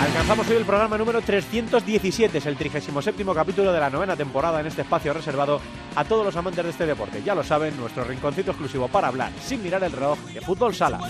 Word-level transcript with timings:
Alcanzamos 0.00 0.48
hoy 0.48 0.56
el 0.56 0.64
programa 0.64 0.96
número 0.96 1.20
317, 1.20 2.38
es 2.38 2.46
el 2.46 2.56
37 2.56 3.22
capítulo 3.34 3.70
de 3.70 3.80
la 3.80 3.90
novena 3.90 4.16
temporada 4.16 4.58
en 4.60 4.66
este 4.66 4.80
espacio 4.80 5.12
reservado 5.12 5.60
a 5.94 6.04
todos 6.04 6.24
los 6.24 6.34
amantes 6.36 6.64
de 6.64 6.70
este 6.70 6.86
deporte. 6.86 7.22
Ya 7.22 7.34
lo 7.34 7.44
saben, 7.44 7.76
nuestro 7.76 8.04
rinconcito 8.04 8.52
exclusivo 8.52 8.88
para 8.88 9.08
hablar 9.08 9.30
sin 9.42 9.62
mirar 9.62 9.84
el 9.84 9.92
reloj 9.92 10.18
de 10.32 10.40
fútbol 10.40 10.74
sala. 10.74 11.00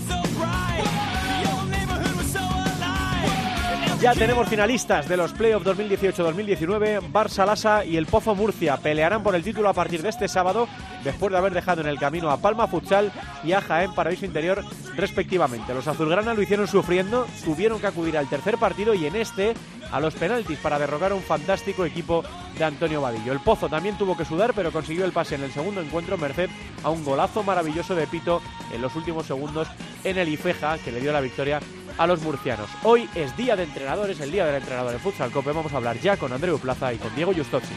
Ya 4.01 4.15
tenemos 4.15 4.49
finalistas 4.49 5.07
de 5.11 5.19
los 5.19 5.35
playoffs 5.35 5.67
2018-2019. 5.67 7.13
Barça 7.13 7.45
Lasa 7.45 7.85
y 7.85 7.99
el 7.99 8.07
Pozo 8.07 8.35
Murcia 8.35 8.79
pelearán 8.79 9.23
por 9.23 9.35
el 9.35 9.43
título 9.43 9.69
a 9.69 9.75
partir 9.75 10.01
de 10.01 10.09
este 10.09 10.27
sábado, 10.27 10.69
después 11.05 11.31
de 11.31 11.37
haber 11.37 11.53
dejado 11.53 11.83
en 11.83 11.87
el 11.87 11.99
camino 11.99 12.31
a 12.31 12.39
Palma 12.39 12.67
Futsal 12.67 13.13
y 13.45 13.53
a 13.53 13.61
Jaén 13.61 13.93
Paraíso 13.93 14.25
Interior, 14.25 14.65
respectivamente. 14.97 15.75
Los 15.75 15.87
azulgrana 15.87 16.33
lo 16.33 16.41
hicieron 16.41 16.67
sufriendo, 16.67 17.27
tuvieron 17.45 17.79
que 17.79 17.89
acudir 17.89 18.17
al 18.17 18.27
tercer 18.27 18.57
partido 18.57 18.95
y 18.95 19.05
en 19.05 19.17
este 19.17 19.53
a 19.93 20.01
los 20.01 20.15
penaltis 20.15 20.59
para 20.61 20.79
derrocar 20.79 21.13
a 21.13 21.17
un 21.17 21.23
fantástico 21.23 21.85
equipo 21.85 22.25
de 22.57 22.65
Antonio 22.65 23.03
Vadillo. 23.03 23.33
El 23.33 23.41
Pozo 23.41 23.69
también 23.69 23.99
tuvo 23.99 24.17
que 24.17 24.25
sudar, 24.25 24.55
pero 24.55 24.73
consiguió 24.73 25.05
el 25.05 25.13
pase 25.13 25.35
en 25.35 25.43
el 25.43 25.53
segundo 25.53 25.83
encuentro 25.83 26.17
merced 26.17 26.49
a 26.83 26.89
un 26.89 27.05
golazo 27.05 27.43
maravilloso 27.43 27.95
de 27.95 28.07
Pito 28.07 28.41
en 28.73 28.81
los 28.81 28.97
últimos 28.97 29.27
segundos 29.27 29.69
en 30.05 30.17
el 30.17 30.31
Ifeja, 30.31 30.79
que 30.79 30.91
le 30.91 31.01
dio 31.01 31.13
la 31.13 31.21
victoria 31.21 31.61
a 32.01 32.07
los 32.07 32.23
murcianos. 32.23 32.71
Hoy 32.83 33.11
es 33.15 33.37
día 33.37 33.57
de 33.57 33.65
entrenadores, 33.65 34.19
el 34.21 34.33
día 34.33 34.47
del 34.47 34.55
entrenador 34.55 34.91
de 34.91 34.99
Futsal 34.99 35.31
Cope. 35.31 35.53
Vamos 35.53 35.75
a 35.75 35.77
hablar 35.77 35.99
ya 35.99 36.17
con 36.17 36.33
Andreu 36.33 36.59
Plaza 36.59 36.95
y 36.95 36.97
con 36.97 37.15
Diego 37.15 37.35
Justozzi. 37.35 37.75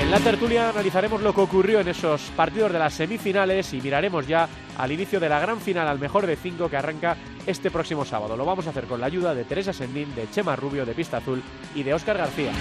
En 0.00 0.08
la 0.08 0.20
tertulia 0.20 0.68
analizaremos 0.68 1.20
lo 1.20 1.34
que 1.34 1.40
ocurrió 1.40 1.80
en 1.80 1.88
esos 1.88 2.20
partidos 2.36 2.72
de 2.72 2.78
las 2.78 2.94
semifinales 2.94 3.74
y 3.74 3.80
miraremos 3.80 4.28
ya 4.28 4.48
al 4.78 4.92
inicio 4.92 5.18
de 5.18 5.28
la 5.28 5.40
gran 5.40 5.60
final 5.60 5.88
al 5.88 5.98
mejor 5.98 6.28
de 6.28 6.36
cinco 6.36 6.70
que 6.70 6.76
arranca 6.76 7.16
este 7.44 7.72
próximo 7.72 8.04
sábado. 8.04 8.36
Lo 8.36 8.44
vamos 8.44 8.68
a 8.68 8.70
hacer 8.70 8.84
con 8.84 9.00
la 9.00 9.06
ayuda 9.06 9.34
de 9.34 9.42
Teresa 9.42 9.72
Sendín, 9.72 10.14
de 10.14 10.30
Chema 10.30 10.54
Rubio, 10.54 10.86
de 10.86 10.94
Pista 10.94 11.16
Azul 11.16 11.42
y 11.74 11.82
de 11.82 11.92
Óscar 11.92 12.18
García. 12.18 12.52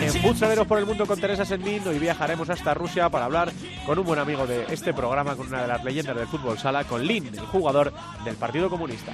En 0.00 0.12
Futsaleros 0.22 0.66
por 0.66 0.78
el 0.78 0.86
Mundo 0.86 1.06
con 1.06 1.20
Teresa 1.20 1.44
Sendín, 1.44 1.86
hoy 1.86 1.98
viajaremos 1.98 2.48
hasta 2.48 2.72
Rusia 2.72 3.08
para 3.10 3.26
hablar 3.26 3.52
con 3.84 3.98
un 3.98 4.04
buen 4.06 4.18
amigo 4.18 4.46
de 4.46 4.64
este 4.70 4.94
programa, 4.94 5.36
con 5.36 5.48
una 5.48 5.62
de 5.62 5.68
las 5.68 5.84
leyendas 5.84 6.16
del 6.16 6.26
fútbol 6.26 6.58
sala, 6.58 6.84
con 6.84 7.04
Lin, 7.04 7.26
el 7.26 7.40
jugador 7.40 7.92
del 8.24 8.36
Partido 8.36 8.70
Comunista. 8.70 9.12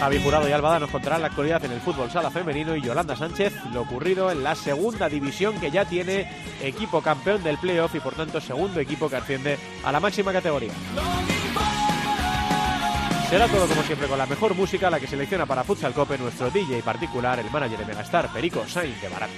Javi 0.00 0.22
Jurado 0.22 0.48
y 0.48 0.52
Albada 0.52 0.80
nos 0.80 0.90
contarán 0.90 1.20
la 1.20 1.28
actualidad 1.28 1.64
en 1.64 1.72
el 1.72 1.80
fútbol 1.80 2.10
sala 2.10 2.30
femenino 2.30 2.74
y 2.74 2.82
Yolanda 2.82 3.14
Sánchez 3.14 3.52
lo 3.72 3.82
ocurrido 3.82 4.32
en 4.32 4.42
la 4.42 4.56
segunda 4.56 5.08
división 5.08 5.60
que 5.60 5.70
ya 5.70 5.84
tiene 5.84 6.28
equipo 6.60 7.02
campeón 7.02 7.44
del 7.44 7.58
playoff 7.58 7.94
y 7.94 8.00
por 8.00 8.14
tanto 8.14 8.40
segundo 8.40 8.80
equipo 8.80 9.08
que 9.08 9.16
asciende 9.16 9.58
a 9.84 9.92
la 9.92 10.00
máxima 10.00 10.32
categoría. 10.32 10.72
Será 13.32 13.48
todo 13.48 13.66
como 13.66 13.82
siempre 13.84 14.08
con 14.08 14.18
la 14.18 14.26
mejor 14.26 14.54
música, 14.54 14.90
la 14.90 15.00
que 15.00 15.06
selecciona 15.06 15.46
para 15.46 15.64
Futsal 15.64 15.94
Cope 15.94 16.18
nuestro 16.18 16.50
DJ 16.50 16.82
particular, 16.82 17.38
el 17.38 17.50
manager 17.50 17.78
de 17.78 17.86
Megastar, 17.86 18.30
Perico 18.30 18.68
Sainz 18.68 19.00
de 19.00 19.08
Barat. 19.08 19.30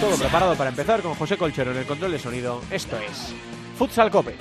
Todo 0.00 0.16
preparado 0.16 0.56
para 0.56 0.70
empezar 0.70 1.02
con 1.02 1.14
José 1.14 1.36
Colchero 1.36 1.70
en 1.70 1.76
el 1.76 1.86
control 1.86 2.10
de 2.10 2.18
sonido. 2.18 2.62
Esto 2.68 2.98
es 2.98 3.32
Futsal 3.78 4.10
Cope. 4.10 4.34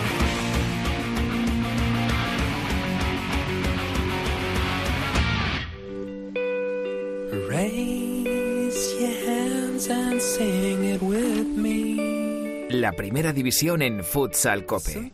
La 12.72 12.94
primera 12.94 13.32
división 13.32 13.84
en 13.84 14.04
Futsal 14.04 14.66
Cope. 14.66 15.12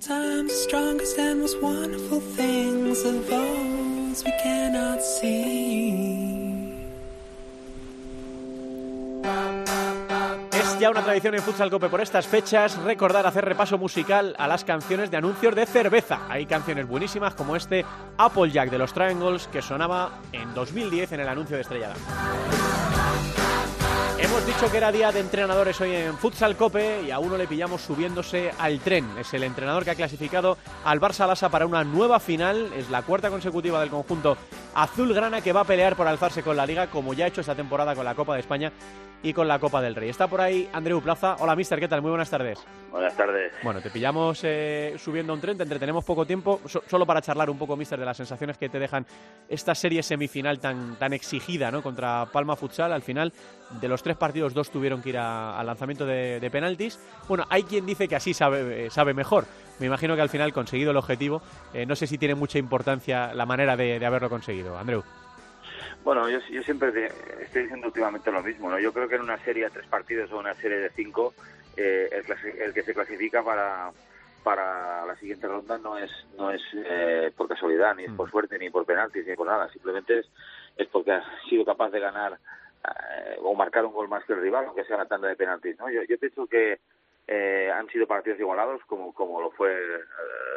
Es 10.52 10.80
ya 10.80 10.90
una 10.90 11.04
tradición 11.04 11.36
en 11.36 11.42
Futsal 11.42 11.70
Cope 11.70 11.90
por 11.90 12.02
estas 12.02 12.26
fechas 12.26 12.78
recordar 12.78 13.28
hacer 13.28 13.46
repaso 13.46 13.78
musical 13.78 14.36
a 14.40 14.48
las 14.48 14.64
canciones 14.64 15.12
de 15.12 15.18
anuncios 15.18 15.54
de 15.54 15.68
cerveza. 15.68 16.22
Hay 16.30 16.48
canciones 16.48 16.88
buenísimas 16.88 17.36
como 17.36 17.56
este 17.56 17.86
Applejack 18.18 18.72
de 18.72 18.80
los 18.80 18.92
Triangles 18.94 19.48
que 19.48 19.62
sonaba 19.62 20.20
en 20.32 20.54
2010 20.56 21.12
en 21.12 21.20
el 21.20 21.28
anuncio 21.28 21.58
de 21.58 21.62
Estrella 21.62 21.94
Hemos 24.36 24.48
dicho 24.48 24.70
que 24.70 24.76
era 24.76 24.92
día 24.92 25.14
de 25.14 25.22
entrenadores 25.22 25.80
hoy 25.80 25.96
en 25.96 26.18
Futsal 26.18 26.58
Cope 26.58 27.04
y 27.04 27.10
a 27.10 27.20
uno 27.20 27.38
le 27.38 27.48
pillamos 27.48 27.80
subiéndose 27.80 28.52
al 28.60 28.82
tren. 28.82 29.08
Es 29.18 29.34
el 29.34 29.44
entrenador 29.44 29.86
que 29.86 29.92
ha 29.92 29.96
clasificado 29.96 30.58
al 30.84 31.00
Barça 31.00 31.26
Lasa 31.26 31.48
para 31.48 31.66
una 31.66 31.86
nueva 31.86 32.20
final. 32.20 32.74
Es 32.74 32.90
la 32.90 33.04
cuarta 33.04 33.30
consecutiva 33.30 33.80
del 33.80 33.90
conjunto 33.90 34.36
azulgrana 34.74 35.40
que 35.40 35.54
va 35.54 35.62
a 35.62 35.64
pelear 35.64 35.96
por 35.96 36.06
alzarse 36.06 36.44
con 36.44 36.58
la 36.58 36.66
liga 36.66 36.88
como 36.88 37.14
ya 37.14 37.24
ha 37.24 37.28
hecho 37.30 37.40
esta 37.40 37.56
temporada 37.56 37.96
con 37.96 38.04
la 38.04 38.14
Copa 38.14 38.34
de 38.34 38.42
España 38.42 38.74
y 39.24 39.34
con 39.34 39.48
la 39.48 39.58
Copa 39.58 39.82
del 39.82 39.96
Rey. 39.96 40.10
Está 40.10 40.28
por 40.28 40.42
ahí 40.42 40.70
Andreu 40.74 41.02
Plaza. 41.02 41.38
Hola, 41.40 41.56
mister, 41.56 41.80
¿qué 41.80 41.88
tal? 41.88 42.02
Muy 42.02 42.10
buenas 42.10 42.30
tardes. 42.30 42.60
Buenas 42.92 43.16
tardes. 43.16 43.54
Bueno, 43.64 43.82
te 43.82 43.90
pillamos 43.90 44.42
eh, 44.44 44.96
subiendo 44.98 45.34
un 45.34 45.42
tren, 45.42 45.58
te 45.58 45.64
entretenemos 45.64 46.04
poco 46.04 46.26
tiempo, 46.26 46.62
solo 46.66 47.06
para 47.06 47.22
charlar 47.22 47.50
un 47.50 47.58
poco, 47.58 47.76
mister, 47.76 47.98
de 47.98 48.06
las 48.06 48.18
sensaciones 48.18 48.58
que 48.58 48.70
te 48.70 48.78
dejan 48.78 49.06
esta 49.50 49.74
serie 49.74 50.04
semifinal 50.04 50.60
tan, 50.60 50.98
tan 50.98 51.14
exigida, 51.14 51.72
¿no? 51.72 51.82
Contra 51.82 52.28
Palma 52.32 52.56
Futsal. 52.56 52.94
Al 52.94 53.02
final, 53.02 53.34
de 53.82 53.88
los 53.88 54.04
tres 54.04 54.16
partidos, 54.16 54.25
dos 54.34 54.72
tuvieron 54.72 55.02
que 55.02 55.10
ir 55.10 55.18
al 55.18 55.66
lanzamiento 55.66 56.06
de, 56.06 56.50
penaltis. 56.52 57.00
Bueno, 57.28 57.46
hay 57.50 57.64
quien 57.64 57.86
dice 57.86 58.08
que 58.08 58.16
así 58.16 58.34
sabe, 58.34 58.86
eh, 58.86 58.90
sabe 58.90 59.14
mejor. 59.14 59.46
Me 59.80 59.88
imagino 59.88 60.16
que 60.16 60.22
al 60.22 60.30
final, 60.30 60.54
conseguido 60.54 60.92
el 60.92 60.98
objetivo, 60.98 61.42
eh, 61.74 61.86
no 61.86 61.96
sé 61.96 62.08
si 62.08 62.18
tiene 62.18 62.36
mucha 62.36 62.58
importancia 62.58 63.34
la 63.34 63.46
manera 63.46 63.76
de, 63.76 64.00
de 64.00 64.06
haberlo 64.06 64.30
conseguido. 64.30 64.78
Andreu. 64.78 65.04
Bueno, 66.06 66.30
yo, 66.30 66.38
yo 66.52 66.62
siempre 66.62 66.90
estoy 67.42 67.64
diciendo 67.64 67.88
últimamente 67.88 68.32
lo 68.32 68.44
mismo, 68.44 68.70
¿no? 68.70 68.78
Yo 68.78 68.94
creo 68.94 69.10
que 69.10 69.16
en 69.16 69.24
una 69.24 69.40
serie 69.40 69.64
de 69.64 69.72
tres 69.72 69.88
partidos 69.88 70.32
o 70.32 70.38
una 70.38 70.54
serie 70.54 70.78
de 70.78 70.92
cinco, 70.92 71.34
eh, 71.76 72.08
el, 72.12 72.74
que 72.76 72.84
se 72.84 72.94
clasifica 72.94 73.44
para, 73.44 73.92
para 74.44 75.04
la 75.04 75.16
siguiente 75.16 75.48
ronda 75.48 75.80
no 75.80 75.98
es 75.98 76.12
no 76.38 76.52
es 76.52 76.62
eh, 76.76 77.32
por 77.36 77.48
casualidad, 77.48 77.96
ni 77.96 78.04
es 78.04 78.12
por 78.12 78.28
mm. 78.28 78.32
suerte, 78.32 78.60
ni 78.60 78.70
por 78.70 78.86
penaltis, 78.86 79.26
ni 79.26 79.36
por 79.36 79.48
nada. 79.48 79.68
Simplemente 79.70 80.20
es, 80.20 80.28
es 80.78 80.88
porque 80.90 81.12
ha 81.12 81.24
sido 81.50 81.66
capaz 81.66 81.90
de 81.90 82.00
ganar 82.00 82.38
eh, 83.12 83.38
o 83.42 83.54
marcar 83.54 83.86
un 83.86 83.94
gol 83.94 84.08
más 84.08 84.24
que 84.26 84.34
el 84.34 84.42
rival, 84.42 84.66
aunque 84.66 84.86
sea 84.86 84.98
la 84.98 85.06
tanda 85.06 85.28
de 85.28 85.36
penaltis, 85.36 85.78
¿no? 85.80 85.90
Yo, 85.90 86.04
yo 86.04 86.18
pienso 86.18 86.48
que 86.48 86.80
eh, 87.28 87.72
han 87.74 87.88
sido 87.90 88.08
partidos 88.08 88.40
igualados, 88.40 88.82
como, 88.86 89.14
como 89.14 89.42
lo, 89.42 89.52
fue, 89.52 89.76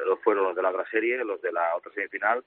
lo 0.06 0.16
fueron 0.19 0.44
los 0.44 0.56
de 0.56 0.62
la 0.62 0.71
otra 0.71 0.84
serie, 0.91 1.22
los 1.25 1.41
de 1.41 1.53
la 1.53 1.75
otra 1.77 1.93
semifinal, 1.93 2.44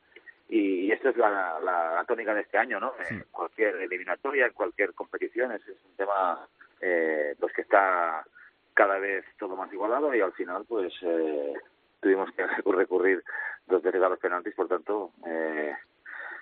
y, 0.50 0.92
esto 0.92 1.10
es 1.10 1.18
la, 1.18 1.60
la, 1.64 2.04
tónica 2.06 2.34
de 2.34 2.42
este 2.42 2.58
año, 2.58 2.80
¿no? 2.80 2.94
En 3.10 3.24
cualquier 3.32 3.76
eliminatoria, 3.78 4.48
en 4.48 4.54
cualquier 4.54 4.94
competición, 4.94 5.54
es, 5.54 5.62
un 5.68 5.96
tema 5.96 6.46
eh, 6.82 7.36
pues 7.40 7.54
que 7.54 7.62
está 7.62 8.26
cada 8.74 9.00
vez 9.00 9.24
todo 9.40 9.56
más 9.56 9.72
igualado 9.72 10.14
y 10.14 10.22
al 10.22 10.34
final 10.34 10.66
pues 10.68 10.94
eh, 11.04 11.54
tuvimos 12.02 12.32
que 12.34 12.46
recurrir 12.66 13.24
dos 13.68 13.82
veces 13.82 14.02
a 14.02 14.10
los 14.10 14.20
penaltis, 14.20 14.54
por 14.54 14.68
tanto 14.68 15.12
eh, 15.26 15.74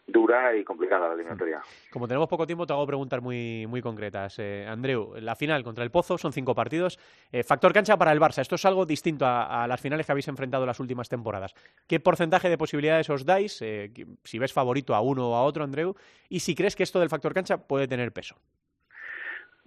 dura 0.10 0.56
y 0.56 0.64
complicada 0.64 1.08
la 1.08 1.14
eliminatoria. 1.14 1.62
Como 1.92 2.08
tenemos 2.08 2.28
poco 2.28 2.46
tiempo, 2.46 2.66
te 2.66 2.74
hago 2.74 2.86
preguntas 2.86 3.22
muy, 3.22 3.66
muy 3.68 3.82
concretas. 3.82 4.38
Eh, 4.40 4.66
Andreu, 4.68 5.16
la 5.20 5.36
final 5.36 5.64
contra 5.64 5.84
el 5.84 5.92
Pozo 5.92 6.18
son 6.18 6.34
cinco 6.34 6.56
partidos. 6.56 7.00
Eh, 7.32 7.44
factor 7.44 7.74
cancha 7.74 7.98
para 7.98 8.12
el 8.12 8.20
Barça. 8.20 8.42
Esto 8.42 8.56
es 8.56 8.66
algo 8.66 8.86
distinto 8.86 9.26
a, 9.28 9.66
las 9.68 9.82
finales 9.82 10.06
que 10.06 10.12
habéis 10.12 10.28
enfrentado 10.28 10.66
las 10.66 10.80
últimas 10.80 11.10
temporadas. 11.10 11.54
¿Qué 11.88 12.00
porcentaje 12.00 12.50
de 12.50 12.58
posibilidades 12.58 13.10
os 13.10 13.26
dais? 13.26 13.62
Eh, 13.62 13.92
si 14.24 14.40
ves 14.40 14.54
favorito 14.54 14.96
a 14.96 15.02
uno 15.02 15.32
o 15.32 15.36
a 15.36 15.44
otro, 15.44 15.64
Andreu. 15.64 15.96
Y 16.30 16.40
si 16.40 16.56
crees 16.56 16.76
que 16.76 16.84
esto 16.84 17.00
del 17.00 17.10
factor 17.10 17.34
cancha 17.34 17.58
puede 17.58 17.88
tener 17.88 18.12
peso. 18.12 18.36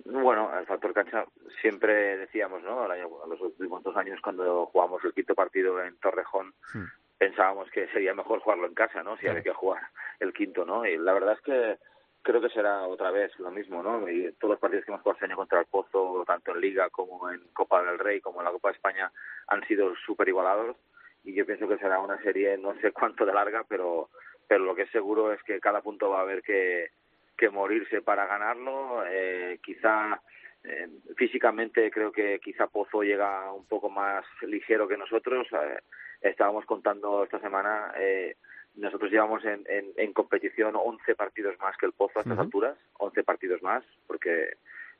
Bueno, 0.05 0.51
el 0.59 0.67
factor 0.67 0.93
cancha 0.93 1.25
siempre 1.61 2.17
decíamos, 2.19 2.63
¿no? 2.63 2.89
los 2.89 3.41
últimos 3.41 3.83
dos 3.85 3.97
años 3.97 4.21
cuando 4.21 4.67
jugamos 4.67 5.05
el 5.05 5.15
quinto 5.15 5.35
partido 5.35 5.81
en 5.83 5.97
Torrejón, 5.99 6.53
hmm 6.75 7.03
pensábamos 7.23 7.71
que 7.71 7.87
sería 7.93 8.15
mejor 8.15 8.41
jugarlo 8.41 8.67
en 8.67 8.75
casa, 8.75 9.05
¿no? 9.05 9.17
Si 9.17 9.29
había 9.29 9.45
que 9.45 9.53
jugar 9.53 9.81
el 10.19 10.33
quinto, 10.33 10.65
¿no? 10.65 10.85
Y 10.85 10.99
la 10.99 11.13
verdad 11.13 11.35
es 11.35 11.41
que 11.43 11.79
creo 12.21 12.41
que 12.41 12.49
será 12.49 12.83
otra 12.89 13.13
vez 13.13 13.31
lo 13.39 13.53
mismo, 13.53 13.81
¿no? 13.81 14.09
Y 14.09 14.33
todos 14.41 14.55
los 14.55 14.59
partidos 14.59 14.85
que 14.85 14.91
hemos 14.91 15.03
jugado 15.03 15.15
este 15.15 15.27
año 15.27 15.37
contra 15.37 15.61
el 15.61 15.67
Pozo, 15.67 16.25
tanto 16.27 16.51
en 16.51 16.61
Liga 16.61 16.91
como 16.91 17.31
en 17.31 17.39
Copa 17.53 17.81
del 17.85 18.01
Rey, 18.01 18.21
como 18.21 18.41
en 18.41 18.47
la 18.47 18.51
Copa 18.51 18.71
de 18.71 18.75
España, 18.75 19.13
han 19.47 19.65
sido 19.69 19.95
súper 20.05 20.27
igualados 20.31 20.77
y 21.23 21.33
yo 21.33 21.47
pienso 21.47 21.69
que 21.69 21.79
será 21.79 22.01
una 22.01 22.21
serie 22.23 22.59
no 22.59 22.75
sé 22.81 22.91
cuánto 22.91 23.25
de 23.25 23.33
larga, 23.33 23.65
pero 23.69 24.09
pero 24.49 24.65
lo 24.65 24.75
que 24.75 24.83
es 24.83 24.91
seguro 24.91 25.33
es 25.33 25.41
que 25.45 25.61
cada 25.61 25.81
punto 25.81 26.11
va 26.11 26.19
a 26.19 26.23
haber 26.23 26.43
que, 26.43 26.91
que 27.39 27.51
morirse 27.51 28.03
para 28.03 28.27
ganarlo. 28.27 29.05
Eh, 29.07 29.61
quizá 29.63 30.21
eh, 30.65 30.89
físicamente 31.17 31.89
creo 31.93 32.11
que 32.11 32.41
quizá 32.41 32.67
Pozo 32.67 33.05
llega 33.05 33.53
un 33.53 33.65
poco 33.67 33.89
más 33.89 34.25
ligero 34.43 34.89
que 34.89 34.97
nosotros. 34.97 35.47
Eh, 35.53 35.79
estábamos 36.23 36.65
contando 36.65 37.25
esta 37.25 37.41
semana, 37.41 37.93
eh, 37.97 38.37
nosotros 38.75 39.11
llevamos 39.11 39.45
en, 39.45 39.65
en, 39.69 39.93
en, 39.97 40.13
competición 40.13 40.75
11 40.77 41.15
partidos 41.15 41.59
más 41.61 41.77
que 41.77 41.87
el 41.87 41.93
Pozo 41.93 42.19
a 42.19 42.23
estas 42.23 42.39
alturas, 42.39 42.79
11 42.99 43.23
partidos 43.23 43.63
más, 43.63 43.85
porque 44.07 44.57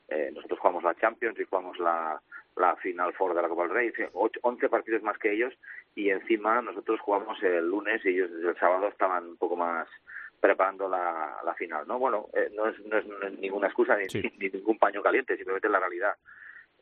eh, 0.09 0.31
nosotros 0.33 0.59
jugamos 0.59 0.83
la 0.83 0.95
Champions 0.95 1.39
y 1.39 1.45
jugamos 1.45 1.79
la, 1.79 2.21
la 2.55 2.75
Final 2.77 3.13
Four 3.13 3.33
de 3.33 3.41
la 3.41 3.49
Copa 3.49 3.63
del 3.63 3.71
Rey, 3.71 3.93
11 4.13 4.69
partidos 4.69 5.01
más 5.01 5.17
que 5.17 5.33
ellos 5.33 5.53
y 5.95 6.09
encima 6.09 6.61
nosotros 6.61 6.99
jugamos 6.99 7.41
el 7.41 7.67
lunes 7.67 8.03
y 8.05 8.09
ellos 8.09 8.31
desde 8.31 8.49
el 8.49 8.57
sábado 8.57 8.87
estaban 8.87 9.25
un 9.25 9.37
poco 9.37 9.55
más 9.55 9.87
preparando 10.39 10.89
la, 10.89 11.37
la 11.45 11.53
final, 11.53 11.87
¿no? 11.87 11.97
Bueno, 11.97 12.27
eh, 12.33 12.51
no, 12.53 12.67
es, 12.67 12.77
no, 12.85 12.97
es, 12.97 13.05
ninguna 13.39 13.67
excusa 13.67 13.95
ni, 13.95 14.09
sí. 14.09 14.21
ni, 14.39 14.49
ningún 14.49 14.77
paño 14.77 15.01
caliente, 15.01 15.37
simplemente 15.37 15.67
es 15.67 15.71
la 15.71 15.79
realidad. 15.79 16.15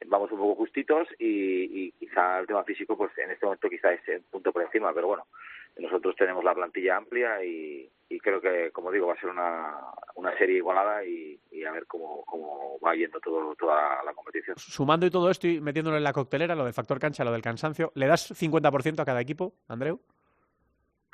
Vamos 0.08 0.32
un 0.32 0.40
poco 0.40 0.56
justitos 0.56 1.08
y, 1.20 1.86
y 1.88 1.92
quizá 1.92 2.40
el 2.40 2.48
tema 2.48 2.64
físico, 2.64 2.98
pues 2.98 3.16
en 3.18 3.32
este 3.32 3.46
momento 3.46 3.70
quizá 3.70 3.94
es 3.94 4.02
un 4.08 4.24
punto 4.32 4.52
por 4.52 4.64
encima, 4.64 4.94
pero 4.94 5.08
bueno, 5.08 5.26
nosotros 5.78 6.16
tenemos 6.16 6.44
la 6.44 6.54
plantilla 6.54 6.98
amplia 6.98 7.44
y, 7.44 7.90
y 8.10 8.20
creo 8.20 8.42
que, 8.42 8.72
como 8.72 8.92
digo, 8.92 9.08
va 9.08 9.14
a 9.14 9.20
ser 9.20 9.30
una, 9.30 9.78
una 10.16 10.38
serie 10.38 10.58
igualada 10.58 11.06
y, 11.06 11.40
y 11.52 11.64
a 11.64 11.72
ver 11.72 11.86
cómo, 11.86 12.24
cómo 12.26 12.78
va 12.84 12.96
yendo 12.96 13.20
todo, 13.20 13.56
toda 13.56 14.04
la 14.04 14.14
competición. 14.14 14.58
Sumando 14.58 15.06
y 15.06 15.12
todo 15.12 15.30
esto 15.30 15.48
y 15.48 15.62
metiéndolo 15.62 15.98
en 15.98 16.04
la 16.04 16.14
coctelera, 16.14 16.56
lo 16.56 16.66
del 16.66 16.74
factor 16.74 17.00
cancha, 17.00 17.24
lo 17.24 17.32
del 17.32 17.42
cansancio, 17.42 17.92
¿le 17.96 18.08
das 18.08 18.32
50% 18.32 19.00
a 19.00 19.06
cada 19.06 19.22
equipo, 19.22 19.54
Andreu? 19.68 20.00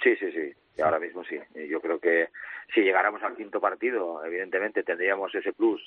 Sí, 0.01 0.15
sí, 0.15 0.31
sí. 0.31 0.53
Y 0.77 0.81
ahora 0.81 0.99
mismo 0.99 1.23
sí. 1.23 1.39
Yo 1.69 1.81
creo 1.81 1.99
que 1.99 2.29
si 2.73 2.81
llegáramos 2.81 3.21
al 3.23 3.35
quinto 3.35 3.59
partido, 3.59 4.23
evidentemente 4.23 4.83
tendríamos 4.83 5.33
ese 5.33 5.53
plus 5.53 5.81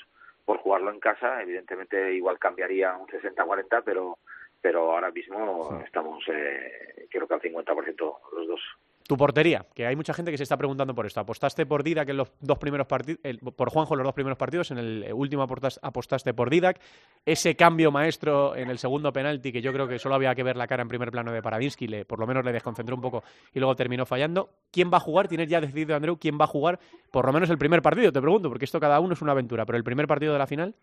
por 0.45 0.59
jugarlo 0.59 0.91
en 0.91 1.01
casa. 1.01 1.43
Evidentemente 1.43 2.13
igual 2.15 2.39
cambiaría 2.39 2.97
un 2.97 3.07
60-40, 3.07 3.83
pero 3.85 4.19
pero 4.63 4.93
ahora 4.93 5.11
mismo 5.11 5.71
sí. 5.71 5.85
estamos, 5.87 6.23
eh, 6.29 7.07
creo 7.11 7.27
que 7.27 7.35
al 7.35 7.41
50% 7.41 8.19
los 8.33 8.47
dos. 8.47 8.61
Tu 9.11 9.17
portería, 9.17 9.67
que 9.75 9.89
hay 9.89 9.97
mucha 9.97 10.15
gente 10.15 10.31
que 10.31 10.37
se 10.37 10.45
está 10.45 10.57
preguntando 10.57 10.95
por 10.95 11.05
esto. 11.05 11.19
Apostaste 11.19 11.67
por 11.67 11.83
Didac 11.83 12.09
en 12.11 12.17
los 12.17 12.31
dos 12.41 12.59
primeros 12.59 12.87
partidos, 12.87 13.19
por 13.57 13.69
Juanjo 13.69 13.95
en 13.95 13.99
los 13.99 14.05
dos 14.05 14.15
primeros 14.15 14.39
partidos, 14.39 14.71
en 14.71 14.79
el 14.79 15.13
último 15.13 15.43
apostaste 15.43 16.33
por 16.33 16.49
Didac. 16.49 16.81
Ese 17.27 17.57
cambio 17.57 17.91
maestro 17.91 18.55
en 18.55 18.71
el 18.71 18.79
segundo 18.79 19.13
penalti, 19.13 19.51
que 19.51 19.61
yo 19.61 19.73
creo 19.73 19.89
que 19.89 19.99
solo 19.99 20.15
había 20.15 20.33
que 20.37 20.45
ver 20.45 20.55
la 20.55 20.69
cara 20.69 20.83
en 20.83 20.89
primer 20.89 21.11
plano 21.11 21.33
de 21.33 21.43
Paradinsky, 21.43 21.89
le, 21.89 22.05
por 22.05 22.21
lo 22.21 22.27
menos 22.29 22.45
le 22.45 22.53
desconcentró 22.53 22.95
un 22.95 23.03
poco 23.03 23.25
y 23.53 23.59
luego 23.59 23.75
terminó 23.75 24.07
fallando. 24.07 24.51
¿Quién 24.71 24.93
va 24.93 24.99
a 24.99 25.01
jugar? 25.01 25.27
¿Tienes 25.27 25.49
ya 25.49 25.61
decidido, 25.61 25.97
Andreu, 25.97 26.17
quién 26.17 26.39
va 26.41 26.45
a 26.45 26.47
jugar 26.47 26.79
por 27.11 27.27
lo 27.27 27.33
menos 27.33 27.51
el 27.51 27.59
primer 27.59 27.83
partido? 27.83 28.13
Te 28.13 28.21
pregunto, 28.21 28.49
porque 28.49 28.65
esto 28.65 28.79
cada 28.79 29.01
uno 29.01 29.15
es 29.15 29.23
una 29.23 29.33
aventura, 29.33 29.67
pero 29.67 29.77
el 29.77 29.83
primer 29.83 30.07
partido 30.07 30.35
de 30.35 30.39
la 30.39 30.47
final. 30.47 30.77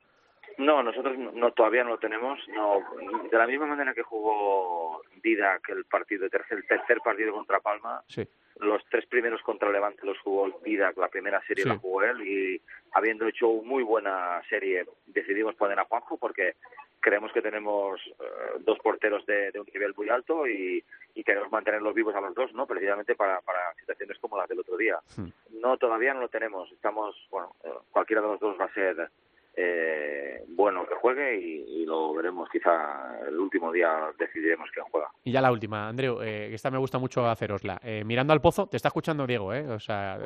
No, 0.58 0.82
nosotros 0.82 1.18
no, 1.18 1.52
todavía 1.52 1.84
no 1.84 1.92
lo 1.92 1.98
tenemos. 2.00 2.40
No, 2.50 2.82
de 3.30 3.38
la 3.38 3.46
misma 3.46 3.68
manera 3.68 3.94
que 3.94 4.02
jugó 4.02 5.02
Didac 5.22 5.70
el 5.70 5.86
partido, 5.86 6.30
tercer, 6.30 6.58
el 6.58 6.68
tercer 6.68 7.00
partido 7.02 7.34
contra 7.34 7.60
Palma, 7.60 8.02
sí. 8.08 8.28
los 8.60 8.84
tres 8.90 9.06
primeros 9.06 9.42
contra 9.44 9.72
Levante 9.72 10.06
los 10.06 10.18
jugó 10.20 10.60
Didac, 10.64 10.98
la 10.98 11.10
primera 11.10 11.42
serie 11.46 11.64
sí. 11.64 11.70
la 11.70 11.78
jugó 11.78 12.04
él 12.04 12.22
y 12.28 12.62
habiendo 12.94 13.28
hecho 13.28 13.48
muy 13.48 13.84
buena 13.84 14.42
serie 14.50 14.86
decidimos 15.06 15.56
poner 15.56 15.80
a 15.80 15.86
Juanjo 15.86 16.18
porque 16.18 16.56
creemos 17.00 17.32
que 17.32 17.42
tenemos 17.42 18.02
uh, 18.08 18.60
dos 18.60 18.80
porteros 18.80 19.26
de, 19.26 19.52
de, 19.52 19.60
un 19.60 19.68
nivel 19.72 19.94
muy 19.96 20.10
alto 20.10 20.48
y, 20.48 20.84
y, 21.14 21.24
queremos 21.24 21.52
mantenerlos 21.52 21.94
vivos 21.94 22.16
a 22.16 22.22
los 22.22 22.34
dos, 22.34 22.52
¿no? 22.54 22.66
Precisamente 22.66 23.16
para, 23.16 23.40
para 23.42 23.74
situaciones 23.80 24.18
como 24.20 24.38
las 24.38 24.50
del 24.50 24.60
otro 24.60 24.76
día. 24.76 25.00
Sí. 25.06 25.22
No, 25.52 25.78
todavía 25.78 26.14
no 26.14 26.22
lo 26.22 26.30
tenemos. 26.30 26.72
Estamos, 26.72 27.16
bueno, 27.30 27.56
uh, 27.64 27.80
cualquiera 27.92 28.22
de 28.22 28.28
los 28.28 28.40
dos 28.40 28.60
va 28.60 28.66
a 28.66 28.74
ser 28.74 29.10
eh, 29.60 30.44
bueno 30.50 30.86
que 30.88 30.94
juegue 30.96 31.40
y, 31.40 31.82
y, 31.82 31.86
lo 31.86 32.14
veremos. 32.14 32.48
Quizá 32.50 33.20
el 33.28 33.40
último 33.40 33.72
día 33.72 33.90
decidiremos 34.18 34.70
quién 34.72 34.86
juega. 34.92 35.10
Y 35.24 35.32
ya 35.32 35.42
la 35.42 35.52
última, 35.52 35.88
Andreu, 35.88 36.22
eh, 36.22 36.54
esta 36.54 36.70
me 36.70 36.78
gusta 36.78 37.00
mucho 37.00 37.28
hacerosla. 37.28 37.80
Eh, 37.84 38.04
mirando 38.06 38.34
al 38.34 38.42
pozo, 38.42 38.68
te 38.68 38.78
está 38.78 38.90
escuchando 38.90 39.26
Diego, 39.26 39.54
¿eh? 39.54 39.68
O 39.68 39.80
sea, 39.80 40.20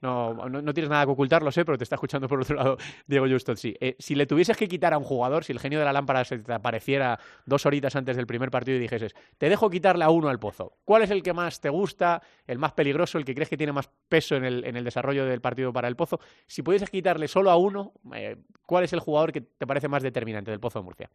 no, 0.00 0.34
no, 0.34 0.62
no, 0.62 0.74
tienes 0.74 0.90
nada 0.90 1.06
que 1.06 1.12
ocultar, 1.12 1.42
lo 1.42 1.50
sé, 1.50 1.64
pero 1.64 1.78
te 1.78 1.84
está 1.84 1.96
escuchando 1.96 2.28
por 2.28 2.40
otro 2.40 2.56
lado 2.56 2.76
Diego 3.06 3.26
Justot, 3.26 3.56
sí. 3.56 3.74
Eh, 3.80 3.96
si 3.98 4.14
le 4.14 4.26
tuvieses 4.26 4.56
que 4.56 4.68
quitar 4.68 4.92
a 4.92 4.98
un 4.98 5.04
jugador, 5.04 5.44
si 5.44 5.52
el 5.52 5.60
genio 5.60 5.78
de 5.78 5.84
la 5.84 5.92
lámpara 5.92 6.24
se 6.24 6.38
te 6.38 6.52
apareciera 6.52 7.18
dos 7.46 7.64
horitas 7.64 7.96
antes 7.96 8.16
del 8.16 8.26
primer 8.26 8.50
partido 8.50 8.76
y 8.76 8.80
dijeses, 8.80 9.14
te 9.38 9.48
dejo 9.48 9.70
quitarle 9.70 10.04
a 10.04 10.10
uno 10.10 10.28
al 10.28 10.38
pozo, 10.38 10.76
¿cuál 10.84 11.02
es 11.02 11.10
el 11.10 11.22
que 11.22 11.32
más 11.32 11.60
te 11.60 11.70
gusta, 11.70 12.22
el 12.46 12.58
más 12.58 12.72
peligroso, 12.72 13.18
el 13.18 13.24
que 13.24 13.34
crees 13.34 13.48
que 13.48 13.56
tiene 13.56 13.72
más 13.72 13.88
peso 14.08 14.36
en 14.36 14.44
el, 14.44 14.64
en 14.64 14.76
el 14.76 14.84
desarrollo 14.84 15.24
del 15.24 15.40
partido 15.40 15.72
para 15.72 15.88
el 15.88 15.96
pozo? 15.96 16.20
Si 16.46 16.62
pudieses 16.62 16.90
quitarle 16.90 17.28
solo 17.28 17.50
a 17.50 17.56
uno, 17.56 17.92
eh, 18.14 18.25
¿cuál 18.66 18.84
es 18.84 18.92
el 18.92 19.00
jugador 19.00 19.32
que 19.32 19.40
te 19.40 19.66
parece 19.66 19.88
más 19.88 20.02
determinante 20.02 20.50
del 20.50 20.60
Pozo 20.60 20.80
de 20.80 20.84
Murcia? 20.84 21.10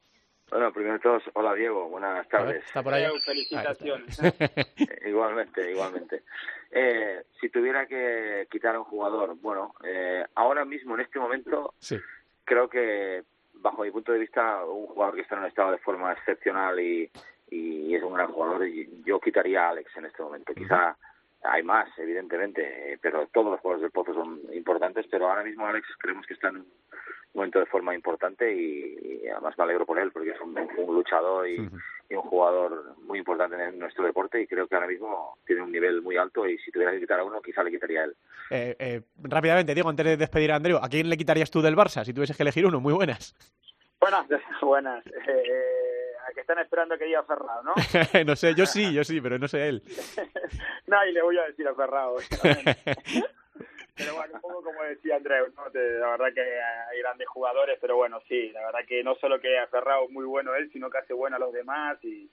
Bueno, 0.51 0.73
primero 0.73 0.95
de 0.95 0.99
todos, 0.99 1.23
hola 1.33 1.53
Diego, 1.53 1.87
buenas 1.87 2.27
tardes. 2.27 2.63
¿Está 2.65 2.83
por 2.83 2.93
ahí? 2.93 3.05
Felicitaciones. 3.23 4.19
igualmente, 5.05 5.71
igualmente. 5.71 6.23
Eh, 6.69 7.23
si 7.39 7.47
tuviera 7.49 7.85
que 7.85 8.47
quitar 8.51 8.75
a 8.75 8.79
un 8.79 8.85
jugador, 8.85 9.37
bueno, 9.39 9.73
eh, 9.83 10.25
ahora 10.35 10.65
mismo, 10.65 10.95
en 10.95 11.01
este 11.01 11.19
momento, 11.19 11.73
sí. 11.79 11.97
creo 12.43 12.67
que, 12.67 13.23
bajo 13.53 13.83
mi 13.83 13.91
punto 13.91 14.11
de 14.11 14.19
vista, 14.19 14.65
un 14.65 14.87
jugador 14.87 15.15
que 15.15 15.21
está 15.21 15.35
en 15.35 15.41
un 15.41 15.47
estado 15.47 15.71
de 15.71 15.77
forma 15.77 16.11
excepcional 16.11 16.77
y, 16.81 17.09
y 17.49 17.95
es 17.95 18.03
un 18.03 18.13
gran 18.13 18.31
jugador, 18.33 18.65
yo 19.05 19.21
quitaría 19.21 19.67
a 19.67 19.69
Alex 19.69 19.95
en 19.95 20.05
este 20.05 20.21
momento. 20.21 20.53
Quizá 20.53 20.97
hay 21.43 21.63
más, 21.63 21.89
evidentemente, 21.97 22.99
pero 23.01 23.27
todos 23.27 23.51
los 23.51 23.59
jugadores 23.61 23.81
del 23.81 23.91
Pozo 23.91 24.13
son 24.13 24.41
importantes, 24.53 25.05
pero 25.09 25.29
ahora 25.29 25.43
mismo 25.43 25.65
Alex 25.65 25.87
creemos 25.97 26.25
que 26.25 26.33
está 26.35 26.49
en 26.49 26.57
un 26.57 26.67
momento 27.33 27.59
de 27.59 27.65
forma 27.65 27.95
importante 27.95 28.53
y, 28.53 29.23
y 29.23 29.27
además 29.29 29.57
me 29.57 29.63
alegro 29.63 29.85
por 29.85 29.97
él 29.99 30.11
porque 30.11 30.31
es 30.31 30.41
un, 30.41 30.57
un 30.57 30.95
luchador 30.95 31.47
y, 31.47 31.59
uh 31.59 31.63
-huh. 31.63 31.81
y, 32.09 32.15
un 32.15 32.23
jugador 32.23 32.95
muy 32.99 33.19
importante 33.19 33.55
en 33.63 33.79
nuestro 33.79 34.03
deporte 34.05 34.41
y 34.41 34.47
creo 34.47 34.67
que 34.67 34.75
ahora 34.75 34.87
mismo 34.87 35.37
tiene 35.45 35.61
un 35.61 35.71
nivel 35.71 36.01
muy 36.01 36.17
alto 36.17 36.47
y 36.47 36.57
si 36.59 36.71
tuviera 36.71 36.91
que 36.91 36.99
quitar 36.99 37.19
a 37.19 37.23
uno 37.23 37.41
quizá 37.41 37.63
le 37.63 37.71
quitaría 37.71 38.01
a 38.01 38.05
él. 38.05 38.15
Eh, 38.49 38.75
eh, 38.79 39.01
rápidamente, 39.17 39.73
Diego, 39.73 39.89
antes 39.89 40.05
de 40.05 40.17
despedir 40.17 40.51
a 40.51 40.57
Andreu, 40.57 40.77
¿a 40.77 40.89
quién 40.89 41.09
le 41.09 41.17
quitarías 41.17 41.49
tú 41.49 41.61
del 41.61 41.75
Barça 41.75 42.03
si 42.03 42.13
tuvieses 42.13 42.35
que 42.35 42.43
elegir 42.43 42.65
uno? 42.65 42.81
Muy 42.81 42.93
buenas. 42.93 43.33
Buenas, 43.99 44.27
buenas. 44.61 45.05
Eh, 45.07 45.80
a 45.80 45.80
que 46.33 46.41
están 46.41 46.59
esperando 46.59 46.97
que 46.97 47.05
diga 47.05 47.23
Ferrao, 47.23 47.63
¿no? 47.63 47.73
no 48.25 48.35
sé, 48.35 48.53
yo 48.55 48.65
sí, 48.65 48.93
yo 48.93 49.03
sí, 49.03 49.21
pero 49.21 49.37
no 49.37 49.47
sé 49.47 49.67
él. 49.67 49.83
no, 50.87 51.05
y 51.05 51.11
le 51.11 51.21
voy 51.21 51.37
a 51.37 51.43
decir 51.43 51.67
a 51.67 51.75
Ferrao. 51.75 52.17
pero 53.95 54.15
bueno, 54.15 54.35
un 54.35 54.41
poco 54.41 54.63
como 54.63 54.83
decía 54.83 55.15
Andreu, 55.17 55.47
¿no? 55.55 55.63
la 55.73 56.09
verdad 56.11 56.33
que 56.33 56.41
hay 56.41 56.99
grandes 56.99 57.27
jugadores, 57.27 57.77
pero 57.79 57.95
bueno, 57.95 58.21
sí, 58.27 58.49
la 58.51 58.65
verdad 58.65 58.79
que 58.87 59.03
no 59.03 59.15
solo 59.15 59.39
que 59.39 59.57
ha 59.57 59.63
aferrado 59.63 60.07
muy 60.09 60.25
bueno 60.25 60.55
él, 60.55 60.71
sino 60.71 60.89
que 60.89 60.97
hace 60.99 61.13
bueno 61.13 61.35
a 61.35 61.39
los 61.39 61.53
demás 61.53 61.97
y 62.03 62.29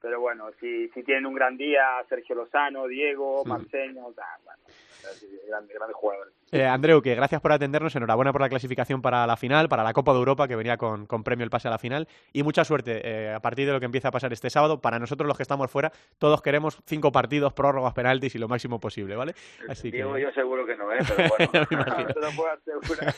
pero 0.00 0.20
bueno, 0.20 0.50
si, 0.60 0.88
si 0.88 1.02
tienen 1.02 1.26
un 1.26 1.34
gran 1.34 1.56
día, 1.56 1.82
Sergio 2.08 2.34
Lozano, 2.34 2.86
Diego, 2.86 3.44
Marceño, 3.44 4.12
sea, 4.14 4.24
bueno, 4.44 4.62
grandes, 5.48 5.76
grandes 5.76 5.96
jugadores. 5.96 6.34
Eh, 6.52 6.66
Andreu, 6.66 7.00
que 7.00 7.14
gracias 7.14 7.40
por 7.40 7.52
atendernos, 7.52 7.94
enhorabuena 7.94 8.32
por 8.32 8.40
la 8.40 8.48
clasificación 8.48 9.02
para 9.02 9.26
la 9.26 9.36
final, 9.36 9.68
para 9.68 9.84
la 9.84 9.92
Copa 9.92 10.12
de 10.12 10.18
Europa, 10.18 10.48
que 10.48 10.56
venía 10.56 10.76
con, 10.76 11.06
con 11.06 11.22
premio 11.22 11.44
el 11.44 11.50
pase 11.50 11.68
a 11.68 11.70
la 11.70 11.78
final, 11.78 12.08
y 12.32 12.42
mucha 12.42 12.64
suerte 12.64 13.00
eh, 13.04 13.32
a 13.32 13.40
partir 13.40 13.66
de 13.66 13.72
lo 13.72 13.80
que 13.80 13.86
empieza 13.86 14.08
a 14.08 14.10
pasar 14.10 14.32
este 14.32 14.50
sábado. 14.50 14.80
Para 14.80 14.98
nosotros 14.98 15.28
los 15.28 15.36
que 15.36 15.42
estamos 15.42 15.70
fuera, 15.70 15.92
todos 16.18 16.42
queremos 16.42 16.80
cinco 16.86 17.12
partidos, 17.12 17.52
prórrogas, 17.52 17.94
penaltis 17.94 18.34
y 18.34 18.38
lo 18.38 18.48
máximo 18.48 18.80
posible, 18.80 19.16
¿vale? 19.16 19.34
Así 19.68 19.90
Diego, 19.90 20.14
que... 20.14 20.22
yo 20.22 20.32
seguro 20.32 20.66
que 20.66 20.76
no, 20.76 20.92
¿eh? 20.92 20.98
Pero 21.06 21.28
bueno, 21.28 21.66
te 22.14 22.20
lo 22.20 22.30
puedo 22.30 22.50
asegurar. 22.50 23.14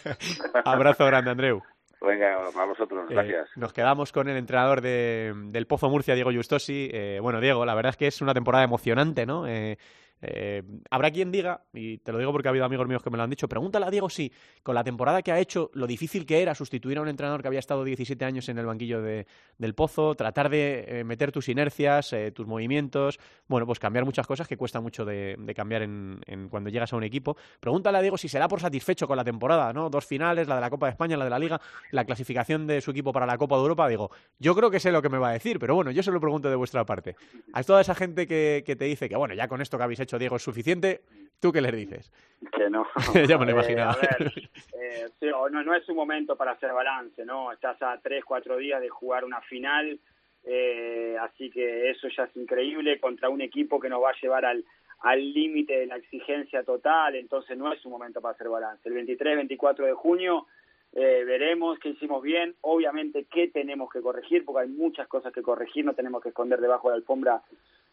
Abrazo 0.65 1.07
grande, 1.07 1.31
Andreu. 1.31 1.63
Venga, 2.05 2.37
a 2.37 2.65
vosotros, 2.65 3.09
gracias. 3.09 3.49
Eh, 3.49 3.53
nos 3.57 3.73
quedamos 3.73 4.13
con 4.13 4.29
el 4.29 4.37
entrenador 4.37 4.81
de, 4.81 5.33
del 5.47 5.67
Pozo 5.67 5.89
Murcia, 5.89 6.15
Diego 6.15 6.33
Justosi. 6.33 6.91
Eh, 6.93 7.19
bueno, 7.23 7.41
Diego, 7.41 7.65
la 7.65 7.75
verdad 7.75 7.91
es 7.91 7.97
que 7.97 8.07
es 8.07 8.21
una 8.21 8.35
temporada 8.35 8.65
emocionante, 8.65 9.25
¿no? 9.25 9.47
Eh, 9.47 9.79
eh, 10.23 10.63
habrá 10.89 11.11
quien 11.11 11.33
diga, 11.33 11.65
y 11.73 11.99
te 11.99 12.13
lo 12.13 12.19
digo 12.19 12.31
porque 12.31 12.47
ha 12.47 12.51
habido 12.51 12.65
amigos 12.65 12.87
míos 12.87 13.03
que 13.03 13.11
me 13.11 13.17
lo 13.17 13.25
han 13.25 13.31
dicho, 13.31 13.49
pregúntale 13.49 13.87
a 13.87 13.91
Diego 13.91 14.09
si 14.09 14.33
con 14.63 14.77
la 14.77 14.85
temporada 14.85 15.21
que 15.21 15.33
ha 15.33 15.41
hecho, 15.41 15.71
lo 15.75 15.89
difícil 15.89 16.25
que 16.25 16.41
era 16.41 16.55
sustituir 16.55 16.99
a 16.99 17.03
un 17.03 17.09
entrenador 17.09 17.43
que 17.43 17.49
había 17.49 17.59
estado 17.59 17.83
17 17.83 18.25
años 18.25 18.49
en 18.49 18.59
el 18.59 18.67
banquillo 18.67 19.03
de, 19.03 19.27
del 19.59 19.75
Pozo, 19.75 20.15
tratar 20.15 20.49
de 20.49 20.85
eh, 20.87 21.05
meter 21.05 21.33
tus 21.33 21.49
inercias, 21.49 22.13
eh, 22.13 22.31
tus 22.31 22.47
movimientos, 22.47 23.19
bueno, 23.49 23.67
pues 23.67 23.81
cambiar 23.81 24.05
muchas 24.05 24.27
cosas 24.27 24.47
que 24.47 24.57
cuesta 24.57 24.81
mucho 24.81 25.05
de, 25.05 25.37
cambiar 25.57 25.83
en, 25.83 26.21
cuando 26.51 26.71
llegas 26.71 26.93
a 26.93 26.97
un 26.97 27.03
equipo. 27.03 27.37
Pregúntale 27.59 27.99
a 27.99 28.01
Diego 28.01 28.17
si 28.17 28.29
se 28.29 28.39
da 28.39 28.47
por 28.47 28.61
satisfecho 28.61 29.09
con 29.09 29.17
la 29.17 29.25
temporada, 29.25 29.73
¿no? 29.73 29.91
Dos 29.91 30.07
finales, 30.07 30.47
la 30.47 30.55
de 30.55 30.61
la 30.61 30.71
Copa 30.71 30.87
de 30.87 30.91
España, 30.91 31.17
la 31.17 31.25
de 31.25 31.31
la 31.31 31.39
Liga, 31.39 31.61
la 31.91 32.05
clasificación 32.05 32.67
de 32.69 32.81
su 32.81 32.93
equipo 32.93 33.13
para 33.13 33.27
la 33.27 33.37
Copa 33.37 33.57
de 33.57 33.63
Europa. 33.63 33.89
Digo, 33.89 34.11
yo 34.39 34.55
creo 34.55 34.71
que 34.71 34.79
sé 34.79 34.93
lo 34.93 35.03
que 35.03 35.09
me 35.09 35.19
va 35.19 35.31
a 35.31 35.33
decir, 35.33 35.59
pero 35.59 35.75
bueno, 35.75 35.91
yo 35.91 36.03
se 36.03 36.13
lo 36.13 36.21
pregunto 36.21 36.49
de 36.49 36.57
vuestra 36.57 36.85
parte. 36.85 37.17
A 37.53 37.63
toda 37.65 37.81
esa 37.81 37.95
gente 37.95 38.27
que 38.27 38.63
te 38.63 38.85
dice 38.85 39.09
que, 39.09 39.17
bueno, 39.17 39.35
ya 39.35 39.49
con 39.49 39.61
esto 39.61 39.77
que 39.77 39.85
habéis 39.85 40.01
hecho, 40.01 40.12
Diego, 40.19 40.37
es 40.37 40.43
suficiente 40.43 41.03
¿Tú 41.43 41.51
qué 41.51 41.61
les 41.61 41.75
dices? 41.75 42.13
Que 42.57 42.71
no. 42.71 42.87
ya 43.29 43.37
me 43.37 43.47
lo 43.47 43.51
imaginaba. 43.51 43.95
Eh, 44.01 44.07
a 44.09 44.17
ver, 44.17 44.33
eh, 44.81 45.09
sí, 45.19 45.27
no, 45.27 45.49
no 45.51 45.75
es 45.75 45.89
un 45.89 45.97
momento 45.97 46.37
para 46.37 46.53
hacer 46.53 46.73
balance, 46.73 47.25
¿no? 47.25 47.51
Estás 47.51 47.83
a 47.83 47.99
tres, 48.01 48.25
cuatro 48.25 48.59
días 48.59 48.81
de 48.81 48.89
jugar 48.89 49.25
una 49.25 49.41
final, 49.41 49.99
eh, 50.45 51.17
así 51.21 51.51
que 51.51 51.91
eso 51.91 52.07
ya 52.17 52.25
es 52.25 52.37
increíble 52.37 53.01
contra 53.01 53.29
un 53.29 53.41
equipo 53.41 53.81
que 53.81 53.89
nos 53.89 54.01
va 54.05 54.11
a 54.11 54.21
llevar 54.23 54.45
al 54.45 54.65
al 55.01 55.33
límite 55.33 55.81
de 55.81 55.87
la 55.87 55.97
exigencia 55.97 56.63
total, 56.63 57.17
entonces 57.17 57.59
no 57.59 57.73
es 57.73 57.85
un 57.85 57.91
momento 57.91 58.21
para 58.21 58.35
hacer 58.35 58.49
balance. 58.49 58.89
El 58.89 58.95
23-24 58.95 59.85
de 59.85 59.95
junio 59.95 60.47
eh, 60.93 61.25
veremos 61.27 61.77
qué 61.81 61.89
hicimos 61.89 62.23
bien, 62.23 62.55
obviamente 62.61 63.27
qué 63.29 63.49
tenemos 63.49 63.91
que 63.91 64.01
corregir, 64.01 64.45
porque 64.45 64.63
hay 64.63 64.69
muchas 64.69 65.09
cosas 65.09 65.33
que 65.33 65.43
corregir, 65.43 65.85
no 65.85 65.95
tenemos 65.95 66.23
que 66.23 66.29
esconder 66.29 66.61
debajo 66.61 66.89
de 66.89 66.93
la 66.93 66.99
alfombra 66.99 67.43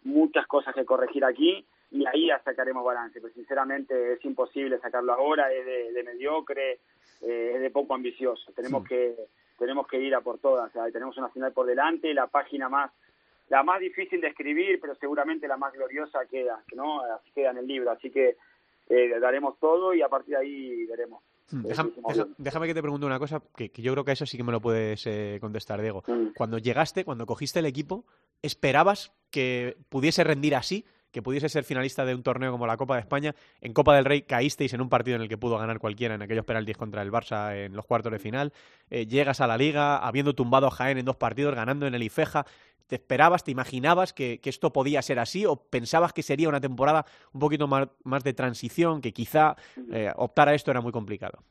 muchas 0.04 0.46
cosas 0.46 0.76
que 0.76 0.86
corregir 0.86 1.26
aquí 1.26 1.66
y 1.92 2.06
ahí 2.06 2.28
ya 2.28 2.42
sacaremos 2.44 2.86
balance, 2.86 3.20
pero 3.20 3.34
sinceramente 3.34 4.14
es 4.14 4.26
imposible 4.26 4.80
sacarlo 4.80 5.14
ahora, 5.14 5.52
es 5.52 5.66
de, 5.66 6.04
mediocre, 6.04 6.80
eh, 7.22 7.52
es 7.56 7.62
de 7.62 7.70
poco 7.72 7.96
ambicioso, 7.96 8.52
tenemos 8.54 8.88
que 8.88 9.16
tenemos 9.58 9.88
que 9.88 10.00
ir 10.00 10.16
a 10.16 10.22
por 10.22 10.40
todas, 10.40 10.72
tenemos 10.94 11.18
una 11.18 11.30
final 11.30 11.52
por 11.52 11.66
delante, 11.66 12.14
la 12.14 12.28
página 12.28 12.70
más 12.70 12.92
la 13.50 13.64
más 13.64 13.80
difícil 13.80 14.22
de 14.22 14.28
escribir, 14.28 14.80
pero 14.80 14.96
seguramente 14.96 15.48
la 15.48 15.58
más 15.58 15.74
gloriosa 15.74 16.20
queda, 16.30 16.64
¿no? 16.76 17.02
Así 17.02 17.32
queda 17.34 17.52
en 17.52 17.58
el 17.58 17.68
libro, 17.68 17.92
así 17.92 18.12
que 18.12 18.38
eh, 18.88 19.20
daremos 19.20 19.58
todo 19.60 19.94
y 19.94 20.02
a 20.02 20.08
partir 20.08 20.36
de 20.36 20.42
ahí 20.42 20.86
veremos. 20.86 21.24
Hmm, 21.52 21.64
déjame, 22.38 22.68
que 22.68 22.74
te 22.76 22.82
pregunte 22.82 23.08
una 23.08 23.18
cosa, 23.18 23.42
que, 23.56 23.72
yo 23.76 23.92
creo 23.94 24.06
que 24.06 24.12
eso 24.12 24.28
sí 24.28 24.38
que 24.38 24.44
me 24.44 24.52
lo 24.52 24.62
puedes 24.62 25.06
eh, 25.08 25.40
contestar, 25.42 25.82
Diego. 25.82 26.04
Hmm. 26.06 26.28
Cuando 26.36 26.60
llegaste, 26.60 27.04
cuando 27.04 27.26
cogiste 27.26 27.58
el 27.58 27.66
equipo, 27.66 28.06
¿esperabas 28.44 29.12
que 29.32 29.78
pudiese 29.90 30.24
rendir 30.24 30.56
así? 30.56 30.86
Que 31.12 31.22
pudiese 31.22 31.50
ser 31.50 31.64
finalista 31.64 32.06
de 32.06 32.16
un 32.16 32.24
torneo 32.24 32.52
como 32.52 32.68
la 32.68 32.78
Copa 32.78 32.96
de 32.96 33.02
España. 33.02 33.36
En 33.62 33.74
Copa 33.74 33.96
del 33.96 34.06
Rey 34.06 34.24
caísteis 34.24 34.74
en 34.74 34.82
un 34.82 34.90
partido 34.90 35.16
en 35.16 35.22
el 35.22 35.30
que 35.30 35.38
pudo 35.38 35.58
ganar 35.58 35.80
cualquiera 35.80 36.16
en 36.16 36.22
aquellos 36.22 36.46
penaltis 36.46 36.78
contra 36.78 37.02
el 37.02 37.12
Barça 37.12 37.56
en 37.56 37.76
los 37.76 37.86
cuartos 37.86 38.12
de 38.12 38.20
final. 38.20 38.54
Eh, 38.90 39.06
llegas 39.06 39.42
a 39.42 39.48
la 39.48 39.58
Liga 39.58 39.98
habiendo 39.98 40.36
tumbado 40.36 40.68
a 40.68 40.72
Jaén 40.72 40.98
en 40.98 41.06
dos 41.06 41.16
partidos, 41.16 41.56
ganando 41.56 41.88
en 41.88 41.96
el 41.96 42.04
Ifeja. 42.04 42.46
¿Te 42.88 42.96
esperabas, 42.96 43.44
te 43.44 43.52
imaginabas 43.52 44.14
que, 44.14 44.40
esto 44.44 44.74
podía 44.74 45.02
ser 45.04 45.20
así 45.20 45.46
o 45.46 45.58
pensabas 45.58 46.12
que 46.12 46.24
sería 46.24 46.50
una 46.50 46.60
temporada 46.60 47.06
un 47.34 47.40
poquito 47.40 47.68
más, 47.68 48.24
de 48.24 48.34
transición, 48.34 49.00
que 49.00 49.14
quizá 49.14 49.56
eh, 49.92 50.12
optar 50.16 50.50
a 50.50 50.56
esto 50.56 50.72
era 50.72 50.82
muy 50.82 50.92
complicado? 50.92 51.44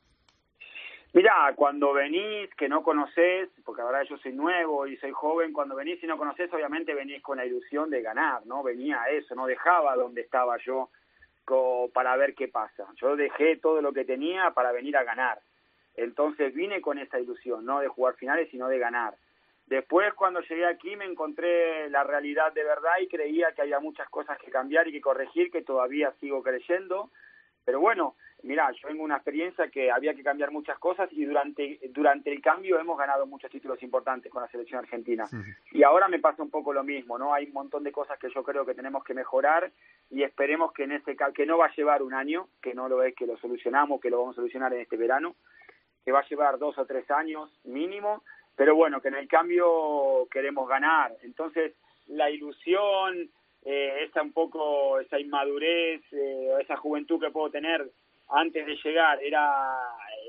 Mira, 1.11 1.53
cuando 1.55 1.91
venís 1.91 2.53
que 2.55 2.69
no 2.69 2.83
conoces, 2.83 3.49
porque 3.65 3.81
ahora 3.81 4.03
yo 4.03 4.17
soy 4.19 4.31
nuevo 4.33 4.85
y 4.85 4.95
soy 4.97 5.11
joven, 5.11 5.53
cuando 5.53 5.75
venís 5.75 6.03
y 6.03 6.07
no 6.07 6.19
conoces, 6.19 6.53
obviamente 6.53 6.93
venís 6.93 7.23
con 7.23 7.37
la 7.37 7.45
ilusión 7.45 7.89
de 7.89 8.03
ganar, 8.03 8.45
¿no? 8.45 8.61
Venía 8.61 9.01
a 9.01 9.09
eso, 9.09 9.33
no 9.33 9.47
dejaba 9.47 9.95
donde 9.95 10.21
estaba 10.21 10.57
yo 10.57 10.89
para 11.93 12.15
ver 12.15 12.35
qué 12.35 12.47
pasa. 12.47 12.85
Yo 13.01 13.15
dejé 13.15 13.57
todo 13.57 13.81
lo 13.81 13.91
que 13.91 14.05
tenía 14.05 14.51
para 14.51 14.71
venir 14.71 14.95
a 14.97 15.03
ganar. 15.03 15.39
Entonces 15.95 16.53
vine 16.53 16.79
con 16.79 16.99
esa 16.99 17.19
ilusión, 17.19 17.65
no 17.65 17.79
de 17.79 17.87
jugar 17.87 18.13
finales, 18.15 18.49
sino 18.51 18.67
de 18.67 18.77
ganar. 18.77 19.15
Después, 19.65 20.13
cuando 20.13 20.41
llegué 20.41 20.67
aquí, 20.67 20.95
me 20.95 21.05
encontré 21.05 21.89
la 21.89 22.03
realidad 22.03 22.53
de 22.53 22.63
verdad 22.63 22.99
y 23.01 23.07
creía 23.07 23.51
que 23.53 23.63
había 23.63 23.79
muchas 23.79 24.07
cosas 24.09 24.37
que 24.37 24.51
cambiar 24.51 24.87
y 24.87 24.91
que 24.91 25.01
corregir, 25.01 25.51
que 25.51 25.63
todavía 25.63 26.11
sigo 26.19 26.43
creyendo. 26.43 27.09
Pero 27.65 27.79
bueno, 27.79 28.15
mira, 28.43 28.71
yo 28.71 28.87
tengo 28.87 29.03
una 29.03 29.15
experiencia 29.15 29.69
que 29.69 29.91
había 29.91 30.13
que 30.13 30.23
cambiar 30.23 30.51
muchas 30.51 30.77
cosas 30.79 31.09
y 31.11 31.25
durante, 31.25 31.79
durante 31.89 32.31
el 32.31 32.41
cambio 32.41 32.79
hemos 32.79 32.97
ganado 32.97 33.25
muchos 33.25 33.51
títulos 33.51 33.81
importantes 33.83 34.31
con 34.31 34.41
la 34.41 34.49
selección 34.49 34.79
argentina. 34.79 35.27
Y 35.71 35.83
ahora 35.83 36.07
me 36.07 36.19
pasa 36.19 36.43
un 36.43 36.49
poco 36.49 36.73
lo 36.73 36.83
mismo, 36.83 37.17
¿no? 37.17 37.33
Hay 37.33 37.45
un 37.45 37.53
montón 37.53 37.83
de 37.83 37.91
cosas 37.91 38.19
que 38.19 38.29
yo 38.33 38.43
creo 38.43 38.65
que 38.65 38.75
tenemos 38.75 39.03
que 39.03 39.13
mejorar 39.13 39.71
y 40.09 40.23
esperemos 40.23 40.71
que 40.73 40.83
en 40.83 40.93
ese 40.93 41.15
que 41.33 41.45
no 41.45 41.57
va 41.57 41.67
a 41.67 41.75
llevar 41.75 42.01
un 42.01 42.13
año, 42.13 42.47
que 42.61 42.73
no 42.73 42.89
lo 42.89 43.03
es 43.03 43.15
que 43.15 43.25
lo 43.25 43.37
solucionamos, 43.37 44.01
que 44.01 44.09
lo 44.09 44.19
vamos 44.19 44.35
a 44.35 44.41
solucionar 44.41 44.73
en 44.73 44.81
este 44.81 44.97
verano, 44.97 45.35
que 46.05 46.11
va 46.11 46.19
a 46.19 46.27
llevar 46.27 46.57
dos 46.57 46.77
o 46.77 46.85
tres 46.85 47.09
años 47.11 47.49
mínimo 47.63 48.23
pero 48.59 48.75
bueno, 48.75 48.99
que 48.99 49.07
en 49.07 49.15
el 49.15 49.29
cambio 49.29 50.27
queremos 50.29 50.67
ganar. 50.67 51.15
Entonces, 51.23 51.71
la 52.07 52.29
ilusión, 52.29 53.29
eh, 53.63 54.03
esa 54.03 54.21
un 54.21 54.33
poco, 54.33 54.99
esa 54.99 55.17
inmadurez, 55.17 56.01
eh, 56.11 56.57
esa 56.59 56.75
juventud 56.75 57.21
que 57.21 57.31
puedo 57.31 57.49
tener 57.49 57.89
antes 58.29 58.65
de 58.65 58.75
llegar, 58.83 59.21
era, 59.23 59.77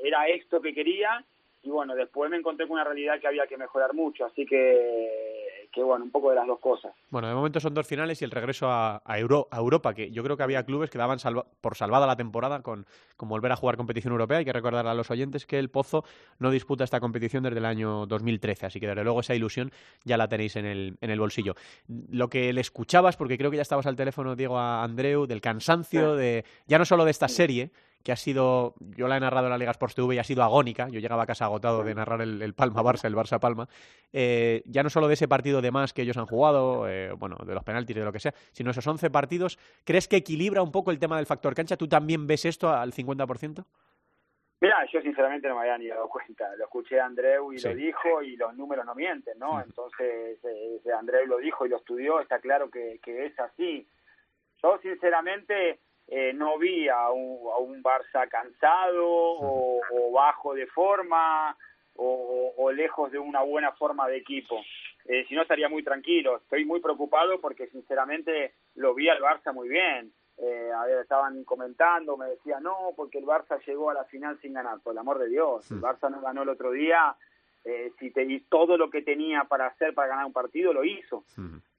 era 0.03 0.29
esto 0.29 0.61
que 0.61 0.75
quería 0.75 1.25
y 1.63 1.69
bueno, 1.69 1.95
después 1.95 2.31
me 2.31 2.39
encontré 2.39 2.67
con 2.67 2.75
una 2.75 2.85
realidad 2.85 3.21
que 3.21 3.27
había 3.27 3.47
que 3.47 3.59
mejorar 3.59 3.93
mucho, 3.93 4.25
así 4.25 4.47
que, 4.47 5.69
que 5.71 5.83
bueno, 5.83 6.07
un 6.07 6.11
poco 6.11 6.31
de 6.31 6.37
las 6.37 6.47
dos 6.47 6.59
cosas. 6.59 6.93
Bueno, 7.11 7.29
de 7.29 7.35
momento 7.35 7.61
son 7.61 7.75
dos 7.75 7.87
finales 7.87 8.23
y 8.23 8.25
el 8.25 8.31
regreso 8.31 8.69
a, 8.71 9.03
a, 9.05 9.19
Europa, 9.19 9.93
que 9.93 10.11
yo 10.11 10.23
creo 10.23 10.39
que 10.39 10.43
había 10.43 10.65
clubes 10.65 10.89
que 10.89 10.97
daban 10.97 11.19
por 11.61 11.77
salvada 11.77 12.07
la 12.07 12.17
temporada 12.17 12.63
con, 12.63 12.87
con, 13.19 13.29
volver 13.29 13.53
a 13.53 13.57
jugar 13.57 13.77
competición 13.77 14.13
europea. 14.13 14.39
Hay 14.39 14.47
que 14.47 14.55
recordar 14.55 14.87
a 14.87 14.95
los 14.95 15.11
oyentes 15.11 15.45
que 15.45 15.59
el 15.59 15.69
Pozo 15.69 16.03
no 16.39 16.51
disputa 16.51 16.85
esta 16.85 16.99
competición 16.99 17.43
desde 17.43 17.59
el 17.59 17.67
año 17.67 18.07
2013, 18.07 18.67
así 18.67 18.81
que 18.81 18.87
desde 18.87 19.05
luego 19.05 19.21
esa 19.21 19.35
ilusión 19.35 19.71
ya 20.05 20.17
la 20.17 20.29
tenéis 20.29 20.57
en 20.57 20.65
el, 20.65 20.97
en 21.03 21.11
el 21.11 21.21
bolsillo. 21.21 21.57
Lo 21.89 22.29
que 22.29 22.55
le 22.55 22.63
escuchabas, 22.63 23.19
porque 23.19 23.37
creo 23.37 23.51
que 23.51 23.59
ya 23.59 23.63
estabas 23.63 23.87
al 23.87 23.97
teléfono, 23.97 24.35
Diego, 24.35 24.59
a 24.59 24.83
Andreu, 24.83 25.27
del 25.27 25.43
cansancio, 25.43 26.15
de 26.17 26.47
ya 26.67 26.79
no 26.79 26.87
solo 26.87 27.05
de 27.05 27.11
esta 27.11 27.29
serie, 27.29 27.71
que 28.03 28.13
ha 28.13 28.17
sido, 28.17 28.75
yo 28.97 29.09
la 29.09 29.17
he 29.17 29.21
narrado 29.21 29.47
en 29.47 29.51
la 29.51 29.59
Liga 29.59 29.71
Sports 29.73 29.95
TV 29.95 30.15
y 30.15 30.19
ha 30.19 30.25
sido 30.25 30.43
agónica, 30.43 30.89
yo 30.89 31.01
llegaba 31.01 31.25
a 31.25 31.27
casa 31.27 31.45
agotado 31.45 31.85
de 31.85 31.95
narrar 31.95 32.23
el, 32.23 32.55
Palma-Barça, 32.55 33.05
el 33.05 33.15
Barça-Palma, 33.15 33.69
eh, 34.13 34.63
ya 34.67 34.83
no 34.83 34.91
solo 34.91 35.09
de 35.09 35.15
ese 35.15 35.29
partido 35.29 35.61
de 35.61 35.71
más 35.71 35.93
que 35.93 36.03
ellos 36.03 36.17
han 36.17 36.27
jugado, 36.27 36.89
eh, 36.89 37.13
bueno, 37.13 37.37
de 37.45 37.55
los 37.55 37.65
penaltis, 37.65 37.97
de 37.97 38.05
lo 38.05 38.13
que 38.13 38.21
sea, 38.21 38.33
sino 38.53 38.71
esos 38.71 38.87
11 38.87 39.11
partidos, 39.11 39.59
¿crees 39.85 40.09
que 40.09 40.17
equilibra 40.17 40.63
un 40.63 40.73
poco 40.73 40.91
el 40.91 40.99
tema 40.99 41.17
del 41.17 41.27
factor 41.27 41.55
cancha? 41.55 41.77
¿Tú 41.77 41.89
también 41.89 42.27
ves 42.27 42.45
esto 42.45 42.71
al 42.71 42.93
50%? 42.93 43.65
Mira, 44.63 44.87
yo 44.93 45.01
sinceramente 45.01 45.49
no 45.49 45.55
me 45.55 45.63
había 45.63 45.79
ni 45.79 45.89
dado 45.89 46.07
cuenta. 46.09 46.55
Lo 46.57 46.65
escuché 46.65 47.01
a 47.01 47.07
Andreu 47.07 47.51
y 47.51 47.59
lo 47.59 47.75
dijo 47.75 48.23
y 48.23 48.37
los 48.37 48.55
números 48.55 48.85
no 48.85 48.95
mienten, 48.95 49.39
¿no? 49.39 49.59
Entonces, 49.59 50.39
eh, 50.45 50.93
Andreu 50.99 51.27
lo 51.27 51.39
dijo 51.39 51.65
y 51.65 51.71
lo 51.71 51.79
estudió, 51.79 52.21
está 52.21 52.41
claro 52.41 52.71
que, 52.71 53.01
que 53.03 53.25
es 53.25 53.41
así. 53.41 53.89
Yo 54.63 54.79
sinceramente 54.83 55.81
eh, 56.13 56.33
no 56.35 56.59
vi 56.59 56.89
a 56.89 57.09
un, 57.11 57.83
Barça 57.85 58.29
cansado 58.29 59.07
o, 59.07 60.11
bajo 60.13 60.55
de 60.55 60.67
forma 60.67 61.57
o, 61.95 62.73
lejos 62.73 63.13
de 63.13 63.19
una 63.19 63.43
buena 63.43 63.73
forma 63.73 64.09
de 64.09 64.17
equipo. 64.17 64.61
Eh, 65.05 65.25
si 65.29 65.35
no, 65.35 65.43
estaría 65.43 65.69
muy 65.69 65.85
tranquilo. 65.85 66.39
Estoy 66.39 66.65
muy 66.65 66.81
preocupado 66.81 67.41
porque 67.41 67.69
sinceramente 67.69 68.55
lo 68.75 68.93
vi 68.93 69.09
al 69.09 69.21
Barça 69.21 69.55
muy 69.55 69.69
bien. 69.69 70.13
Eh, 70.37 70.71
a 70.75 70.85
ver, 70.85 70.99
estaban 70.99 71.45
comentando, 71.45 72.17
me 72.17 72.27
decían, 72.27 72.65
no, 72.65 72.93
porque 72.97 73.19
el 73.19 73.27
Barça 73.27 73.65
llegó 73.65 73.91
a 73.91 73.95
la 73.95 74.05
final 74.05 74.39
sin 74.41 74.55
ganar. 74.55 74.81
Por 74.81 74.93
el 74.93 74.99
amor 74.99 75.19
de 75.19 75.29
Dios, 75.29 75.71
el 75.71 75.81
Barça 75.81 76.11
no 76.11 76.21
ganó 76.21 76.43
el 76.43 76.49
otro 76.49 76.73
día. 76.73 77.15
Eh, 77.65 77.93
si 78.01 78.11
te, 78.11 78.25
y 78.25 78.41
todo 78.41 78.77
lo 78.77 78.91
que 78.91 79.03
tenía 79.03 79.45
para 79.45 79.67
hacer 79.67 79.95
para 79.95 80.09
ganar 80.09 80.27
un 80.27 80.33
partido 80.33 80.73
lo 80.73 80.83
hizo. 80.85 81.25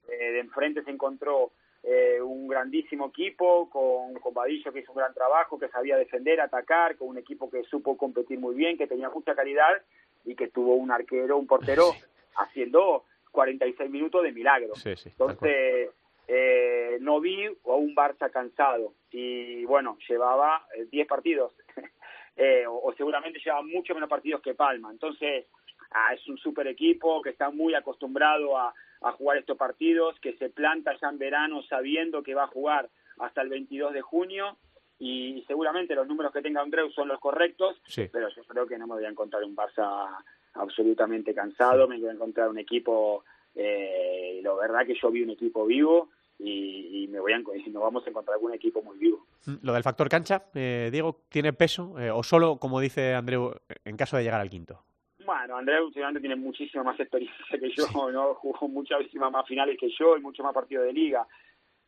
de 0.08 0.40
enfrente 0.40 0.82
se 0.84 0.90
encontró 0.90 1.52
eh, 1.82 2.20
un 2.20 2.46
grandísimo 2.46 3.08
equipo 3.08 3.68
con, 3.68 4.14
con 4.14 4.34
Vadillo 4.34 4.72
que 4.72 4.80
hizo 4.80 4.92
un 4.92 4.98
gran 4.98 5.14
trabajo, 5.14 5.58
que 5.58 5.68
sabía 5.68 5.96
defender, 5.96 6.40
atacar, 6.40 6.96
con 6.96 7.08
un 7.08 7.18
equipo 7.18 7.50
que 7.50 7.64
supo 7.64 7.96
competir 7.96 8.38
muy 8.38 8.54
bien, 8.54 8.78
que 8.78 8.86
tenía 8.86 9.10
mucha 9.10 9.34
calidad 9.34 9.82
y 10.24 10.34
que 10.34 10.48
tuvo 10.48 10.74
un 10.74 10.90
arquero, 10.90 11.36
un 11.36 11.46
portero 11.46 11.92
haciendo 12.36 13.04
46 13.32 13.90
minutos 13.90 14.22
de 14.22 14.32
milagro. 14.32 14.74
Entonces, 14.84 15.90
eh, 16.28 16.98
no 17.00 17.20
vi 17.20 17.46
a 17.46 17.74
un 17.74 17.94
Barça 17.94 18.30
cansado 18.30 18.94
y 19.10 19.64
bueno, 19.64 19.98
llevaba 20.08 20.66
10 20.90 20.92
eh, 20.92 21.06
partidos 21.06 21.52
eh, 22.36 22.64
o, 22.66 22.94
seguramente 22.96 23.40
llevaba 23.44 23.62
mucho 23.62 23.94
menos 23.94 24.08
partidos 24.08 24.40
que 24.40 24.54
Palma. 24.54 24.90
Entonces, 24.90 25.46
ah, 25.90 26.14
es 26.14 26.26
un 26.28 26.38
super 26.38 26.66
equipo 26.68 27.20
que 27.22 27.30
está 27.30 27.50
muy 27.50 27.74
acostumbrado 27.74 28.56
a, 28.56 28.72
a 29.02 29.12
jugar 29.12 29.38
estos 29.38 29.56
partidos, 29.56 30.18
que 30.20 30.34
se 30.34 30.50
planta 30.50 30.92
ya 31.00 31.08
en 31.08 31.18
verano 31.18 31.62
sabiendo 31.62 32.22
que 32.22 32.34
va 32.34 32.44
a 32.44 32.48
jugar 32.48 32.88
hasta 33.18 33.42
el 33.42 33.48
22 33.48 33.92
de 33.92 34.00
junio 34.02 34.56
y 34.98 35.42
seguramente 35.48 35.96
los 35.96 36.06
números 36.06 36.32
que 36.32 36.42
tenga 36.42 36.60
Andreu 36.60 36.88
son 36.92 37.08
los 37.08 37.18
correctos, 37.18 37.80
pero 38.12 38.28
yo 38.28 38.44
creo 38.44 38.66
que 38.66 38.78
no 38.78 38.86
me 38.86 38.94
voy 38.94 39.04
a 39.04 39.08
encontrar 39.08 39.42
un 39.42 39.56
Barça 39.56 40.16
absolutamente 40.54 41.34
cansado, 41.34 41.88
me 41.88 41.98
voy 41.98 42.08
a 42.08 42.12
encontrar 42.12 42.48
un 42.48 42.58
equipo, 42.58 43.24
eh, 43.54 44.40
la 44.44 44.54
verdad 44.54 44.86
que 44.86 44.94
yo 44.94 45.10
vi 45.10 45.22
un 45.22 45.30
equipo 45.30 45.66
vivo 45.66 46.10
y, 46.38 47.08
me 47.10 47.18
voy 47.20 47.32
a, 47.32 47.38
nos 47.38 47.82
vamos 47.82 48.06
a 48.06 48.10
encontrar 48.10 48.38
un 48.40 48.54
equipo 48.54 48.80
muy 48.80 48.96
vivo. 48.96 49.26
Mm, 49.46 49.54
lo 49.62 49.72
del 49.72 49.82
factor 49.82 50.08
cancha, 50.08 50.44
eh, 50.54 50.88
Diego, 50.92 51.22
¿tiene 51.28 51.52
peso 51.52 51.98
eh, 51.98 52.10
o 52.10 52.22
solo, 52.22 52.58
como 52.58 52.80
dice 52.80 53.14
Andreu, 53.14 53.54
en 53.84 53.96
caso 53.96 54.16
de 54.16 54.22
llegar 54.22 54.40
al 54.40 54.50
quinto? 54.50 54.84
Bueno, 55.32 55.56
Andrés 55.56 55.80
últimamente 55.80 56.20
tiene 56.20 56.36
muchísima 56.36 56.84
más 56.84 57.00
experiencia 57.00 57.58
que 57.58 57.70
yo, 57.70 58.10
¿no? 58.12 58.34
Jugó 58.34 58.68
muchísimas 58.68 59.32
más 59.32 59.46
finales 59.46 59.78
que 59.78 59.88
yo 59.88 60.16
y 60.16 60.20
mucho 60.20 60.42
más 60.42 60.52
partidos 60.52 60.84
de 60.84 60.92
liga. 60.92 61.26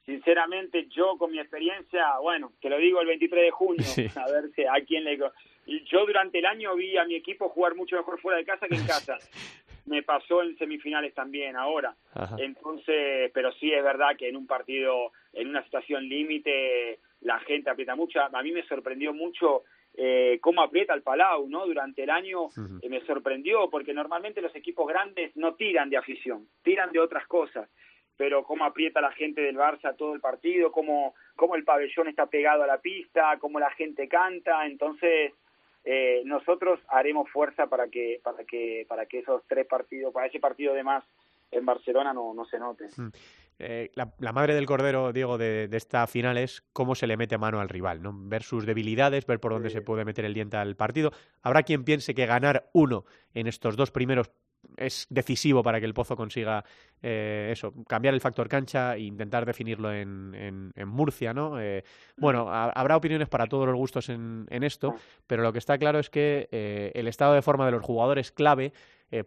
Sinceramente, 0.07 0.87
yo 0.89 1.19
con 1.19 1.31
mi 1.31 1.39
experiencia, 1.39 2.19
bueno, 2.23 2.53
te 2.61 2.71
lo 2.71 2.79
digo 2.79 3.03
el 3.03 3.07
23 3.07 3.45
de 3.45 3.51
junio, 3.51 3.85
a 4.17 4.31
ver 4.31 4.51
si 4.55 4.65
a 4.65 4.83
quién 4.87 5.05
le... 5.05 5.19
Y 5.67 5.85
yo 5.85 6.07
durante 6.07 6.39
el 6.39 6.47
año 6.47 6.75
vi 6.75 6.97
a 6.97 7.05
mi 7.05 7.17
equipo 7.17 7.51
jugar 7.51 7.75
mucho 7.75 7.97
mejor 7.97 8.19
fuera 8.19 8.39
de 8.39 8.47
casa 8.47 8.67
que 8.67 8.77
en 8.77 8.87
casa. 8.87 9.19
Me 9.85 10.03
pasó 10.03 10.43
en 10.43 10.57
semifinales 10.57 11.13
también 11.13 11.55
ahora. 11.57 11.95
Entonces, 12.39 13.31
pero 13.35 13.53
sí 13.53 13.71
es 13.73 13.85
verdad 13.85 14.17
que 14.17 14.31
en 14.31 14.37
un 14.37 14.47
partido, 14.47 15.13
en 15.35 15.49
una 15.49 15.63
situación 15.65 16.09
límite, 16.09 16.99
la 17.21 17.39
gente 17.41 17.69
aprieta 17.69 17.95
mucho. 17.95 18.21
A 18.23 18.43
mí 18.43 18.53
me 18.53 18.67
sorprendió 18.67 19.13
mucho 19.13 19.65
eh, 19.97 20.39
cómo 20.41 20.63
aprieta 20.63 20.93
el 20.93 21.03
Palau, 21.03 21.49
¿no? 21.49 21.67
Durante 21.67 22.03
el 22.03 22.11
año 22.11 22.49
eh, 22.83 22.89
me 22.89 23.01
sorprendió 23.07 23.71
porque 23.71 23.95
normalmente 23.95 24.41
los 24.41 24.55
equipos 24.57 24.89
grandes 24.89 25.37
no 25.37 25.55
tiran 25.55 25.89
de 25.89 25.97
afición, 25.97 26.49
tiran 26.63 26.91
de 26.93 27.01
otras 27.01 27.27
cosas. 27.27 27.69
pero 28.17 28.45
cómo 28.45 28.65
aprieta 28.65 29.01
la 29.01 29.13
gente 29.13 29.41
del 29.41 29.57
Barça 29.57 29.97
todo 29.97 30.15
el 30.15 30.21
partido, 30.21 30.71
cómo, 30.71 31.15
cómo 31.35 31.57
el 31.57 31.65
pabellón 31.65 32.09
está 32.09 32.27
pegado 32.27 32.63
a 32.63 32.67
la 32.67 32.79
pista, 32.79 33.39
cómo 33.41 33.59
la 33.59 33.71
gente 33.73 34.07
canta, 34.09 34.67
entonces 34.67 35.33
eh, 35.85 36.23
nosotros 36.25 36.81
haremos 36.89 37.29
fuerza 37.31 37.67
para 37.67 37.89
que 37.89 38.21
para 38.23 38.45
que 38.45 38.87
para 38.89 39.07
que 39.07 39.19
esos 39.19 39.43
tres 39.47 39.67
partidos, 39.67 40.13
para 40.13 40.27
ese 40.27 40.41
partido 40.41 40.75
de 40.75 40.83
más 40.83 41.05
en 41.51 41.67
Barcelona 41.67 42.13
no, 42.13 42.35
no 42.35 42.45
se 42.47 42.59
note. 42.59 42.87
Mm. 42.97 43.11
Eh, 43.59 43.93
la, 43.95 44.33
madre 44.33 44.55
del 44.55 44.67
cordero, 44.67 45.13
Diego, 45.13 45.39
de, 45.39 45.69
esta 45.73 46.07
final 46.07 46.39
es 46.39 46.65
cómo 46.73 46.95
se 46.95 47.07
le 47.07 47.17
mete 47.17 47.39
mano 47.39 47.61
al 47.61 47.69
rival, 47.69 48.03
¿no? 48.03 48.13
Ver 48.13 48.43
sus 48.43 48.67
debilidades, 48.67 49.27
ver 49.27 49.39
por 49.39 49.53
dónde 49.53 49.71
se 49.71 49.81
puede 49.81 50.05
meter 50.05 50.25
el 50.25 50.35
diente 50.35 50.57
al 50.57 50.75
partido. 50.77 51.13
Habrá 51.41 51.63
quien 51.63 51.85
piense 51.85 52.15
que 52.15 52.27
ganar 52.27 52.71
uno 52.73 53.05
en 53.33 53.47
estos 53.47 53.77
dos 53.77 53.93
primeros 53.93 54.31
es 54.77 55.07
decisivo 55.11 55.63
para 55.63 55.81
que 55.81 55.87
el 55.87 55.95
Pozo 55.95 56.17
consiga 56.17 56.65
eh, 57.03 57.51
eso, 57.53 57.73
cambiar 57.87 58.15
el 58.15 58.21
factor 58.21 58.49
cancha 58.49 58.97
e 58.97 59.01
intentar 59.01 59.45
definirlo 59.45 59.93
en, 59.93 60.73
en, 60.75 60.89
Murcia, 60.89 61.35
¿no? 61.35 61.61
Eh, 61.61 61.85
bueno, 62.17 62.49
habrá 62.51 62.97
opiniones 62.97 63.29
para 63.29 63.47
todos 63.47 63.67
los 63.67 63.77
gustos 63.77 64.09
en, 64.09 64.47
esto, 64.51 64.95
pero 65.27 65.43
lo 65.43 65.53
que 65.53 65.59
está 65.59 65.77
claro 65.79 65.99
es 65.99 66.11
que 66.11 66.49
eh, 66.51 66.93
el 66.95 67.09
estado 67.09 67.35
de 67.35 67.43
forma 67.43 67.67
de 67.67 67.73
los 67.73 67.83
jugadores 67.83 68.33
clave 68.33 68.73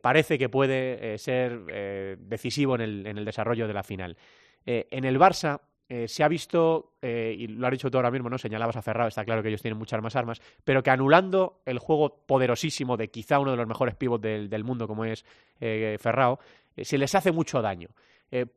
parece 0.01 0.37
que 0.37 0.49
puede 0.49 1.17
ser 1.17 2.17
decisivo 2.19 2.75
en 2.75 2.81
el, 2.81 3.07
en 3.07 3.17
el 3.17 3.23
desarrollo 3.23 3.67
de 3.67 3.73
la 3.73 3.83
final. 3.83 4.17
en 4.65 5.05
el 5.05 5.17
Barça, 5.17 5.61
eh, 5.89 6.07
se 6.07 6.23
ha 6.23 6.27
visto, 6.27 6.91
eh, 7.01 7.33
y 7.37 7.47
lo 7.47 7.65
has 7.65 7.71
dicho 7.71 7.89
tú 7.89 7.97
ahora 7.97 8.11
mismo, 8.11 8.29
¿no? 8.29 8.37
Señalabas 8.37 8.75
a 8.75 8.81
Ferrao, 8.81 9.07
está 9.07 9.23
claro 9.23 9.41
que 9.41 9.47
ellos 9.47 9.61
tienen 9.61 9.77
muchas 9.77 10.01
más 10.01 10.15
armas, 10.17 10.41
pero 10.63 10.83
que 10.83 10.89
anulando 10.89 11.61
el 11.65 11.79
juego 11.79 12.25
poderosísimo 12.25 12.97
de 12.97 13.09
quizá 13.09 13.39
uno 13.39 13.51
de 13.51 13.57
los 13.57 13.67
mejores 13.67 13.95
pivots 13.95 14.21
del, 14.21 14.63
mundo, 14.65 14.87
como 14.87 15.05
es 15.05 15.25
eh, 15.61 15.97
Ferrao, 15.99 16.39
eh, 16.75 16.83
se 16.83 16.97
les 16.97 17.15
hace 17.15 17.31
mucho 17.31 17.61
daño. 17.61 17.87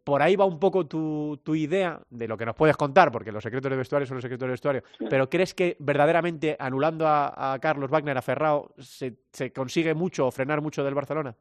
por 0.03 0.23
ahí 0.23 0.35
va 0.35 0.45
un 0.45 0.59
poco 0.59 0.89
tu, 0.89 1.41
tu, 1.45 1.55
idea 1.55 2.01
de 2.11 2.27
lo 2.27 2.37
que 2.37 2.45
nos 2.45 2.57
puedes 2.57 2.77
contar, 2.77 3.13
porque 3.13 3.31
los 3.31 3.45
secretos 3.45 3.71
de 3.71 3.77
vestuario 3.77 4.07
son 4.07 4.17
los 4.17 4.23
secretos 4.23 4.47
de 4.47 4.51
vestuario, 4.51 4.83
pero 5.09 5.31
¿crees 5.31 5.55
que 5.55 5.77
verdaderamente 5.79 6.57
anulando 6.59 7.07
a, 7.07 7.57
Carlos 7.63 7.91
Wagner, 7.91 8.19
a 8.19 8.23
Ferrao, 8.23 8.75
se, 8.79 9.15
se, 9.31 9.53
consigue 9.53 9.95
mucho 9.95 10.27
o 10.27 10.33
frenar 10.33 10.61
mucho 10.61 10.83
del 10.83 10.95
Barcelona? 10.95 11.37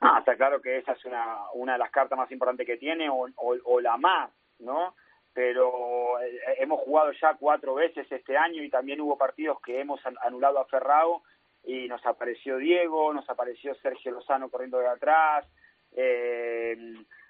Ah, 0.00 0.18
está 0.20 0.36
claro 0.36 0.62
que 0.62 0.78
esa 0.78 0.92
es 0.92 1.04
una, 1.04 1.38
una 1.54 1.72
de 1.72 1.78
las 1.80 1.90
cartas 1.90 2.16
más 2.16 2.30
importantes 2.30 2.64
que 2.64 2.76
tiene 2.76 3.08
o, 3.08 3.26
o 3.36 3.80
la 3.80 3.96
más 3.96 4.30
¿no? 4.62 4.94
Pero 5.34 6.20
eh, 6.20 6.40
hemos 6.58 6.80
jugado 6.80 7.12
ya 7.12 7.34
cuatro 7.34 7.74
veces 7.74 8.10
este 8.10 8.36
año 8.36 8.62
y 8.62 8.70
también 8.70 9.00
hubo 9.00 9.16
partidos 9.16 9.60
que 9.60 9.80
hemos 9.80 10.00
anulado 10.22 10.58
a 10.60 10.66
Ferrao 10.66 11.22
y 11.64 11.88
nos 11.88 12.04
apareció 12.06 12.56
Diego, 12.56 13.12
nos 13.12 13.28
apareció 13.30 13.74
Sergio 13.76 14.12
Lozano 14.12 14.50
corriendo 14.50 14.78
de 14.78 14.88
atrás, 14.88 15.46
eh, 15.96 16.76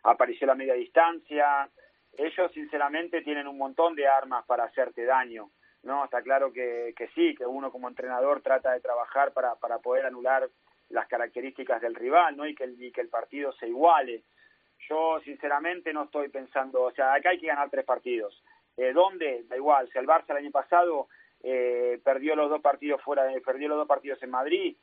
apareció 0.03 0.47
la 0.47 0.55
media 0.55 0.75
distancia. 0.75 1.69
Ellos 2.17 2.51
sinceramente 2.53 3.23
tienen 3.23 3.47
un 3.47 3.59
montón 3.59 3.95
de 3.95 4.07
armas 4.07 4.45
para 4.47 4.65
hacerte 4.65 5.05
daño, 5.05 5.51
¿no? 5.83 6.05
Está 6.05 6.23
claro 6.23 6.53
que, 6.53 6.95
que 6.97 7.09
sí, 7.09 7.35
que 7.35 7.47
uno 7.47 7.71
como 7.71 7.89
entrenador 7.89 8.43
trata 8.43 8.73
de 8.73 8.81
trabajar 8.81 9.33
para, 9.33 9.55
para 9.57 9.79
poder 9.79 10.07
anular 10.07 10.49
las 10.91 11.09
características 11.09 11.81
del 11.81 11.95
rival, 11.95 12.37
¿no? 12.37 12.47
Y 12.47 12.55
que 12.55 12.67
y 12.79 12.91
que 12.93 13.01
el 13.01 13.09
partido 13.09 13.53
se 13.53 13.69
iguale. 13.69 14.23
Yo 14.89 15.21
sinceramente 15.25 15.93
no 15.93 16.05
estoy 16.05 16.29
pensando, 16.29 16.83
o 16.83 16.93
sea, 16.93 17.15
acá 17.15 17.31
hay 17.31 17.39
que 17.39 17.47
ganar 17.47 17.71
tres 17.71 17.85
partidos. 17.85 18.43
Eh, 18.77 18.93
¿Dónde? 18.93 19.45
Da 19.49 19.57
igual, 19.57 19.89
si 19.93 19.99
el 19.99 20.07
Barça 20.07 20.31
el 20.31 20.39
año 20.39 20.51
pasado 20.51 21.09
eh, 21.43 22.01
perdió 22.03 22.35
los 22.35 22.51
dos 22.51 22.61
partidos 22.61 23.01
fuera, 23.03 23.25
de, 23.25 23.41
perdió 23.41 23.69
los 23.69 23.79
dos 23.79 23.89
partidos 23.89 24.23
en 24.23 24.31
Madrid, 24.31 24.77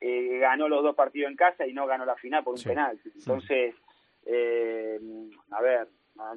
eh, 0.00 0.38
ganó 0.38 0.68
los 0.68 0.82
dos 0.82 0.94
partidos 0.94 1.30
en 1.30 1.36
casa 1.36 1.66
y 1.66 1.72
no 1.72 1.86
ganó 1.86 2.04
la 2.04 2.16
final 2.16 2.44
por 2.44 2.54
un 2.54 2.62
penal. 2.62 2.98
Entonces, 3.14 3.74
eh, 4.26 5.00
a 5.50 5.62
ver, 5.62 5.88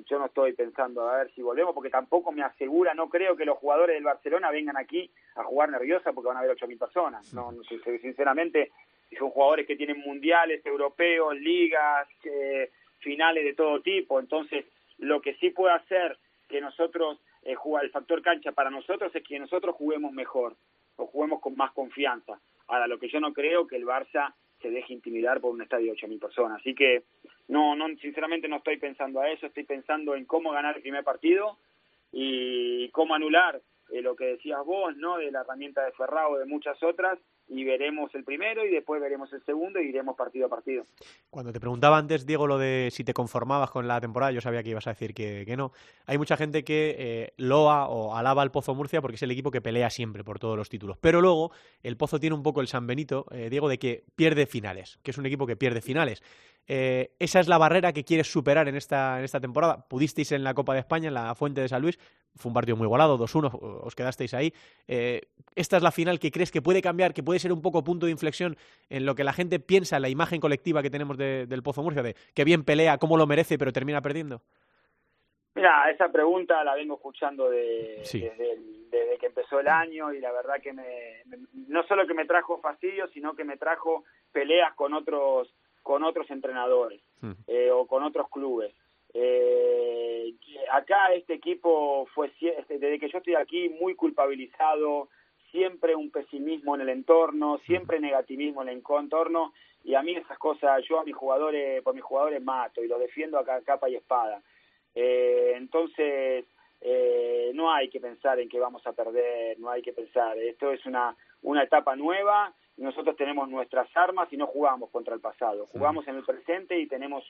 yo 0.05 0.19
no 0.19 0.25
estoy 0.25 0.53
pensando 0.53 1.07
a 1.07 1.17
ver 1.17 1.31
si 1.33 1.41
volvemos, 1.41 1.73
porque 1.73 1.89
tampoco 1.89 2.31
me 2.31 2.43
asegura, 2.43 2.93
no 2.93 3.10
creo 3.10 3.36
que 3.36 3.45
los 3.45 3.58
jugadores 3.58 3.95
del 3.95 4.03
Barcelona 4.03 4.51
vengan 4.51 4.77
aquí 4.77 5.10
a 5.36 5.43
jugar 5.43 5.69
nerviosa 5.69 6.13
porque 6.13 6.27
van 6.27 6.38
a 6.38 6.41
haber 6.41 6.55
8.000 6.55 6.77
personas. 6.77 7.34
No, 7.34 7.51
no, 7.51 7.63
sinceramente, 7.63 8.71
son 9.17 9.29
jugadores 9.32 9.65
que 9.65 9.75
tienen 9.75 9.99
mundiales, 9.99 10.65
europeos, 10.65 11.36
ligas, 11.36 12.08
eh, 12.23 12.71
finales 12.99 13.43
de 13.43 13.53
todo 13.53 13.81
tipo. 13.81 14.19
Entonces, 14.19 14.65
lo 14.97 15.21
que 15.21 15.35
sí 15.35 15.49
puede 15.49 15.73
hacer 15.73 16.17
que 16.47 16.62
nosotros, 16.62 17.19
eh, 17.43 17.55
jugar 17.55 17.85
el 17.85 17.91
factor 17.91 18.21
cancha 18.21 18.51
para 18.51 18.69
nosotros 18.69 19.13
es 19.15 19.23
que 19.23 19.39
nosotros 19.39 19.75
juguemos 19.75 20.12
mejor 20.12 20.55
o 20.95 21.07
juguemos 21.07 21.41
con 21.41 21.55
más 21.55 21.71
confianza. 21.71 22.39
Ahora, 22.67 22.88
lo 22.88 22.99
que 22.99 23.09
yo 23.09 23.19
no 23.19 23.33
creo 23.33 23.67
que 23.67 23.77
el 23.77 23.85
Barça 23.85 24.33
se 24.62 24.69
deje 24.69 24.93
intimidar 24.93 25.39
por 25.39 25.51
un 25.51 25.62
estadio 25.62 25.93
de 25.93 25.97
8.000 25.97 26.19
personas. 26.19 26.59
Así 26.59 26.75
que, 26.75 27.03
no, 27.47 27.75
no, 27.75 27.88
sinceramente 27.97 28.47
no 28.47 28.57
estoy 28.57 28.77
pensando 28.77 29.21
a 29.21 29.29
eso, 29.29 29.45
estoy 29.45 29.63
pensando 29.63 30.15
en 30.15 30.25
cómo 30.25 30.51
ganar 30.51 30.75
el 30.75 30.81
primer 30.81 31.03
partido 31.03 31.57
y 32.12 32.89
cómo 32.89 33.15
anular 33.15 33.62
eh, 33.91 34.01
lo 34.01 34.15
que 34.15 34.25
decías 34.25 34.63
vos, 34.65 34.95
¿no? 34.97 35.17
De 35.17 35.31
la 35.31 35.41
herramienta 35.41 35.85
de 35.85 35.91
Ferrao, 35.93 36.38
de 36.38 36.45
muchas 36.45 36.81
otras, 36.83 37.17
y 37.49 37.63
veremos 37.63 38.13
el 38.13 38.23
primero 38.23 38.65
y 38.65 38.69
después 38.69 39.01
veremos 39.01 39.31
el 39.33 39.43
segundo 39.43 39.81
y 39.81 39.89
iremos 39.89 40.15
partido 40.15 40.45
a 40.45 40.49
partido. 40.49 40.85
Cuando 41.29 41.51
te 41.51 41.59
preguntaba 41.59 41.97
antes, 41.97 42.25
Diego, 42.25 42.47
lo 42.47 42.57
de 42.57 42.89
si 42.91 43.03
te 43.03 43.13
conformabas 43.13 43.71
con 43.71 43.88
la 43.88 43.99
temporada, 43.99 44.31
yo 44.31 44.41
sabía 44.41 44.62
que 44.63 44.69
ibas 44.69 44.88
a 44.88 44.91
decir 44.91 45.13
que, 45.13 45.43
que 45.45 45.57
no. 45.57 45.71
Hay 46.05 46.17
mucha 46.17 46.38
gente 46.38 46.63
que 46.63 46.95
eh, 46.97 47.33
loa 47.38 47.88
o 47.88 48.15
alaba 48.15 48.43
al 48.43 48.51
Pozo 48.51 48.75
Murcia 48.75 49.01
porque 49.01 49.15
es 49.15 49.23
el 49.23 49.31
equipo 49.31 49.51
que 49.51 49.62
pelea 49.62 49.89
siempre 49.89 50.23
por 50.23 50.39
todos 50.39 50.55
los 50.55 50.69
títulos. 50.69 50.97
Pero 50.97 51.21
luego 51.21 51.51
el 51.81 51.97
Pozo 51.97 52.19
tiene 52.19 52.35
un 52.35 52.43
poco 52.43 52.62
el 52.62 52.67
San 52.67 52.85
Benito, 52.85 53.25
eh, 53.31 53.49
Diego, 53.49 53.67
de 53.67 53.79
que 53.79 54.03
pierde 54.15 54.45
finales, 54.45 54.99
que 55.03 55.12
es 55.12 55.17
un 55.17 55.25
equipo 55.25 55.47
que 55.47 55.55
pierde 55.55 55.81
finales. 55.81 56.21
Eh, 56.67 57.12
esa 57.17 57.39
es 57.39 57.48
la 57.48 57.58
barrera 57.58 57.93
que 57.93 58.04
quieres 58.04 58.32
superar 58.32 58.67
en 58.67 58.76
esta, 58.76 59.17
en 59.17 59.26
esta 59.26 59.39
temporada. 59.39 59.88
Pudisteis 59.88 60.32
en 60.32 60.43
la 60.43 60.54
Copa 60.54 60.74
de 60.74 60.80
España, 60.80 61.08
en 61.08 61.15
la 61.15 61.34
Fuente 61.36 61.62
de 61.62 61.67
San 61.67 61.82
Luis, 61.82 61.98
fue 62.36 62.50
un 62.50 62.54
partido 62.54 62.78
muy 62.78 62.86
igualado, 62.86 63.17
2-1, 63.17 63.52
os 63.62 63.95
quedasteis 63.95 64.34
ahí. 64.34 64.54
Eh, 64.88 65.22
esta 65.56 65.78
es 65.78 65.84
la 65.84 65.91
final 65.91 66.19
que 66.19 66.32
crees 66.32 66.52
que 66.52 66.62
puede 66.62 66.82
cambiar, 66.82 67.13
que 67.13 67.24
puede 67.24 67.39
ser 67.39 67.52
un 67.52 67.62
poco 67.62 67.84
punto 67.84 68.06
de 68.06 68.12
inflexión 68.12 68.56
en 68.89 69.06
lo 69.06 69.15
que 69.15 69.24
la 69.24 69.34
gente 69.34 69.60
piensa, 69.60 69.98
en 69.98 70.04
la 70.04 70.10
imagen 70.10 70.39
colectiva 70.39 70.82
que 70.82 70.89
tenemos 70.89 71.17
del 71.17 71.63
Pozo 71.63 71.84
Murcia, 71.84 72.04
de 72.04 72.15
que 72.34 72.43
bien 72.43 72.63
pelea, 72.63 72.98
cómo 72.98 73.17
lo 73.17 73.28
merece, 73.28 73.58
pero 73.58 73.74
termina 73.74 74.02
perdiendo. 74.02 74.41
Mira, 75.56 75.89
esa 75.91 76.10
pregunta 76.10 76.63
la 76.63 76.76
vengo 76.76 76.95
escuchando 76.95 77.50
de, 77.50 78.02
desde, 78.04 79.17
que 79.19 79.26
empezó 79.26 79.60
el 79.60 79.67
año 79.67 80.13
y 80.13 80.22
la 80.22 80.32
verdad 80.32 80.62
que 80.62 80.72
me, 80.72 81.24
no 81.67 81.84
solo 81.84 82.08
que 82.08 82.13
me 82.13 82.26
trajo 82.26 82.62
fastidio, 82.62 83.08
sino 83.10 83.36
que 83.36 83.43
me 83.43 83.58
trajo 83.58 84.06
peleas 84.32 84.74
con 84.76 84.93
otros 84.93 85.54
con 85.89 86.04
otros 86.04 86.30
entrenadores 86.30 87.02
eh, 87.47 87.71
o 87.71 87.88
con 87.88 88.04
otros 88.04 88.30
clubes. 88.30 88.75
Eh, 89.12 90.36
acá 90.71 91.12
este 91.15 91.34
equipo 91.34 92.06
fue, 92.13 92.32
este, 92.39 92.78
desde 92.78 92.99
que 92.99 93.10
yo 93.10 93.17
estoy 93.17 93.34
aquí, 93.34 93.69
muy 93.69 93.95
culpabilizado, 93.95 95.10
siempre 95.49 95.95
un 95.95 96.12
pesimismo 96.12 96.75
en 96.75 96.82
el 96.82 96.89
entorno, 96.89 97.58
siempre 97.65 97.99
negativismo 97.99 98.62
en 98.62 98.69
el 98.69 98.84
entorno, 98.88 99.52
y 99.84 99.95
a 99.95 100.04
mí 100.04 100.13
esas 100.15 100.38
cosas, 100.38 100.84
yo 100.88 100.99
a 100.99 101.04
mis 101.04 101.15
jugadores, 101.15 101.82
por 101.82 101.95
mis 101.95 102.04
jugadores 102.04 102.39
mato 102.43 102.84
y 102.84 102.88
los 102.88 102.99
defiendo 102.99 103.39
a 103.39 103.62
capa 103.62 103.89
y 103.89 103.95
espada. 103.95 104.43
Eh, 104.93 105.54
entonces, 105.56 106.45
eh, 106.82 107.52
no 107.56 107.73
hay 107.73 107.89
que 107.89 107.99
pensar 107.99 108.39
en 108.39 108.47
que 108.47 108.60
vamos 108.60 108.86
a 108.86 108.93
perder, 108.93 109.60
no 109.60 109.71
hay 109.71 109.82
que 109.82 109.93
pensar, 109.93 110.38
esto 110.38 110.71
es 110.71 110.86
una, 110.86 111.15
una 111.41 111.63
etapa 111.63 111.95
nueva, 111.95 112.54
nosotros 112.80 113.15
tenemos 113.15 113.50
nuestras 113.50 113.88
armas 113.96 114.32
y 114.32 114.38
no 114.38 114.48
jugamos 114.48 114.89
contra 114.89 115.13
el 115.13 115.20
pasado, 115.20 115.65
jugamos 115.68 116.08
en 116.08 116.15
el 116.15 116.24
presente 116.24 116.80
y 116.80 116.88
tenemos 116.88 117.24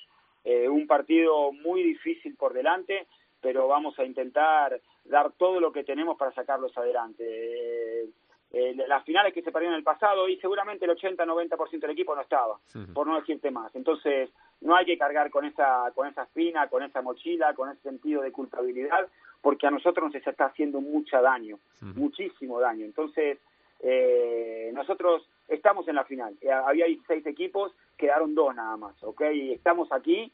eh, 0.44 0.70
un 0.70 0.88
partido 0.88 1.52
muy 1.52 1.84
difícil 1.84 2.36
por 2.36 2.54
delante, 2.54 3.08
pero 3.42 3.68
vamos 3.68 3.98
a 4.00 4.06
intentar 4.06 4.80
dar 5.06 5.32
todo 5.34 5.60
lo 5.60 5.72
que 5.72 5.84
tenemos 5.84 6.18
para 6.18 6.32
sacarlos 6.34 6.78
adelante. 6.78 7.24
Eh, 7.26 8.10
eh, 8.52 8.76
las 8.88 9.04
finales 9.06 9.34
que 9.34 9.44
se 9.44 9.52
perdieron 9.52 9.74
en 9.74 9.80
el 9.80 9.84
pasado 9.84 10.28
y 10.28 10.38
seguramente 10.38 10.86
el 10.86 10.92
80-90% 10.92 11.80
del 11.80 11.92
equipo 11.92 12.16
no 12.16 12.22
estaba, 12.22 12.58
por 12.94 13.06
no 13.06 13.20
decirte 13.20 13.52
más. 13.52 13.76
Entonces, 13.76 14.32
no 14.62 14.76
hay 14.76 14.86
que 14.86 14.98
cargar 14.98 15.30
con 15.30 15.46
esa, 15.46 15.92
con 15.94 16.08
esa 16.08 16.24
espina, 16.24 16.68
con 16.68 16.82
esa 16.82 17.02
mochila, 17.02 17.54
con 17.54 17.70
ese 17.70 17.82
sentido 17.82 18.24
de 18.24 18.32
culpabilidad, 18.32 19.08
porque 19.42 19.68
a 19.68 19.72
nosotros 19.72 20.12
nos 20.12 20.16
está 20.16 20.46
haciendo 20.46 20.82
mucho 20.82 21.22
daño, 21.22 21.60
muchísimo 21.96 22.60
daño. 22.60 22.86
Entonces, 22.86 23.38
eh, 23.80 24.72
nosotros 24.74 25.28
estamos 25.48 25.88
en 25.88 25.96
la 25.96 26.04
final. 26.04 26.38
Eh, 26.42 26.52
había 26.52 26.86
16 26.86 27.26
equipos, 27.28 27.74
quedaron 27.98 28.36
dos 28.36 28.56
nada 28.56 28.76
más, 28.78 29.02
¿ok? 29.04 29.22
Estamos 29.52 29.92
aquí 29.92 30.32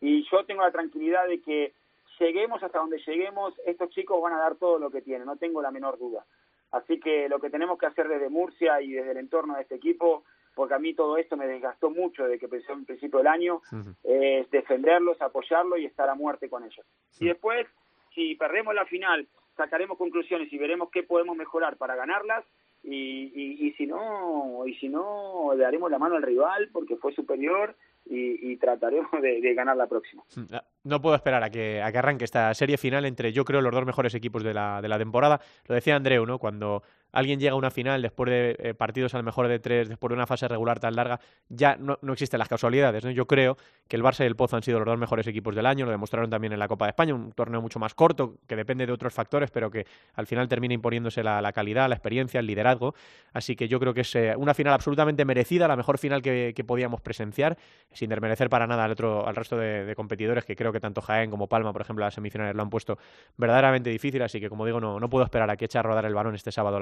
y 0.00 0.26
yo 0.30 0.44
tengo 0.44 0.62
la 0.62 0.72
tranquilidad 0.72 1.26
de 1.28 1.40
que 1.40 1.72
lleguemos 2.18 2.62
hasta 2.62 2.78
donde 2.78 2.98
lleguemos, 3.06 3.54
estos 3.66 3.90
chicos 3.90 4.20
van 4.20 4.32
a 4.32 4.38
dar 4.38 4.56
todo 4.56 4.78
lo 4.78 4.90
que 4.90 5.02
tienen, 5.02 5.26
no 5.26 5.36
tengo 5.36 5.62
la 5.62 5.70
menor 5.70 5.98
duda. 5.98 6.24
Así 6.72 6.98
que 6.98 7.28
lo 7.28 7.38
que 7.38 7.50
tenemos 7.50 7.78
que 7.78 7.86
hacer 7.86 8.08
desde 8.08 8.28
Murcia 8.28 8.80
y 8.80 8.92
desde 8.92 9.12
el 9.12 9.18
entorno 9.18 9.54
de 9.54 9.62
este 9.62 9.76
equipo, 9.76 10.24
porque 10.54 10.74
a 10.74 10.78
mí 10.78 10.94
todo 10.94 11.16
esto 11.16 11.36
me 11.36 11.46
desgastó 11.46 11.90
mucho 11.90 12.24
desde 12.24 12.38
que 12.38 12.46
empezó 12.46 12.72
en 12.72 12.86
principio 12.86 13.18
del 13.18 13.28
año, 13.28 13.60
es 14.02 14.50
defenderlos, 14.50 15.20
apoyarlos 15.20 15.78
y 15.78 15.84
estar 15.84 16.08
a 16.08 16.14
muerte 16.14 16.48
con 16.48 16.64
ellos. 16.64 16.84
Y 17.20 17.26
después, 17.26 17.66
si 18.14 18.34
perdemos 18.34 18.74
la 18.74 18.86
final, 18.86 19.28
sacaremos 19.56 19.96
conclusiones 19.96 20.52
y 20.52 20.58
veremos 20.58 20.90
qué 20.90 21.02
podemos 21.02 21.36
mejorar 21.36 21.76
para 21.76 21.94
ganarlas 21.94 22.44
y, 22.86 23.32
y, 23.34 23.66
y, 23.66 23.72
si 23.72 23.86
no 23.86 24.64
y 24.66 24.74
si 24.76 24.88
no 24.88 25.52
le 25.54 25.64
daremos 25.64 25.90
la 25.90 25.98
mano 25.98 26.14
al 26.14 26.22
rival 26.22 26.68
porque 26.72 26.96
fue 26.96 27.12
superior 27.12 27.74
y, 28.08 28.56
trataremos 28.56 29.10
de, 29.20 29.54
ganar 29.54 29.76
la 29.76 29.86
próxima. 29.86 30.22
Mm, 30.36 30.54
ah, 30.54 30.64
no 30.84 31.02
puedo 31.02 31.16
esperar 31.16 31.42
a 31.42 31.50
que, 31.50 31.82
a 31.82 31.90
que 31.90 31.98
arranque 31.98 32.24
esta 32.24 32.54
serie 32.54 32.78
final 32.78 33.04
entre, 33.04 33.32
yo 33.32 33.44
creo, 33.44 33.60
los 33.60 33.72
dos 33.72 33.84
mejores 33.84 34.14
equipos 34.14 34.44
de 34.44 34.54
la, 34.54 34.80
de 34.80 34.88
la 34.88 34.98
temporada. 34.98 35.40
Lo 35.66 35.74
decía 35.74 35.96
Andreu, 35.96 36.24
¿no? 36.24 36.38
Cuando 36.38 36.82
alguien 37.12 37.40
llega 37.40 37.52
a 37.52 37.56
una 37.56 37.70
final 37.70 38.02
después 38.02 38.30
de 38.30 38.56
eh, 38.58 38.74
partidos 38.74 39.14
a 39.14 39.18
lo 39.18 39.24
mejor 39.24 39.48
de 39.48 39.58
tres, 39.58 39.88
después 39.88 40.10
de 40.10 40.14
una 40.14 40.26
fase 40.26 40.48
regular 40.48 40.80
tan 40.80 40.94
larga, 40.94 41.20
ya 41.48 41.76
no, 41.76 41.98
existen 42.12 42.38
las 42.38 42.48
casualidades. 42.48 43.04
¿no? 43.04 43.10
Yo 43.10 43.26
creo 43.26 43.56
que 43.88 43.96
el 43.96 44.02
Barça 44.02 44.24
y 44.24 44.26
el 44.26 44.36
Pozo 44.36 44.56
han 44.56 44.62
sido 44.62 44.78
los 44.78 44.86
dos 44.86 44.98
mejores 44.98 45.26
equipos 45.26 45.54
del 45.54 45.66
año, 45.66 45.86
lo 45.86 45.90
demostraron 45.90 46.28
también 46.28 46.52
en 46.52 46.58
la 46.58 46.68
Copa 46.68 46.86
de 46.86 46.90
España, 46.90 47.14
un 47.14 47.32
torneo 47.32 47.62
mucho 47.62 47.78
más 47.78 47.94
corto, 47.94 48.36
que 48.46 48.56
depende 48.56 48.86
de 48.86 48.92
otros 48.92 49.12
factores, 49.14 49.50
pero 49.50 49.70
que 49.70 49.86
al 50.14 50.26
final 50.26 50.48
termina 50.48 50.74
imponiéndose 50.74 51.22
la, 51.22 51.52
calidad, 51.52 51.88
la 51.88 51.94
experiencia, 51.94 52.40
el 52.40 52.46
liderazgo. 52.46 52.94
Así 53.32 53.56
que 53.56 53.68
yo 53.68 53.80
creo 53.80 53.94
que 53.94 54.02
es 54.02 54.14
eh, 54.14 54.34
una 54.36 54.54
final 54.54 54.72
absolutamente 54.72 55.24
merecida, 55.24 55.68
la 55.68 55.76
mejor 55.76 55.98
final 55.98 56.22
que, 56.22 56.54
podíamos 56.66 57.00
presenciar, 57.00 57.56
sin 57.92 58.10
desmerecer 58.10 58.50
para 58.50 58.66
nada 58.66 58.84
al, 58.84 58.90
otro, 58.90 59.26
al 59.26 59.36
resto 59.36 59.56
de, 59.56 59.94
competidores, 59.94 60.44
que 60.44 60.56
creo 60.56 60.72
que 60.72 60.80
tanto 60.80 61.00
Jaén 61.00 61.30
como 61.30 61.46
Palma, 61.46 61.72
por 61.72 61.82
ejemplo, 61.82 62.04
las 62.04 62.14
semifinales 62.14 62.54
lo 62.56 62.62
han 62.62 62.70
puesto 62.70 62.98
verdaderamente 63.36 63.88
difícil, 63.88 64.20
así 64.22 64.40
que 64.40 64.48
como 64.48 64.66
digo, 64.66 64.80
no, 64.80 65.08
puedo 65.08 65.24
esperar 65.24 65.48
a 65.50 65.56
que 65.56 65.66
eche 65.66 65.78
a 65.78 65.82
rodar 65.82 66.04
el 66.04 66.14
balón 66.14 66.34
este 66.34 66.50
sábado 66.50 66.80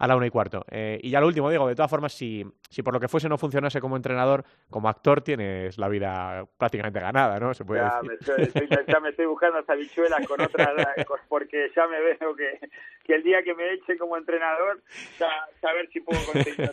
a 0.00 0.06
la 0.06 0.16
una 0.16 0.26
y 0.26 0.30
cuarto. 0.30 0.64
Eh, 0.70 0.98
y 1.02 1.10
ya 1.10 1.20
lo 1.20 1.26
último, 1.26 1.50
digo, 1.50 1.68
de 1.68 1.74
todas 1.74 1.90
formas, 1.90 2.12
si, 2.12 2.44
si 2.70 2.82
por 2.82 2.94
lo 2.94 3.00
que 3.00 3.08
fuese 3.08 3.28
no 3.28 3.36
funcionase 3.36 3.80
como 3.80 3.96
entrenador, 3.96 4.44
como 4.70 4.88
actor 4.88 5.20
tienes 5.20 5.76
la 5.78 5.88
vida 5.88 6.46
prácticamente 6.56 7.00
ganada, 7.00 7.38
¿no? 7.38 7.52
Se 7.52 7.64
puede 7.64 7.82
ya, 7.82 8.00
Me 8.02 9.10
estoy, 9.10 9.26
buscando 9.26 9.58
hasta 9.58 9.74
bichuelas 9.74 10.26
con 10.26 10.40
otras, 10.40 10.74
porque 11.28 11.70
ya 11.76 11.86
me 11.86 12.00
veo 12.00 12.34
que, 12.34 12.58
que 13.04 13.14
el 13.14 13.22
día 13.22 13.42
que 13.42 13.54
me 13.54 13.74
eche 13.74 13.98
como 13.98 14.16
entrenador, 14.16 14.80
saber 15.60 15.88
si 15.92 16.00
puedo 16.00 16.20
conseguir 16.24 16.70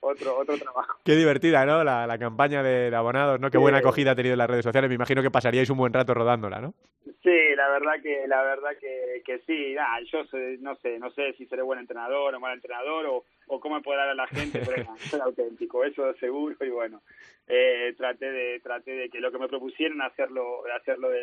otro, 0.00 0.38
otro, 0.40 0.56
trabajo. 0.56 0.98
Qué 1.04 1.14
divertida, 1.14 1.66
¿no? 1.66 1.84
La, 1.84 2.06
la 2.06 2.18
campaña 2.18 2.62
de, 2.62 2.94
abonados, 2.94 3.38
¿no? 3.38 3.50
Qué 3.50 3.58
buena 3.58 3.78
acogida 3.78 4.12
ha 4.12 4.16
tenido 4.16 4.32
en 4.32 4.38
las 4.38 4.48
redes 4.48 4.64
sociales. 4.64 4.88
Me 4.88 4.94
imagino 4.94 5.20
que 5.20 5.30
pasaríais 5.30 5.68
un 5.68 5.76
buen 5.76 5.92
rato 5.92 6.14
rodándola, 6.14 6.60
¿no? 6.60 6.74
Sí, 7.22 7.54
la 7.56 7.68
verdad 7.68 7.94
que 8.02 8.26
la 8.28 8.42
verdad 8.42 8.70
que, 8.80 9.22
que 9.24 9.40
sí. 9.40 9.74
Nah, 9.74 10.00
yo 10.10 10.22
no 10.60 10.76
sé, 10.76 10.98
no 10.98 11.10
sé 11.10 11.32
si 11.36 11.46
seré 11.46 11.62
buen 11.62 11.80
entrenador 11.80 12.05
o 12.12 12.40
mal 12.40 12.54
entrenador 12.54 13.06
o, 13.06 13.24
o 13.48 13.60
cómo 13.60 13.80
dar 13.80 14.08
a 14.08 14.14
la 14.14 14.26
gente, 14.26 14.60
pero 14.64 14.84
soy 14.98 15.20
auténtico, 15.20 15.84
eso 15.84 16.12
seguro 16.14 16.56
y 16.60 16.68
bueno, 16.68 17.02
eh, 17.46 17.94
traté 17.96 18.30
de 18.30 18.60
traté 18.60 18.90
de 18.92 19.08
que 19.08 19.20
lo 19.20 19.30
que 19.30 19.38
me 19.38 19.48
propusieron 19.48 20.02
hacerlo 20.02 20.62
hacerlo 20.74 21.10
de, 21.10 21.20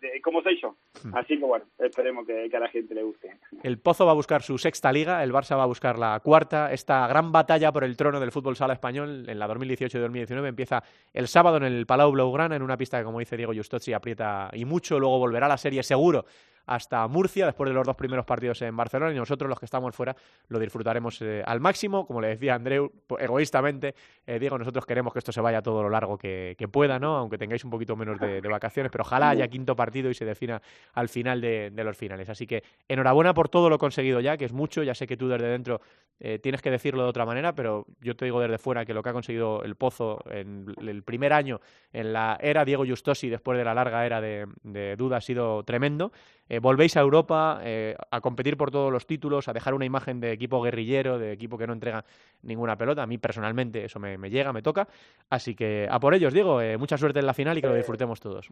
de, 0.00 0.20
como 0.20 0.42
soy 0.42 0.60
yo. 0.60 0.74
Hmm. 1.04 1.14
así 1.14 1.38
que 1.38 1.44
bueno 1.44 1.64
esperemos 1.78 2.26
que, 2.26 2.50
a 2.52 2.60
la 2.60 2.68
gente 2.68 2.94
le 2.94 3.04
guste. 3.04 3.36
El 3.62 3.78
Pozo 3.78 4.04
va 4.04 4.12
a 4.12 4.16
buscar 4.16 4.42
su 4.42 4.58
sexta 4.58 4.92
liga 4.92 5.22
el 5.22 5.32
Barça 5.32 5.56
va 5.56 5.62
a 5.62 5.66
buscar 5.66 5.98
la 5.98 6.18
cuarta. 6.20 6.72
Esta 6.72 7.06
gran 7.06 7.30
batalla 7.30 7.70
por 7.70 7.84
el 7.84 7.96
trono 7.96 8.18
del 8.18 8.32
fútbol 8.32 8.56
sala 8.56 8.72
español 8.72 9.28
en 9.28 9.38
la 9.38 9.46
2018 9.46 9.96
y 9.96 10.00
2019 10.00 10.48
empieza 10.48 10.82
el 11.12 11.28
sábado 11.28 11.58
en 11.58 11.64
el 11.64 11.86
Palau 11.86 12.10
Blaugrana 12.10 12.56
en 12.56 12.62
una 12.62 12.76
pista 12.76 12.98
que 12.98 13.04
como 13.04 13.20
dice 13.20 13.36
Diego 13.36 13.54
Justozzi 13.54 13.92
aprieta 13.92 14.50
y 14.52 14.64
mucho 14.64 14.98
luego 14.98 15.18
volverá 15.18 15.46
a 15.46 15.50
la 15.50 15.58
serie 15.58 15.82
seguro 15.82 16.24
hasta 16.68 17.08
Murcia 17.08 17.46
después 17.46 17.68
de 17.68 17.74
los 17.74 17.86
dos 17.86 17.96
primeros 17.96 18.26
partidos 18.26 18.60
en 18.62 18.76
Barcelona 18.76 19.12
y 19.12 19.16
nosotros 19.16 19.48
los 19.48 19.58
que 19.58 19.64
estamos 19.64 19.94
fuera 19.96 20.14
lo 20.48 20.58
disfrutaremos 20.58 21.20
eh, 21.22 21.42
al 21.44 21.60
máximo, 21.60 22.06
como 22.06 22.20
le 22.20 22.28
decía 22.28 22.54
Andreu, 22.54 22.92
egoístamente, 23.18 23.94
eh, 24.26 24.38
Diego, 24.38 24.58
nosotros 24.58 24.84
queremos 24.84 25.14
que 25.14 25.18
esto 25.20 25.32
se 25.32 25.40
vaya 25.40 25.62
todo 25.62 25.82
lo 25.82 25.88
largo 25.88 26.18
que, 26.18 26.56
pueda, 26.70 26.98
¿no? 26.98 27.16
aunque 27.16 27.38
tengáis 27.38 27.64
un 27.64 27.70
poquito 27.70 27.96
menos 27.96 28.20
de, 28.20 28.40
vacaciones, 28.42 28.92
pero 28.92 29.02
ojalá 29.02 29.30
haya 29.30 29.48
quinto 29.48 29.74
partido 29.74 30.10
y 30.10 30.14
se 30.14 30.26
defina 30.26 30.60
al 30.92 31.08
final 31.08 31.40
de, 31.40 31.72
los 31.74 31.96
finales. 31.96 32.28
Así 32.28 32.46
que 32.46 32.62
enhorabuena 32.86 33.32
por 33.32 33.48
todo 33.48 33.70
lo 33.70 33.78
conseguido 33.78 34.20
ya, 34.20 34.36
que 34.36 34.44
es 34.44 34.52
mucho, 34.52 34.82
ya 34.82 34.94
sé 34.94 35.06
que 35.06 35.16
tú 35.16 35.28
desde 35.28 35.46
dentro 35.46 35.80
eh, 36.20 36.38
tienes 36.38 36.60
que 36.60 36.70
decirlo 36.70 37.04
de 37.04 37.08
otra 37.08 37.24
manera, 37.24 37.54
pero 37.54 37.86
yo 38.00 38.14
te 38.14 38.26
digo 38.26 38.40
desde 38.40 38.58
fuera 38.58 38.84
que 38.84 38.92
lo 38.92 39.02
que 39.02 39.08
ha 39.08 39.12
conseguido 39.14 39.62
el 39.64 39.76
Pozo 39.76 40.22
en 40.30 40.66
el 40.80 41.02
primer 41.02 41.32
año, 41.32 41.60
en 41.92 42.12
la 42.12 42.38
era 42.42 42.64
Diego 42.66 42.84
Justosi, 42.86 43.30
después 43.30 43.56
de 43.56 43.64
la 43.64 43.72
larga 43.72 44.04
era 44.04 44.20
de, 44.20 44.46
de 44.62 44.96
duda, 44.96 45.18
ha 45.18 45.20
sido 45.22 45.62
tremendo. 45.62 46.12
Volvéis 46.60 46.96
a 46.96 47.00
Europa 47.00 47.60
eh, 47.62 47.96
a 48.10 48.20
competir 48.20 48.56
por 48.56 48.70
todos 48.70 48.92
los 48.92 49.06
títulos, 49.06 49.48
a 49.48 49.52
dejar 49.52 49.74
una 49.74 49.84
imagen 49.84 50.20
de 50.20 50.32
equipo 50.32 50.62
guerrillero, 50.62 51.18
de 51.18 51.32
equipo 51.32 51.58
que 51.58 51.66
no 51.66 51.72
entrega 51.72 52.04
ninguna 52.42 52.76
pelota. 52.76 53.02
A 53.02 53.06
mí 53.06 53.18
personalmente 53.18 53.84
eso 53.84 53.98
me, 53.98 54.16
llega, 54.30 54.52
me 54.52 54.62
toca. 54.62 54.88
Así 55.30 55.54
que 55.54 55.86
a 55.90 55.98
por 56.00 56.14
ellos, 56.14 56.32
Diego, 56.32 56.60
eh, 56.60 56.76
mucha 56.76 56.96
suerte 56.96 57.20
en 57.20 57.26
la 57.26 57.34
final 57.34 57.58
y 57.58 57.60
que 57.60 57.68
lo 57.68 57.74
disfrutemos 57.74 58.20
todos. 58.20 58.48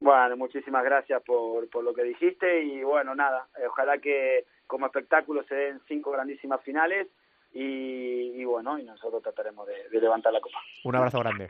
Bueno, 0.00 0.36
muchísimas 0.36 0.84
gracias 0.84 1.22
por, 1.22 1.68
por 1.68 1.84
lo 1.84 1.92
que 1.92 2.02
dijiste 2.02 2.62
y 2.62 2.82
bueno, 2.82 3.14
nada, 3.14 3.48
ojalá 3.68 3.98
que 3.98 4.44
como 4.66 4.86
espectáculo 4.86 5.42
se 5.44 5.54
den 5.54 5.80
cinco 5.86 6.10
grandísimas 6.10 6.60
finales 6.62 7.08
y, 7.52 8.44
bueno, 8.44 8.78
y 8.78 8.84
nosotros 8.84 9.22
trataremos 9.22 9.66
de 9.66 10.00
levantar 10.00 10.32
la 10.32 10.40
copa. 10.40 10.58
Un 10.84 10.94
abrazo 10.94 11.18
grande 11.18 11.48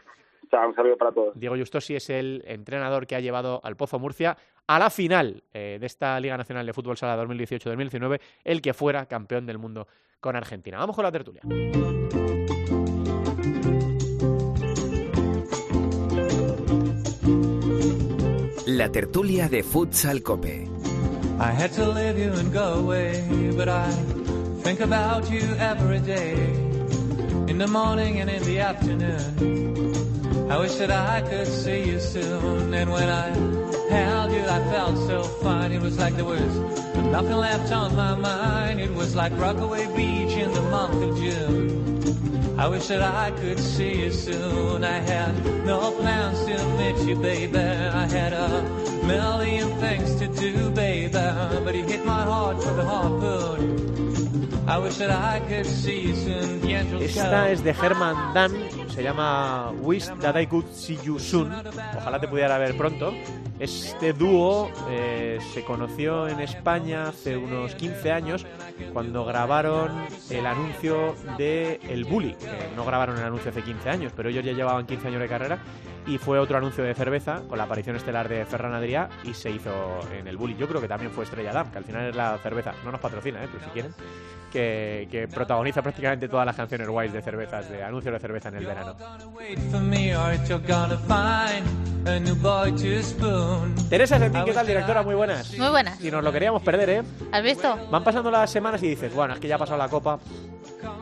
un 0.52 0.74
saludo 0.74 0.96
para 0.96 1.12
todos. 1.12 1.38
Diego 1.38 1.56
Justosi 1.56 1.96
es 1.96 2.10
el 2.10 2.42
entrenador 2.46 3.06
que 3.06 3.16
ha 3.16 3.20
llevado 3.20 3.60
al 3.62 3.76
Pozo 3.76 3.98
Murcia 3.98 4.36
a 4.66 4.78
la 4.78 4.90
final 4.90 5.42
eh, 5.52 5.78
de 5.80 5.86
esta 5.86 6.18
Liga 6.20 6.36
Nacional 6.36 6.66
de 6.66 6.72
Fútbol 6.72 6.96
Sala 6.96 7.22
2018-2019, 7.24 8.20
el 8.44 8.62
que 8.62 8.74
fuera 8.74 9.06
campeón 9.06 9.46
del 9.46 9.58
mundo 9.58 9.86
con 10.20 10.36
Argentina. 10.36 10.78
Vamos 10.78 10.96
con 10.96 11.04
la 11.04 11.12
tertulia. 11.12 11.42
La 18.66 18.90
tertulia 18.90 19.48
de 19.48 19.62
Futsal 19.62 20.22
Cope. 20.22 20.68
I 21.40 21.52
had 21.52 21.72
to 21.72 21.90
leave 21.90 22.18
you 22.18 22.32
and 22.34 22.52
go 22.52 22.74
away, 22.80 23.24
but 23.56 23.68
I 23.68 23.90
think 24.62 24.80
about 24.80 25.30
you 25.30 25.40
every 25.58 26.00
day, 26.00 26.34
in 27.48 27.56
the 27.56 27.66
morning 27.66 28.20
and 28.20 28.28
in 28.28 28.42
the 28.44 28.60
afternoon. 28.60 29.89
I 30.50 30.58
wish 30.58 30.74
that 30.74 30.90
I 30.90 31.22
could 31.22 31.46
see 31.46 31.84
you 31.84 32.00
soon. 32.00 32.74
And 32.74 32.90
when 32.90 33.08
I 33.08 33.28
held 33.88 34.32
you, 34.32 34.42
I 34.42 34.60
felt 34.72 34.96
so 35.06 35.22
fine. 35.22 35.70
It 35.70 35.80
was 35.80 35.96
like 35.96 36.16
there 36.16 36.24
was 36.24 36.54
nothing 36.96 37.36
left 37.36 37.70
on 37.72 37.94
my 37.94 38.16
mind. 38.16 38.80
It 38.80 38.92
was 38.92 39.14
like 39.14 39.32
Rockaway 39.38 39.86
Beach 39.94 40.36
in 40.36 40.52
the 40.52 40.62
month 40.62 41.00
of 41.02 41.16
June. 41.16 42.58
I 42.58 42.66
wish 42.66 42.88
that 42.88 43.00
I 43.00 43.30
could 43.30 43.60
see 43.60 44.02
you 44.02 44.10
soon. 44.10 44.82
I 44.82 44.98
had 44.98 45.32
no 45.64 45.92
plans 45.92 46.44
to 46.46 46.56
meet 46.78 47.08
you, 47.08 47.14
baby. 47.14 47.58
I 47.58 48.06
had 48.08 48.32
a 48.32 48.62
million 49.06 49.68
things 49.78 50.16
to 50.16 50.26
do, 50.26 50.68
baby. 50.70 51.12
But 51.64 51.76
you 51.76 51.84
hit 51.84 52.04
my 52.04 52.22
heart 52.24 52.56
with 52.56 52.78
a 52.78 52.84
harpoon. 52.84 53.90
Esta 57.00 57.50
es 57.50 57.64
de 57.64 57.72
Herman 57.74 58.34
Dan, 58.34 58.52
se 58.90 59.03
llama 59.03 59.72
Wish 59.83 60.07
That 60.20 60.40
I 60.40 60.46
Could 60.46 60.72
See 60.72 60.98
You 61.03 61.18
Soon. 61.18 61.53
Ojalá 61.96 62.20
te 62.20 62.29
pudiera 62.29 62.59
ver 62.59 62.76
pronto. 62.76 63.12
Este 63.61 64.14
dúo 64.14 64.70
eh, 64.88 65.38
se 65.53 65.62
conoció 65.64 66.27
en 66.27 66.40
España 66.40 67.09
hace 67.09 67.37
unos 67.37 67.75
15 67.75 68.11
años 68.11 68.46
cuando 68.94 69.27
grabaron 69.27 69.90
el 70.31 70.46
anuncio 70.46 71.14
de 71.37 71.79
El 71.87 72.07
Bully. 72.07 72.35
no 72.75 72.87
grabaron 72.87 73.18
el 73.18 73.25
anuncio 73.25 73.51
hace 73.51 73.62
15 73.62 73.90
años, 73.90 74.12
pero 74.16 74.31
ellos 74.31 74.46
ya 74.46 74.53
llevaban 74.53 74.87
15 74.87 75.09
años 75.09 75.20
de 75.20 75.29
carrera 75.29 75.59
y 76.07 76.16
fue 76.16 76.38
otro 76.38 76.57
anuncio 76.57 76.83
de 76.83 76.94
cerveza 76.94 77.42
con 77.49 77.59
la 77.59 77.64
aparición 77.64 77.96
estelar 77.96 78.31
de 78.31 78.46
Ferran 78.46 78.73
Adrià 78.73 79.11
y 79.25 79.35
se 79.35 79.51
hizo 79.51 80.01
en 80.18 80.27
El 80.27 80.38
Bully. 80.38 80.57
Yo 80.57 80.66
creo 80.66 80.81
que 80.81 80.88
también 80.88 81.12
fue 81.12 81.25
Estrella 81.25 81.53
Damm, 81.53 81.70
que 81.70 81.79
al 81.79 81.85
final 81.85 82.09
es 82.09 82.16
la 82.16 82.38
cerveza. 82.38 82.73
No 82.83 82.92
nos 82.92 83.01
patrocina, 83.01 83.44
¿eh? 83.44 83.49
pero 83.53 83.62
si 83.62 83.70
quieren 83.73 83.92
que, 84.51 85.29
protagoniza 85.33 85.83
prácticamente 85.83 86.29
todas 86.29 86.46
las 86.46 86.57
canciones 86.57 86.88
guays 86.88 87.12
de 87.12 87.23
cervezas, 87.23 87.68
de 87.70 87.83
anuncios 87.83 88.12
de 88.12 88.20
cerveza 88.20 88.49
en 88.49 88.57
el 88.57 88.66
verano. 88.66 88.96
Teresa 93.88 94.18
Sentín, 94.18 94.44
¿qué 94.44 94.52
tal, 94.52 94.66
directora? 94.66 95.02
Muy 95.02 95.14
buenas. 95.14 95.56
Muy 95.58 95.68
buenas. 95.68 96.00
Y 96.00 96.10
nos 96.10 96.22
lo 96.22 96.32
queríamos 96.32 96.62
perder, 96.62 96.90
¿eh? 96.90 97.02
¿Has 97.32 97.42
visto? 97.42 97.76
Van 97.90 98.04
pasando 98.04 98.30
las 98.30 98.50
semanas 98.50 98.82
y 98.82 98.88
dices, 98.88 99.12
bueno, 99.14 99.34
es 99.34 99.40
que 99.40 99.48
ya 99.48 99.56
ha 99.56 99.58
pasado 99.58 99.78
la 99.78 99.88
Copa, 99.88 100.18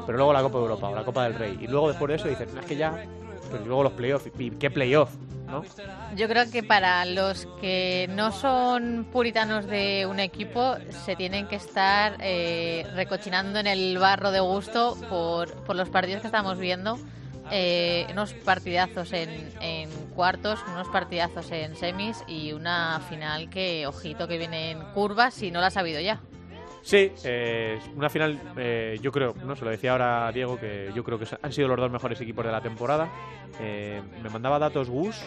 pero 0.07 0.19
luego 0.19 0.33
la 0.33 0.43
Copa 0.43 0.59
de 0.59 0.65
Europa 0.65 0.89
o 0.89 0.95
la 0.95 1.05
Copa 1.05 1.25
del 1.25 1.35
Rey. 1.35 1.59
Y 1.61 1.67
luego 1.67 1.89
después 1.89 2.09
de 2.09 2.17
eso 2.17 2.29
dices, 2.29 2.53
no, 2.53 2.61
es 2.61 2.67
que 2.67 2.77
ya, 2.77 3.05
pero 3.51 3.65
luego 3.67 3.83
los 3.83 3.93
playoffs. 3.93 4.31
¿Y 4.39 4.51
qué 4.53 4.71
playoff? 4.71 5.11
Yo 6.15 6.29
creo 6.29 6.51
que 6.51 6.63
para 6.63 7.05
los 7.07 7.47
que 7.61 8.07
no 8.11 8.33
son 8.33 9.07
puritanos 9.11 9.67
de 9.67 10.07
un 10.07 10.21
equipo 10.21 10.77
se 11.07 11.17
tienen 11.17 11.47
que 11.47 11.57
estar 11.57 12.17
eh, 12.21 12.87
recochinando 12.95 13.59
en 13.59 13.67
el 13.67 13.99
barro 13.99 14.31
de 14.31 14.41
gusto 14.41 14.97
por, 15.09 15.55
por 15.65 15.77
los 15.77 15.89
partidos 15.89 16.21
que 16.21 16.29
estamos 16.29 16.59
viendo. 16.59 16.99
Eh, 17.51 18.07
unos 18.11 18.35
partidazos 18.35 19.13
en, 19.13 19.51
en, 19.61 19.91
cuartos, 20.15 20.61
unos 20.73 20.89
partidazos 20.89 21.51
en 21.51 21.77
semis 21.77 22.23
y 22.27 22.53
una 22.53 23.01
final 23.09 23.49
que, 23.51 23.87
ojito, 23.87 24.29
que 24.29 24.39
viene 24.39 24.73
en 24.73 24.81
curvas 24.93 25.43
y 25.43 25.51
no 25.51 25.61
la 25.61 25.69
ha 25.69 25.71
sabido 25.71 26.01
ya. 26.01 26.21
Sí, 26.83 27.13
eh, 27.25 27.79
una 27.97 28.09
final, 28.09 28.41
eh, 28.57 28.99
yo 29.03 29.13
creo, 29.13 29.35
no 29.45 29.55
se 29.57 29.65
lo 29.65 29.71
decía 29.71 29.93
ahora 29.93 30.31
Diego, 30.33 30.59
que 30.59 30.91
yo 30.95 31.05
creo 31.05 31.19
que 31.19 31.27
han 31.43 31.53
sido 31.53 31.69
los 31.69 31.77
dos 31.77 31.91
mejores 31.91 32.21
equipos 32.21 32.45
de 32.47 32.53
la 32.53 32.61
temporada. 32.61 33.11
Eh, 33.61 34.01
me 34.23 34.31
mandaba 34.31 34.59
datos 34.59 34.89
Gus, 34.89 35.21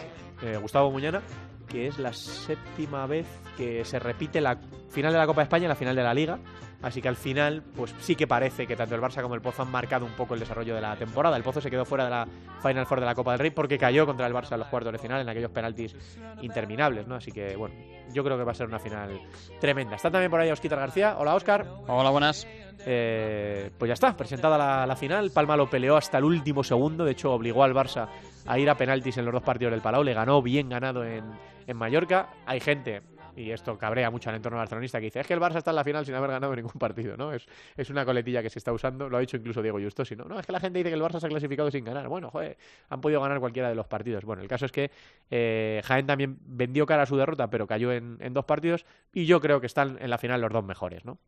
Gustavo 0.60 0.90
Muñana, 0.90 1.22
que 1.68 1.86
es 1.86 2.00
la 2.00 2.12
séptima 2.12 3.06
vez 3.06 3.28
que 3.56 3.84
se 3.84 4.00
repite 4.00 4.40
la 4.40 4.58
final 4.90 5.12
de 5.12 5.18
la 5.18 5.26
Copa 5.26 5.42
de 5.42 5.44
España 5.44 5.66
y 5.66 5.68
la 5.68 5.76
final 5.76 5.94
de 5.94 6.02
la 6.02 6.14
Liga. 6.14 6.40
Así 6.82 7.00
que 7.00 7.08
al 7.08 7.16
final, 7.16 7.62
pues 7.76 7.94
sí 8.00 8.16
que 8.16 8.26
parece 8.26 8.66
que 8.66 8.74
tanto 8.74 8.94
el 8.94 9.00
Barça 9.00 9.22
como 9.22 9.34
el 9.34 9.40
Pozo 9.40 9.62
han 9.62 9.70
marcado 9.70 10.04
un 10.04 10.12
poco 10.12 10.34
el 10.34 10.40
desarrollo 10.40 10.74
de 10.74 10.80
la 10.80 10.96
temporada. 10.96 11.36
El 11.36 11.44
Pozo 11.44 11.60
se 11.60 11.70
quedó 11.70 11.84
fuera 11.84 12.04
de 12.04 12.10
la 12.10 12.26
Final 12.60 12.86
Four 12.86 13.00
de 13.00 13.06
la 13.06 13.14
Copa 13.14 13.30
del 13.32 13.40
Rey 13.40 13.50
porque 13.50 13.78
cayó 13.78 14.04
contra 14.04 14.26
el 14.26 14.34
Barça 14.34 14.52
en 14.52 14.58
los 14.58 14.68
cuartos 14.68 14.92
de 14.92 14.98
final 14.98 15.20
en 15.20 15.28
aquellos 15.28 15.50
penaltis 15.50 15.94
interminables, 16.42 17.06
¿no? 17.06 17.14
Así 17.14 17.30
que, 17.30 17.54
bueno, 17.56 17.74
yo 18.12 18.24
creo 18.24 18.36
que 18.36 18.44
va 18.44 18.52
a 18.52 18.54
ser 18.54 18.66
una 18.66 18.80
final 18.80 19.20
tremenda. 19.60 19.96
Está 19.96 20.10
también 20.10 20.30
por 20.30 20.40
ahí 20.40 20.50
Osquitar 20.50 20.78
García. 20.78 21.16
Hola, 21.18 21.34
Oscar. 21.34 21.66
Hola, 21.86 22.10
buenas. 22.10 22.46
Eh, 22.84 23.70
pues 23.78 23.88
ya 23.88 23.94
está, 23.94 24.16
presentada 24.16 24.58
la, 24.58 24.86
la, 24.86 24.96
final. 24.96 25.30
Palma 25.30 25.56
lo 25.56 25.70
peleó 25.70 25.96
hasta 25.96 26.18
el 26.18 26.24
último 26.24 26.64
segundo. 26.64 27.04
De 27.04 27.12
hecho, 27.12 27.32
obligó 27.32 27.62
al 27.62 27.74
Barça 27.74 28.08
a 28.46 28.58
ir 28.58 28.68
a 28.68 28.76
penaltis 28.76 29.16
en 29.18 29.24
los 29.24 29.32
dos 29.32 29.42
partidos 29.42 29.70
del 29.70 29.82
Palau. 29.82 30.02
Le 30.02 30.14
ganó 30.14 30.42
bien 30.42 30.68
ganado 30.68 31.04
en, 31.04 31.24
en 31.66 31.76
Mallorca. 31.76 32.30
Hay 32.46 32.60
gente 32.60 33.02
y 33.36 33.50
esto 33.50 33.78
cabrea 33.78 34.10
mucho 34.10 34.30
al 34.30 34.36
entorno 34.36 34.58
barcelonista, 34.58 34.98
que 34.98 35.06
dice, 35.06 35.20
es 35.20 35.26
que 35.26 35.34
el 35.34 35.40
Barça 35.40 35.56
está 35.56 35.70
en 35.70 35.76
la 35.76 35.84
final 35.84 36.04
sin 36.04 36.14
haber 36.14 36.30
ganado 36.30 36.54
ningún 36.54 36.72
partido, 36.78 37.16
¿no? 37.16 37.32
Es, 37.32 37.46
es 37.76 37.90
una 37.90 38.04
coletilla 38.04 38.42
que 38.42 38.50
se 38.50 38.58
está 38.58 38.72
usando, 38.72 39.08
lo 39.08 39.16
ha 39.16 39.20
dicho 39.20 39.36
incluso 39.36 39.62
Diego 39.62 39.78
Justosi, 39.80 40.16
¿no? 40.16 40.24
No, 40.24 40.38
es 40.38 40.46
que 40.46 40.52
la 40.52 40.60
gente 40.60 40.78
dice 40.78 40.90
que 40.90 40.96
el 40.96 41.02
Barça 41.02 41.20
se 41.20 41.26
ha 41.26 41.30
clasificado 41.30 41.70
sin 41.70 41.84
ganar. 41.84 42.08
Bueno, 42.08 42.30
joder, 42.30 42.58
han 42.88 43.00
podido 43.00 43.20
ganar 43.20 43.40
cualquiera 43.40 43.68
de 43.68 43.74
los 43.74 43.86
partidos. 43.86 44.24
Bueno, 44.24 44.42
el 44.42 44.48
caso 44.48 44.66
es 44.66 44.72
que 44.72 44.90
eh, 45.30 45.80
Jaén 45.84 46.06
también 46.06 46.38
vendió 46.44 46.86
cara 46.86 47.04
a 47.04 47.06
su 47.06 47.16
derrota, 47.16 47.48
pero 47.48 47.66
cayó 47.66 47.92
en, 47.92 48.18
dos 48.32 48.44
partidos, 48.44 48.84
y 49.12 49.26
yo 49.26 49.40
creo 49.40 49.60
que 49.60 49.66
están 49.66 49.98
en 50.00 50.10
la 50.10 50.18
final 50.18 50.40
los 50.40 50.52
dos 50.52 50.64
mejores, 50.64 51.04
¿no? 51.04 51.18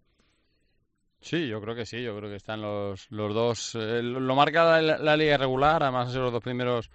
Sí, 1.20 1.48
yo 1.48 1.60
creo 1.62 1.74
que 1.74 1.86
sí, 1.86 2.02
yo 2.02 2.14
creo 2.18 2.28
que 2.28 2.36
están 2.36 2.60
los, 2.60 3.10
los 3.10 3.32
dos. 3.32 3.74
Eh, 3.76 4.02
lo 4.02 4.34
marca 4.34 4.80
la, 4.80 4.98
la, 4.98 5.16
liga 5.16 5.38
regular, 5.38 5.82
además 5.82 6.12
de 6.12 6.20
los 6.20 6.30
dos 6.30 6.42
primeros 6.42 6.90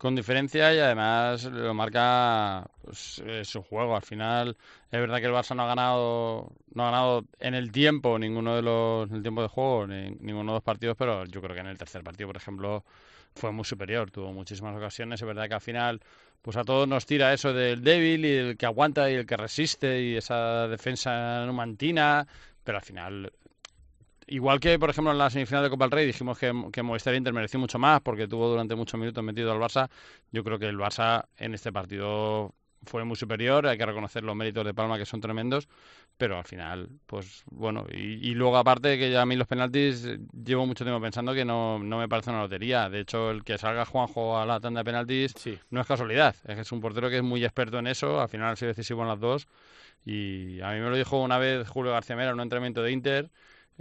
con 0.00 0.16
diferencia 0.16 0.74
y 0.74 0.78
además 0.78 1.44
lo 1.44 1.74
marca 1.74 2.66
pues, 2.82 3.22
su 3.42 3.62
juego. 3.62 3.94
Al 3.94 4.02
final 4.02 4.56
es 4.90 4.98
verdad 4.98 5.18
que 5.18 5.26
el 5.26 5.32
Barça 5.32 5.54
no 5.54 5.64
ha 5.64 5.66
ganado 5.66 6.52
no 6.72 6.84
ha 6.84 6.90
ganado 6.90 7.24
en 7.38 7.54
el 7.54 7.70
tiempo 7.70 8.18
ninguno 8.18 8.56
de 8.56 8.62
los 8.62 9.10
en 9.10 9.16
el 9.16 9.22
tiempo 9.22 9.42
de 9.42 9.48
juego 9.48 9.86
ni, 9.86 10.08
ninguno 10.20 10.52
de 10.52 10.56
los 10.56 10.62
partidos, 10.62 10.96
pero 10.96 11.26
yo 11.26 11.42
creo 11.42 11.54
que 11.54 11.60
en 11.60 11.66
el 11.66 11.76
tercer 11.76 12.02
partido, 12.02 12.28
por 12.28 12.38
ejemplo, 12.38 12.82
fue 13.34 13.52
muy 13.52 13.66
superior. 13.66 14.10
Tuvo 14.10 14.32
muchísimas 14.32 14.74
ocasiones. 14.74 15.20
Es 15.20 15.26
verdad 15.26 15.48
que 15.48 15.54
al 15.54 15.60
final 15.60 16.00
pues 16.40 16.56
a 16.56 16.64
todos 16.64 16.88
nos 16.88 17.04
tira 17.04 17.34
eso 17.34 17.52
del 17.52 17.84
débil 17.84 18.24
y 18.24 18.32
el 18.32 18.56
que 18.56 18.64
aguanta 18.64 19.10
y 19.10 19.16
el 19.16 19.26
que 19.26 19.36
resiste 19.36 20.00
y 20.00 20.16
esa 20.16 20.66
defensa 20.66 21.44
numantina, 21.44 22.26
pero 22.64 22.78
al 22.78 22.84
final 22.84 23.32
Igual 24.30 24.60
que, 24.60 24.78
por 24.78 24.90
ejemplo, 24.90 25.10
en 25.10 25.18
la 25.18 25.28
semifinal 25.28 25.64
de 25.64 25.70
Copa 25.70 25.86
del 25.86 25.90
Rey 25.90 26.06
dijimos 26.06 26.38
que, 26.38 26.52
que 26.72 26.84
Movistar 26.84 27.16
Inter 27.16 27.32
mereció 27.32 27.58
mucho 27.58 27.80
más 27.80 28.00
porque 28.00 28.28
tuvo 28.28 28.48
durante 28.48 28.76
muchos 28.76 28.98
minutos 28.98 29.24
metido 29.24 29.50
al 29.50 29.58
Barça. 29.58 29.90
Yo 30.30 30.44
creo 30.44 30.56
que 30.56 30.68
el 30.68 30.78
Barça 30.78 31.24
en 31.36 31.52
este 31.52 31.72
partido 31.72 32.54
fue 32.84 33.04
muy 33.04 33.16
superior, 33.16 33.66
hay 33.66 33.76
que 33.76 33.84
reconocer 33.84 34.22
los 34.22 34.36
méritos 34.36 34.64
de 34.64 34.72
Palma 34.72 34.98
que 34.98 35.04
son 35.04 35.20
tremendos, 35.20 35.68
pero 36.16 36.38
al 36.38 36.44
final, 36.44 36.88
pues 37.06 37.42
bueno, 37.50 37.86
y, 37.92 38.32
luego 38.34 38.56
aparte 38.56 38.98
que 38.98 39.10
ya 39.10 39.22
a 39.22 39.26
mí 39.26 39.36
los 39.36 39.46
penaltis 39.46 40.06
llevo 40.32 40.66
mucho 40.66 40.84
tiempo 40.84 41.00
pensando 41.00 41.34
que 41.34 41.44
no, 41.44 41.78
no 41.78 41.98
me 41.98 42.08
parece 42.08 42.30
una 42.30 42.42
lotería, 42.42 42.88
de 42.88 43.00
hecho 43.00 43.30
el 43.30 43.44
que 43.44 43.58
salga 43.58 43.84
Juanjo 43.84 44.38
a 44.38 44.46
la 44.46 44.60
tanda 44.60 44.80
de 44.80 44.84
penaltis 44.84 45.34
no 45.70 45.80
es 45.80 45.86
casualidad, 45.86 46.36
es 46.46 46.54
que 46.54 46.60
es 46.62 46.72
un 46.72 46.80
portero 46.80 47.10
que 47.10 47.18
es 47.18 47.22
muy 47.22 47.44
experto 47.44 47.78
en 47.78 47.86
eso, 47.86 48.20
al 48.20 48.28
final 48.28 48.52
ha 48.52 48.56
sido 48.56 48.68
decisivo 48.68 49.02
en 49.02 49.08
las 49.08 49.20
dos 49.20 49.46
y 50.04 50.60
a 50.62 50.70
mí 50.70 50.80
me 50.80 50.88
lo 50.88 50.96
dijo 50.96 51.20
una 51.20 51.38
vez 51.38 51.68
Julio 51.68 51.92
García 51.92 52.16
Mera 52.16 52.30
en 52.30 52.36
un 52.36 52.42
entrenamiento 52.42 52.82
de 52.82 52.92
Inter, 52.92 53.30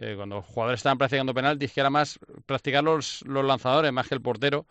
eh, 0.02 0.14
cuando 0.16 0.38
los 0.38 0.46
jugadores 0.46 0.80
estaban 0.80 0.98
practicando 0.98 1.34
penaltis, 1.34 1.74
que 1.74 1.80
era 1.80 1.90
más 1.90 2.20
practicar 2.46 2.84
los, 2.84 3.24
los 3.26 3.44
lanzadores 3.44 3.92
más 3.92 4.08
que 4.08 4.16
el 4.16 4.22
portero. 4.22 4.66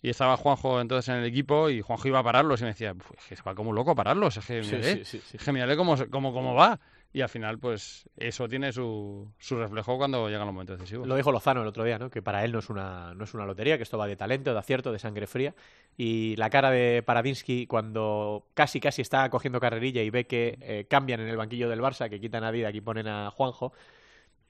Y 0.00 0.10
estaba 0.10 0.36
Juanjo 0.36 0.80
entonces 0.80 1.08
en 1.08 1.16
el 1.16 1.24
equipo 1.24 1.70
y 1.70 1.80
Juanjo 1.80 2.06
iba 2.06 2.20
a 2.20 2.22
pararlos 2.22 2.60
y 2.60 2.64
me 2.64 2.70
decía, 2.70 2.94
es 3.30 3.42
que 3.42 3.42
va 3.42 3.56
como 3.56 3.72
loco 3.72 3.90
a 3.90 3.94
pararlos, 3.96 4.36
es 4.36 4.46
que, 4.46 4.62
sí, 4.62 5.38
cómo, 5.76 5.96
cómo, 6.08 6.32
cómo 6.32 6.54
va 6.54 6.78
y 7.12 7.20
al 7.22 7.28
final 7.28 7.58
pues 7.58 8.08
eso 8.16 8.48
tiene 8.48 8.72
su, 8.72 9.28
su 9.38 9.56
reflejo 9.56 9.96
cuando 9.96 10.28
llegan 10.28 10.46
los 10.46 10.54
momentos 10.54 10.78
decisivos. 10.78 11.06
Lo 11.06 11.16
dijo 11.16 11.32
Lozano 11.32 11.62
el 11.62 11.66
otro 11.66 11.82
día, 11.82 11.98
¿no? 11.98 12.10
que 12.10 12.22
para 12.22 12.44
él 12.44 12.52
no 12.52 12.58
es, 12.58 12.68
una, 12.68 13.14
no 13.14 13.24
es 13.24 13.34
una 13.34 13.46
lotería, 13.46 13.76
que 13.76 13.82
esto 13.82 13.98
va 13.98 14.06
de 14.06 14.14
talento, 14.14 14.52
de 14.52 14.58
acierto, 14.58 14.92
de 14.92 14.98
sangre 14.98 15.26
fría 15.26 15.54
y 15.96 16.36
la 16.36 16.50
cara 16.50 16.70
de 16.70 17.02
Paradinsky 17.02 17.66
cuando 17.66 18.46
casi 18.54 18.78
casi 18.78 19.02
está 19.02 19.28
cogiendo 19.30 19.58
carrerilla 19.58 20.02
y 20.02 20.10
ve 20.10 20.26
que 20.26 20.58
eh, 20.60 20.86
cambian 20.88 21.20
en 21.20 21.28
el 21.28 21.36
banquillo 21.36 21.68
del 21.68 21.80
Barça, 21.80 22.08
que 22.08 22.20
quitan 22.20 22.44
a 22.44 22.50
Vida, 22.50 22.68
aquí 22.68 22.80
ponen 22.80 23.08
a 23.08 23.30
Juanjo 23.30 23.72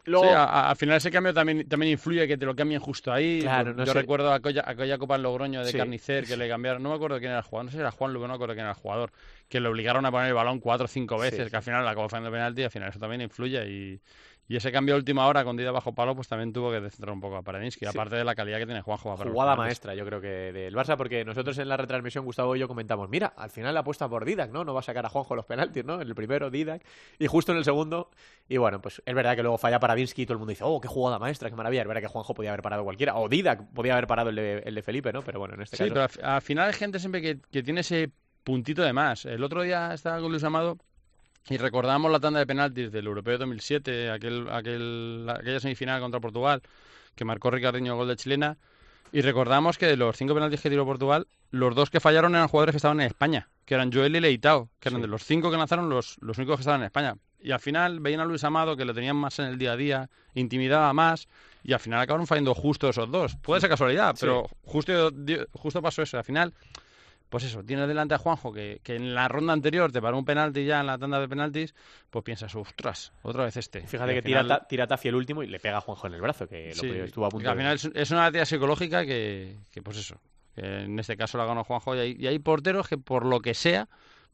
Sí, 0.09 0.29
al 0.33 0.77
final 0.77 0.97
ese 0.97 1.11
cambio 1.11 1.35
también, 1.35 1.69
también 1.69 1.93
influye 1.93 2.27
que 2.27 2.37
te 2.37 2.47
lo 2.47 2.55
cambien 2.55 2.81
justo 2.81 3.13
ahí. 3.13 3.43
Yo 3.43 3.95
recuerdo 3.95 4.33
aquella, 4.33 4.65
aquella 4.67 4.99
Copa 4.99 5.17
en 5.17 5.23
Logroño 5.23 5.65
de 5.65 5.73
Carnicer 5.73 6.27
que 6.27 6.37
le 6.37 6.49
cambiaron, 6.49 6.83
no 6.83 6.91
me 6.91 6.97
acuerdo 6.97 7.19
quién 7.19 7.31
era 7.31 7.41
el 7.41 7.45
jugador, 7.45 7.67
no 7.67 7.71
sé 7.71 7.77
si 7.77 7.81
era 7.81 7.91
Juan 7.91 8.13
Lugo, 8.13 8.27
no 8.27 8.33
me 8.33 8.37
acuerdo 8.37 8.55
quién 8.55 8.65
era 8.65 8.75
el 8.75 8.81
jugador, 8.81 9.13
que 9.49 9.61
le 9.61 9.69
obligaron 9.69 10.05
a 10.07 10.11
poner 10.11 10.29
el 10.29 10.35
balón 10.35 10.61
cuatro 10.61 10.87
o 10.87 10.89
cinco 10.89 11.19
veces, 11.19 11.51
que 11.51 11.57
al 11.57 11.63
final 11.63 11.85
la 11.85 11.93
acabó 11.93 12.09
fallando 12.09 12.31
penalti 12.31 12.63
al 12.63 12.71
final 12.71 12.89
eso 12.91 12.99
también 12.99 13.21
influye 13.21 13.69
y 13.69 14.01
y 14.49 14.57
ese 14.57 14.73
cambio 14.73 14.95
de 14.95 15.01
última 15.01 15.27
hora 15.27 15.45
con 15.45 15.59
Dida 15.59 15.71
bajo 15.71 15.95
palo, 15.95 16.15
pues 16.15 16.27
también 16.27 16.55
tuvo 16.55 16.71
que 16.71 16.81
descentrar 16.81 17.13
un 17.13 17.21
poco 17.21 17.37
a 17.37 17.43
Paradinsky, 17.43 17.85
aparte 17.85 18.17
de 18.17 18.25
la 18.25 18.35
calidad 18.35 18.59
que 18.59 18.65
tiene 18.65 18.81
Juanjo. 18.81 19.15
Jugada 19.17 19.55
maestra, 19.57 19.95
yo 19.95 20.07
creo 20.07 20.23
que 20.23 20.53
del 20.53 20.75
Barça, 20.75 20.97
porque 20.97 21.23
nosotros 21.25 21.59
en 21.59 21.69
la 21.69 21.77
retransmisión, 21.77 22.25
Gustavo 22.25 22.57
y 22.57 22.59
yo 22.59 22.67
comentamos, 22.67 23.11
mira, 23.11 23.35
al 23.37 23.51
final 23.51 23.75
la 23.75 23.81
apuesta 23.81 24.09
por 24.09 24.25
Didac, 24.25 24.51
¿no? 24.51 24.65
No 24.65 24.73
va 24.73 24.81
a 24.81 24.83
sacar 24.83 25.05
a 25.05 25.11
Juanjo 25.11 25.37
los 25.37 25.45
penaltis, 25.45 25.85
¿no? 25.85 26.01
En 26.01 26.09
el 26.09 26.15
primero, 26.15 26.51
Didac, 26.51 26.83
y 27.19 27.27
justo 27.27 27.53
en 27.53 27.59
el 27.59 27.65
segundo, 27.65 28.11
y 28.49 28.57
bueno, 28.57 28.81
pues 28.81 29.03
es 29.05 29.15
verdad 29.15 29.37
que 29.37 29.43
luego 29.43 29.59
falla 29.59 29.79
Paradinsky 29.79 30.23
y 30.23 30.27
todo 30.27 30.35
el 30.35 30.39
mundo 30.39 30.51
dice, 30.51 30.65
oh, 30.65 30.81
qué 30.81 30.89
jugada 30.89 31.19
maestra, 31.19 31.51
qué 31.51 31.57
maravilla. 31.57 31.83
Es 31.83 31.89
verdad 31.89 32.01
que 32.01 32.09
Juanjo 32.09 32.33
podía 32.33 32.51
haber 32.51 32.63
parado 32.63 32.85
cualquiera, 32.85 33.17
o 33.17 33.29
Didac 33.29 33.73
podía 33.75 33.93
haber 33.93 34.07
parado 34.07 34.31
el 34.31 34.37
de, 34.37 34.63
el 34.65 34.75
de 34.75 34.83
Felipe, 34.83 35.13
¿no? 35.13 35.21
Pero 35.23 35.41
bueno, 35.41 35.55
en 35.55 35.63
este 35.63 35.77
caso... 35.77 35.85
Sí, 35.85 35.93
pero 35.93 36.27
al 36.27 36.41
final 36.41 36.69
hay 36.69 36.73
gente 36.73 36.99
siempre 36.99 37.21
que, 37.21 37.39
que 37.51 37.63
tiene 37.63 37.81
ese 37.81 38.11
puntito 38.45 38.83
de 38.83 38.95
más. 38.95 39.27
El 39.27 39.45
otro 39.45 39.61
día 39.61 39.93
estaba 39.93 40.21
con 40.21 40.31
Luis 40.31 40.43
Amado 40.43 40.79
y 41.49 41.57
recordamos 41.57 42.11
la 42.11 42.21
tanda 42.21 42.41
de 42.41 42.47
penaltis 42.47 42.93
del 42.93 43.07
Europeo 43.07 43.39
2007, 43.39 44.11
aquel, 44.11 44.49
aquel, 44.51 45.27
aquella 45.29 45.61
semifinal 45.61 46.01
contra 46.01 46.21
Portugal, 46.21 46.63
que 47.15 47.25
marcó 47.25 47.51
Ricardiño 47.51 47.93
el 47.93 47.99
gol 47.99 48.09
de 48.09 48.17
chilena. 48.17 48.59
Y 49.11 49.23
recordamos 49.23 49.79
que 49.79 49.87
de 49.87 49.97
los 49.97 50.17
cinco 50.17 50.35
penaltis 50.35 50.61
que 50.61 50.69
tiró 50.69 50.85
Portugal, 50.85 51.27
los 51.51 51.75
dos 51.75 51.89
que 51.89 52.01
fallaron 52.01 52.35
eran 52.35 52.49
jugadores 52.49 52.75
que 52.75 52.77
estaban 52.77 53.01
en 53.01 53.07
España, 53.07 53.49
que 53.65 53.75
eran 53.75 53.91
Joel 53.91 54.17
y 54.17 54.21
Leitao, 54.21 54.69
que 54.79 54.91
eran 54.91 55.01
de 55.01 55.09
los 55.09 55.25
cinco 55.25 55.51
que 55.51 55.57
lanzaron 55.57 55.89
los, 55.89 56.19
los 56.21 56.37
únicos 56.37 56.57
que 56.57 56.61
estaban 56.61 56.83
en 56.83 56.87
España. 56.87 57.17
Y 57.41 57.53
al 57.53 57.61
final 57.61 58.01
veían 58.01 58.21
a 58.21 58.25
Luis 58.25 58.45
Amado, 58.45 58.77
que 58.77 58.85
lo 58.85 58.93
tenían 58.93 59.17
más 59.17 59.39
en 59.39 59.47
el 59.47 59.59
día 59.59 59.73
a 59.73 59.77
día, 59.77 60.11
intimidaba 60.35 60.93
más, 60.93 61.29
y 61.63 61.73
al 61.73 61.81
final 61.81 62.01
acabaron 62.01 62.27
fallando 62.27 62.55
justo 62.55 62.89
esos 62.89 63.11
dos. 63.11 63.37
Puede 63.37 63.61
ser 63.61 63.71
casualidad, 63.71 64.15
pero 64.21 64.47
justo, 64.63 65.11
justo 65.53 65.81
pasó 65.81 66.03
eso. 66.03 66.19
Al 66.19 66.25
final 66.25 66.53
pues 67.29 67.45
eso, 67.45 67.63
tienes 67.63 67.89
delante 67.89 68.15
a 68.15 68.19
Juanjo 68.19 68.53
que, 68.53 68.81
que, 68.83 68.97
en 68.97 69.15
la 69.15 69.29
ronda 69.29 69.53
anterior 69.53 69.93
te 69.93 70.01
paró 70.01 70.19
un 70.19 70.25
penalti 70.25 70.65
ya 70.65 70.81
en 70.81 70.87
la 70.87 70.99
tanda 70.99 71.21
de 71.21 71.29
penaltis, 71.29 71.75
pues 72.11 72.25
piensas, 72.25 72.55
ostras, 72.55 73.13
otra 73.23 73.45
vez 73.45 73.57
este. 73.57 73.87
Fíjate 73.87 74.15
que 74.15 74.23
tira, 74.23 74.67
tira 74.67 74.87
Tafi 74.87 75.09
el 75.09 75.15
último 75.15 75.43
y 75.43 75.47
le 75.47 75.61
pega 75.61 75.79
a 75.79 75.81
Juanjo 75.81 76.07
en 76.07 76.15
el 76.15 76.21
brazo, 76.21 76.49
que 76.49 76.73
lo 76.75 76.83
que 76.83 77.05
estuvo 77.05 77.27
a 77.27 77.29
punto 77.29 77.51
Al 77.51 77.57
final 77.57 77.79
es, 77.95 78.11
una 78.11 78.21
batalla 78.21 78.47
psicológica 78.47 79.05
que, 79.05 79.57
que, 79.71 79.83
pues 79.83 79.99
eso, 79.99 80.21
que 80.55 80.85
en 80.85 80.99
este 80.99 81.17
caso 81.17 81.39
la 81.39 81.45
ganó 81.45 81.65
Juanjo 81.65 81.95
y 81.97 81.99
hay, 81.99 82.17
y 82.19 82.27
hay 82.27 82.39
porteros 82.39 82.89
que 82.89 82.99
por 82.99 83.27
lo 83.27 83.41
que 83.41 83.55
sea 83.55 83.89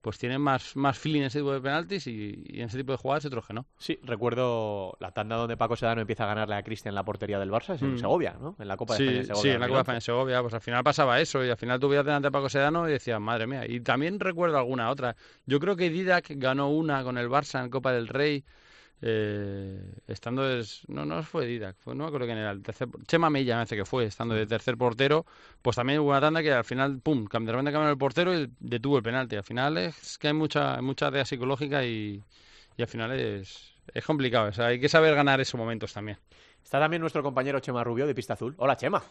pues 0.04 0.18
tienen 0.18 0.38
más, 0.38 0.76
más 0.76 0.98
feeling 0.98 1.20
en 1.20 1.26
ese 1.26 1.38
tipo 1.38 1.50
de 1.50 1.62
penaltis 1.62 2.06
y, 2.06 2.44
en 2.50 2.66
ese 2.66 2.76
tipo 2.76 2.92
de 2.92 2.98
jugadas 2.98 3.24
otros 3.24 3.46
que 3.46 3.54
no. 3.54 3.64
Sí, 3.78 3.98
recuerdo 4.02 4.98
la 5.00 5.12
tanda 5.12 5.36
donde 5.36 5.56
Paco 5.56 5.76
Sedano 5.76 6.02
empieza 6.02 6.24
a 6.24 6.26
ganarle 6.26 6.56
a 6.56 6.62
Cristian 6.62 6.90
en 6.90 6.96
la 6.96 7.04
portería 7.04 7.38
del 7.38 7.50
Barça, 7.50 7.74
es 7.74 7.80
en 7.80 7.94
mm. 7.94 7.98
Segovia, 7.98 8.36
¿no? 8.38 8.54
En 8.58 8.68
la 8.68 8.76
Copa 8.76 8.98
de 8.98 9.04
España 9.04 9.24
Segovia. 9.24 9.42
Sí, 9.42 9.48
en 9.48 9.60
la 9.60 9.66
Copa 9.66 9.78
de 9.78 9.82
España 9.82 10.00
Segovia, 10.02 10.42
pues 10.42 10.52
al 10.52 10.60
final 10.60 10.84
pasaba 10.84 11.20
eso 11.20 11.42
y 11.42 11.48
al 11.48 11.56
final 11.56 11.80
tú 11.80 11.88
veías 11.88 12.04
delante 12.04 12.28
a 12.28 12.30
Paco 12.30 12.50
Sedano 12.50 12.86
y 12.86 12.92
decías, 12.92 13.18
madre 13.18 13.46
mía. 13.46 13.64
Y 13.66 13.80
también 13.80 14.20
recuerdo 14.20 14.58
alguna 14.58 14.90
otra. 14.90 15.16
Yo 15.46 15.58
creo 15.58 15.74
que 15.74 15.88
Didac 15.88 16.26
ganó 16.36 16.68
una 16.68 17.02
con 17.02 17.16
el 17.16 17.30
Barça 17.30 17.64
en 17.64 17.70
Copa 17.70 17.92
del 17.92 18.08
Rey 18.08 18.44
eh, 19.06 19.78
estando 20.08 20.42
no 20.88 21.04
no 21.04 21.22
fue 21.22 21.44
Didac 21.44 21.76
fue, 21.76 21.94
no 21.94 22.04
me 22.04 22.08
acuerdo 22.08 22.24
quién 22.26 22.38
era 22.38 22.52
el 22.52 22.62
tercer 22.62 22.88
Chema 23.06 23.28
Mella 23.28 23.56
me 23.56 23.62
hace 23.62 23.76
que 23.76 23.84
fue 23.84 24.06
estando 24.06 24.34
de 24.34 24.46
tercer 24.46 24.78
portero 24.78 25.26
pues 25.60 25.76
también 25.76 25.98
hubo 25.98 26.08
una 26.08 26.22
tanda 26.22 26.42
que 26.42 26.50
al 26.50 26.64
final 26.64 27.00
pum 27.00 27.26
de 27.26 27.52
repente 27.52 27.70
cambió 27.70 27.90
el 27.90 27.98
portero 27.98 28.34
y 28.34 28.50
detuvo 28.60 28.96
el 28.96 29.02
penalti 29.02 29.36
al 29.36 29.44
final 29.44 29.76
es 29.76 30.16
que 30.16 30.28
hay 30.28 30.32
mucha 30.32 30.80
mucha 30.80 31.10
idea 31.10 31.26
psicológica 31.26 31.84
y, 31.84 32.22
y 32.78 32.82
al 32.82 32.88
final 32.88 33.12
es 33.12 33.74
es 33.92 34.04
complicado 34.06 34.48
o 34.48 34.52
sea, 34.52 34.68
hay 34.68 34.80
que 34.80 34.88
saber 34.88 35.14
ganar 35.14 35.38
esos 35.38 35.58
momentos 35.58 35.92
también 35.92 36.16
está 36.62 36.80
también 36.80 37.02
nuestro 37.02 37.22
compañero 37.22 37.60
Chema 37.60 37.84
Rubio 37.84 38.06
de 38.06 38.14
Pista 38.14 38.32
Azul 38.32 38.54
hola 38.56 38.74
Chema 38.78 39.02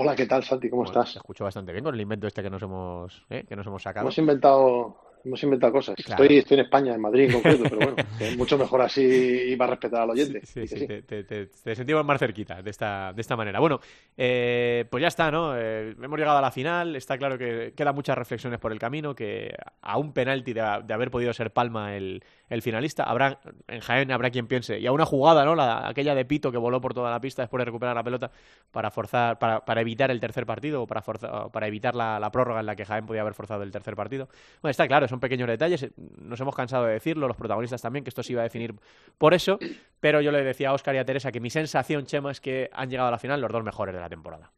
Hola, 0.00 0.14
¿qué 0.14 0.26
tal, 0.26 0.44
Santi? 0.44 0.70
¿Cómo 0.70 0.84
estás? 0.84 1.14
Te 1.14 1.18
escucho 1.18 1.42
bastante 1.42 1.72
bien 1.72 1.82
con 1.82 1.92
el 1.92 2.00
invento 2.00 2.28
este 2.28 2.40
que 2.40 2.48
nos 2.48 2.62
hemos, 2.62 3.26
¿eh? 3.30 3.44
que 3.48 3.56
nos 3.56 3.66
hemos 3.66 3.82
sacado. 3.82 4.04
Hemos 4.04 4.16
inventado 4.16 4.96
hemos 5.28 5.42
inventado 5.42 5.72
cosas. 5.72 5.94
Estoy, 5.98 6.38
estoy 6.38 6.58
en 6.58 6.64
España, 6.64 6.94
en 6.94 7.00
Madrid 7.00 7.24
en 7.24 7.32
concreto, 7.34 7.64
pero 7.64 7.76
bueno, 7.76 7.96
es 8.20 8.36
mucho 8.36 8.58
mejor 8.58 8.82
así 8.82 9.02
y 9.02 9.54
va 9.56 9.66
a 9.66 9.70
respetar 9.70 10.02
al 10.02 10.10
oyente. 10.10 10.44
Sí, 10.44 10.66
sí, 10.66 10.86
Te, 10.86 11.48
sentimos 11.74 12.04
más 12.04 12.18
cerquita 12.18 12.62
de 12.62 12.70
esta, 12.70 13.12
de 13.12 13.20
esta 13.20 13.36
manera. 13.36 13.60
Bueno, 13.60 13.78
eh, 14.16 14.86
pues 14.90 15.02
ya 15.02 15.08
está, 15.08 15.30
¿no? 15.30 15.56
Eh, 15.56 15.94
hemos 16.02 16.18
llegado 16.18 16.38
a 16.38 16.42
la 16.42 16.50
final, 16.50 16.96
está 16.96 17.18
claro 17.18 17.38
que 17.38 17.74
quedan 17.76 17.94
muchas 17.94 18.16
reflexiones 18.16 18.58
por 18.58 18.72
el 18.72 18.78
camino, 18.78 19.14
que 19.14 19.54
a 19.82 19.98
un 19.98 20.12
penalti 20.12 20.52
de, 20.52 20.60
haber 20.60 21.10
podido 21.10 21.32
ser 21.32 21.52
Palma 21.52 21.94
el, 21.94 22.22
el, 22.48 22.62
finalista, 22.62 23.04
habrá 23.04 23.40
en 23.68 23.80
Jaén 23.80 24.10
habrá 24.10 24.30
quien 24.30 24.46
piense, 24.46 24.78
y 24.78 24.86
a 24.86 24.92
una 24.92 25.04
jugada, 25.04 25.44
¿no? 25.44 25.54
La, 25.54 25.88
aquella 25.88 26.14
de 26.14 26.24
Pito 26.24 26.50
que 26.50 26.58
voló 26.58 26.80
por 26.80 26.94
toda 26.94 27.10
la 27.10 27.20
pista 27.20 27.42
después 27.42 27.60
de 27.60 27.66
recuperar 27.66 27.94
la 27.94 28.02
pelota 28.02 28.30
para 28.72 28.90
forzar, 28.90 29.38
para, 29.38 29.60
para 29.64 29.80
evitar 29.82 30.10
el 30.10 30.20
tercer 30.20 30.46
partido 30.46 30.82
o 30.82 30.86
para, 30.86 31.02
forzar, 31.02 31.50
para 31.50 31.66
evitar 31.66 31.94
la, 31.94 32.18
la 32.18 32.30
prórroga 32.30 32.60
en 32.60 32.66
la 32.66 32.76
que 32.76 32.84
Jaén 32.84 33.06
podía 33.06 33.20
haber 33.20 33.34
forzado 33.34 33.62
el 33.62 33.70
tercer 33.70 33.94
partido. 33.94 34.28
Bueno, 34.62 34.70
está 34.70 34.86
claro, 34.86 35.06
son 35.08 35.17
pequeños 35.20 35.48
detalles, 35.48 35.82
eh, 35.82 35.92
nos 35.96 36.40
hemos 36.40 36.54
cansado 36.54 36.84
de 36.86 36.94
decirlo, 36.94 37.28
los 37.28 37.36
protagonistas 37.36 37.82
también, 37.82 38.04
que 38.04 38.10
esto 38.10 38.22
se 38.22 38.32
iba 38.32 38.42
a 38.42 38.44
definir 38.44 38.74
por 39.16 39.34
eso, 39.34 39.58
pero 40.00 40.20
yo 40.20 40.32
le 40.32 40.42
decía 40.42 40.70
a 40.70 40.72
Oscar 40.74 40.94
y 40.94 40.98
a 40.98 41.04
Teresa 41.04 41.32
que 41.32 41.40
mi 41.40 41.50
sensación, 41.50 42.06
Chema, 42.06 42.30
es 42.30 42.40
que 42.40 42.70
han 42.72 42.90
llegado 42.90 43.08
a 43.08 43.12
la 43.12 43.18
final 43.18 43.40
los 43.40 43.52
dos 43.52 43.64
mejores 43.64 43.94
de 43.94 44.00
la 44.00 44.08
temporada. 44.08 44.50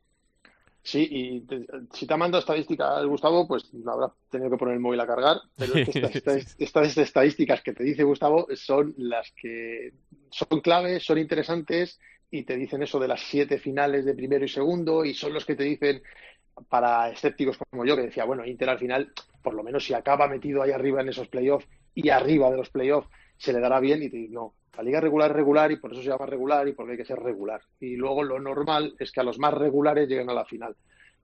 Sí, 0.82 1.06
y 1.10 1.46
si 1.92 2.06
te 2.06 2.14
ha 2.14 2.16
mandado 2.16 2.40
estadísticas, 2.40 3.04
Gustavo, 3.04 3.46
pues 3.46 3.70
habrá 3.86 4.12
tenido 4.30 4.50
que 4.50 4.56
poner 4.56 4.74
el 4.74 4.80
móvil 4.80 5.00
a 5.00 5.06
cargar, 5.06 5.36
pero 5.56 5.74
estas, 6.58 6.96
estadísticas 6.96 7.62
que 7.62 7.74
te 7.74 7.84
dice 7.84 8.02
Gustavo 8.02 8.46
son 8.54 8.94
las 8.96 9.30
que 9.32 9.92
son 10.30 10.60
claves, 10.60 11.04
son 11.04 11.18
interesantes 11.18 12.00
y 12.30 12.44
te 12.44 12.56
dicen 12.56 12.82
eso 12.82 12.98
de 12.98 13.08
las 13.08 13.20
siete 13.20 13.58
finales 13.58 14.04
de 14.04 14.14
primero 14.14 14.44
y 14.44 14.48
segundo 14.48 15.04
y 15.04 15.14
son 15.14 15.34
los 15.34 15.44
que 15.44 15.56
te 15.56 15.64
dicen 15.64 16.02
para 16.68 17.10
escépticos 17.10 17.58
como 17.70 17.84
yo, 17.84 17.96
que 17.96 18.02
decía, 18.02 18.24
bueno, 18.24 18.44
Inter 18.44 18.70
al 18.70 18.78
final, 18.78 19.12
por 19.42 19.54
lo 19.54 19.62
menos 19.62 19.84
si 19.84 19.94
acaba 19.94 20.28
metido 20.28 20.62
ahí 20.62 20.70
arriba 20.70 21.00
en 21.00 21.08
esos 21.08 21.28
playoffs 21.28 21.66
y 21.94 22.08
arriba 22.10 22.50
de 22.50 22.56
los 22.56 22.70
playoffs, 22.70 23.08
se 23.36 23.52
le 23.52 23.60
dará 23.60 23.80
bien 23.80 24.02
y 24.02 24.10
te 24.10 24.16
digo, 24.16 24.32
no, 24.32 24.54
la 24.76 24.82
liga 24.82 25.00
regular 25.00 25.30
es 25.30 25.36
regular 25.36 25.72
y 25.72 25.76
por 25.76 25.92
eso 25.92 26.02
se 26.02 26.08
llama 26.08 26.26
regular 26.26 26.68
y 26.68 26.72
porque 26.72 26.92
hay 26.92 26.98
que 26.98 27.04
ser 27.04 27.18
regular. 27.18 27.60
Y 27.80 27.96
luego 27.96 28.22
lo 28.22 28.38
normal 28.38 28.94
es 28.98 29.12
que 29.12 29.20
a 29.20 29.24
los 29.24 29.38
más 29.38 29.54
regulares 29.54 30.08
lleguen 30.08 30.30
a 30.30 30.34
la 30.34 30.44
final. 30.44 30.76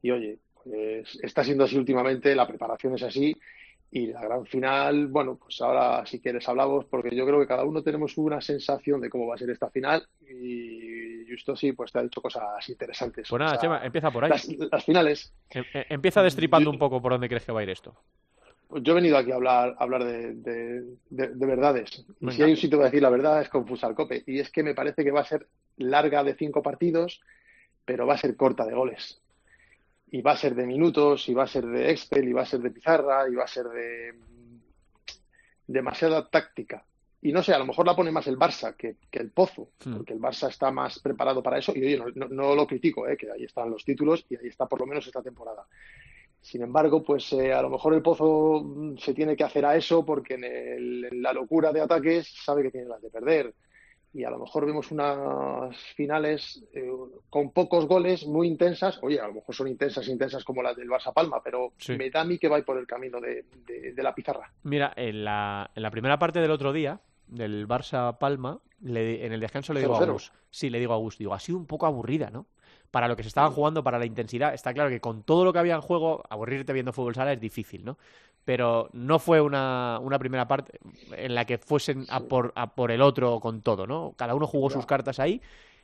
Y 0.02 0.10
oye, 0.10 0.38
pues 0.62 1.18
está 1.22 1.44
siendo 1.44 1.64
así 1.64 1.76
últimamente, 1.76 2.34
la 2.34 2.46
preparación 2.46 2.94
es 2.94 3.02
así 3.02 3.36
y 3.90 4.08
la 4.08 4.20
gran 4.20 4.44
final, 4.46 5.06
bueno, 5.06 5.36
pues 5.36 5.60
ahora 5.60 6.04
si 6.06 6.20
quieres 6.20 6.48
hablamos 6.48 6.84
porque 6.86 7.14
yo 7.14 7.24
creo 7.24 7.40
que 7.40 7.46
cada 7.46 7.64
uno 7.64 7.82
tenemos 7.82 8.18
una 8.18 8.40
sensación 8.40 9.00
de 9.00 9.08
cómo 9.08 9.26
va 9.26 9.36
a 9.36 9.38
ser 9.38 9.50
esta 9.50 9.70
final 9.70 10.06
y 10.20 11.24
justo 11.30 11.56
sí, 11.56 11.72
pues 11.72 11.92
te 11.92 11.98
ha 11.98 12.02
dicho 12.02 12.20
cosas 12.20 12.68
interesantes. 12.68 13.28
Pues 13.28 13.40
nada, 13.40 13.58
Chema, 13.58 13.84
empieza 13.84 14.10
por 14.10 14.24
ahí. 14.24 14.30
Las, 14.30 14.84
finales. 14.84 15.32
Em, 15.50 15.64
em, 15.72 15.84
empieza 15.90 16.22
destripando 16.22 16.70
un 16.70 16.78
poco 16.78 17.00
por 17.00 17.12
dónde 17.12 17.28
crees 17.28 17.44
que 17.44 17.52
va 17.52 17.60
a 17.60 17.62
ir 17.62 17.70
esto. 17.70 17.94
Pues 18.68 18.82
yo 18.82 18.92
he 18.92 18.96
venido 18.96 19.16
aquí 19.16 19.30
a 19.30 19.36
hablar, 19.36 19.76
hablar 19.78 20.04
de, 20.04 20.82
verdades. 21.10 22.04
Y 22.20 22.30
si 22.32 22.42
hay 22.42 22.50
un 22.50 22.56
sitio 22.56 22.78
que 22.78 22.84
decir 22.84 23.02
la 23.02 23.10
verdad 23.10 23.40
es 23.40 23.48
con 23.48 23.64
Cope. 23.64 24.24
Y 24.26 24.40
es 24.40 24.50
que 24.50 24.64
me 24.64 24.74
parece 24.74 25.04
que 25.04 25.12
va 25.12 25.20
a 25.20 25.24
ser 25.24 25.46
larga 25.76 26.24
de 26.24 26.34
cinco 26.34 26.62
partidos, 26.62 27.20
pero 27.84 28.06
va 28.06 28.14
a 28.14 28.18
ser 28.18 28.36
corta 28.36 28.64
de 28.64 28.74
goles. 28.74 29.22
Y 30.10 30.22
va 30.22 30.32
a 30.32 30.36
ser 30.36 30.54
de 30.54 30.66
minutos, 30.66 31.28
y 31.28 31.34
va 31.34 31.44
a 31.44 31.48
ser 31.48 31.66
de 31.66 31.90
Excel, 31.90 32.28
y 32.28 32.32
va 32.32 32.42
a 32.42 32.46
ser 32.46 32.60
de 32.60 32.70
pizarra, 32.70 33.28
y 33.28 33.34
va 33.34 33.44
a 33.44 33.48
ser 33.48 33.66
de 33.66 34.14
demasiada 35.66 36.28
táctica. 36.28 36.84
Y 37.22 37.32
no 37.32 37.42
sé, 37.42 37.52
a 37.52 37.58
lo 37.58 37.66
mejor 37.66 37.86
la 37.86 37.96
pone 37.96 38.12
más 38.12 38.26
el 38.28 38.38
Barça 38.38 38.76
que, 38.76 38.96
el 39.10 39.30
Pozo, 39.30 39.70
porque 39.82 40.12
el 40.12 40.20
Barça 40.20 40.48
está 40.48 40.70
más 40.70 41.00
preparado 41.00 41.42
para 41.42 41.58
eso. 41.58 41.72
Y 41.74 41.82
oye, 41.82 42.12
no, 42.14 42.54
lo 42.54 42.66
critico, 42.66 43.08
¿eh? 43.08 43.16
que 43.16 43.30
ahí 43.30 43.44
están 43.44 43.70
los 43.70 43.84
títulos 43.84 44.24
y 44.28 44.36
ahí 44.36 44.46
está 44.46 44.66
por 44.66 44.80
lo 44.80 44.86
menos 44.86 45.06
esta 45.06 45.22
temporada. 45.22 45.66
Sin 46.40 46.62
embargo, 46.62 47.02
pues 47.02 47.32
eh, 47.32 47.52
a 47.52 47.62
lo 47.62 47.70
mejor 47.70 47.94
el 47.94 48.02
Pozo 48.02 48.62
mm, 48.62 48.98
se 48.98 49.14
tiene 49.14 49.34
que 49.34 49.42
hacer 49.42 49.64
a 49.64 49.74
eso 49.76 50.04
porque 50.04 50.34
en, 50.34 51.20
la 51.22 51.32
locura 51.32 51.72
de 51.72 51.80
ataques 51.80 52.32
sabe 52.44 52.62
que 52.62 52.70
tiene 52.70 52.86
las 52.86 53.02
de 53.02 53.10
perder. 53.10 53.52
Y 54.16 54.24
a 54.24 54.30
lo 54.30 54.38
mejor 54.38 54.64
vemos 54.64 54.90
unas 54.90 55.76
finales 55.94 56.64
eh, 56.72 56.90
con 57.28 57.50
pocos 57.50 57.86
goles 57.86 58.26
muy 58.26 58.48
intensas. 58.48 58.98
Oye, 59.02 59.20
a 59.20 59.26
lo 59.26 59.34
mejor 59.34 59.54
son 59.54 59.68
intensas, 59.68 60.08
intensas 60.08 60.42
como 60.42 60.62
las 60.62 60.74
del 60.74 60.88
Barça 60.88 61.12
Palma, 61.12 61.42
pero 61.44 61.74
me 61.98 62.08
da 62.08 62.22
a 62.22 62.24
mí 62.24 62.38
que 62.38 62.48
va 62.48 62.60
por 62.62 62.78
el 62.78 62.86
camino 62.86 63.20
de, 63.20 63.44
la 63.96 64.14
pizarra. 64.14 64.50
Mira, 64.62 64.94
en 64.96 65.22
la, 65.22 65.70
en 65.74 65.82
la 65.82 65.90
primera 65.90 66.18
parte 66.18 66.40
del 66.40 66.50
otro 66.50 66.72
día, 66.72 66.98
del 67.26 67.68
Barça 67.68 68.16
Palma, 68.16 68.58
en 68.82 69.32
el 69.32 69.40
descanso 69.40 69.74
le 69.74 69.80
digo 69.80 69.96
a 69.96 70.06
Gus, 70.06 70.32
sí, 70.50 70.70
le 70.70 70.78
digo 70.78 70.94
a 70.94 70.96
Gus, 70.96 71.18
digo, 71.18 71.34
ha 71.34 71.38
sido 71.38 71.58
un 71.58 71.66
poco 71.66 71.84
aburrida, 71.84 72.30
¿no? 72.30 72.46
para 72.90 73.08
lo 73.08 73.16
que 73.16 73.22
se 73.22 73.28
estaban 73.28 73.52
jugando, 73.52 73.84
para 73.84 73.98
la 73.98 74.06
intensidad. 74.06 74.54
Está 74.54 74.72
claro 74.72 74.88
que 74.88 75.00
con 75.00 75.22
todo 75.22 75.44
lo 75.44 75.52
que 75.52 75.58
había 75.58 75.74
en 75.74 75.82
juego, 75.82 76.22
aburrirte 76.30 76.72
viendo 76.72 76.94
fútbol 76.94 77.14
sala 77.14 77.32
es 77.32 77.40
difícil, 77.40 77.84
¿no? 77.84 77.98
Pero 78.46 78.88
no 78.94 79.18
fue 79.18 79.42
una, 79.42 79.98
una 80.00 80.18
primera 80.18 80.48
parte 80.48 80.78
en 81.14 81.34
la 81.34 81.44
que 81.44 81.58
fuesen 81.58 82.06
a 82.08 82.20
por, 82.20 82.52
a 82.56 82.74
por 82.74 82.90
el 82.90 83.02
otro 83.02 83.38
con 83.40 83.60
todo, 83.60 83.86
¿no? 83.86 84.14
Cada 84.16 84.34
uno 84.34 84.46
jugó 84.46 84.70
sus 84.70 84.86
cartas 84.86 85.20
ahí 85.20 85.42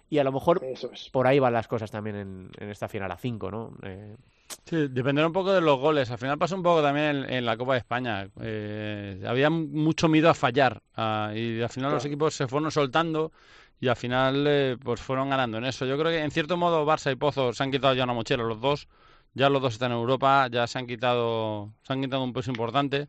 y 0.08 0.18
a 0.18 0.24
lo 0.24 0.32
mejor 0.32 0.62
por 1.10 1.26
ahí 1.26 1.38
van 1.38 1.52
las 1.52 1.68
cosas 1.68 1.90
también 1.90 2.16
en, 2.16 2.50
en 2.58 2.70
esta 2.70 2.88
final 2.88 3.10
a 3.12 3.18
5, 3.18 3.50
¿no? 3.50 3.72
Eh... 3.82 4.16
Sí, 4.64 4.88
dependerá 4.88 5.26
un 5.26 5.32
poco 5.32 5.52
de 5.52 5.60
los 5.60 5.78
goles. 5.78 6.10
Al 6.10 6.18
final 6.18 6.38
pasa 6.38 6.54
un 6.54 6.62
poco 6.62 6.82
también 6.82 7.24
en, 7.28 7.44
la 7.44 7.56
Copa 7.56 7.72
de 7.72 7.78
España. 7.78 8.28
Eh, 8.40 9.22
había 9.26 9.50
mucho 9.50 10.08
miedo 10.08 10.30
a 10.30 10.34
fallar 10.34 10.82
ah, 10.96 11.32
y 11.34 11.60
al 11.60 11.68
final 11.68 11.92
los 11.92 12.04
equipos 12.04 12.34
se 12.34 12.46
fueron 12.46 12.70
soltando 12.70 13.32
y 13.80 13.88
al 13.88 13.96
final 13.96 14.44
eh, 14.46 14.76
pues 14.82 15.00
fueron 15.00 15.30
ganando 15.30 15.58
en 15.58 15.64
eso. 15.64 15.84
Yo 15.86 15.98
creo 15.98 16.10
que 16.10 16.20
en 16.22 16.30
cierto 16.30 16.56
modo 16.56 16.86
Barça 16.86 17.12
y 17.12 17.16
Pozo 17.16 17.52
se 17.52 17.62
han 17.62 17.70
quitado 17.70 17.94
ya 17.94 18.04
una 18.04 18.12
mochila 18.12 18.44
los 18.44 18.60
dos, 18.60 18.88
ya 19.34 19.48
los 19.48 19.62
dos 19.62 19.74
están 19.74 19.92
en 19.92 19.98
Europa, 19.98 20.48
ya 20.50 20.66
se 20.66 20.78
han 20.78 20.86
quitado, 20.86 21.72
se 21.82 21.92
han 21.92 22.02
quitado 22.02 22.22
un 22.22 22.32
peso 22.32 22.50
importante 22.50 23.08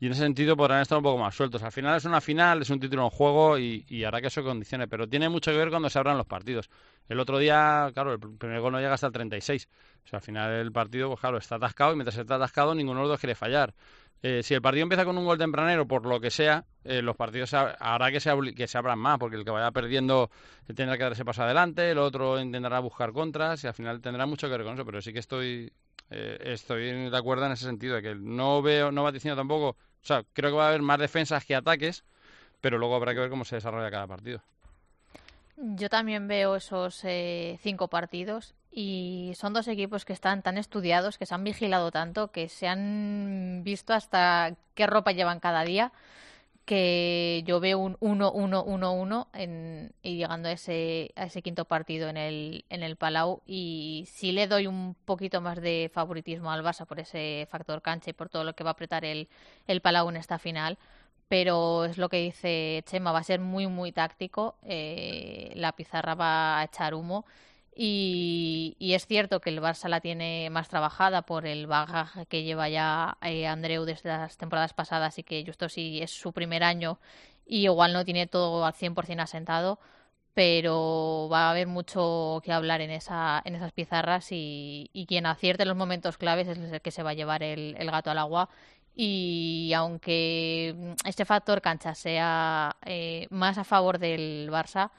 y 0.00 0.06
en 0.06 0.12
ese 0.12 0.22
sentido 0.22 0.56
podrán 0.56 0.80
estar 0.80 0.98
un 0.98 1.04
poco 1.04 1.18
más 1.18 1.34
sueltos. 1.34 1.62
Al 1.62 1.72
final 1.72 1.96
es 1.96 2.04
una 2.04 2.20
final, 2.20 2.62
es 2.62 2.70
un 2.70 2.78
título 2.78 3.02
en 3.04 3.10
juego 3.10 3.58
y, 3.58 4.04
hará 4.04 4.20
que 4.20 4.28
eso 4.28 4.44
condicione, 4.44 4.86
pero 4.86 5.08
tiene 5.08 5.28
mucho 5.28 5.50
que 5.50 5.56
ver 5.56 5.70
cuando 5.70 5.90
se 5.90 5.98
abran 5.98 6.16
los 6.16 6.26
partidos. 6.26 6.70
El 7.08 7.18
otro 7.20 7.38
día, 7.38 7.90
claro, 7.94 8.12
el 8.12 8.20
primer 8.20 8.60
gol 8.60 8.72
no 8.72 8.78
llega 8.78 8.94
hasta 8.94 9.08
el 9.08 9.12
36. 9.12 9.68
O 10.04 10.08
sea, 10.08 10.18
al 10.18 10.22
final 10.22 10.52
el 10.52 10.72
partido, 10.72 11.08
pues 11.08 11.20
claro, 11.20 11.38
está 11.38 11.56
atascado 11.56 11.92
y 11.92 11.96
mientras 11.96 12.16
está 12.16 12.36
atascado 12.36 12.74
ninguno 12.74 13.00
de 13.00 13.04
los 13.04 13.10
dos 13.10 13.20
quiere 13.20 13.34
fallar. 13.34 13.74
Eh, 14.22 14.42
si 14.42 14.54
el 14.54 14.62
partido 14.62 14.82
empieza 14.82 15.04
con 15.04 15.16
un 15.16 15.24
gol 15.24 15.38
tempranero, 15.38 15.86
por 15.86 16.04
lo 16.04 16.20
que 16.20 16.30
sea, 16.30 16.64
eh, 16.84 17.02
los 17.02 17.14
partidos 17.16 17.54
hará 17.54 18.10
que 18.10 18.18
se, 18.18 18.32
que 18.54 18.66
se 18.66 18.78
abran 18.78 18.98
más, 18.98 19.18
porque 19.18 19.36
el 19.36 19.44
que 19.44 19.50
vaya 19.50 19.70
perdiendo 19.70 20.30
tendrá 20.74 20.98
que 20.98 21.04
darse 21.04 21.24
paso 21.24 21.44
adelante, 21.44 21.90
el 21.90 21.98
otro 21.98 22.40
intentará 22.40 22.80
buscar 22.80 23.12
contras 23.12 23.62
y 23.62 23.68
al 23.68 23.74
final 23.74 24.00
tendrá 24.00 24.26
mucho 24.26 24.48
que 24.48 24.56
ver 24.56 24.64
con 24.64 24.74
eso. 24.74 24.84
Pero 24.84 25.00
sí 25.00 25.12
que 25.12 25.20
estoy, 25.20 25.72
eh, 26.10 26.38
estoy 26.40 27.10
de 27.10 27.16
acuerdo 27.16 27.46
en 27.46 27.52
ese 27.52 27.64
sentido, 27.64 27.94
de 27.94 28.02
que 28.02 28.14
no 28.16 28.60
veo, 28.60 28.90
no 28.90 29.04
va 29.04 29.12
diciendo 29.12 29.36
tampoco, 29.36 29.68
o 29.68 29.76
sea, 30.06 30.24
creo 30.32 30.50
que 30.50 30.56
va 30.56 30.64
a 30.64 30.68
haber 30.68 30.82
más 30.82 30.98
defensas 30.98 31.44
que 31.44 31.54
ataques, 31.54 32.04
pero 32.60 32.76
luego 32.76 32.96
habrá 32.96 33.14
que 33.14 33.20
ver 33.20 33.30
cómo 33.30 33.44
se 33.44 33.54
desarrolla 33.56 33.90
cada 33.90 34.08
partido. 34.08 34.42
Yo 35.56 35.88
también 35.88 36.26
veo 36.28 36.56
esos 36.56 37.04
eh, 37.04 37.58
cinco 37.62 37.88
partidos 37.88 38.54
y 38.70 39.32
son 39.36 39.52
dos 39.52 39.68
equipos 39.68 40.04
que 40.04 40.12
están 40.12 40.42
tan 40.42 40.58
estudiados, 40.58 41.18
que 41.18 41.26
se 41.26 41.34
han 41.34 41.44
vigilado 41.44 41.90
tanto, 41.90 42.30
que 42.30 42.48
se 42.48 42.68
han 42.68 43.62
visto 43.64 43.94
hasta 43.94 44.56
qué 44.74 44.86
ropa 44.86 45.12
llevan 45.12 45.40
cada 45.40 45.64
día, 45.64 45.92
que 46.64 47.42
yo 47.46 47.60
veo 47.60 47.78
un 47.78 47.96
1-1-1-1 47.96 49.90
y 50.02 50.16
llegando 50.16 50.50
a 50.50 50.52
ese, 50.52 51.12
a 51.16 51.24
ese 51.24 51.40
quinto 51.40 51.64
partido 51.64 52.10
en 52.10 52.18
el, 52.18 52.66
en 52.68 52.82
el 52.82 52.96
Palau 52.96 53.40
y 53.46 54.04
sí 54.06 54.32
le 54.32 54.46
doy 54.46 54.66
un 54.66 54.94
poquito 55.06 55.40
más 55.40 55.62
de 55.62 55.90
favoritismo 55.92 56.52
al 56.52 56.62
Barça 56.62 56.84
por 56.84 57.00
ese 57.00 57.48
factor 57.50 57.80
cancha 57.80 58.10
y 58.10 58.12
por 58.12 58.28
todo 58.28 58.44
lo 58.44 58.52
que 58.54 58.64
va 58.64 58.70
a 58.70 58.72
apretar 58.72 59.06
el, 59.06 59.28
el 59.66 59.80
Palau 59.80 60.10
en 60.10 60.16
esta 60.16 60.38
final 60.38 60.76
pero 61.28 61.84
es 61.84 61.98
lo 61.98 62.08
que 62.08 62.18
dice 62.18 62.82
Chema, 62.86 63.12
va 63.12 63.18
a 63.18 63.22
ser 63.22 63.40
muy, 63.40 63.66
muy 63.66 63.92
táctico, 63.92 64.56
eh, 64.62 65.52
la 65.56 65.72
pizarra 65.72 66.14
va 66.14 66.60
a 66.60 66.64
echar 66.64 66.94
humo 66.94 67.26
y, 67.80 68.76
es 68.80 69.06
cierto 69.06 69.40
que 69.40 69.50
el 69.50 69.60
Barça 69.60 69.88
la 69.88 70.00
tiene 70.00 70.50
más 70.50 70.68
trabajada 70.68 71.22
por 71.22 71.46
el 71.46 71.68
bagaje 71.68 72.26
que 72.26 72.42
lleva 72.42 72.68
ya 72.68 73.18
eh, 73.22 73.46
Andreu 73.46 73.84
desde 73.84 74.08
las 74.08 74.36
temporadas 74.36 74.74
pasadas 74.74 75.18
y 75.18 75.22
que 75.22 75.44
justo 75.46 75.68
sí 75.68 76.00
es 76.02 76.10
su 76.10 76.32
primer 76.32 76.64
año 76.64 76.98
y 77.46 77.64
igual 77.64 77.92
no 77.92 78.04
tiene 78.04 78.26
todo 78.26 78.66
al 78.66 78.74
100% 78.74 79.20
asentado, 79.22 79.78
pero 80.34 81.28
va 81.32 81.48
a 81.48 81.50
haber 81.50 81.68
mucho 81.68 82.40
que 82.44 82.52
hablar 82.52 82.80
en, 82.80 82.90
esa, 82.90 83.42
en 83.44 83.54
esas 83.54 83.72
pizarras 83.72 84.28
y, 84.32 84.90
quien 85.08 85.26
acierte 85.26 85.62
en 85.62 85.68
los 85.68 85.76
momentos 85.78 86.18
claves 86.18 86.48
es 86.48 86.58
el 86.58 86.80
que 86.80 86.90
se 86.90 87.02
va 87.02 87.10
a 87.10 87.14
llevar 87.14 87.42
el 87.42 87.90
gato 87.90 88.10
al 88.10 88.18
agua. 88.18 88.48
Y 89.00 89.72
aunque 89.76 90.74
este 91.04 91.24
factor 91.24 91.60
cancha 91.62 91.94
sea 91.94 92.76
eh, 92.84 93.28
más 93.30 93.56
a 93.56 93.62
favor 93.62 94.00
del 94.00 94.50
Barça, 94.50 94.90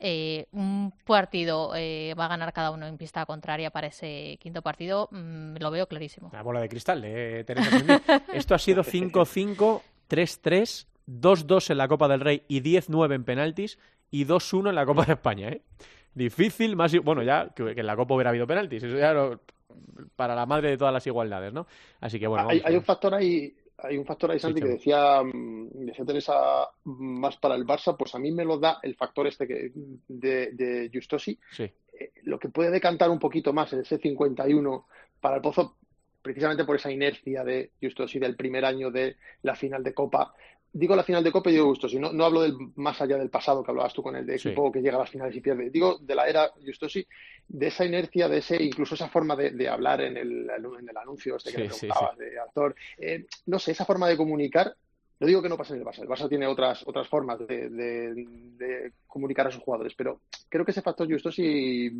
eh, 0.00 0.46
un 0.52 0.92
partido 1.04 1.72
eh, 1.74 2.14
va 2.18 2.26
a 2.26 2.28
ganar 2.28 2.52
cada 2.52 2.70
uno 2.70 2.86
en 2.86 2.96
pista 2.96 3.26
contraria 3.26 3.70
para 3.70 3.88
ese 3.88 4.38
quinto 4.40 4.62
partido, 4.62 5.08
mm, 5.10 5.56
lo 5.58 5.70
veo 5.70 5.86
clarísimo. 5.86 6.30
La 6.32 6.42
bola 6.42 6.60
de 6.60 6.68
cristal 6.68 7.02
de 7.02 7.44
Teresa 7.44 7.68
Esto 8.32 8.54
ha 8.54 8.58
sido 8.58 8.84
5-5, 8.84 9.82
3-3, 10.08 10.86
2-2 11.08 11.70
en 11.70 11.78
la 11.78 11.88
Copa 11.88 12.06
del 12.08 12.20
Rey 12.20 12.42
y 12.48 12.60
10-9 12.60 13.14
en 13.14 13.24
penaltis 13.24 13.78
y 14.10 14.24
2-1 14.24 14.68
en 14.68 14.74
la 14.74 14.86
Copa 14.86 15.04
de 15.04 15.12
España. 15.14 15.56
Difícil, 16.14 16.76
más 16.76 16.96
bueno, 17.02 17.22
ya 17.22 17.50
que, 17.54 17.74
en 17.76 17.86
la 17.86 17.96
Copa 17.96 18.14
hubiera 18.14 18.30
habido 18.30 18.46
penaltis, 18.46 18.82
eso 18.82 18.96
ya 18.96 19.38
para 20.16 20.34
la 20.34 20.46
madre 20.46 20.70
de 20.70 20.78
todas 20.78 20.92
las 20.92 21.06
igualdades, 21.06 21.52
¿no? 21.52 21.66
Así 22.00 22.18
que 22.18 22.26
bueno. 22.26 22.48
Hay, 22.48 22.76
un 22.76 22.82
factor 22.82 23.14
ahí, 23.14 23.54
hay 23.78 23.96
un 23.96 24.04
factor 24.04 24.30
ahí, 24.30 24.40
Santi, 24.40 24.60
que 24.60 24.68
decía, 24.68 25.22
mm, 25.22 25.86
decía 25.86 26.04
Teresa 26.04 26.68
más 26.84 27.36
para 27.36 27.54
el 27.54 27.64
Barça, 27.64 27.96
pues 27.96 28.14
a 28.14 28.18
mí 28.18 28.32
me 28.32 28.44
lo 28.44 28.58
da 28.58 28.80
el 28.82 28.96
factor 28.96 29.26
este 29.26 29.46
que, 29.46 29.70
de, 30.08 30.50
de 30.52 30.90
Justosi. 30.92 31.38
Sí. 31.52 31.62
Eh, 31.62 32.12
lo 32.24 32.38
que 32.38 32.48
puede 32.48 32.70
decantar 32.70 33.10
un 33.10 33.18
poquito 33.18 33.52
más 33.52 33.72
en 33.72 33.80
ese 33.80 33.98
51 33.98 34.86
para 35.20 35.36
el 35.36 35.42
Pozo, 35.42 35.76
precisamente 36.22 36.64
por 36.64 36.76
esa 36.76 36.90
inercia 36.90 37.44
de 37.44 37.70
Justosi 37.80 38.18
del 38.18 38.36
primer 38.36 38.64
año 38.64 38.90
de 38.90 39.16
la 39.42 39.54
final 39.54 39.84
de 39.84 39.94
Copa, 39.94 40.34
digo 40.72 40.94
la 40.94 41.02
final 41.02 41.24
de 41.24 41.32
Copa 41.32 41.50
y 41.50 41.54
digo 41.54 41.66
Justosi, 41.66 41.98
no, 41.98 42.12
no 42.12 42.24
hablo 42.24 42.42
del 42.42 42.54
más 42.76 43.00
allá 43.00 43.16
del 43.16 43.30
pasado 43.30 43.62
que 43.62 43.70
hablabas 43.70 43.94
tú 43.94 44.02
con 44.02 44.16
el 44.16 44.26
de 44.26 44.36
equipo 44.36 44.70
que 44.70 44.80
llega 44.80 44.96
a 44.96 45.00
las 45.00 45.10
finales 45.10 45.34
y 45.34 45.40
pierde, 45.40 45.70
digo 45.70 45.98
de 45.98 46.14
la 46.14 46.28
era 46.28 46.50
Justosi, 46.64 47.06
de 47.48 47.66
esa 47.66 47.84
inercia, 47.84 48.28
de 48.28 48.38
ese, 48.38 48.62
incluso 48.62 48.94
esa 48.94 49.08
forma 49.08 49.34
de, 49.36 49.68
hablar 49.68 50.00
en 50.02 50.16
el, 50.16 50.48
en 50.50 50.88
el 50.88 50.96
anuncio 50.96 51.36
este 51.36 51.52
que 51.52 51.70
sí, 51.70 51.88
de 52.18 52.38
actor, 52.38 52.74
eh, 52.98 53.26
no 53.46 53.58
sé, 53.58 53.72
esa 53.72 53.84
forma 53.84 54.08
de 54.08 54.16
comunicar 54.16 54.74
no 55.20 55.26
digo 55.26 55.42
que 55.42 55.48
no 55.48 55.56
pase 55.56 55.74
en 55.74 55.80
el 55.80 55.84
Barça, 55.84 56.02
el 56.02 56.08
Barça 56.08 56.28
tiene 56.28 56.46
otras, 56.46 56.86
otras 56.86 57.08
formas 57.08 57.38
de, 57.40 57.68
de, 57.68 58.92
comunicar 59.06 59.48
a 59.48 59.50
sus 59.50 59.62
jugadores, 59.62 59.94
pero 59.96 60.20
creo 60.48 60.64
que 60.64 60.70
ese 60.70 60.82
factor 60.82 61.10
Justosi 61.10 61.90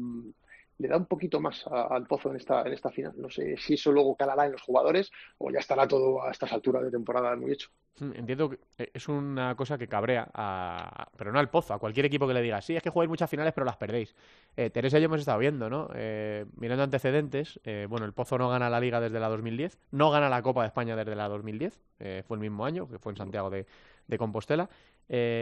le 0.78 0.88
da 0.88 0.96
un 0.96 1.06
poquito 1.06 1.40
más 1.40 1.66
al 1.66 2.06
pozo 2.06 2.30
en 2.30 2.36
esta, 2.36 2.62
en 2.62 2.72
esta 2.72 2.90
final. 2.90 3.12
No 3.16 3.28
sé 3.28 3.56
si 3.56 3.74
eso 3.74 3.92
luego 3.92 4.14
calará 4.14 4.46
en 4.46 4.52
los 4.52 4.62
jugadores 4.62 5.10
o 5.38 5.50
ya 5.50 5.58
estará 5.58 5.86
todo 5.86 6.22
a 6.22 6.30
estas 6.30 6.52
alturas 6.52 6.82
de 6.84 6.90
temporada 6.90 7.34
muy 7.36 7.52
hecho. 7.52 7.70
Mm, 8.00 8.12
entiendo 8.14 8.50
que 8.50 8.58
eh, 8.78 8.90
es 8.94 9.08
una 9.08 9.54
cosa 9.56 9.76
que 9.76 9.88
cabrea, 9.88 10.28
a, 10.32 11.08
pero 11.16 11.32
no 11.32 11.38
al 11.40 11.50
pozo, 11.50 11.74
a 11.74 11.78
cualquier 11.78 12.06
equipo 12.06 12.28
que 12.28 12.34
le 12.34 12.42
diga, 12.42 12.60
sí, 12.60 12.76
es 12.76 12.82
que 12.82 12.90
jugáis 12.90 13.08
muchas 13.08 13.28
finales 13.28 13.52
pero 13.52 13.64
las 13.64 13.76
perdéis. 13.76 14.14
Eh, 14.56 14.70
Teresa 14.70 14.98
y 14.98 15.00
yo 15.00 15.06
hemos 15.06 15.20
estado 15.20 15.38
viendo, 15.38 15.68
¿no? 15.68 15.88
Eh, 15.94 16.46
mirando 16.56 16.84
antecedentes, 16.84 17.60
bueno, 17.88 18.06
el 18.06 18.12
pozo 18.12 18.38
no 18.38 18.48
gana 18.48 18.70
la 18.70 18.80
liga 18.80 19.00
desde 19.00 19.20
la 19.20 19.28
2010, 19.28 19.78
no 19.92 20.10
gana 20.10 20.28
la 20.28 20.42
Copa 20.42 20.62
de 20.62 20.68
España 20.68 20.96
desde 20.96 21.14
la 21.14 21.28
2010, 21.28 21.80
fue 22.26 22.36
el 22.36 22.40
mismo 22.40 22.64
año, 22.64 22.88
que 22.88 22.98
fue 22.98 23.12
en 23.12 23.16
Santiago 23.16 23.50
de, 23.50 23.66
de 24.06 24.18
Compostela. 24.18 24.68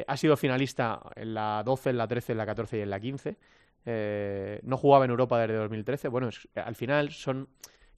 ha 0.07 0.16
sido 0.16 0.37
finalista 0.37 1.01
en 1.14 1.34
la 1.34 1.62
12, 1.64 1.91
en 1.91 1.99
la 1.99 2.09
13, 2.09 2.32
en 2.32 2.39
la 2.39 2.47
14 2.47 2.78
y 2.78 2.80
en 2.80 2.91
la 2.91 3.01
15. 3.01 3.37
Eh, 3.87 4.59
no 4.64 4.76
jugaba 4.76 5.05
en 5.05 5.12
Europa 5.12 5.39
desde 5.41 5.55
2013. 5.55 6.09
Bueno, 6.09 6.28
al 6.57 6.74
final 6.74 7.12
son 7.12 7.49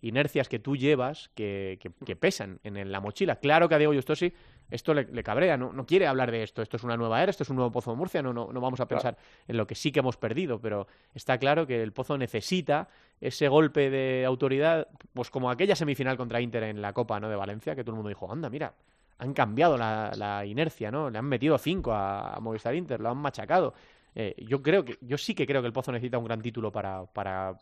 inercias 0.00 0.48
que 0.48 0.58
tú 0.58 0.76
llevas 0.76 1.30
que, 1.34 1.78
pesan 2.20 2.60
en, 2.62 2.92
la 2.92 3.00
mochila. 3.00 3.36
Claro 3.36 3.68
que 3.68 3.74
a 3.74 3.78
Diego 3.78 3.94
Justosi 3.94 4.32
esto 4.70 4.92
le, 4.92 5.22
cabrea, 5.22 5.56
no, 5.56 5.72
no, 5.72 5.86
quiere 5.86 6.06
hablar 6.06 6.30
de 6.30 6.42
esto. 6.42 6.60
Esto 6.60 6.76
es 6.76 6.84
una 6.84 6.96
nueva 6.96 7.22
era, 7.22 7.30
esto 7.30 7.42
es 7.42 7.48
un 7.48 7.56
nuevo 7.56 7.72
Pozo 7.72 7.90
de 7.90 7.96
Murcia, 7.96 8.22
no, 8.22 8.32
no, 8.32 8.52
no 8.52 8.60
vamos 8.60 8.80
a 8.80 8.86
pensar 8.86 9.16
en 9.46 9.56
lo 9.56 9.66
que 9.66 9.74
sí 9.74 9.90
que 9.90 10.00
hemos 10.00 10.16
perdido, 10.18 10.60
pero 10.60 10.86
está 11.14 11.38
claro 11.38 11.66
que 11.66 11.82
el 11.82 11.92
Pozo 11.92 12.18
necesita 12.18 12.88
ese 13.20 13.48
golpe 13.48 13.90
de 13.90 14.24
autoridad, 14.26 14.88
pues 15.14 15.30
como 15.30 15.50
aquella 15.50 15.74
semifinal 15.74 16.16
contra 16.16 16.40
Inter 16.40 16.64
en 16.64 16.82
la 16.82 16.92
Copa 16.92 17.18
¿no? 17.18 17.28
de 17.30 17.36
Valencia, 17.36 17.74
que 17.74 17.82
todo 17.82 17.92
el 17.92 17.96
mundo 17.96 18.10
dijo, 18.10 18.30
anda, 18.30 18.50
mira, 18.50 18.74
han 19.18 19.32
cambiado 19.32 19.76
la, 19.76 20.44
inercia, 20.46 20.90
¿no? 20.90 21.10
Le 21.10 21.18
han 21.18 21.24
metido 21.24 21.58
cinco 21.58 21.92
a 21.92 22.38
Movistar 22.40 22.74
Inter, 22.74 23.00
lo 23.00 23.08
han 23.08 23.16
machacado. 23.16 23.74
Eh, 24.20 24.34
yo 24.48 24.60
creo 24.60 24.84
que, 24.84 24.98
yo 25.00 25.16
sí 25.16 25.32
que 25.32 25.46
creo 25.46 25.60
que 25.60 25.68
el 25.68 25.72
Pozo 25.72 25.92
necesita 25.92 26.18
un 26.18 26.24
gran 26.24 26.42
título 26.42 26.72
para, 26.72 27.06
para, 27.06 27.56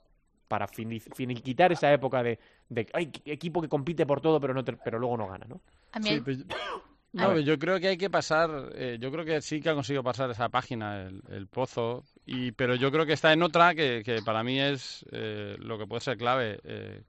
para 0.48 0.66
finiquitar 0.66 1.70
esa 1.70 1.92
época 1.92 2.22
de, 2.22 2.38
de 2.70 2.86
equipo 3.26 3.60
que 3.60 3.68
compite 3.68 4.06
por 4.06 4.22
todo 4.22 4.40
pero 4.40 4.54
no 4.54 4.64
pero 4.64 4.98
luego 4.98 5.18
no 5.18 5.28
gana, 5.28 5.44
¿no? 5.46 5.60
no, 7.12 7.38
yo 7.40 7.58
creo 7.58 7.78
que 7.78 7.88
hay 7.88 7.98
que 7.98 8.08
pasar, 8.08 8.70
eh, 8.74 8.96
yo 8.98 9.12
creo 9.12 9.26
que 9.26 9.42
sí 9.42 9.60
que 9.60 9.68
ha 9.68 9.74
conseguido 9.74 10.02
pasar 10.02 10.30
esa 10.30 10.48
página, 10.48 11.10
el, 11.28 11.46
Pozo, 11.46 12.04
y, 12.24 12.52
pero 12.52 12.74
yo 12.74 12.90
creo 12.90 13.04
que 13.04 13.12
está 13.12 13.34
en 13.34 13.42
otra 13.42 13.74
que, 13.74 14.02
que 14.02 14.22
para 14.22 14.42
mí 14.42 14.58
es 14.58 15.04
eh, 15.12 15.56
lo 15.58 15.76
que 15.76 15.86
puede 15.86 16.00
ser 16.00 16.16
clave. 16.16 16.58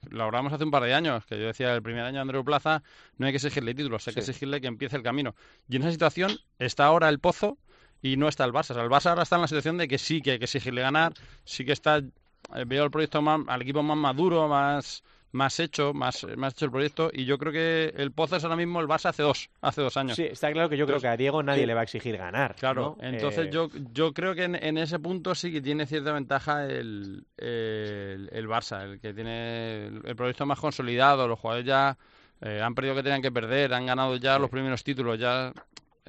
lo 0.09 0.25
hablamos 0.25 0.51
hace 0.51 0.65
un 0.65 0.71
par 0.71 0.83
de 0.83 0.93
años, 0.93 1.25
que 1.25 1.39
yo 1.39 1.47
decía 1.47 1.73
el 1.73 1.81
primer 1.81 2.03
año 2.03 2.15
de 2.15 2.21
Andreu 2.21 2.43
Plaza, 2.43 2.83
no 3.17 3.25
hay 3.25 3.31
que 3.31 3.37
exigirle 3.37 3.73
títulos, 3.73 4.05
hay 4.09 4.13
que 4.13 4.19
exigirle 4.19 4.59
que 4.59 4.67
empiece 4.67 4.97
el 4.97 5.03
camino. 5.03 5.35
Y 5.69 5.77
en 5.77 5.83
esa 5.83 5.93
situación 5.93 6.31
está 6.59 6.83
ahora 6.83 7.07
el 7.07 7.19
Pozo, 7.19 7.57
y 8.01 8.17
no 8.17 8.27
está 8.27 8.45
el 8.45 8.53
Barça. 8.53 8.79
el 8.81 8.89
Barça 8.89 9.09
ahora 9.09 9.23
está 9.23 9.35
en 9.35 9.41
la 9.41 9.47
situación 9.47 9.77
de 9.77 9.87
que 9.87 9.97
sí, 9.97 10.21
que 10.21 10.31
hay 10.31 10.39
que 10.39 10.45
exigirle 10.45 10.81
ganar, 10.81 11.13
sí 11.43 11.65
que 11.65 11.73
está, 11.73 11.97
eh, 11.97 12.63
veo 12.65 12.83
el 12.83 12.91
proyecto 12.91 13.21
más, 13.21 13.41
al 13.47 13.61
equipo 13.61 13.83
más 13.83 13.97
maduro, 13.97 14.47
más 14.47 15.03
más 15.31 15.59
hecho, 15.59 15.93
más, 15.93 16.25
más 16.35 16.53
hecho 16.53 16.65
el 16.65 16.71
proyecto, 16.71 17.09
y 17.13 17.25
yo 17.25 17.37
creo 17.37 17.51
que 17.51 17.93
el 17.95 18.11
Pozo 18.11 18.37
es 18.37 18.43
ahora 18.43 18.55
mismo 18.55 18.79
el 18.79 18.87
Barça 18.87 19.09
hace 19.09 19.23
dos, 19.23 19.49
hace 19.61 19.81
dos 19.81 19.95
años. 19.97 20.15
Sí, 20.15 20.23
está 20.23 20.51
claro 20.51 20.69
que 20.69 20.77
yo 20.77 20.85
creo 20.85 20.99
que 20.99 21.07
a 21.07 21.17
Diego 21.17 21.43
nadie 21.43 21.65
le 21.65 21.73
va 21.73 21.81
a 21.81 21.83
exigir 21.83 22.17
ganar. 22.17 22.55
Claro, 22.55 22.97
entonces 22.99 23.47
eh, 23.47 23.49
yo, 23.51 23.69
yo 23.93 24.13
creo 24.13 24.33
que 24.35 24.45
en, 24.45 24.77
ese 24.77 24.99
punto 24.99 25.35
sí 25.35 25.51
que 25.51 25.61
tiene 25.61 25.85
cierta 25.85 26.11
ventaja 26.11 26.65
el, 26.65 27.25
el, 27.37 28.47
Barça, 28.47 28.83
el 28.83 28.99
que 28.99 29.13
tiene 29.13 29.87
el, 29.87 30.15
proyecto 30.15 30.45
más 30.45 30.59
consolidado, 30.59 31.27
los 31.27 31.39
jugadores 31.39 31.67
ya 31.67 31.97
eh, 32.41 32.61
han 32.61 32.73
perdido 32.73 32.95
que 32.95 33.03
tenían 33.03 33.21
que 33.21 33.31
perder, 33.31 33.73
han 33.73 33.85
ganado 33.85 34.15
ya 34.17 34.39
los 34.39 34.49
primeros 34.49 34.83
títulos, 34.83 35.19
ya 35.19 35.53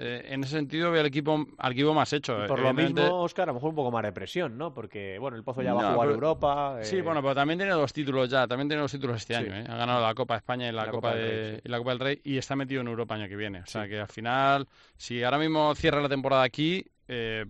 eh, 0.01 0.29
en 0.33 0.45
ese 0.45 0.53
sentido 0.53 0.93
veo 0.93 1.01
al 1.01 1.07
equipo, 1.07 1.45
al 1.59 1.73
equipo 1.73 1.93
más 1.93 2.13
hecho. 2.13 2.47
por 2.47 2.61
lo 2.61 2.73
mismo, 2.73 3.21
Oscar, 3.21 3.49
a 3.49 3.53
lo 3.53 3.55
mejor 3.55 3.71
un 3.71 3.75
poco 3.75 3.91
más 3.91 4.05
de 4.05 4.13
presión, 4.13 4.57
¿no? 4.57 4.73
Porque, 4.73 5.19
bueno, 5.19 5.37
el 5.37 5.43
Pozo 5.43 5.61
ya 5.61 5.75
va 5.75 5.91
a 5.91 5.95
jugar 5.95 6.09
Europa. 6.11 6.79
Sí, 6.83 6.99
eh, 6.99 7.03
bueno, 7.03 7.21
pero 7.21 7.35
también 7.35 7.59
tiene 7.59 7.73
dos 7.73 7.93
títulos 7.93 8.29
ya, 8.29 8.47
también 8.47 8.69
tiene 8.69 8.81
dos 8.81 8.93
títulos 8.93 9.17
este 9.17 9.35
año, 9.35 9.53
¿eh? 9.53 9.65
Ha 9.69 9.77
ganado 9.77 10.01
la 10.01 10.15
Copa 10.15 10.35
de 10.35 10.39
España 10.39 10.69
y 10.69 10.73
la, 10.73 10.89
Copa, 10.89 11.17
de, 11.17 11.61
y 11.65 11.69
la 11.69 11.79
Copa 11.79 11.91
del 11.91 11.99
Rey 11.99 12.21
y 12.23 12.39
está 12.39 12.55
metido 12.55 12.81
en 12.81 12.87
Europa 12.87 13.17
el 13.17 13.23
año 13.23 13.29
que 13.29 13.37
viene. 13.37 13.61
O 13.63 13.67
sea 13.67 13.89
que 13.89 13.99
al 13.99 14.09
final, 14.09 14.69
si 14.97 15.25
ahora 15.25 15.39
mismo 15.39 15.75
cierra 15.75 16.01
la 16.01 16.09
temporada 16.09 16.45
aquí, 16.45 16.85
eh, 17.09 17.45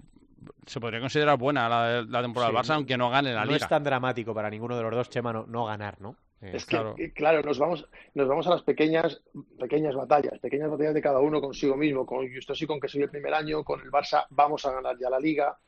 se 0.67 0.81
podría 0.81 1.01
considerar 1.01 1.37
buena 1.37 1.69
la, 1.69 2.23
temporada 2.23 2.51
del 2.51 2.63
Barça, 2.63 2.75
aunque 2.77 2.97
no 2.97 3.11
gane 3.11 3.35
la 3.35 3.45
Liga. 3.45 3.59
No 3.59 3.65
es 3.65 3.69
tan 3.69 3.85
dramático 3.85 4.33
para 4.33 4.49
ninguno 4.49 4.75
de 4.75 4.83
los 4.85 4.95
dos, 4.95 5.11
Chema, 5.11 5.33
no 5.33 5.65
ganar, 5.67 6.01
¿no? 6.01 6.17
Eh, 6.41 6.53
es 6.55 6.67
que, 6.67 7.13
claro. 7.15 7.43
nos 7.43 7.59
vamos, 7.59 7.89
nos 8.15 8.29
vamos 8.29 8.47
a 8.47 8.51
las 8.51 8.63
pequeñas, 8.63 9.21
pequeñas 9.59 9.95
batallas, 9.95 10.39
pequeñas 10.39 10.71
batallas 10.71 10.95
de 10.95 11.03
cada 11.03 11.21
uno 11.21 11.41
consigo 11.41 11.77
mismo. 11.77 12.07
Con 12.07 12.33
Justo 12.33 12.55
sí, 12.55 12.67
con 12.67 12.81
que 12.81 12.89
soy 12.89 13.03
el 13.03 13.11
primer 13.11 13.35
año, 13.35 13.65
con 13.65 13.81
el 13.81 13.91
Barça 13.91 14.27
vamos 14.31 14.65
a 14.67 14.73
ganar 14.73 14.97
ya 14.99 15.11
la 15.11 15.19
liga. 15.19 15.59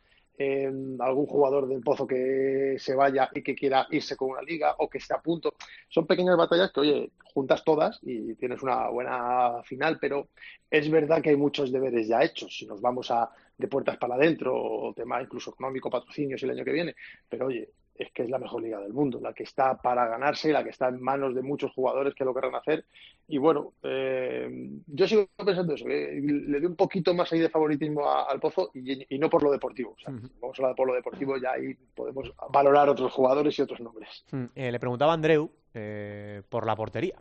algún 1.01 1.27
jugador 1.27 1.69
del 1.69 1.83
pozo 1.83 2.07
que 2.07 2.77
se 2.79 2.95
vaya 2.95 3.29
y 3.35 3.43
que 3.43 3.55
quiera 3.55 3.87
irse 3.91 4.17
con 4.17 4.31
una 4.31 4.43
liga 4.43 4.75
o 4.79 4.89
que 4.89 4.99
esté 4.99 5.13
a 5.13 5.21
punto. 5.21 5.55
Son 5.89 6.07
pequeñas 6.07 6.37
batallas 6.37 6.73
que, 6.73 6.81
oye, 6.81 7.11
juntas 7.35 7.63
todas 7.63 7.99
y 8.03 8.35
tienes 8.37 8.63
una 8.63 8.89
buena 8.89 9.63
final, 9.65 9.99
pero 10.01 10.29
es 10.71 10.91
verdad 10.91 11.21
que 11.21 11.31
hay 11.31 11.37
muchos 11.37 11.71
deberes 11.71 12.09
ya 12.09 12.23
hechos. 12.23 12.57
Si 12.57 12.67
nos 12.67 12.81
vamos 12.81 13.11
a 13.11 13.29
de 13.61 13.69
puertas 13.69 13.99
para 13.99 14.15
adentro, 14.15 14.55
o 14.57 14.95
tema 14.95 15.21
incluso 15.21 15.51
económico, 15.51 15.91
patrocinios 15.91 16.43
el 16.43 16.51
año 16.51 16.65
que 16.65 16.73
viene, 16.73 16.95
pero 17.29 17.47
oye, 17.47 17.69
es 18.01 18.11
que 18.13 18.23
es 18.23 18.31
la 18.31 18.39
mejor 18.39 18.63
liga 18.63 18.81
del 18.81 18.95
mundo, 18.95 19.21
la 19.21 19.35
que 19.35 19.43
está 19.43 19.77
para 19.77 20.07
ganarse, 20.07 20.53
la 20.53 20.65
que 20.65 20.71
está 20.71 20.89
en 20.89 21.03
manos 21.03 21.35
de 21.35 21.43
muchos 21.43 21.71
jugadores 21.73 22.15
que 22.15 22.25
lo 22.25 22.33
querrán 22.33 22.55
hacer. 22.55 22.87
Y 23.29 23.37
bueno, 23.37 23.75
eh, 23.83 24.49
yo 24.87 25.07
sigo 25.07 25.29
pensando 25.37 25.75
eso, 25.75 25.85
que 25.85 26.19
le 26.23 26.61
doy 26.61 26.67
un 26.67 26.77
poquito 26.77 27.13
más 27.13 27.31
ahí 27.33 27.41
de 27.41 27.51
favoritismo 27.51 28.11
al 28.11 28.41
Pozo 28.41 28.71
y, 28.75 29.19
no 29.19 29.29
por 29.29 29.43
lo 29.43 29.53
deportivo. 29.53 29.97
Vamos 30.41 30.59
a 30.59 30.63
hablar 30.63 30.77
por 30.77 30.89
lo 30.89 30.95
deportivo, 30.95 31.37
ya 31.37 31.53
ahí 31.53 31.75
podemos 31.95 32.33
valorar 32.51 32.89
otros 32.89 33.13
jugadores 33.13 33.59
y 33.59 33.63
otros 33.63 33.81
nombres. 33.81 34.25
Eh, 34.55 34.73
le 34.73 34.81
preguntaba 34.81 35.13
a 35.13 35.15
Andreu 35.15 35.51
eh, 35.75 36.43
por 36.49 36.65
la 36.65 36.75
portería. 36.75 37.21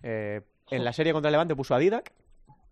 en 0.00 0.44
la 0.70 0.92
serie 0.92 1.12
contra 1.12 1.28
el 1.28 1.32
Levante 1.32 1.56
puso 1.56 1.74
a 1.74 1.78
Didac, 1.80 2.12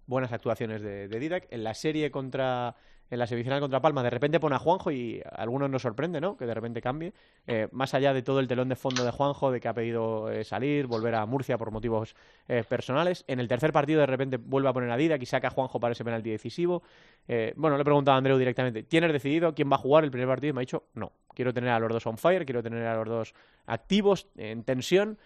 buenas 0.07 0.33
actuaciones 0.33 0.81
de, 0.81 1.09
de 1.09 1.19
Didac. 1.19 1.49
En 1.51 1.65
la 1.65 1.75
serie 1.75 2.13
contra 2.13 2.77
en 3.11 3.19
la 3.19 3.27
semifinal 3.27 3.61
contra 3.61 3.81
Palma, 3.81 4.03
de 4.03 4.11
repente 4.11 4.41
pone 4.41 4.57
a 4.57 4.59
Juanjo 4.59 4.91
y 4.91 5.23
a 5.25 5.43
algunos 5.43 5.71
nos 5.71 5.83
sorprende, 5.83 6.21
¿no? 6.21 6.37
Que 6.37 6.47
de 6.47 6.55
repente 6.55 6.81
cambie. 6.83 7.13
Eh, 7.47 7.69
más 7.73 7.95
allá 7.95 8.13
de 8.13 8.23
todo 8.23 8.41
el 8.41 8.49
telón 8.49 8.69
de 8.69 8.77
fondo 8.77 9.05
de 9.05 9.11
Juanjo, 9.11 9.51
de 9.51 9.61
que 9.61 9.69
ha 9.69 9.75
pedido 9.75 10.31
eh, 10.31 10.45
salir, 10.45 10.87
volver 10.87 11.15
a 11.15 11.25
Murcia 11.27 11.57
por 11.57 11.71
motivos 11.71 12.17
eh, 12.49 12.65
personales. 12.69 13.25
En 13.29 13.39
el 13.39 13.49
tercer 13.49 13.73
partido 13.73 14.01
de 14.01 14.07
repente 14.07 14.39
vuelve 14.39 14.69
a 14.69 14.73
poner 14.73 14.91
a 14.91 14.97
Didac 14.97 15.23
y 15.23 15.27
saca 15.27 15.49
a 15.49 15.51
Juanjo 15.51 15.79
para 15.79 15.93
ese 15.93 16.05
penalti 16.05 16.31
decisivo. 16.31 16.83
bueno, 17.57 17.77
le 17.77 17.83
he 17.83 17.85
preguntado 17.85 18.15
a 18.17 18.19
Andreu 18.19 18.39
directamente, 18.39 18.83
¿tienes 18.83 19.13
decidido 19.13 19.55
quién 19.55 19.71
va 19.71 19.77
a 19.77 19.79
jugar 19.79 20.05
el 20.05 20.11
primer 20.11 20.29
partido? 20.29 20.51
Y 20.51 20.53
me 20.55 20.61
ha 20.61 20.63
dicho, 20.63 20.85
no, 20.95 21.13
quiero 21.35 21.53
tener 21.55 21.71
a 21.71 21.79
los 21.79 21.91
dos 21.93 22.07
on 22.07 22.19
fire, 22.19 22.45
quiero 22.45 22.63
tener 22.63 22.85
a 22.87 22.97
los 22.97 23.07
dos 23.07 23.35
activos, 23.67 24.27
en 24.37 24.65
tensión. 24.65 25.19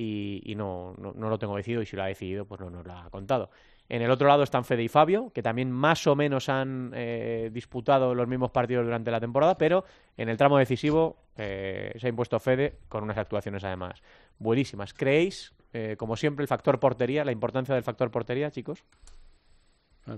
Y, 0.00 0.54
no, 0.56 0.94
no, 0.96 1.12
no, 1.12 1.28
lo 1.28 1.40
tengo 1.40 1.56
decidido 1.56 1.82
y 1.82 1.86
si 1.86 1.96
lo 1.96 2.04
ha 2.04 2.06
decidido, 2.06 2.44
pues 2.44 2.60
no 2.60 2.70
nos 2.70 2.86
lo 2.86 2.92
ha 2.92 3.10
contado. 3.10 3.50
En 3.88 4.02
el 4.02 4.10
otro 4.10 4.28
lado 4.28 4.42
están 4.42 4.64
Fede 4.64 4.82
y 4.82 4.88
Fabio, 4.88 5.30
que 5.34 5.42
también 5.42 5.72
más 5.72 6.06
o 6.06 6.14
menos 6.14 6.48
han 6.48 6.92
eh, 6.94 7.48
disputado 7.52 8.14
los 8.14 8.28
mismos 8.28 8.50
partidos 8.50 8.84
durante 8.84 9.10
la 9.10 9.18
temporada, 9.18 9.56
pero 9.56 9.84
en 10.16 10.28
el 10.28 10.36
tramo 10.36 10.58
decisivo 10.58 11.16
eh, 11.36 11.94
se 11.96 12.06
ha 12.06 12.10
impuesto 12.10 12.38
Fede 12.38 12.80
con 12.88 13.02
unas 13.02 13.16
actuaciones 13.16 13.64
además 13.64 14.02
buenísimas. 14.38 14.92
¿Creéis, 14.92 15.54
eh, 15.72 15.96
como 15.98 16.16
siempre, 16.16 16.42
el 16.42 16.48
factor 16.48 16.78
portería, 16.78 17.24
la 17.24 17.32
importancia 17.32 17.74
del 17.74 17.82
factor 17.82 18.10
portería, 18.10 18.50
chicos? 18.50 18.84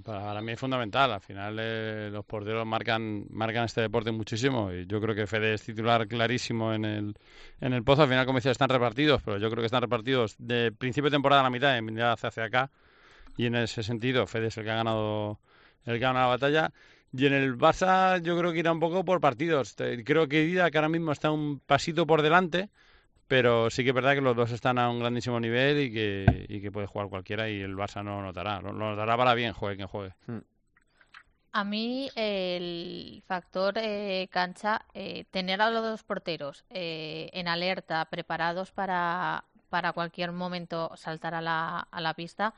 Para 0.05 0.41
mí 0.41 0.53
es 0.53 0.59
fundamental. 0.59 1.12
Al 1.12 1.21
final 1.21 2.12
los 2.12 2.25
porteros 2.25 2.64
marcan, 2.64 3.27
marcan 3.31 3.64
este 3.64 3.81
deporte 3.81 4.12
muchísimo 4.12 4.73
y 4.73 4.87
yo 4.87 5.01
creo 5.01 5.16
que 5.16 5.27
Fede 5.27 5.55
es 5.55 5.64
titular 5.64 6.07
clarísimo 6.07 6.73
en 6.73 6.85
el, 6.85 7.14
en 7.61 7.73
el 7.73 7.83
pozo. 7.83 8.03
Al 8.03 8.09
final, 8.09 8.25
como 8.25 8.39
decía, 8.39 8.53
están 8.53 8.68
repartidos, 8.68 9.21
pero 9.25 9.39
yo 9.39 9.51
creo 9.51 9.62
que 9.62 9.66
están 9.66 9.83
repartidos 9.83 10.37
de 10.39 10.71
principio 10.71 11.11
de 11.11 11.16
temporada 11.16 11.41
a 11.41 11.45
la 11.45 11.51
mitad, 11.51 11.77
en 11.77 11.85
mitad 11.85 12.16
hacia 12.23 12.45
acá 12.45 12.71
y 13.37 13.47
en 13.47 13.55
ese 13.55 13.83
sentido 13.83 14.26
Fede 14.26 14.49
es 14.49 14.57
el 14.57 14.64
que 14.64 14.70
ha 14.70 14.76
ganado 14.76 15.39
el 15.85 15.99
que 15.99 16.05
ha 16.05 16.09
ganado 16.09 16.26
la 16.26 16.37
batalla 16.37 16.72
y 17.12 17.26
en 17.26 17.33
el 17.33 17.57
Barça 17.57 18.20
yo 18.22 18.39
creo 18.39 18.53
que 18.53 18.59
irá 18.61 18.72
un 18.72 18.81
poco 18.81 19.05
por 19.05 19.20
partidos 19.20 19.74
creo 20.05 20.28
que 20.28 20.43
Dida 20.43 20.70
que 20.70 20.78
ahora 20.78 20.89
mismo 20.89 21.12
está 21.12 21.31
un 21.31 21.61
pasito 21.61 22.07
por 22.07 22.22
delante 22.22 22.70
pero 23.31 23.70
sí 23.70 23.85
que 23.85 23.91
es 23.91 23.95
verdad 23.95 24.14
que 24.14 24.20
los 24.20 24.35
dos 24.35 24.51
están 24.51 24.76
a 24.76 24.91
un 24.91 24.99
grandísimo 24.99 25.39
nivel 25.39 25.78
y 25.78 25.93
que, 25.93 26.47
y 26.49 26.61
que 26.61 26.72
puede 26.72 26.89
jugar 26.89 27.09
cualquiera 27.09 27.49
y 27.49 27.61
el 27.61 27.76
Barça 27.76 28.03
no 28.03 28.16
lo 28.16 28.22
notará. 28.22 28.61
Lo, 28.61 28.72
notará 28.72 29.16
para 29.16 29.35
bien, 29.35 29.53
juegue 29.53 29.76
quien 29.76 29.87
juegue. 29.87 30.14
Hmm. 30.26 30.41
A 31.53 31.62
mí 31.62 32.11
el 32.16 33.22
factor 33.28 33.78
eh, 33.78 34.26
cancha, 34.33 34.85
eh, 34.95 35.26
tener 35.31 35.62
a 35.62 35.70
los 35.70 35.81
dos 35.81 36.03
porteros 36.03 36.64
eh, 36.70 37.31
en 37.33 37.47
alerta, 37.47 38.05
preparados 38.07 38.72
para, 38.72 39.45
para 39.68 39.93
cualquier 39.93 40.33
momento 40.33 40.91
saltar 40.97 41.37
a 41.37 41.41
la, 41.41 41.87
a 41.89 42.01
la 42.01 42.14
pista, 42.14 42.53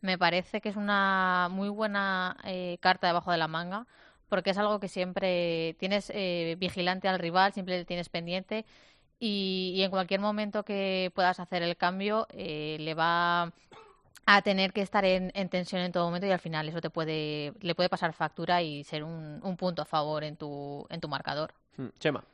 me 0.00 0.18
parece 0.18 0.60
que 0.60 0.68
es 0.68 0.76
una 0.76 1.48
muy 1.50 1.68
buena 1.68 2.36
carta 2.80 3.06
debajo 3.06 3.32
de 3.32 3.38
la 3.38 3.48
manga, 3.48 3.86
porque 4.28 4.50
es 4.50 4.58
algo 4.58 4.80
que 4.80 4.88
siempre 4.88 5.76
tienes 5.78 6.12
vigilante 6.58 7.08
al 7.08 7.18
rival, 7.18 7.52
siempre 7.52 7.78
le 7.78 7.84
tienes 7.84 8.08
pendiente 8.08 8.64
y, 9.18 9.80
en 9.82 9.90
cualquier 9.90 10.20
momento 10.20 10.64
que 10.64 11.10
puedas 11.14 11.40
hacer 11.40 11.62
el 11.62 11.76
cambio 11.76 12.26
eh, 12.30 12.76
le 12.80 12.94
va 12.94 13.52
a 14.26 14.42
tener 14.42 14.72
que 14.72 14.82
estar 14.82 15.04
en, 15.04 15.30
tensión 15.48 15.80
en 15.82 15.92
todo 15.92 16.04
momento 16.04 16.26
y 16.26 16.32
al 16.32 16.40
final 16.40 16.68
eso 16.68 16.80
te 16.80 16.90
puede 16.90 17.52
le 17.60 17.74
puede 17.74 17.88
pasar 17.88 18.12
factura 18.12 18.60
y 18.62 18.84
ser 18.84 19.04
un, 19.04 19.40
punto 19.56 19.82
a 19.82 19.84
favor 19.84 20.24
en 20.24 20.36
tu 20.36 20.86
en 20.90 21.00
tu 21.00 21.08
marcador. 21.08 21.54
Hmm, 21.76 21.88
Chema. 21.98 22.24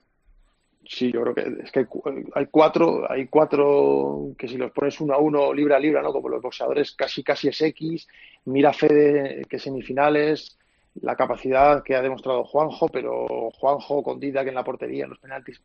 Sí, 0.84 1.12
yo 1.12 1.22
creo 1.22 1.34
que 1.34 1.62
es 1.62 1.70
que 1.70 1.86
hay 2.34 2.46
cuatro, 2.46 3.10
hay 3.10 3.28
cuatro 3.28 4.32
que 4.36 4.48
si 4.48 4.56
los 4.56 4.72
pones 4.72 5.00
uno 5.00 5.14
a 5.14 5.18
uno, 5.18 5.52
libra 5.52 5.76
a 5.76 5.80
libra, 5.80 6.02
¿no? 6.02 6.12
Como 6.12 6.28
los 6.28 6.42
boxeadores, 6.42 6.92
casi 6.92 7.22
casi 7.22 7.48
es 7.48 7.60
X. 7.60 8.08
Mira 8.46 8.72
Fede, 8.72 9.44
que 9.48 9.58
semifinales, 9.58 10.58
la 11.00 11.16
capacidad 11.16 11.82
que 11.82 11.94
ha 11.94 12.02
demostrado 12.02 12.44
Juanjo, 12.44 12.88
pero 12.88 13.50
Juanjo 13.52 14.02
con 14.02 14.18
Didac 14.20 14.48
en 14.48 14.54
la 14.54 14.64
portería, 14.64 15.04
en 15.04 15.10
los 15.10 15.18
penaltis. 15.18 15.62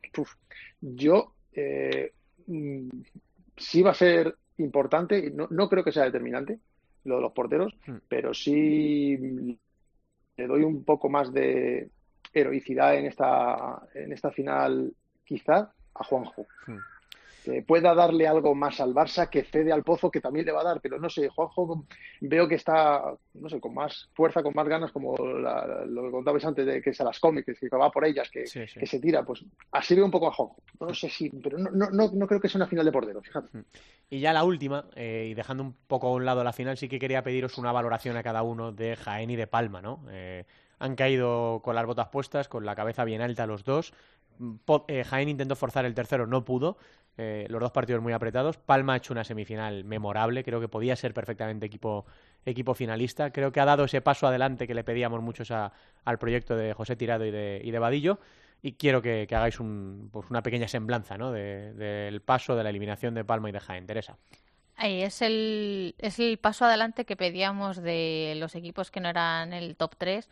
Yo 0.82 1.34
eh, 1.54 2.14
mm, 2.46 2.90
sí 3.58 3.82
va 3.82 3.92
a 3.92 3.96
ser 3.96 4.36
importante, 4.58 5.32
no, 5.32 5.48
no 5.50 5.68
creo 5.68 5.84
que 5.84 5.92
sea 5.92 6.06
determinante 6.06 6.60
lo 7.04 7.16
de 7.16 7.22
los 7.22 7.32
porteros, 7.32 7.76
hmm. 7.86 7.98
pero 8.08 8.34
sí 8.34 9.18
le 10.38 10.48
doy 10.48 10.64
un 10.64 10.84
poco 10.84 11.10
más 11.10 11.34
de 11.34 11.90
heroicidad 12.34 12.96
en 12.96 13.06
esta, 13.06 13.82
en 13.94 14.14
esta 14.14 14.32
final, 14.32 14.94
quizá, 15.28 15.72
a 15.94 16.04
Juanjo. 16.04 16.48
Hmm 16.66 16.80
pueda 17.66 17.94
darle 17.94 18.28
algo 18.28 18.54
más 18.56 18.80
al 18.80 18.94
Barça 18.94 19.30
que 19.30 19.44
cede 19.44 19.72
al 19.72 19.84
Pozo, 19.84 20.12
que 20.12 20.22
también 20.22 20.46
le 20.46 20.52
va 20.52 20.62
a 20.62 20.66
dar, 20.66 20.82
pero 20.82 21.00
no 21.00 21.10
sé, 21.10 21.30
Juanjo 21.30 21.86
veo 22.22 22.48
que 22.48 22.56
está, 22.56 23.14
no 23.34 23.50
sé, 23.50 23.60
con 23.60 23.74
más 23.74 24.10
fuerza, 24.14 24.44
con 24.44 24.54
más 24.54 24.68
ganas, 24.68 24.92
como 24.92 25.16
lo 25.18 26.04
que 26.04 26.12
contabais 26.12 26.46
antes 26.46 26.66
de 26.66 26.82
que 26.82 26.94
se 26.94 27.04
las 27.04 27.20
come, 27.20 27.44
que, 27.44 27.54
va 27.70 27.92
por 27.92 28.06
ellas, 28.06 28.30
que, 28.30 28.46
se 28.46 29.00
tira, 29.00 29.24
pues 29.24 29.44
así 29.72 29.96
veo 29.96 30.06
un 30.06 30.12
poco 30.12 30.28
a 30.28 30.34
Juanjo. 30.34 30.58
No 30.80 30.94
sé 30.94 31.10
si, 31.10 31.30
pero 31.30 31.58
no, 31.58 31.70
no, 31.72 32.12
no, 32.12 32.28
creo 32.28 32.40
que 32.40 32.50
sea 32.50 32.60
una 32.60 32.68
final 32.68 32.86
de 32.86 32.92
portero, 32.92 33.22
fíjate. 33.22 33.50
Y 34.10 34.20
ya 34.20 34.34
la 34.34 34.44
última, 34.44 34.86
eh, 34.96 35.28
y 35.32 35.34
dejando 35.34 35.64
un 35.64 35.74
poco 35.88 36.08
a 36.08 36.14
un 36.14 36.26
lado 36.26 36.44
la 36.44 36.54
final, 36.54 36.78
sí 36.78 36.88
que 36.88 37.00
quería 37.00 37.24
pediros 37.24 37.58
una 37.58 37.72
valoración 37.72 38.18
a 38.18 38.24
cada 38.24 38.44
uno 38.44 38.72
de 38.72 38.96
Jaén 38.96 39.30
y 39.30 39.36
de 39.36 39.48
Palma, 39.48 39.82
¿no? 39.82 40.06
Eh, 40.10 40.46
han 40.80 40.96
caído 40.96 41.62
con 41.64 41.76
las 41.76 41.86
botas 41.86 42.10
puestas, 42.10 42.48
con 42.48 42.66
la 42.66 42.76
cabeza 42.76 43.04
bien 43.04 43.22
alta 43.22 43.48
los 43.48 43.64
dos. 43.64 43.94
Eh, 44.88 45.04
Jaén 45.04 45.30
intentó 45.30 45.56
forzar 45.56 45.86
el 45.86 45.94
tercero, 45.94 46.28
no 46.28 46.46
pudo. 46.46 46.78
Eh, 47.18 47.48
los 47.50 47.60
dos 47.60 47.72
partidos 47.72 48.02
muy 48.02 48.14
apretados. 48.14 48.58
Palma 48.58 48.94
ha 48.94 48.98
hecho 48.98 49.14
una 49.14 49.24
semifinal 49.24 49.84
memorable. 49.84 50.44
Creo 50.44 50.60
que 50.62 50.68
podía 50.68 50.96
ser 50.96 51.14
perfectamente 51.14 51.66
equipo, 51.66 52.06
equipo 52.46 52.74
finalista. 52.74 53.32
Creo 53.32 53.52
que 53.52 53.60
ha 53.60 53.66
dado 53.66 53.86
ese 53.86 54.02
paso 54.02 54.28
adelante 54.28 54.68
que 54.68 54.76
le 54.76 54.84
pedíamos 54.84 55.22
muchos 55.22 55.52
al 55.52 56.20
proyecto 56.20 56.56
de 56.56 56.74
José 56.74 56.96
Tirado 56.96 57.26
y 57.26 57.32
de, 57.32 57.62
y 57.64 57.72
de 57.72 57.80
Vadillo. 57.80 58.20
Y 58.62 58.74
quiero 58.74 59.02
que, 59.02 59.28
hagáis 59.32 59.58
pues 59.58 60.30
una 60.30 60.42
pequeña 60.42 60.68
semblanza 60.68 61.18
¿no? 61.18 61.32
del 61.32 62.22
paso 62.22 62.56
de 62.56 62.64
la 62.64 62.70
eliminación 62.70 63.14
de 63.14 63.24
Palma 63.24 63.50
y 63.50 63.52
de 63.52 63.60
Jaén. 63.60 63.86
Teresa. 63.86 64.18
Es 64.82 65.24
el, 65.24 65.96
es 65.98 66.20
el 66.20 66.38
paso 66.38 66.66
adelante 66.66 67.06
que 67.06 67.16
pedíamos 67.16 67.78
de 67.78 68.36
los 68.38 68.54
equipos 68.54 68.92
que 68.92 69.00
no 69.00 69.10
eran 69.10 69.54
el 69.54 69.76
top 69.76 69.96
3 69.98 70.30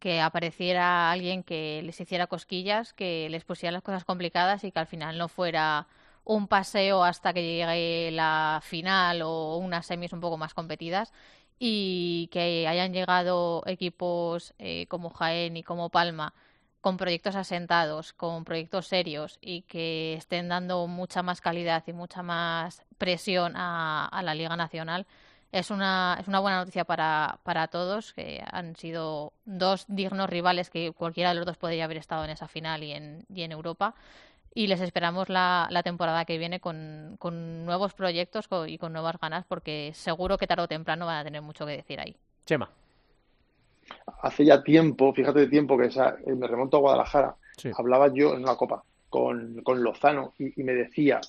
que 0.00 0.20
apareciera 0.20 1.12
alguien 1.12 1.44
que 1.44 1.82
les 1.84 2.00
hiciera 2.00 2.26
cosquillas, 2.26 2.92
que 2.94 3.28
les 3.30 3.44
pusiera 3.44 3.72
las 3.72 3.82
cosas 3.82 4.04
complicadas 4.04 4.64
y 4.64 4.72
que 4.72 4.78
al 4.80 4.86
final 4.86 5.18
no 5.18 5.28
fuera 5.28 5.86
un 6.24 6.48
paseo 6.48 7.04
hasta 7.04 7.32
que 7.32 7.42
llegue 7.42 8.10
la 8.10 8.60
final 8.64 9.22
o 9.22 9.56
unas 9.58 9.86
semis 9.86 10.12
un 10.12 10.20
poco 10.20 10.38
más 10.38 10.54
competidas 10.54 11.12
y 11.58 12.28
que 12.32 12.66
hayan 12.66 12.92
llegado 12.92 13.62
equipos 13.66 14.54
eh, 14.58 14.86
como 14.88 15.10
Jaén 15.10 15.56
y 15.56 15.62
como 15.62 15.90
Palma 15.90 16.34
con 16.80 16.96
proyectos 16.96 17.36
asentados, 17.36 18.14
con 18.14 18.44
proyectos 18.44 18.86
serios 18.86 19.38
y 19.42 19.62
que 19.62 20.14
estén 20.14 20.48
dando 20.48 20.86
mucha 20.86 21.22
más 21.22 21.42
calidad 21.42 21.84
y 21.86 21.92
mucha 21.92 22.22
más 22.22 22.82
presión 22.96 23.52
a 23.56 24.22
la 24.24 24.34
Liga 24.34 24.56
Nacional 24.56 25.06
es 25.52 25.70
una, 25.70 26.16
es 26.20 26.28
una 26.28 26.40
buena 26.40 26.58
noticia 26.58 26.84
para, 26.84 27.38
para 27.42 27.68
todos, 27.68 28.12
que 28.12 28.42
han 28.50 28.76
sido 28.76 29.32
dos 29.44 29.84
dignos 29.88 30.30
rivales 30.30 30.70
que 30.70 30.92
cualquiera 30.92 31.30
de 31.30 31.36
los 31.36 31.46
dos 31.46 31.56
podría 31.56 31.84
haber 31.84 31.96
estado 31.96 32.24
en 32.24 32.30
esa 32.30 32.48
final 32.48 32.82
y 32.84 32.92
en, 32.92 33.24
y 33.28 33.42
en 33.42 33.52
Europa. 33.52 33.94
Y 34.52 34.66
les 34.66 34.80
esperamos 34.80 35.28
la, 35.28 35.68
la 35.70 35.82
temporada 35.82 36.24
que 36.24 36.38
viene 36.38 36.58
con, 36.60 37.16
con 37.18 37.64
nuevos 37.64 37.94
proyectos 37.94 38.48
y 38.66 38.78
con 38.78 38.92
nuevas 38.92 39.18
ganas, 39.20 39.44
porque 39.44 39.92
seguro 39.94 40.38
que 40.38 40.46
tarde 40.46 40.64
o 40.64 40.68
temprano 40.68 41.06
van 41.06 41.18
a 41.18 41.24
tener 41.24 41.42
mucho 41.42 41.66
que 41.66 41.76
decir 41.76 42.00
ahí. 42.00 42.16
Chema. 42.46 42.68
Hace 44.22 44.44
ya 44.44 44.62
tiempo, 44.62 45.12
fíjate 45.12 45.40
de 45.40 45.46
tiempo 45.48 45.76
que 45.78 45.86
esa, 45.86 46.16
eh, 46.26 46.34
me 46.34 46.46
remonto 46.46 46.76
a 46.76 46.80
Guadalajara, 46.80 47.36
hablaba 47.76 48.12
yo 48.12 48.34
en 48.34 48.42
una 48.42 48.56
copa 48.56 48.82
con, 49.08 49.62
con 49.62 49.82
Lozano 49.82 50.34
y, 50.38 50.60
y 50.60 50.64
me 50.64 50.72
decía, 50.74 51.20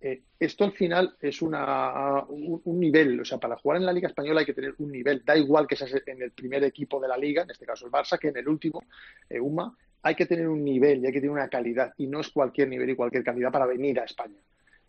eh, 0.00 0.22
esto 0.38 0.64
al 0.64 0.72
final 0.72 1.16
es 1.20 1.40
una, 1.40 2.24
un, 2.28 2.78
nivel, 2.78 3.20
o 3.20 3.24
sea, 3.24 3.38
para 3.38 3.56
jugar 3.56 3.78
en 3.78 3.86
la 3.86 3.92
Liga 3.92 4.08
Española 4.08 4.40
hay 4.40 4.46
que 4.46 4.54
tener 4.54 4.74
un 4.78 4.92
nivel, 4.92 5.22
da 5.24 5.36
igual 5.36 5.66
que 5.66 5.76
seas 5.76 6.02
en 6.06 6.20
el 6.20 6.32
primer 6.32 6.62
equipo 6.64 7.00
de 7.00 7.08
la 7.08 7.16
Liga, 7.16 7.42
en 7.42 7.50
este 7.50 7.64
caso 7.64 7.86
el 7.86 7.92
Barça, 7.92 8.18
que 8.18 8.28
en 8.28 8.36
el 8.36 8.48
último, 8.48 8.84
eh, 9.28 9.40
UMA, 9.40 9.74
hay 10.02 10.14
que 10.14 10.26
tener 10.26 10.48
un 10.48 10.62
nivel 10.62 11.00
y 11.00 11.06
hay 11.06 11.12
que 11.12 11.20
tener 11.20 11.32
una 11.32 11.48
calidad, 11.48 11.94
y 11.96 12.06
no 12.06 12.20
es 12.20 12.28
cualquier 12.28 12.68
nivel 12.68 12.90
y 12.90 12.96
cualquier 12.96 13.24
calidad 13.24 13.50
para 13.50 13.66
venir 13.66 13.98
a 13.98 14.04
España. 14.04 14.38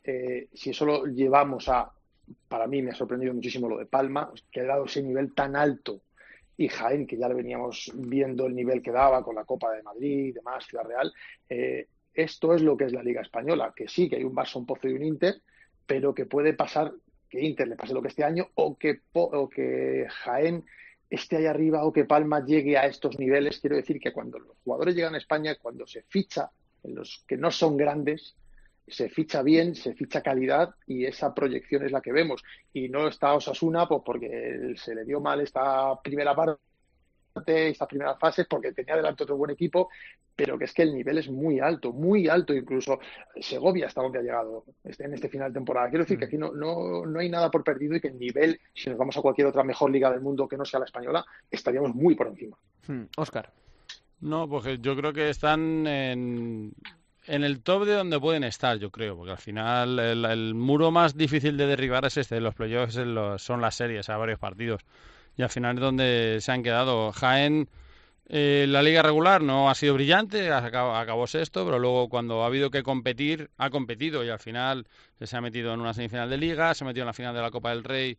Eh, 0.03 0.49
si 0.53 0.72
eso 0.72 0.86
lo 0.86 1.05
llevamos 1.05 1.70
a, 1.70 1.91
para 2.47 2.68
mí 2.68 2.82
me 2.82 2.91
ha 2.91 2.95
sorprendido 2.95 3.34
muchísimo 3.34 3.70
lo 3.70 3.78
de 3.78 3.86
Palma, 3.86 4.32
que 4.51 4.62
ha 4.62 4.66
dado 4.66 4.86
ese 4.86 5.01
nivel 5.01 5.34
tan 5.34 5.55
alto, 5.55 6.01
y 6.58 6.68
Jaén, 6.68 7.08
que 7.08 7.18
ya 7.18 7.30
le 7.30 7.36
veníamos 7.36 7.91
viendo 7.95 8.47
el 8.47 8.55
nivel 8.55 8.82
que 8.82 8.91
daba 8.91 9.24
con 9.24 9.36
la 9.36 9.45
Copa 9.45 9.72
de 9.72 9.84
Madrid 9.84 10.28
y 10.28 10.32
demás, 10.34 10.66
Ciudad 10.66 10.86
Real, 10.86 11.14
eh, 11.47 11.88
esto 12.18 12.53
es 12.53 12.61
lo 12.61 12.76
que 12.76 12.86
es 12.86 12.93
la 12.93 13.03
Liga 13.03 13.22
Española, 13.22 13.74
que 13.76 13.88
sí, 13.88 14.09
que 14.09 14.18
hay 14.18 14.24
un 14.24 14.36
Barça, 14.36 14.57
un 14.57 14.65
Pozo 14.65 14.88
y 14.88 14.93
un 14.93 15.03
Inter, 15.03 15.39
pero 15.86 16.13
que 16.13 16.26
puede 16.26 16.53
pasar 16.53 16.91
que 17.30 17.41
Inter 17.41 17.68
le 17.68 17.76
pase 17.76 17.93
lo 17.93 18.01
que 18.01 18.07
este 18.07 18.24
año 18.24 18.49
o 18.55 18.78
que, 18.78 19.01
o 19.13 19.47
que 19.47 20.07
Jaén 20.09 20.65
esté 21.09 21.38
ahí 21.38 21.45
arriba 21.45 21.86
o 21.86 21.93
que 21.93 22.05
Palma 22.05 22.43
llegue 22.43 22.78
a 22.78 22.86
estos 22.88 23.20
niveles. 23.20 23.59
Quiero 23.59 23.76
decir 23.76 23.99
que 23.99 24.11
cuando 24.11 24.39
los 24.39 24.57
jugadores 24.63 24.95
llegan 24.95 25.15
a 25.15 25.20
España, 25.20 25.55
cuando 25.61 25.86
se 25.86 26.01
ficha 26.03 26.49
en 26.84 26.95
los 26.95 27.24
que 27.28 27.38
no 27.38 27.51
son 27.51 27.78
grandes, 27.78 28.36
se 28.88 29.09
ficha 29.09 29.41
bien, 29.43 29.76
se 29.76 29.93
ficha 29.93 30.22
calidad 30.22 30.74
y 30.86 31.05
esa 31.05 31.34
proyección 31.34 31.86
es 31.86 31.91
la 31.91 32.01
que 32.01 32.11
vemos. 32.11 32.43
Y 32.74 32.89
no 32.89 33.07
está 33.07 33.34
Osasuna 33.34 33.88
pues 33.88 34.01
porque 34.05 34.74
se 34.78 34.95
le 34.95 35.05
dio 35.05 35.20
mal 35.22 35.41
esta 35.41 36.01
primera 36.01 36.36
parte 36.36 36.61
estas 37.46 37.88
primeras 37.88 38.18
fases 38.20 38.46
porque 38.50 38.72
tenía 38.72 38.96
delante 38.96 39.24
otro 39.24 39.38
buen 39.38 39.52
equipo, 39.52 39.90
pero 40.36 40.58
que 40.58 40.66
es 40.66 40.74
que 40.74 40.84
el 40.84 40.94
nivel 40.94 41.18
es 41.18 41.30
muy 41.30 41.60
alto, 41.60 41.92
muy 41.92 42.28
alto 42.28 42.54
incluso. 42.54 43.00
Segovia 43.40 43.88
hasta 43.88 44.02
donde 44.02 44.20
ha 44.20 44.22
llegado 44.22 44.66
este, 44.84 45.06
en 45.06 45.14
este 45.14 45.30
final 45.30 45.52
de 45.52 45.58
temporada. 45.58 45.90
Quiero 45.90 46.04
decir 46.04 46.18
que 46.18 46.26
mm. 46.26 46.28
aquí 46.28 46.38
no, 46.38 46.52
no, 46.52 47.06
no 47.06 47.20
hay 47.20 47.30
nada 47.30 47.50
por 47.50 47.64
perdido 47.64 47.96
y 47.96 48.02
que 48.02 48.10
el 48.10 48.20
nivel, 48.20 48.60
si 48.74 48.90
nos 48.90 48.98
vamos 48.98 49.18
a 49.18 49.22
cualquier 49.22 49.48
otra 49.48 49.64
mejor 49.64 49.92
liga 49.92 50.12
del 50.12 50.22
mundo 50.22 50.48
que 50.48 50.58
no 50.58 50.66
sea 50.66 50.80
la 50.80 50.86
española, 50.86 51.26
estaríamos 51.50 51.96
muy 51.96 52.16
por 52.16 52.28
encima. 52.28 52.58
Oscar. 53.18 53.52
Hmm. 53.52 54.30
No, 54.30 54.50
pues 54.50 54.80
yo 54.82 54.96
creo 54.96 55.14
que 55.14 55.30
están 55.30 55.86
en, 55.86 56.74
en 57.28 57.44
el 57.44 57.62
top 57.62 57.86
de 57.86 57.94
donde 57.94 58.20
pueden 58.20 58.44
estar, 58.44 58.78
yo 58.78 58.90
creo, 58.90 59.16
porque 59.16 59.32
al 59.32 59.38
final 59.38 60.00
el, 60.00 60.56
muro 60.56 60.92
más 60.92 61.16
difícil 61.16 61.58
de 61.58 61.68
derribar 61.68 62.06
es 62.06 62.18
este, 62.18 62.42
los 62.42 62.56
playoffs 62.56 63.00
son 63.38 63.62
las 63.62 63.76
series 63.76 64.10
a 64.10 64.18
varios 64.18 64.40
partidos 64.40 64.82
y 65.38 65.44
al 65.44 65.50
final 65.50 65.76
es 65.76 65.82
donde 65.82 66.38
se 66.42 66.52
han 66.52 66.64
quedado. 66.64 67.12
Jaén, 67.14 67.70
eh, 68.28 68.66
la 68.68 68.82
liga 68.82 69.02
regular 69.04 69.42
no 69.42 69.70
ha 69.70 69.76
sido 69.76 69.94
brillante, 69.94 70.52
acabó, 70.52 70.96
acabó, 70.96 71.28
sexto, 71.28 71.64
pero 71.66 71.80
luego 71.80 72.10
cuando 72.10 72.44
ha 72.44 72.48
habido 72.48 72.72
que 72.72 72.84
competir, 72.84 73.50
ha 73.58 73.70
competido 73.70 74.24
y 74.26 74.30
al 74.30 74.40
final 74.40 74.88
se 75.22 75.38
ha 75.38 75.42
metido 75.42 75.74
en 75.74 75.80
una 75.80 75.94
semifinal 75.94 76.30
de 76.30 76.38
liga, 76.38 76.74
se 76.74 76.84
ha 76.84 76.88
metido 76.88 77.04
en 77.04 77.08
la 77.08 77.14
final 77.14 77.36
de 77.36 77.42
la 77.42 77.52
Copa 77.52 77.70
del 77.70 77.84
Rey 77.84 78.18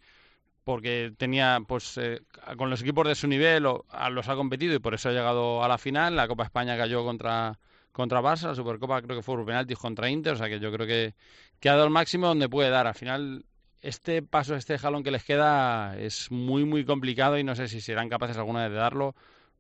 porque 0.64 1.12
tenía, 1.16 1.61
pues, 1.66 1.97
eh, 1.99 2.21
con 2.57 2.71
los 2.71 2.83
equipos 2.83 3.07
de 3.09 3.14
su 3.14 3.27
nivel 3.27 3.62
los 3.62 4.29
ha 4.29 4.35
competido 4.37 4.75
y 4.75 4.79
por 4.79 4.95
eso 4.95 5.09
ha 5.09 5.12
llegado 5.12 5.64
a 5.64 5.69
la 5.69 5.79
final. 5.79 6.14
La 6.14 6.29
Copa 6.29 6.45
España 6.45 6.77
cayó 6.77 7.05
contra 7.05 7.59
contra 7.93 8.21
Barça, 8.21 8.49
la 8.49 8.55
Supercopa 8.55 9.03
creo 9.03 9.16
que 9.16 9.23
fue 9.23 9.35
por 9.35 9.45
penaltis 9.45 9.77
contra 9.77 10.09
Inter, 10.09 10.35
o 10.35 10.37
sea 10.37 10.49
que 10.49 10.61
yo 10.61 10.71
creo 10.71 10.87
que, 10.87 11.14
que 11.59 11.69
ha 11.69 11.73
dado 11.73 11.87
el 11.87 11.91
máximo 11.91 12.29
donde 12.29 12.49
puede 12.49 12.71
dar. 12.71 12.87
Al 12.87 12.95
final 12.95 13.45
este 13.81 14.22
paso, 14.22 14.57
este 14.57 14.79
jalón 14.79 15.03
que 15.03 15.11
les 15.11 15.24
queda 15.24 15.97
es 15.99 16.31
muy, 16.31 16.64
muy 16.64 16.85
complicado 16.85 17.39
y 17.39 17.45
no 17.45 17.55
sé 17.55 17.68
si 17.68 17.81
serán 17.81 18.09
capaces 18.09 18.37
alguna 18.37 18.64
vez 18.64 18.72
de 18.72 18.79
darlo 18.79 19.14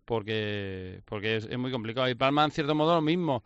porque, 0.04 1.02
porque 1.04 1.36
es, 1.36 1.58
muy 1.58 1.70
complicado. 1.70 2.08
Y 2.08 2.14
Palma, 2.14 2.44
en 2.44 2.50
cierto 2.50 2.74
modo, 2.74 2.94
lo 2.94 3.02
mismo. 3.02 3.44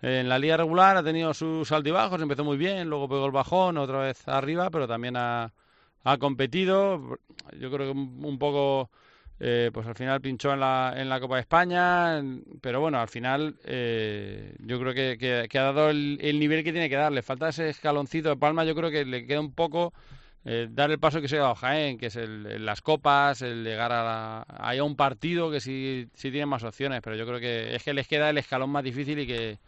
en 0.00 0.28
la 0.28 0.38
liga 0.38 0.56
regular 0.56 0.96
ha 0.96 1.02
tenido 1.02 1.34
sus 1.34 1.70
altibajos, 1.72 2.22
empezó 2.22 2.44
muy 2.44 2.56
bien, 2.56 2.88
luego 2.88 3.08
pegó 3.08 3.26
el 3.26 3.32
bajón, 3.32 3.78
otra 3.78 3.98
vez 4.00 4.26
arriba, 4.28 4.70
pero 4.70 4.86
también 4.86 5.16
ha, 5.16 5.52
ha 6.04 6.18
competido. 6.18 7.18
Yo 7.58 7.70
creo 7.70 7.92
que 7.92 7.98
un 7.98 8.38
poco 8.38 8.90
eh, 9.46 9.70
pues 9.74 9.86
al 9.86 9.94
final 9.94 10.22
pinchó 10.22 10.54
en 10.54 10.60
la, 10.60 10.94
en 10.96 11.06
la 11.06 11.20
Copa 11.20 11.34
de 11.34 11.42
España, 11.42 12.18
pero 12.62 12.80
bueno, 12.80 12.98
al 12.98 13.08
final 13.08 13.56
eh, 13.66 14.56
yo 14.60 14.80
creo 14.80 14.94
que, 14.94 15.46
que, 15.50 15.58
ha 15.58 15.64
dado 15.64 15.90
el, 15.90 16.16
nivel 16.38 16.64
que 16.64 16.72
tiene 16.72 16.88
que 16.88 16.96
dar. 16.96 17.12
Le 17.12 17.20
falta 17.20 17.50
ese 17.50 17.68
escaloncito 17.68 18.30
de 18.30 18.36
Palma, 18.38 18.64
yo 18.64 18.74
creo 18.74 18.90
que 18.90 19.04
le 19.04 19.26
queda 19.26 19.40
un 19.40 19.52
poco 19.52 19.92
eh, 20.46 20.68
dar 20.70 20.90
el 20.90 20.98
paso 20.98 21.20
que 21.20 21.28
se 21.28 21.36
ha 21.36 21.40
dado 21.42 21.56
Jaén, 21.56 21.98
que 21.98 22.06
es 22.06 22.16
el, 22.16 22.64
las 22.64 22.80
copas, 22.80 23.42
el 23.42 23.64
llegar 23.64 23.92
a, 23.92 24.44
a 24.44 24.82
un 24.82 24.96
partido 24.96 25.50
que 25.50 25.60
sí, 25.60 26.08
sí 26.14 26.30
tiene 26.30 26.46
más 26.46 26.64
opciones, 26.64 27.02
pero 27.02 27.14
yo 27.14 27.26
creo 27.26 27.38
que 27.38 27.74
es 27.74 27.82
que 27.84 27.92
les 27.92 28.08
queda 28.08 28.30
el 28.30 28.38
escalón 28.38 28.70
más 28.70 28.82
difícil 28.82 29.18
y 29.18 29.26
que, 29.26 29.58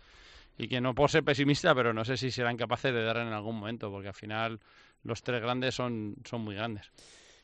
y 0.57 0.69
que 0.69 0.81
no 0.81 0.95
puedo 0.95 1.09
ser 1.09 1.23
pesimista, 1.23 1.75
pero 1.75 1.93
no 1.93 2.03
sé 2.03 2.17
si 2.17 2.31
serán 2.31 2.57
capaces 2.57 2.95
de 2.95 3.03
dar 3.03 3.19
en 3.19 3.29
algún 3.29 3.57
momento, 3.57 3.91
porque 3.91 4.09
al 4.09 4.15
final 4.15 4.59
los 5.05 5.23
tres 5.23 5.43
grandes 5.43 5.75
son, 5.75 6.17
son 6.25 6.41
muy 6.41 6.55
grandes. 6.55 6.91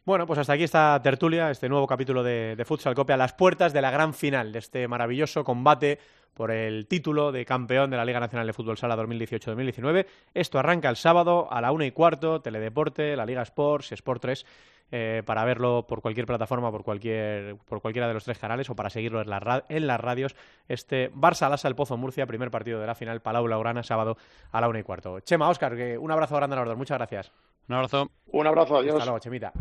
Bueno, 0.05 0.27
pues 0.27 0.41
hasta 0.41 0.55
aquí 0.55 0.65
esta 0.65 1.01
tertulia, 1.01 1.51
este 1.51 1.69
nuevo 1.69 1.87
capítulo 1.87 2.25
de, 2.25 2.57
de 2.57 2.65
Futsal 2.65 2.95
Copia, 2.95 3.15
a 3.15 3.19
las 3.19 3.35
puertas 3.35 3.73
de 3.73 3.81
la 3.81 3.93
gran 3.93 4.15
final 4.15 4.51
de 4.51 4.59
este 4.59 4.89
maravilloso 4.89 5.45
combate 5.45 6.01
por 6.35 6.51
el 6.51 6.89
título 6.89 7.31
de 7.31 7.45
campeón 7.45 7.91
de 7.91 7.97
la 7.97 8.05
Liga 8.05 8.19
Nacional 8.19 8.47
de 8.47 8.53
Fútbol 8.53 8.77
Sala 8.77 8.97
2018-2019. 8.97 10.07
Esto 10.35 10.59
arranca 10.59 10.89
el 10.89 10.97
sábado 10.97 11.47
a 11.53 11.61
la 11.61 11.71
una 11.71 11.87
y 11.87 11.93
cuarto, 11.93 12.41
Teledeporte, 12.41 13.15
la 13.15 13.27
Liga 13.27 13.43
Sports, 13.43 13.93
Sport 13.93 14.23
3, 14.23 14.47
eh, 14.91 15.23
para 15.25 15.45
verlo 15.45 15.87
por 15.87 16.03
cualquier 16.03 16.27
plataforma, 16.27 16.73
por 16.73 16.83
cualquier 16.83 17.57
por 17.69 17.81
cualquiera 17.81 18.09
de 18.09 18.15
los 18.15 18.25
tres 18.25 18.39
canales 18.39 18.69
o 18.71 18.75
para 18.75 18.91
seguirlo 18.91 19.21
en, 19.23 19.29
en 19.69 19.87
las 19.87 20.01
radios. 20.01 20.35
Este 20.69 21.13
Barça 21.13 21.49
Lasa 21.49 21.69
el 21.69 21.77
Pozo 21.77 21.97
Murcia, 21.97 22.27
primer 22.27 22.51
partido 22.51 22.81
de 22.81 22.87
la 22.87 22.95
final, 22.95 23.21
Palau 23.21 23.47
Laurana, 23.47 23.83
sábado 23.83 24.17
a 24.51 24.61
la 24.61 24.69
una 24.69 24.81
y 24.81 24.83
cuarto. 24.83 25.21
Chema, 25.21 25.49
Oscar, 25.49 25.75
un 25.99 26.11
abrazo 26.11 26.37
grande 26.37 26.57
a 26.57 26.59
los 26.61 26.69
dos, 26.69 26.77
muchas 26.77 26.99
gracias. 26.99 27.33
Un 27.69 27.77
abrazo. 27.77 28.11
Un 28.27 28.47
abrazo, 28.47 28.79
adiós. 28.79 28.97
Hasta 28.97 29.05
luego, 29.05 29.19
Chemita. 29.21 29.53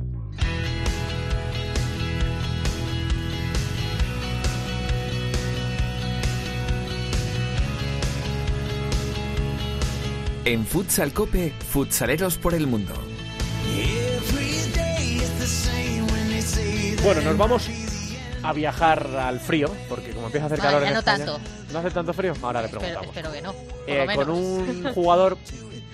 En 10.44 10.66
Futsal 10.66 11.14
Cope, 11.14 11.54
futsaleros 11.70 12.40
por 12.40 12.56
el 12.56 12.66
mundo. 12.66 12.94
Bueno, 17.04 17.22
nos 17.22 17.38
vamos 17.38 17.70
a 18.42 18.52
viajar 18.52 19.06
al 19.18 19.40
frío, 19.40 19.72
porque 19.88 20.12
como 20.12 20.28
empieza 20.28 20.46
a 20.46 20.48
hacer 20.48 20.60
calor 20.60 20.84
en 20.84 20.96
no 20.96 21.04
tanto. 21.04 21.40
¿No 21.72 21.80
hace 21.80 21.92
tanto 21.92 22.12
frío? 22.14 22.34
Ahora 22.42 22.64
le 22.64 22.70
preguntamos. 22.70 23.08
Espero, 23.08 23.32
que 23.32 23.42
no. 23.42 23.54
Eh, 23.86 24.08
con 24.16 24.30
un 24.32 24.84
jugador 24.96 25.38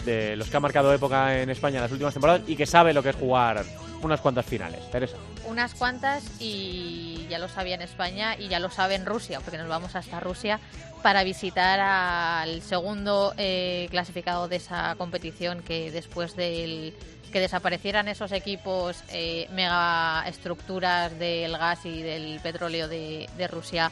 de 0.06 0.38
los 0.38 0.50
que 0.50 0.56
ha 0.56 0.62
marcado 0.62 0.93
época 0.93 1.41
en 1.41 1.50
España 1.50 1.78
en 1.78 1.84
las 1.84 1.91
últimas 1.91 2.14
temporadas 2.14 2.41
y 2.48 2.56
que 2.56 2.66
sabe 2.66 2.93
lo 2.93 3.04
que 3.04 3.10
es 3.10 3.16
jugar 3.18 3.66
unas 4.02 4.22
cuantas 4.22 4.45
finales. 4.45 4.89
Teresa. 4.91 5.18
Unas 5.45 5.74
cuantas 5.74 6.24
y 6.39 7.26
ya 7.30 7.39
lo 7.39 7.48
sabía 7.48 7.76
en 7.76 7.82
España 7.82 8.36
y 8.38 8.48
ya 8.48 8.60
lo 8.60 8.70
sabe 8.70 8.95
en 8.95 9.06
Rusia, 9.06 9.39
porque 9.39 9.58
nos 9.58 9.68
vamos 9.68 9.95
hasta 9.95 10.20
Rusia 10.20 10.60
para 11.02 11.24
visitar 11.24 11.80
al 11.80 12.62
segundo 12.62 13.34
eh, 13.38 13.88
clasificado 13.91 14.48
de 14.48 14.58
esa 14.58 14.95
competición 14.95 15.62
que 15.62 15.91
después 15.91 16.36
del 16.36 16.93
que 17.32 17.39
desaparecieran 17.41 18.08
esos 18.08 18.32
equipos 18.32 19.04
eh, 19.10 19.48
mega 19.52 20.24
estructuras 20.28 21.18
del 21.20 21.58
gas 21.58 21.86
y 21.86 22.02
del 22.02 22.39
petróleo 22.39 22.88
de, 22.88 23.30
de 23.38 23.48
Rusia 23.48 23.91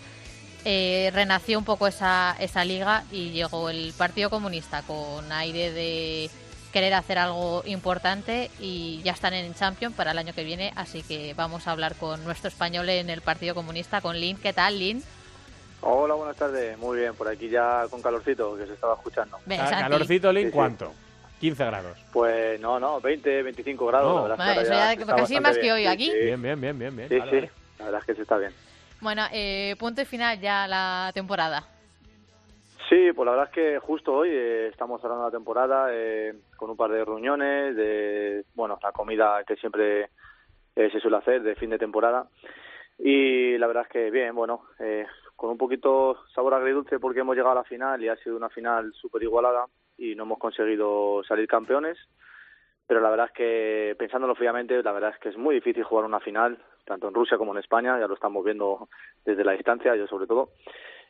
eh, 0.68 1.12
renació 1.14 1.60
un 1.60 1.64
poco 1.64 1.86
esa, 1.86 2.36
esa 2.40 2.66
liga 2.66 3.04
y 3.12 3.30
llegó 3.30 3.70
el 3.70 3.94
Partido 3.96 4.32
Comunista 4.32 4.82
con 4.82 5.32
aire 5.32 5.72
de 5.72 6.30
querer 6.76 6.94
hacer 6.94 7.18
algo 7.18 7.64
importante 7.66 8.52
y 8.60 9.02
ya 9.02 9.14
están 9.14 9.34
en 9.34 9.54
Champions 9.54 9.96
para 9.96 10.12
el 10.12 10.18
año 10.18 10.34
que 10.34 10.44
viene, 10.44 10.74
así 10.76 11.04
que 11.04 11.34
vamos 11.34 11.68
a 11.68 11.72
hablar 11.72 11.96
con 11.96 12.22
nuestro 12.26 12.50
español 12.50 12.90
en 12.90 13.10
el 13.10 13.22
Partido 13.22 13.56
Comunista, 13.56 14.02
con 14.02 14.20
Lin. 14.20 14.36
¿Qué 14.36 14.52
tal, 14.52 14.78
Lin? 14.78 15.02
Hola, 15.80 16.16
buenas 16.16 16.36
tardes. 16.36 16.78
Muy 16.78 16.98
bien, 16.98 17.16
por 17.16 17.30
aquí 17.30 17.48
ya 17.48 17.86
con 17.90 18.02
calorcito, 18.02 18.58
que 18.58 18.68
se 18.68 18.74
estaba 18.74 18.96
escuchando. 18.96 19.40
¿Calorcito, 19.48 20.34
Lin, 20.34 20.52
cuánto? 20.52 20.92
15 21.40 21.64
grados. 21.64 21.98
Pues 22.12 22.60
no, 22.60 22.78
no, 22.78 23.00
20, 23.00 23.44
25 23.44 23.88
grados. 23.88 24.38
eso 24.38 24.74
ya, 24.74 24.98
casi 24.98 25.40
más 25.40 25.58
que 25.58 25.72
hoy 25.72 25.86
aquí. 25.86 26.12
Bien, 26.12 26.42
bien, 26.42 26.60
bien, 26.60 26.78
bien. 26.78 26.94
bien. 26.94 27.08
Sí, 27.08 27.16
sí, 27.30 27.50
la 27.80 27.86
verdad 27.86 28.02
es 28.02 28.06
que 28.06 28.16
se 28.16 28.24
está 28.24 28.36
bien. 28.36 28.52
Bueno, 29.00 29.24
eh, 29.32 29.78
punto 29.80 30.02
y 30.02 30.06
final 30.06 30.42
ya 30.42 30.68
la 30.68 31.12
temporada. 31.14 31.70
Sí, 32.90 33.12
pues 33.14 33.26
la 33.26 33.32
verdad 33.32 33.48
es 33.48 33.52
que 33.52 33.80
justo 33.80 34.14
hoy 34.14 34.30
eh, 34.30 34.68
estamos 34.68 35.02
cerrando 35.02 35.24
la 35.24 35.32
temporada 35.32 35.88
eh, 35.92 36.36
con 36.56 36.70
un 36.70 36.78
par 36.78 36.92
de 36.92 37.04
reuniones, 37.04 37.76
de 37.76 38.46
bueno, 38.54 38.78
la 38.84 38.92
comida 38.92 39.44
que 39.44 39.56
siempre 39.56 40.10
eh, 40.76 40.90
se 40.92 41.00
suele 41.00 41.18
hacer 41.18 41.42
de 41.42 41.56
fin 41.56 41.72
de 41.72 41.80
temporada. 41.80 42.28
Y 43.00 43.58
la 43.58 43.66
verdad 43.66 43.84
es 43.88 43.90
que 43.90 44.12
bien, 44.12 44.36
bueno, 44.36 44.62
con 45.36 45.50
un 45.50 45.58
poquito 45.58 46.18
sabor 46.34 46.54
agridulce 46.54 47.00
porque 47.00 47.22
hemos 47.22 47.36
llegado 47.36 47.54
a 47.54 47.62
la 47.62 47.64
final 47.64 48.02
y 48.04 48.08
ha 48.08 48.16
sido 48.18 48.38
una 48.38 48.50
final 48.50 48.94
súper 48.94 49.24
igualada 49.24 49.66
y 49.98 50.14
no 50.16 50.24
hemos 50.24 50.38
conseguido 50.38 51.24
salir 51.24 51.48
campeones. 51.48 51.98
Pero 52.88 53.02
la 53.02 53.10
verdad 53.10 53.26
es 53.28 53.34
que, 53.34 53.96
pensándolo 53.98 54.36
fríamente, 54.36 54.82
la 54.84 54.92
verdad 54.92 55.12
es 55.14 55.20
que 55.20 55.30
es 55.30 55.38
muy 55.38 55.56
difícil 55.56 55.84
jugar 55.84 56.06
una 56.06 56.20
final 56.20 56.60
tanto 56.86 57.08
en 57.08 57.14
Rusia 57.14 57.38
como 57.38 57.52
en 57.52 57.58
España, 57.58 58.00
ya 58.00 58.08
lo 58.08 58.14
estamos 58.14 58.46
viendo 58.46 58.88
desde 59.26 59.44
la 59.44 59.54
distancia, 59.54 59.96
yo 59.96 60.08
sobre 60.08 60.28
todo. 60.28 60.52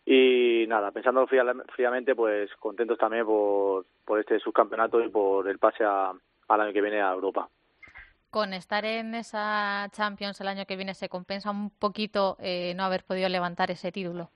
Y 0.06 0.66
nada, 0.68 0.92
pensando 0.92 1.26
fríamente, 1.26 2.16
pues 2.16 2.54
contentos 2.58 2.98
también 2.98 3.26
por, 3.26 3.86
por 4.06 4.20
este 4.20 4.40
subcampeonato 4.40 5.02
y 5.02 5.10
por 5.10 5.48
el 5.50 5.58
pase 5.58 5.84
a, 5.84 6.14
al 6.48 6.62
año 6.62 6.74
que 6.74 6.82
viene 6.82 7.02
a 7.02 7.12
Europa. 7.12 7.50
Con 8.30 8.54
estar 8.54 8.86
en 8.86 9.16
esa 9.16 9.88
Champions 9.92 10.40
el 10.42 10.48
año 10.48 10.66
que 10.66 10.76
viene, 10.76 10.94
¿se 10.94 11.10
compensa 11.10 11.50
un 11.50 11.72
poquito 11.72 12.38
eh, 12.40 12.74
no 12.76 12.84
haber 12.84 13.04
podido 13.04 13.30
levantar 13.30 13.72
ese 13.72 13.92
título? 13.92 14.30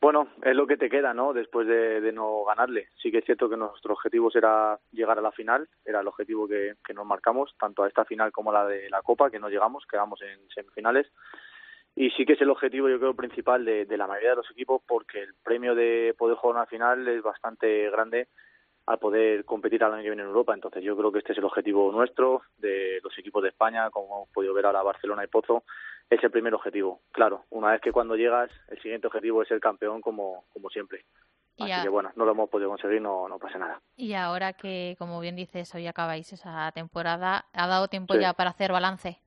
Bueno, 0.00 0.28
es 0.42 0.54
lo 0.54 0.66
que 0.66 0.76
te 0.76 0.90
queda, 0.90 1.14
¿no? 1.14 1.32
Después 1.32 1.66
de, 1.66 2.12
no 2.12 2.44
ganarle. 2.44 2.90
Sí 3.02 3.10
que 3.10 3.18
es 3.18 3.24
cierto 3.24 3.48
que 3.48 3.56
nuestro 3.56 3.94
objetivo 3.94 4.30
era 4.34 4.78
llegar 4.92 5.18
a 5.18 5.22
la 5.22 5.32
final, 5.32 5.68
era 5.84 6.00
el 6.00 6.06
objetivo 6.06 6.46
que, 6.46 6.76
nos 6.94 7.06
marcamos, 7.06 7.54
tanto 7.58 7.82
a 7.82 7.88
esta 7.88 8.04
final 8.04 8.30
como 8.30 8.50
a 8.50 8.54
la 8.54 8.66
de 8.66 8.90
la 8.90 9.02
Copa, 9.02 9.30
que 9.30 9.40
no 9.40 9.48
llegamos, 9.48 9.86
quedamos 9.86 10.20
en 10.22 10.38
semifinales. 10.50 11.06
Y 11.96 12.10
sí 12.10 12.26
que 12.26 12.34
es 12.34 12.40
el 12.42 12.50
objetivo, 12.50 12.90
yo 12.90 12.98
creo, 12.98 13.16
principal 13.16 13.64
de, 13.64 13.86
de 13.86 13.96
la 13.96 14.06
mayoría 14.06 14.30
de 14.30 14.36
los 14.36 14.50
equipos, 14.50 14.82
porque 14.86 15.22
el 15.22 15.34
premio 15.42 15.74
de 15.74 16.14
poder 16.16 16.36
jugar 16.36 16.56
una 16.56 16.66
final 16.66 17.08
es 17.08 17.22
bastante 17.22 17.90
grande 17.90 18.28
al 18.86 18.98
poder 18.98 19.44
competir 19.44 19.82
al 19.82 19.94
año 19.94 20.02
que 20.02 20.10
viene 20.10 20.22
en 20.22 20.28
Europa. 20.28 20.54
Entonces 20.54 20.84
yo 20.84 20.96
creo 20.96 21.10
que 21.10 21.18
este 21.18 21.32
es 21.32 21.38
el 21.38 21.44
objetivo 21.44 21.90
nuestro, 21.90 22.42
de 22.58 23.00
los 23.02 23.18
equipos 23.18 23.42
de 23.42 23.48
España, 23.48 23.90
como 23.90 24.06
hemos 24.06 24.28
podido 24.28 24.54
ver 24.54 24.66
ahora 24.66 24.82
Barcelona 24.82 25.24
y 25.24 25.26
Pozo, 25.26 25.64
es 26.08 26.22
el 26.22 26.30
primer 26.30 26.54
objetivo. 26.54 27.00
Claro, 27.12 27.44
una 27.50 27.72
vez 27.72 27.80
que 27.80 27.92
cuando 27.92 28.14
llegas, 28.14 28.50
el 28.68 28.80
siguiente 28.80 29.08
objetivo 29.08 29.42
es 29.42 29.48
ser 29.48 29.58
campeón 29.58 30.00
como, 30.00 30.44
como 30.52 30.68
siempre. 30.70 31.04
Así 31.58 31.82
que 31.82 31.88
bueno, 31.88 32.12
no 32.16 32.26
lo 32.26 32.32
hemos 32.32 32.50
podido 32.50 32.68
conseguir, 32.68 33.00
no, 33.00 33.26
no 33.28 33.38
pasa 33.38 33.58
nada. 33.58 33.80
Y 33.96 34.12
ahora 34.12 34.52
que, 34.52 34.94
como 34.98 35.18
bien 35.20 35.36
dices, 35.36 35.74
hoy 35.74 35.86
acabáis 35.86 36.30
esa 36.34 36.70
temporada, 36.72 37.46
¿ha 37.54 37.66
dado 37.66 37.88
tiempo 37.88 38.14
ya 38.14 38.34
para 38.34 38.50
hacer 38.50 38.72
balance? 38.72 39.18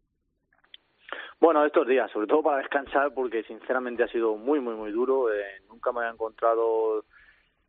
Bueno, 1.42 1.66
estos 1.66 1.88
días, 1.88 2.12
sobre 2.12 2.28
todo 2.28 2.44
para 2.44 2.58
descansar, 2.58 3.14
porque 3.14 3.44
sinceramente 3.44 4.04
ha 4.04 4.10
sido 4.10 4.36
muy, 4.36 4.60
muy, 4.60 4.76
muy 4.76 4.92
duro. 4.92 5.32
Eh, 5.32 5.62
nunca 5.70 5.94
me 5.94 6.00
había 6.00 6.12
encontrado 6.12 7.06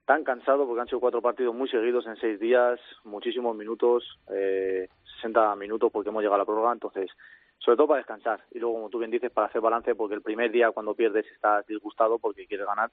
tan 0.05 0.25
cansado 0.25 0.67
porque 0.67 0.81
han 0.81 0.89
sido 0.89 0.99
cuatro 0.99 1.23
partidos 1.23 1.55
muy 1.55 1.69
seguidos 1.69 2.05
en 2.09 2.17
seis 2.17 2.41
días, 2.41 2.81
muchísimos 3.05 3.55
minutos, 3.55 4.19
eh, 4.29 4.89
60 5.21 5.55
minutos 5.55 5.93
porque 5.93 6.09
hemos 6.09 6.21
llegado 6.21 6.35
a 6.35 6.39
la 6.39 6.45
prórroga, 6.45 6.73
entonces, 6.73 7.13
sobre 7.59 7.77
todo 7.77 7.87
para 7.87 7.99
descansar 7.99 8.43
y 8.51 8.59
luego, 8.59 8.75
como 8.75 8.91
tú 8.91 8.99
bien 8.99 9.13
dices, 9.13 9.31
para 9.31 9.47
hacer 9.47 9.61
balance 9.61 9.95
porque 9.95 10.17
el 10.17 10.23
primer 10.23 10.51
día 10.51 10.73
cuando 10.73 10.97
pierdes 10.97 11.27
estás 11.33 11.65
disgustado 11.69 12.19
porque 12.19 12.49
quieres 12.49 12.67
ganar, 12.67 12.91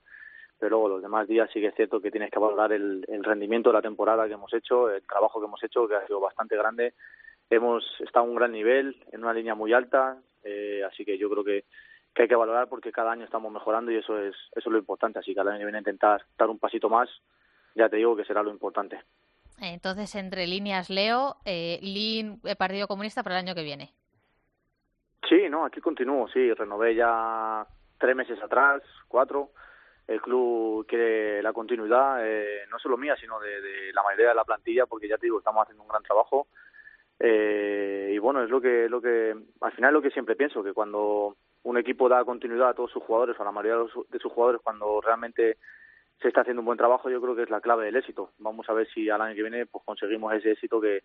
pero 0.59 0.69
luego 0.69 0.89
los 0.89 1.01
demás 1.01 1.27
días 1.27 1.49
sí 1.51 1.59
que 1.59 1.67
es 1.67 1.75
cierto 1.75 1.99
que 1.99 2.11
tienes 2.11 2.29
que 2.29 2.37
valorar 2.37 2.71
el, 2.71 3.03
el 3.07 3.23
rendimiento 3.23 3.71
de 3.71 3.77
la 3.77 3.81
temporada 3.81 4.27
que 4.27 4.33
hemos 4.33 4.53
hecho, 4.53 4.91
el 4.91 5.01
trabajo 5.07 5.39
que 5.39 5.47
hemos 5.47 5.63
hecho, 5.63 5.87
que 5.87 5.95
ha 5.95 6.05
sido 6.05 6.19
bastante 6.19 6.55
grande. 6.55 6.93
Hemos 7.49 7.83
estado 8.01 8.27
a 8.27 8.29
un 8.29 8.35
gran 8.35 8.51
nivel, 8.51 8.95
en 9.11 9.23
una 9.23 9.33
línea 9.33 9.55
muy 9.55 9.73
alta, 9.73 10.17
eh, 10.47 10.83
así 10.83 11.03
que 11.05 11.17
yo 11.17 11.29
creo 11.29 11.43
que 11.43 11.65
que 12.17 12.23
hay 12.23 12.27
que 12.27 12.35
valorar 12.35 12.67
porque 12.67 12.91
cada 12.91 13.11
año 13.11 13.25
estamos 13.25 13.51
mejorando 13.51 13.91
y 13.91 13.97
eso 13.97 14.19
es 14.19 14.35
eso 14.55 14.69
es 14.69 14.71
lo 14.71 14.79
importante. 14.79 15.19
Así 15.19 15.35
que 15.35 15.39
al 15.39 15.49
año 15.49 15.59
que 15.59 15.65
viene 15.65 15.77
intentar 15.77 16.25
dar 16.37 16.49
un 16.49 16.57
pasito 16.57 16.89
más, 16.89 17.07
ya 17.75 17.87
te 17.89 17.97
digo 17.97 18.15
que 18.15 18.25
será 18.25 18.41
lo 18.41 18.49
importante. 18.49 18.99
Entonces, 19.59 20.13
entre 20.15 20.47
líneas, 20.47 20.89
Leo, 20.89 21.37
eh, 21.45 21.79
LIN, 21.81 22.39
eh, 22.43 22.55
Partido 22.55 22.87
Comunista 22.87 23.23
para 23.23 23.39
el 23.39 23.45
año 23.45 23.55
que 23.55 23.63
viene. 23.63 23.93
Sí, 25.27 25.47
no, 25.49 25.65
aquí 25.65 25.81
continúo, 25.81 26.27
sí, 26.29 26.53
renové 26.53 26.95
ya 26.95 27.65
tres 27.99 28.15
meses 28.15 28.41
atrás, 28.41 28.81
cuatro. 29.07 29.51
El 30.07 30.21
club 30.21 30.85
quiere 30.87 31.43
la 31.43 31.51
continuidad, 31.53 32.25
eh, 32.25 32.65
no 32.69 32.79
solo 32.79 32.97
mía, 32.97 33.15
sino 33.19 33.39
de, 33.39 33.61
de, 33.61 33.93
la 33.93 34.03
mayoría 34.03 34.29
de 34.29 34.35
la 34.35 34.45
plantilla, 34.45 34.85
porque 34.85 35.07
ya 35.07 35.17
te 35.17 35.25
digo, 35.25 35.39
estamos 35.39 35.63
haciendo 35.63 35.83
un 35.83 35.89
gran 35.89 36.03
trabajo. 36.03 36.47
Eh, 37.19 38.11
y 38.13 38.17
bueno, 38.19 38.43
es 38.43 38.49
lo 38.49 38.61
que, 38.61 38.87
lo 38.89 39.01
que, 39.01 39.35
al 39.61 39.71
final 39.71 39.93
lo 39.93 40.01
que 40.01 40.11
siempre 40.11 40.35
pienso, 40.35 40.63
que 40.63 40.73
cuando 40.73 41.35
un 41.63 41.77
equipo 41.77 42.07
da 42.07 42.23
continuidad 42.23 42.69
a 42.69 42.73
todos 42.73 42.91
sus 42.91 43.03
jugadores 43.03 43.37
o 43.37 43.41
a 43.41 43.45
la 43.45 43.51
mayoría 43.51 43.83
de 44.09 44.19
sus 44.19 44.31
jugadores 44.31 44.61
cuando 44.63 45.01
realmente 45.01 45.57
se 46.21 46.29
está 46.29 46.41
haciendo 46.41 46.61
un 46.61 46.65
buen 46.65 46.77
trabajo, 46.77 47.09
yo 47.09 47.21
creo 47.21 47.35
que 47.35 47.43
es 47.43 47.49
la 47.49 47.61
clave 47.61 47.85
del 47.85 47.95
éxito. 47.95 48.31
Vamos 48.39 48.67
a 48.69 48.73
ver 48.73 48.87
si 48.93 49.09
al 49.09 49.21
año 49.21 49.35
que 49.35 49.41
viene 49.41 49.65
pues 49.65 49.83
conseguimos 49.83 50.33
ese 50.33 50.51
éxito 50.51 50.79
que, 50.79 51.03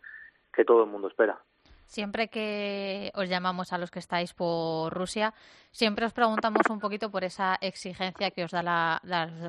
que 0.53 0.65
todo 0.65 0.85
el 0.85 0.91
mundo 0.91 1.09
espera. 1.09 1.39
Siempre 1.87 2.29
que 2.29 3.11
os 3.15 3.29
llamamos 3.29 3.75
a 3.75 3.79
los 3.79 3.91
que 3.91 3.99
estáis 3.99 4.33
por 4.33 4.95
Rusia, 4.95 5.35
siempre 5.73 6.07
os 6.07 6.15
preguntamos 6.15 6.63
un 6.71 6.81
poquito 6.81 7.11
por 7.11 7.23
esa 7.23 7.59
exigencia 7.61 8.31
que 8.31 8.45
os 8.45 8.51
da 8.51 8.63
la, 8.63 9.01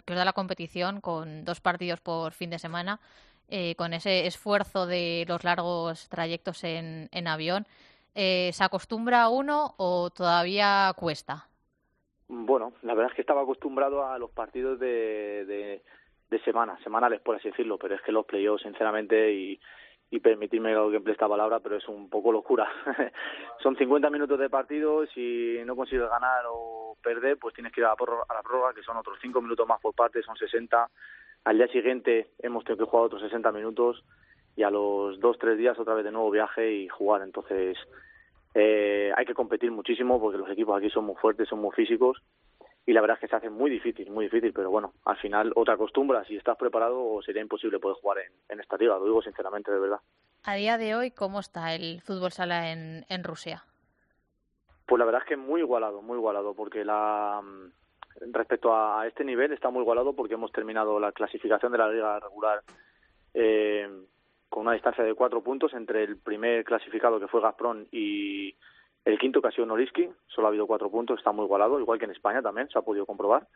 que 0.05 0.11
os 0.11 0.17
da 0.17 0.25
la 0.25 0.33
competición 0.33 0.99
con 0.99 1.45
dos 1.45 1.61
partidos 1.61 2.01
por 2.01 2.33
fin 2.33 2.49
de 2.49 2.59
semana, 2.59 2.99
eh, 3.49 3.75
con 3.75 3.93
ese 3.93 4.25
esfuerzo 4.25 4.85
de 4.87 5.25
los 5.27 5.43
largos 5.43 6.09
trayectos 6.09 6.63
en, 6.63 7.09
en 7.11 7.27
avión. 7.27 7.65
Eh, 8.15 8.51
¿Se 8.53 8.63
acostumbra 8.63 9.23
a 9.23 9.29
uno 9.29 9.73
o 9.77 10.09
todavía 10.09 10.93
cuesta? 10.95 11.47
Bueno, 12.27 12.73
la 12.81 12.93
verdad 12.93 13.11
es 13.11 13.15
que 13.15 13.21
estaba 13.21 13.41
acostumbrado 13.41 14.05
a 14.05 14.17
los 14.17 14.31
partidos 14.31 14.79
de, 14.79 15.45
de, 16.29 16.39
semana, 16.43 16.79
semanales, 16.83 17.21
por 17.21 17.35
así 17.35 17.49
decirlo, 17.49 17.77
pero 17.77 17.95
es 17.95 18.01
que 18.01 18.11
los 18.11 18.25
playoffs, 18.25 18.63
sinceramente, 18.63 19.31
y 19.33 19.59
y 20.13 20.19
permitirme 20.19 20.75
que 20.91 20.97
emplee 20.97 21.13
esta 21.13 21.27
palabra, 21.27 21.59
pero 21.59 21.77
es 21.77 21.87
un 21.87 22.07
poco 22.07 22.31
locura. 22.31 22.71
Son 23.63 23.75
50 23.75 24.11
minutos 24.11 24.37
de 24.37 24.47
partido, 24.47 25.07
si 25.07 25.57
no 25.65 25.75
consigues 25.75 26.07
ganar 26.07 26.45
o 26.47 26.95
perder, 27.01 27.37
pues 27.39 27.55
tienes 27.55 27.73
que 27.73 27.81
ir 27.81 27.85
a 27.85 27.89
la, 27.89 27.95
prórroga, 27.95 28.23
a 28.29 28.35
la 28.35 28.43
prórroga, 28.43 28.75
que 28.75 28.83
son 28.83 28.95
otros 28.95 29.17
5 29.19 29.41
minutos 29.41 29.67
más 29.67 29.81
por 29.81 29.95
parte, 29.95 30.21
son 30.21 30.37
60. 30.37 30.87
Al 31.45 31.57
día 31.57 31.67
siguiente 31.67 32.29
hemos 32.39 32.63
tenido 32.63 32.85
que 32.85 32.91
jugar 32.91 33.05
otros 33.07 33.21
60 33.21 33.51
minutos 33.51 34.03
y 34.55 34.63
a 34.63 34.69
los 34.69 35.19
2-3 35.19 35.57
días 35.57 35.77
otra 35.79 35.93
vez 35.93 36.05
de 36.05 36.11
nuevo 36.11 36.31
viaje 36.31 36.71
y 36.71 36.87
jugar. 36.87 37.21
Entonces 37.21 37.77
eh, 38.53 39.11
hay 39.15 39.25
que 39.25 39.33
competir 39.33 39.71
muchísimo 39.71 40.21
porque 40.21 40.37
los 40.37 40.49
equipos 40.49 40.77
aquí 40.77 40.89
son 40.89 41.05
muy 41.05 41.15
fuertes, 41.15 41.49
son 41.49 41.59
muy 41.59 41.71
físicos 41.71 42.21
y 42.85 42.93
la 42.93 43.01
verdad 43.01 43.15
es 43.15 43.21
que 43.21 43.27
se 43.27 43.35
hace 43.35 43.49
muy 43.49 43.69
difícil, 43.69 44.09
muy 44.11 44.25
difícil, 44.25 44.51
pero 44.53 44.69
bueno, 44.69 44.93
al 45.05 45.17
final 45.17 45.53
otra 45.55 45.77
costumbre, 45.77 46.19
si 46.27 46.35
estás 46.35 46.57
preparado 46.57 47.21
sería 47.21 47.41
imposible 47.41 47.79
poder 47.79 47.97
jugar 48.01 48.17
en, 48.49 48.59
esta 48.59 48.77
liga, 48.77 48.97
lo 48.97 49.05
digo 49.05 49.21
sinceramente, 49.21 49.71
de 49.71 49.79
verdad. 49.79 49.99
A 50.43 50.55
día 50.55 50.77
de 50.77 50.95
hoy, 50.95 51.11
¿cómo 51.11 51.39
está 51.39 51.73
el 51.73 52.01
fútbol 52.01 52.31
sala 52.31 52.71
en, 52.71 53.05
en 53.07 53.23
Rusia? 53.23 53.63
Pues 54.85 54.99
la 54.99 55.05
verdad 55.05 55.21
es 55.21 55.29
que 55.29 55.37
muy 55.37 55.61
igualado, 55.61 56.01
muy 56.01 56.17
igualado, 56.17 56.53
porque 56.53 56.83
la 56.83 57.41
respecto 58.31 58.75
a 58.75 59.07
este 59.07 59.23
nivel 59.23 59.51
está 59.51 59.69
muy 59.69 59.81
igualado 59.81 60.13
porque 60.13 60.35
hemos 60.35 60.51
terminado 60.51 60.99
la 60.99 61.11
clasificación 61.11 61.71
de 61.71 61.77
la 61.77 61.89
liga 61.89 62.19
regular 62.19 62.61
eh, 63.33 63.87
con 64.49 64.61
una 64.61 64.73
distancia 64.73 65.03
de 65.03 65.15
cuatro 65.15 65.41
puntos 65.41 65.73
entre 65.73 66.03
el 66.03 66.17
primer 66.17 66.63
clasificado 66.63 67.19
que 67.19 67.27
fue 67.27 67.41
Gazprom 67.41 67.85
y 67.91 68.55
el 69.05 69.19
quinto 69.19 69.41
que 69.41 69.47
ha 69.49 69.51
sido 69.51 69.65
Noriski, 69.65 70.09
solo 70.27 70.47
ha 70.47 70.49
habido 70.49 70.67
cuatro 70.67 70.89
puntos, 70.89 71.17
está 71.17 71.31
muy 71.31 71.45
igualado, 71.45 71.79
igual 71.79 71.99
que 71.99 72.05
en 72.05 72.11
España 72.11 72.41
también, 72.41 72.69
se 72.69 72.79
ha 72.79 72.83
podido 72.83 73.05
comprobar. 73.05 73.47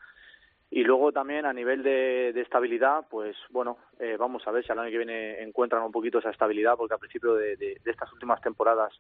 Y 0.69 0.83
luego 0.83 1.13
también 1.13 1.45
a 1.45 1.53
nivel 1.53 1.81
de, 1.81 2.29
estabilidad, 2.41 3.05
pues 3.09 3.37
bueno, 3.51 3.77
eh, 3.99 4.17
vamos 4.19 4.45
a 4.45 4.51
ver 4.51 4.65
si 4.65 4.71
al 4.71 4.79
año 4.79 4.91
que 4.91 4.97
viene 4.97 5.41
encuentran 5.41 5.83
un 5.83 5.91
poquito 5.93 6.19
esa 6.19 6.31
estabilidad, 6.31 6.75
porque 6.75 6.95
al 6.95 6.99
principio 6.99 7.35
de, 7.35 7.79
estas 7.85 8.11
últimas 8.11 8.41
temporadas 8.41 8.93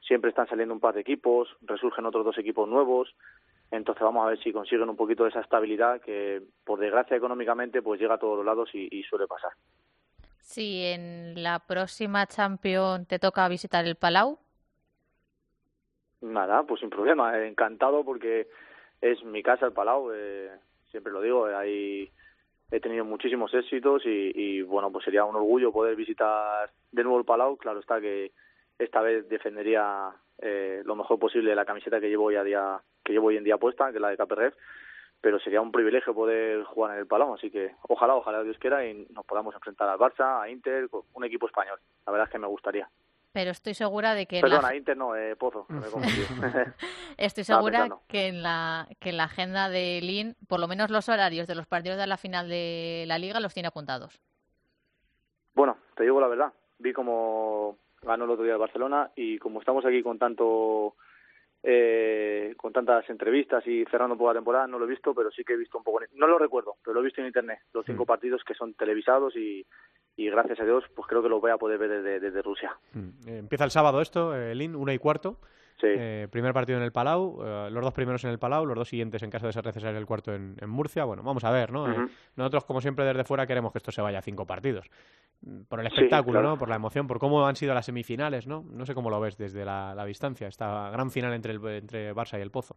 siempre 0.00 0.30
están 0.30 0.46
saliendo 0.48 0.74
un 0.74 0.80
par 0.80 0.94
de 0.94 1.00
equipos, 1.00 1.48
resurgen 1.62 2.06
otros 2.06 2.24
dos 2.24 2.38
equipos 2.38 2.68
nuevos, 2.68 3.12
entonces 3.70 4.02
vamos 4.02 4.24
a 4.24 4.30
ver 4.30 4.38
si 4.42 4.52
consiguen 4.52 4.88
un 4.88 4.96
poquito 4.96 5.24
de 5.24 5.30
esa 5.30 5.40
estabilidad 5.40 6.00
que 6.00 6.42
por 6.64 6.78
desgracia 6.78 7.16
económicamente 7.16 7.82
pues 7.82 8.00
llega 8.00 8.14
a 8.14 8.18
todos 8.18 8.36
los 8.36 8.46
lados 8.46 8.70
y, 8.74 8.88
y 8.90 9.02
suele 9.04 9.26
pasar. 9.26 9.52
Si 10.40 10.84
en 10.84 11.42
la 11.42 11.58
próxima 11.58 12.26
Champions 12.26 13.06
te 13.06 13.18
toca 13.18 13.48
visitar 13.48 13.84
el 13.84 13.96
Palau, 13.96 14.38
Nada, 16.20 16.64
pues 16.64 16.80
sin 16.80 16.90
problema, 16.90 17.44
encantado 17.46 18.04
porque 18.04 18.48
es 19.00 19.22
mi 19.24 19.42
casa 19.42 19.66
el 19.66 19.72
Palau, 19.72 20.10
eh, 20.12 20.50
siempre 20.90 21.12
lo 21.12 21.20
digo, 21.20 21.46
ahí 21.46 22.10
he 22.70 22.80
tenido 22.80 23.04
muchísimos 23.04 23.54
éxitos 23.54 24.04
y, 24.04 24.32
y, 24.34 24.62
bueno, 24.62 24.90
pues 24.90 25.04
sería 25.04 25.24
un 25.24 25.36
orgullo 25.36 25.72
poder 25.72 25.94
visitar 25.94 26.70
de 26.90 27.02
nuevo 27.04 27.20
el 27.20 27.24
Palau, 27.24 27.56
claro 27.56 27.78
está 27.78 28.00
que 28.00 28.32
esta 28.78 29.00
vez 29.00 29.28
defendería 29.28 30.12
eh, 30.38 30.82
lo 30.84 30.96
mejor 30.96 31.18
posible 31.20 31.54
la 31.54 31.64
camiseta 31.64 32.00
que 32.00 32.08
llevo 32.08 32.24
hoy 32.24 32.36
a 32.36 32.44
día 32.44 32.80
que 33.08 33.14
llevo 33.14 33.28
hoy 33.28 33.36
en 33.36 33.44
día 33.44 33.56
puesta, 33.56 33.90
que 33.90 33.96
es 33.96 34.00
la 34.00 34.10
de 34.10 34.16
Caperref, 34.16 34.54
pero 35.20 35.40
sería 35.40 35.60
un 35.60 35.72
privilegio 35.72 36.14
poder 36.14 36.62
jugar 36.64 36.94
en 36.94 37.00
el 37.00 37.06
Palau, 37.06 37.34
así 37.34 37.50
que 37.50 37.74
ojalá, 37.88 38.14
ojalá 38.14 38.42
Dios 38.44 38.58
quiera 38.58 38.86
y 38.86 39.06
nos 39.10 39.24
podamos 39.26 39.54
enfrentar 39.54 39.88
al 39.88 39.98
Barça, 39.98 40.42
a 40.42 40.48
Inter, 40.48 40.88
un 41.14 41.24
equipo 41.24 41.46
español. 41.46 41.80
La 42.06 42.12
verdad 42.12 42.28
es 42.28 42.32
que 42.32 42.38
me 42.38 42.46
gustaría 42.46 42.88
pero 43.32 43.52
estoy 43.52 43.74
segura 43.74 44.14
de 44.14 44.26
que... 44.26 44.40
Perdona, 44.40 44.74
Inter 44.74 44.96
no, 44.96 45.14
eh, 45.14 45.36
Pozo, 45.36 45.66
me 45.68 45.78
estoy 47.16 47.44
segura 47.44 47.88
que 48.08 48.26
en, 48.26 48.42
la, 48.42 48.88
que 48.98 49.10
en 49.10 49.16
la 49.16 49.24
agenda 49.24 49.68
de 49.68 50.00
Lin, 50.02 50.34
por 50.48 50.58
lo 50.58 50.66
menos 50.66 50.90
los 50.90 51.08
horarios 51.08 51.46
de 51.46 51.54
los 51.54 51.66
partidos 51.66 51.98
de 51.98 52.06
la 52.06 52.16
final 52.16 52.48
de 52.48 53.04
la 53.06 53.18
Liga 53.18 53.38
los 53.38 53.54
tiene 53.54 53.68
apuntados. 53.68 54.20
Bueno, 55.54 55.76
te 55.94 56.02
digo 56.04 56.20
la 56.20 56.26
verdad, 56.26 56.52
vi 56.78 56.92
como 56.92 57.76
ganó 58.02 58.24
el 58.24 58.30
otro 58.30 58.44
día 58.44 58.54
el 58.54 58.58
Barcelona 58.58 59.10
y 59.14 59.38
como 59.38 59.60
estamos 59.60 59.84
aquí 59.84 60.02
con 60.02 60.18
tanto... 60.18 60.96
Eh, 61.60 62.54
con 62.56 62.72
tantas 62.72 63.08
entrevistas 63.10 63.66
y 63.66 63.84
cerrando 63.86 64.16
por 64.16 64.28
la 64.28 64.38
temporada, 64.38 64.68
no 64.68 64.78
lo 64.78 64.84
he 64.84 64.88
visto, 64.88 65.12
pero 65.12 65.30
sí 65.32 65.42
que 65.42 65.54
he 65.54 65.56
visto 65.56 65.78
un 65.78 65.82
poco, 65.82 66.00
no 66.14 66.26
lo 66.28 66.38
recuerdo, 66.38 66.76
pero 66.84 66.94
lo 66.94 67.00
he 67.00 67.04
visto 67.04 67.20
en 67.20 67.26
internet, 67.26 67.58
los 67.72 67.84
cinco 67.84 68.04
mm. 68.04 68.06
partidos 68.06 68.44
que 68.44 68.54
son 68.54 68.74
televisados 68.74 69.34
y, 69.34 69.66
y 70.16 70.30
gracias 70.30 70.60
a 70.60 70.64
Dios 70.64 70.84
pues 70.94 71.08
creo 71.08 71.22
que 71.22 71.28
lo 71.28 71.40
voy 71.40 71.50
a 71.50 71.56
poder 71.56 71.78
ver 71.78 72.20
desde, 72.20 72.42
Rusia. 72.42 72.76
Mm. 72.92 73.08
Eh, 73.28 73.38
empieza 73.38 73.64
el 73.64 73.70
sábado 73.70 74.00
esto, 74.00 74.36
eh, 74.36 74.54
Lin, 74.54 74.76
una 74.76 74.94
y 74.94 74.98
cuarto. 74.98 75.40
Sí. 75.80 75.86
Eh, 75.86 76.28
primer 76.30 76.52
partido 76.52 76.78
en 76.78 76.84
el 76.84 76.90
Palau, 76.90 77.40
los 77.70 77.84
dos 77.84 77.94
primeros 77.94 78.24
en 78.24 78.30
el 78.30 78.38
Palau, 78.38 78.66
los 78.66 78.76
dos 78.76 78.88
siguientes 78.88 79.22
en 79.22 79.30
caso 79.30 79.46
de 79.46 79.52
ser 79.52 79.64
necesario 79.64 79.98
el 79.98 80.06
cuarto 80.06 80.34
en, 80.34 80.56
Murcia. 80.66 81.04
Bueno, 81.04 81.22
vamos 81.22 81.44
a 81.44 81.50
ver, 81.50 81.70
¿no? 81.70 81.86
nosotros, 82.36 82.64
como 82.64 82.80
siempre, 82.80 83.04
desde 83.04 83.24
fuera 83.24 83.46
queremos 83.46 83.72
que 83.72 83.78
esto 83.78 83.92
se 83.92 84.02
vaya 84.02 84.18
a 84.18 84.22
cinco 84.22 84.44
partidos. 84.44 84.90
Mm, 85.42 85.62
por 85.68 85.80
el 85.80 85.86
espectáculo, 85.86 86.42
¿no? 86.42 86.58
Por 86.58 86.68
la 86.68 86.76
emoción, 86.76 87.06
por 87.06 87.18
cómo 87.18 87.46
han 87.46 87.56
sido 87.56 87.74
las 87.74 87.86
semifinales, 87.86 88.46
¿no? 88.46 88.64
No 88.70 88.86
sé 88.86 88.94
cómo 88.94 89.10
lo 89.10 89.20
ves 89.20 89.36
desde 89.36 89.64
la, 89.64 89.94
la 89.94 90.04
distancia, 90.04 90.48
esta 90.48 90.90
gran 90.90 91.10
final 91.10 91.32
entre, 91.32 91.52
el, 91.52 91.64
entre 91.66 92.12
Barça 92.12 92.38
y 92.38 92.42
el 92.42 92.50
Pozo. 92.50 92.76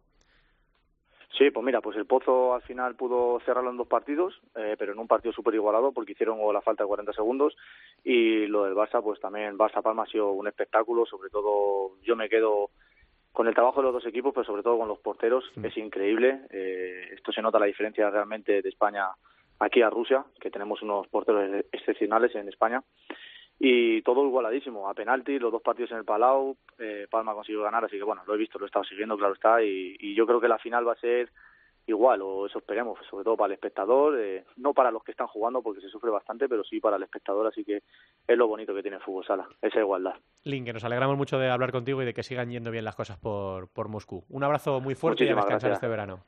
Sí, 1.36 1.50
pues 1.50 1.64
mira, 1.64 1.80
pues 1.80 1.96
el 1.96 2.06
Pozo 2.06 2.54
al 2.54 2.62
final 2.62 2.94
pudo 2.94 3.40
cerrarlo 3.40 3.70
en 3.70 3.78
dos 3.78 3.88
partidos, 3.88 4.38
eh, 4.54 4.76
pero 4.78 4.92
en 4.92 4.98
un 4.98 5.08
partido 5.08 5.32
súper 5.32 5.54
igualado 5.54 5.90
porque 5.90 6.12
hicieron 6.12 6.38
la 6.52 6.60
falta 6.60 6.84
de 6.84 6.88
40 6.88 7.12
segundos 7.14 7.56
y 8.04 8.46
lo 8.46 8.64
del 8.64 8.74
Barça, 8.74 9.02
pues 9.02 9.18
también 9.18 9.58
Barça-Palma 9.58 10.04
ha 10.04 10.06
sido 10.06 10.30
un 10.32 10.46
espectáculo, 10.46 11.06
sobre 11.06 11.30
todo 11.30 11.96
yo 12.02 12.16
me 12.16 12.28
quedo 12.28 12.70
con 13.32 13.48
el 13.48 13.54
trabajo 13.54 13.80
de 13.80 13.84
los 13.84 13.94
dos 13.94 14.06
equipos, 14.06 14.32
pero 14.34 14.44
sobre 14.44 14.62
todo 14.62 14.78
con 14.78 14.88
los 14.88 14.98
porteros, 14.98 15.50
es 15.62 15.76
increíble, 15.76 16.42
eh, 16.50 17.08
esto 17.12 17.32
se 17.32 17.40
nota 17.40 17.58
la 17.58 17.66
diferencia 17.66 18.10
realmente 18.10 18.60
de 18.60 18.68
España 18.68 19.08
aquí 19.58 19.80
a 19.80 19.90
Rusia, 19.90 20.24
que 20.40 20.50
tenemos 20.50 20.82
unos 20.82 21.08
porteros 21.08 21.64
excepcionales 21.72 22.34
en 22.34 22.48
España. 22.48 22.82
Y 23.58 24.02
todo 24.02 24.26
igualadísimo, 24.26 24.88
a 24.88 24.94
penalti, 24.94 25.38
los 25.38 25.52
dos 25.52 25.62
partidos 25.62 25.92
en 25.92 25.98
el 25.98 26.04
Palau, 26.04 26.56
eh, 26.78 27.06
Palma 27.08 27.32
consiguió 27.32 27.62
ganar, 27.62 27.84
así 27.84 27.96
que 27.96 28.02
bueno, 28.02 28.22
lo 28.26 28.34
he 28.34 28.38
visto, 28.38 28.58
lo 28.58 28.64
he 28.64 28.66
estado 28.66 28.84
siguiendo, 28.84 29.16
claro 29.16 29.34
está, 29.34 29.62
y, 29.62 30.14
yo 30.14 30.26
creo 30.26 30.40
que 30.40 30.48
la 30.48 30.58
final 30.58 30.86
va 30.86 30.92
a 30.92 30.96
ser 30.96 31.30
igual, 31.86 32.22
o 32.22 32.46
eso 32.46 32.58
esperemos, 32.58 32.98
sobre 33.10 33.24
todo 33.24 33.36
para 33.36 33.48
el 33.48 33.54
espectador, 33.54 34.18
eh, 34.18 34.44
no 34.56 34.72
para 34.72 34.90
los 34.90 35.02
que 35.02 35.12
están 35.12 35.26
jugando 35.26 35.62
porque 35.62 35.80
se 35.80 35.88
sufre 35.88 36.10
bastante, 36.10 36.48
pero 36.48 36.62
sí 36.64 36.80
para 36.80 36.96
el 36.96 37.02
espectador, 37.02 37.46
así 37.46 37.64
que 37.64 37.82
es 38.26 38.36
lo 38.36 38.46
bonito 38.46 38.74
que 38.74 38.82
tiene 38.82 38.98
el 38.98 39.02
fútbol 39.02 39.24
sala, 39.24 39.48
esa 39.60 39.80
igualdad. 39.80 40.14
Link, 40.44 40.66
que 40.66 40.72
nos 40.72 40.84
alegramos 40.84 41.16
mucho 41.16 41.38
de 41.38 41.50
hablar 41.50 41.72
contigo 41.72 42.02
y 42.02 42.04
de 42.04 42.14
que 42.14 42.22
sigan 42.22 42.50
yendo 42.50 42.70
bien 42.70 42.84
las 42.84 42.96
cosas 42.96 43.18
por, 43.18 43.68
por 43.68 43.88
Moscú. 43.88 44.24
Un 44.28 44.44
abrazo 44.44 44.80
muy 44.80 44.94
fuerte 44.94 45.24
y 45.24 45.28
a 45.28 45.34
descansar 45.34 45.72
este 45.72 45.88
verano. 45.88 46.20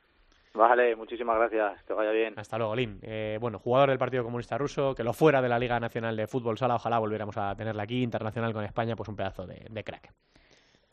Vale, 0.53 0.95
muchísimas 0.95 1.37
gracias, 1.37 1.83
que 1.83 1.93
vaya 1.93 2.11
bien. 2.11 2.33
Hasta 2.37 2.57
luego, 2.57 2.75
Lin. 2.75 2.99
Eh, 3.01 3.37
bueno, 3.41 3.59
jugador 3.59 3.89
del 3.89 3.99
Partido 3.99 4.23
Comunista 4.23 4.57
Ruso, 4.57 4.95
que 4.95 5.03
lo 5.03 5.11
fuera 5.11 5.41
de 5.41 5.49
la 5.49 5.59
Liga 5.59 5.77
Nacional 5.81 6.15
de 6.15 6.27
Fútbol 6.27 6.57
Sala, 6.57 6.75
ojalá 6.75 6.97
volviéramos 6.97 7.35
a 7.37 7.53
tenerla 7.55 7.83
aquí, 7.83 8.01
internacional 8.01 8.53
con 8.53 8.63
España, 8.63 8.95
pues 8.95 9.09
un 9.09 9.17
pedazo 9.17 9.45
de 9.45 9.83
crack. 9.83 10.13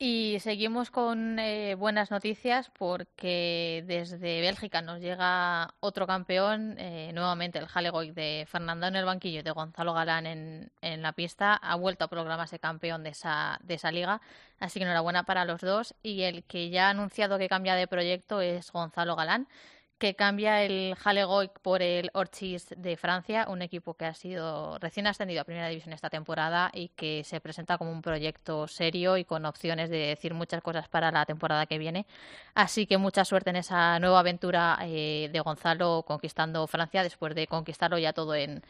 Y 0.05 0.37
seguimos 0.41 0.91
con 0.91 1.39
eh, 1.39 1.75
buenas 1.75 2.11
noticias 2.11 2.69
porque 2.77 3.85
desde 3.87 4.41
Bélgica 4.41 4.81
nos 4.81 4.99
llega 4.99 5.75
otro 5.79 6.05
campeón, 6.07 6.75
eh, 6.77 7.11
nuevamente 7.13 7.57
el 7.57 7.67
Halegoy 7.73 8.11
de 8.11 8.45
Fernando 8.49 8.87
en 8.87 8.97
el 8.97 9.05
banquillo 9.05 9.39
y 9.39 9.43
de 9.43 9.51
Gonzalo 9.51 9.93
Galán 9.93 10.25
en, 10.25 10.73
en, 10.81 11.01
la 11.01 11.13
pista. 11.13 11.53
Ha 11.55 11.75
vuelto 11.75 12.03
a 12.03 12.09
proclamarse 12.09 12.59
campeón 12.59 13.03
de 13.03 13.11
esa, 13.11 13.57
de 13.63 13.75
esa 13.75 13.93
liga, 13.93 14.19
así 14.59 14.77
que 14.77 14.83
enhorabuena 14.83 15.23
para 15.23 15.45
los 15.45 15.61
dos. 15.61 15.95
Y 16.03 16.23
el 16.23 16.43
que 16.43 16.69
ya 16.69 16.87
ha 16.87 16.89
anunciado 16.89 17.37
que 17.37 17.47
cambia 17.47 17.75
de 17.75 17.87
proyecto 17.87 18.41
es 18.41 18.73
Gonzalo 18.73 19.15
Galán 19.15 19.47
que 20.03 20.15
cambia 20.15 20.61
el 20.63 20.97
Halegoic 21.01 21.61
por 21.61 21.81
el 21.81 22.11
Orchis 22.13 22.67
de 22.75 22.97
Francia, 22.97 23.45
un 23.47 23.61
equipo 23.61 23.93
que 23.93 24.03
ha 24.03 24.13
sido 24.13 24.77
recién 24.79 25.07
ascendido 25.07 25.39
a 25.39 25.45
Primera 25.45 25.69
División 25.69 25.93
esta 25.93 26.09
temporada 26.09 26.69
y 26.73 26.89
que 26.89 27.23
se 27.23 27.39
presenta 27.39 27.77
como 27.77 27.89
un 27.89 28.01
proyecto 28.01 28.67
serio 28.67 29.15
y 29.15 29.23
con 29.23 29.45
opciones 29.45 29.89
de 29.89 29.99
decir 29.99 30.33
muchas 30.33 30.61
cosas 30.61 30.89
para 30.89 31.09
la 31.09 31.25
temporada 31.25 31.67
que 31.67 31.77
viene. 31.77 32.05
Así 32.53 32.85
que 32.85 32.97
mucha 32.97 33.23
suerte 33.23 33.51
en 33.51 33.55
esa 33.55 33.97
nueva 33.99 34.19
aventura 34.19 34.77
eh, 34.81 35.29
de 35.31 35.39
Gonzalo 35.39 36.03
conquistando 36.05 36.67
Francia 36.67 37.01
después 37.01 37.33
de 37.33 37.47
conquistarlo 37.47 37.97
ya 37.97 38.11
todo 38.11 38.35
en, 38.35 38.61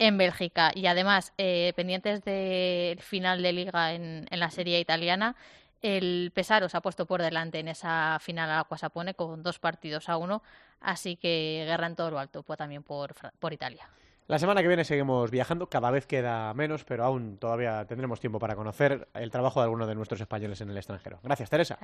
en 0.00 0.18
Bélgica. 0.18 0.72
Y 0.74 0.86
además, 0.86 1.32
eh, 1.38 1.72
pendientes 1.76 2.24
del 2.24 2.98
final 2.98 3.40
de 3.40 3.52
liga 3.52 3.92
en, 3.92 4.26
en 4.28 4.40
la 4.40 4.50
Serie 4.50 4.80
italiana, 4.80 5.36
el 5.82 6.30
Pesaro 6.34 6.68
se 6.68 6.76
ha 6.76 6.80
puesto 6.80 7.06
por 7.06 7.20
delante 7.20 7.58
en 7.58 7.68
esa 7.68 8.18
final 8.20 8.50
a 8.50 8.60
Aquasapone 8.60 9.14
con 9.14 9.42
dos 9.42 9.58
partidos 9.58 10.08
a 10.08 10.16
uno, 10.16 10.42
así 10.80 11.16
que 11.16 11.64
guerra 11.66 11.88
en 11.88 11.96
todo 11.96 12.10
lo 12.10 12.18
alto, 12.18 12.42
pues 12.42 12.58
también 12.58 12.82
por, 12.82 13.14
por 13.38 13.52
Italia. 13.52 13.88
La 14.28 14.38
semana 14.38 14.62
que 14.62 14.68
viene 14.68 14.84
seguimos 14.84 15.30
viajando, 15.30 15.68
cada 15.68 15.90
vez 15.90 16.06
queda 16.06 16.54
menos, 16.54 16.84
pero 16.84 17.04
aún 17.04 17.36
todavía 17.38 17.84
tendremos 17.86 18.20
tiempo 18.20 18.38
para 18.38 18.54
conocer 18.54 19.08
el 19.14 19.30
trabajo 19.30 19.60
de 19.60 19.64
algunos 19.64 19.88
de 19.88 19.94
nuestros 19.94 20.20
españoles 20.20 20.60
en 20.60 20.70
el 20.70 20.76
extranjero. 20.76 21.18
Gracias, 21.22 21.50
Teresa. 21.50 21.76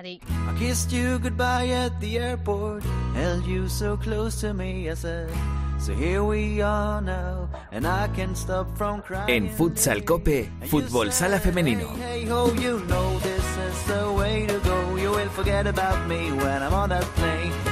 En 9.28 9.48
Futsal 9.48 10.04
Cope, 10.04 10.50
Fútbol 10.66 11.12
Sala 11.12 11.38
Femenino. 11.38 11.88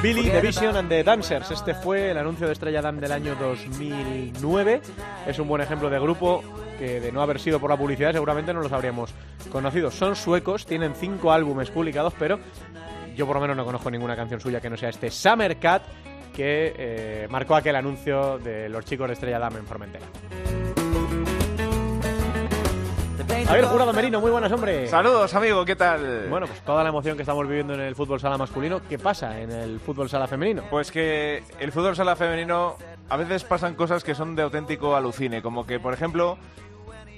Billy, 0.03 0.31
The 0.31 0.41
Vision 0.41 0.77
and 0.77 0.89
the 0.89 1.03
Dancers. 1.03 1.51
Este 1.51 1.75
fue 1.75 2.13
el 2.13 2.19
anuncio 2.19 2.47
de 2.47 2.53
Estrella 2.53 2.81
Damm 2.81 3.01
del 3.01 3.11
año 3.11 3.35
2009. 3.35 4.83
Es 5.27 5.39
un 5.41 5.49
buen 5.49 5.63
ejemplo 5.63 5.91
de 5.91 5.99
grupo 5.99 6.43
que 6.79 7.01
de 7.01 7.11
no 7.11 7.23
haber 7.23 7.41
sido 7.41 7.59
por 7.59 7.71
la 7.71 7.77
publicidad 7.77 8.13
seguramente 8.13 8.55
no 8.55 8.61
los 8.61 8.73
habríamos 8.73 9.11
conocido. 9.51 9.91
Son 9.91 10.15
suecos, 10.15 10.65
tienen 10.65 10.95
cinco 10.95 11.33
álbumes 11.33 11.71
publicados, 11.71 12.15
pero 12.19 12.39
yo 13.17 13.27
por 13.27 13.37
lo 13.37 13.41
menos 13.41 13.57
no 13.57 13.65
conozco 13.65 13.91
ninguna 13.91 14.15
canción 14.15 14.41
suya 14.41 14.61
que 14.61 14.71
no 14.71 14.77
sea 14.77 14.91
este 14.91 15.11
Summer 15.11 15.59
Cat 15.59 15.83
que 16.37 16.75
eh, 16.77 17.29
marcó 17.31 17.57
aquel 17.57 17.75
anuncio 17.77 18.39
de 18.39 18.69
los 18.69 18.85
chicos 18.85 19.09
de 19.09 19.15
Estrella 19.15 19.39
Damm 19.39 19.57
en 19.57 19.67
Formentera. 19.67 20.05
A 23.49 23.53
ver, 23.53 23.65
Jurado 23.65 23.93
Merino, 23.93 24.21
muy 24.21 24.31
buenas, 24.31 24.53
hombre. 24.53 24.87
Saludos, 24.89 25.33
amigo, 25.35 25.65
¿qué 25.65 25.77
tal? 25.77 26.27
Bueno, 26.29 26.47
pues 26.47 26.61
toda 26.63 26.83
la 26.83 26.91
emoción 26.91 27.17
que 27.17 27.23
estamos 27.23 27.47
viviendo 27.49 27.75
en 27.75 27.81
el 27.81 27.95
fútbol 27.95 28.21
sala 28.21 28.37
masculino, 28.37 28.83
¿qué 28.87 28.99
pasa 28.99 29.41
en 29.41 29.51
el 29.51 29.81
fútbol 29.81 30.11
sala 30.11 30.27
femenino? 30.27 30.65
Pues 30.69 30.91
que 30.91 31.43
el 31.59 31.73
fútbol 31.73 31.97
sala 31.97 32.17
femenino 32.17 32.77
a 33.09 33.17
veces 33.17 33.45
pasan 33.45 33.75
cosas 33.75 34.05
que 34.05 34.15
son 34.15 34.37
de 34.37 34.43
auténtico 34.43 34.95
alucine, 34.95 35.43
como 35.43 35.65
que, 35.65 35.81
por 35.81 35.95
ejemplo, 35.95 36.39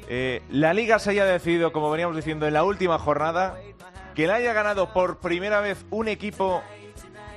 eh, 0.08 0.42
la 0.50 0.74
liga 0.74 0.98
se 0.98 1.10
haya 1.10 1.24
decidido, 1.24 1.72
como 1.72 1.90
veníamos 1.90 2.14
diciendo, 2.14 2.46
en 2.46 2.54
la 2.54 2.62
última 2.62 2.98
jornada, 2.98 3.58
que 4.14 4.26
la 4.26 4.34
haya 4.34 4.52
ganado 4.52 4.92
por 4.92 5.18
primera 5.18 5.60
vez 5.60 5.86
un 5.90 6.08
equipo 6.08 6.62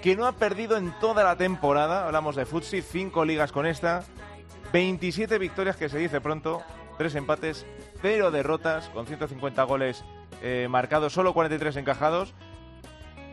que 0.02 0.16
no 0.16 0.26
ha 0.26 0.34
perdido 0.34 0.78
en 0.78 0.92
toda 1.00 1.24
la 1.24 1.36
temporada. 1.36 2.06
Hablamos 2.06 2.36
de 2.36 2.46
Futsi, 2.46 2.82
cinco 2.82 3.24
ligas 3.24 3.52
con 3.52 3.66
esta, 3.66 4.04
27 4.74 5.38
victorias 5.38 5.78
que 5.78 5.90
se 5.90 6.00
dice 6.00 6.22
pronto, 6.22 6.62
tres 6.98 7.14
empates, 7.16 7.66
cero 8.02 8.32
derrotas, 8.32 8.90
con 8.90 9.06
150 9.06 9.64
goles 9.64 10.04
eh, 10.42 10.68
marcados, 10.70 11.14
solo 11.14 11.34
43 11.34 11.76
encajados, 11.78 12.34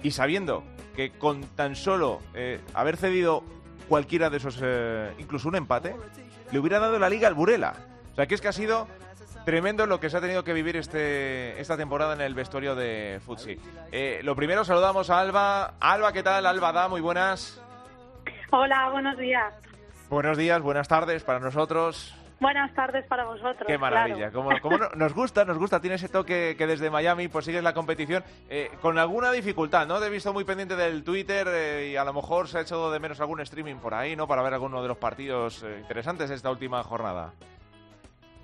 y 0.02 0.10
sabiendo 0.10 0.62
que 0.94 1.10
con 1.10 1.42
tan 1.42 1.74
solo 1.74 2.20
eh, 2.34 2.60
haber 2.74 2.96
cedido 2.96 3.42
cualquiera 3.88 4.28
de 4.28 4.36
esos, 4.36 4.58
eh, 4.62 5.12
incluso 5.18 5.48
un 5.48 5.56
empate, 5.56 5.96
le 6.50 6.58
hubiera 6.58 6.78
dado 6.78 6.98
la 6.98 7.08
liga 7.08 7.28
al 7.28 7.34
Burela. 7.34 7.74
O 8.12 8.14
sea, 8.14 8.26
que 8.26 8.34
es 8.34 8.40
que 8.40 8.48
ha 8.48 8.52
sido 8.52 8.88
tremendo 9.48 9.86
lo 9.86 9.98
que 9.98 10.10
se 10.10 10.18
ha 10.18 10.20
tenido 10.20 10.44
que 10.44 10.52
vivir 10.52 10.76
este, 10.76 11.58
esta 11.58 11.74
temporada 11.74 12.12
en 12.12 12.20
el 12.20 12.34
vestuario 12.34 12.74
de 12.74 13.18
Futsi. 13.24 13.58
lo 14.22 14.36
primero, 14.36 14.62
saludamos 14.62 15.08
a 15.08 15.20
Alba. 15.20 15.72
Alba, 15.80 16.12
¿qué 16.12 16.22
tal? 16.22 16.44
Alba 16.44 16.70
Da, 16.70 16.86
muy 16.88 17.00
buenas. 17.00 17.58
Hola, 18.50 18.90
buenos 18.90 19.16
días. 19.16 19.54
Buenos 20.10 20.36
días, 20.36 20.60
buenas 20.60 20.86
tardes 20.86 21.24
para 21.24 21.40
nosotros. 21.40 22.14
Buenas 22.40 22.74
tardes 22.74 23.06
para 23.06 23.24
vosotros. 23.24 23.64
Qué 23.66 23.78
maravilla. 23.78 24.30
Como, 24.32 24.50
nos 24.94 25.14
gusta, 25.14 25.46
nos 25.46 25.56
gusta. 25.56 25.80
Tiene 25.80 25.96
ese 25.96 26.10
toque 26.10 26.54
que 26.58 26.66
desde 26.66 26.90
Miami 26.90 27.28
pues 27.28 27.46
sigues 27.46 27.62
la 27.62 27.72
competición 27.72 28.22
eh, 28.50 28.70
con 28.82 28.98
alguna 28.98 29.32
dificultad, 29.32 29.86
¿no? 29.86 29.98
Te 29.98 30.08
he 30.08 30.10
visto 30.10 30.30
muy 30.34 30.44
pendiente 30.44 30.76
del 30.76 31.02
Twitter 31.04 31.48
eh, 31.50 31.88
y 31.92 31.96
a 31.96 32.04
lo 32.04 32.12
mejor 32.12 32.48
se 32.48 32.58
ha 32.58 32.60
hecho 32.60 32.90
de 32.90 33.00
menos 33.00 33.18
algún 33.22 33.40
streaming 33.40 33.76
por 33.76 33.94
ahí, 33.94 34.14
¿no? 34.14 34.28
Para 34.28 34.42
ver 34.42 34.52
alguno 34.52 34.82
de 34.82 34.88
los 34.88 34.98
partidos 34.98 35.62
eh, 35.62 35.78
interesantes 35.80 36.28
de 36.28 36.34
esta 36.34 36.50
última 36.50 36.82
jornada. 36.82 37.32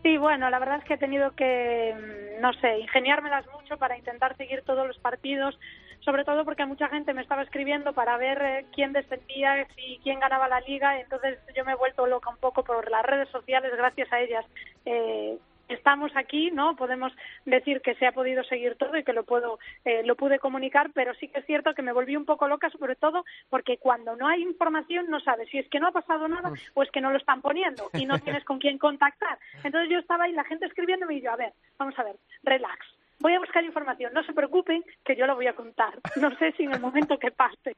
Sí, 0.04 0.18
bueno, 0.18 0.48
la 0.50 0.60
verdad 0.60 0.78
es 0.78 0.84
que 0.84 0.94
he 0.94 0.98
tenido 0.98 1.32
que, 1.32 1.92
mm, 1.96 2.40
no 2.40 2.52
sé, 2.60 2.78
ingeniármelas 2.78 3.46
mucho 3.52 3.76
para 3.78 3.98
intentar 3.98 4.36
seguir 4.36 4.62
todos 4.62 4.86
los 4.86 4.98
partidos 4.98 5.58
sobre 6.04 6.24
todo 6.24 6.44
porque 6.44 6.66
mucha 6.66 6.88
gente 6.88 7.14
me 7.14 7.22
estaba 7.22 7.42
escribiendo 7.42 7.94
para 7.94 8.16
ver 8.18 8.42
eh, 8.42 8.66
quién 8.74 8.92
descendía 8.92 9.66
y 9.76 9.98
quién 10.02 10.20
ganaba 10.20 10.48
la 10.48 10.60
liga, 10.60 11.00
entonces 11.00 11.38
yo 11.56 11.64
me 11.64 11.72
he 11.72 11.76
vuelto 11.76 12.06
loca 12.06 12.30
un 12.30 12.36
poco 12.36 12.62
por 12.62 12.90
las 12.90 13.04
redes 13.04 13.28
sociales, 13.30 13.72
gracias 13.76 14.12
a 14.12 14.20
ellas. 14.20 14.44
Eh, 14.84 15.38
estamos 15.68 16.12
aquí, 16.14 16.50
¿no? 16.50 16.76
Podemos 16.76 17.12
decir 17.44 17.80
que 17.80 17.94
se 17.94 18.06
ha 18.06 18.12
podido 18.12 18.44
seguir 18.44 18.76
todo 18.76 18.96
y 18.96 19.04
que 19.04 19.12
lo 19.12 19.24
puedo, 19.24 19.58
eh, 19.84 20.02
lo 20.04 20.16
pude 20.16 20.38
comunicar, 20.38 20.90
pero 20.94 21.14
sí 21.14 21.28
que 21.28 21.40
es 21.40 21.46
cierto 21.46 21.74
que 21.74 21.82
me 21.82 21.92
volví 21.92 22.16
un 22.16 22.24
poco 22.24 22.48
loca, 22.48 22.70
sobre 22.70 22.96
todo 22.96 23.24
porque 23.50 23.78
cuando 23.78 24.16
no 24.16 24.28
hay 24.28 24.42
información 24.42 25.06
no 25.08 25.20
sabes 25.20 25.48
si 25.48 25.58
es 25.58 25.68
que 25.68 25.80
no 25.80 25.88
ha 25.88 25.92
pasado 25.92 26.28
nada 26.28 26.52
o 26.74 26.82
es 26.82 26.90
que 26.90 27.00
no 27.00 27.10
lo 27.10 27.18
están 27.18 27.40
poniendo 27.40 27.90
y 27.94 28.06
no 28.06 28.18
tienes 28.20 28.44
con 28.44 28.58
quién 28.58 28.78
contactar. 28.78 29.38
Entonces 29.62 29.90
yo 29.90 29.98
estaba 29.98 30.24
ahí, 30.24 30.32
la 30.32 30.44
gente 30.44 30.66
escribiéndome 30.66 31.16
y 31.16 31.20
yo, 31.20 31.32
a 31.32 31.36
ver, 31.36 31.52
vamos 31.78 31.98
a 31.98 32.04
ver, 32.04 32.16
relax 32.42 32.86
voy 33.20 33.34
a 33.34 33.38
buscar 33.38 33.64
información, 33.64 34.12
no 34.12 34.22
se 34.24 34.32
preocupen 34.32 34.84
que 35.04 35.16
yo 35.16 35.26
lo 35.26 35.34
voy 35.34 35.46
a 35.46 35.54
contar. 35.54 35.94
No 36.16 36.36
sé 36.38 36.52
si 36.52 36.64
en 36.64 36.72
el 36.72 36.80
momento 36.80 37.18
que 37.18 37.30
pase, 37.30 37.76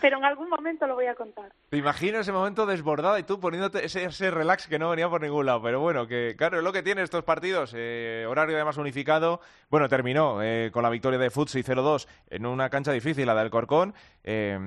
pero 0.00 0.18
en 0.18 0.24
algún 0.24 0.48
momento 0.48 0.86
lo 0.86 0.94
voy 0.94 1.06
a 1.06 1.14
contar. 1.14 1.52
Te 1.70 1.76
imagino 1.76 2.18
ese 2.18 2.32
momento 2.32 2.66
desbordado 2.66 3.18
y 3.18 3.22
tú 3.22 3.40
poniéndote 3.40 3.84
ese, 3.84 4.30
relax 4.30 4.66
que 4.66 4.78
no 4.78 4.90
venía 4.90 5.08
por 5.08 5.20
ningún 5.20 5.46
lado. 5.46 5.62
Pero 5.62 5.80
bueno, 5.80 6.06
que 6.06 6.34
claro, 6.36 6.58
es 6.58 6.64
lo 6.64 6.72
que 6.72 6.82
tiene 6.82 7.02
estos 7.02 7.24
partidos. 7.24 7.72
Eh, 7.76 8.26
horario 8.28 8.56
además 8.56 8.76
unificado. 8.76 9.40
Bueno, 9.70 9.88
terminó 9.88 10.42
eh, 10.42 10.70
con 10.72 10.82
la 10.82 10.90
victoria 10.90 11.18
de 11.18 11.30
Futsi 11.30 11.62
0-2 11.62 12.06
en 12.30 12.46
una 12.46 12.70
cancha 12.70 12.92
difícil, 12.92 13.26
la 13.26 13.34
del 13.34 13.50
Corcón. 13.50 13.94
Eh, 14.24 14.58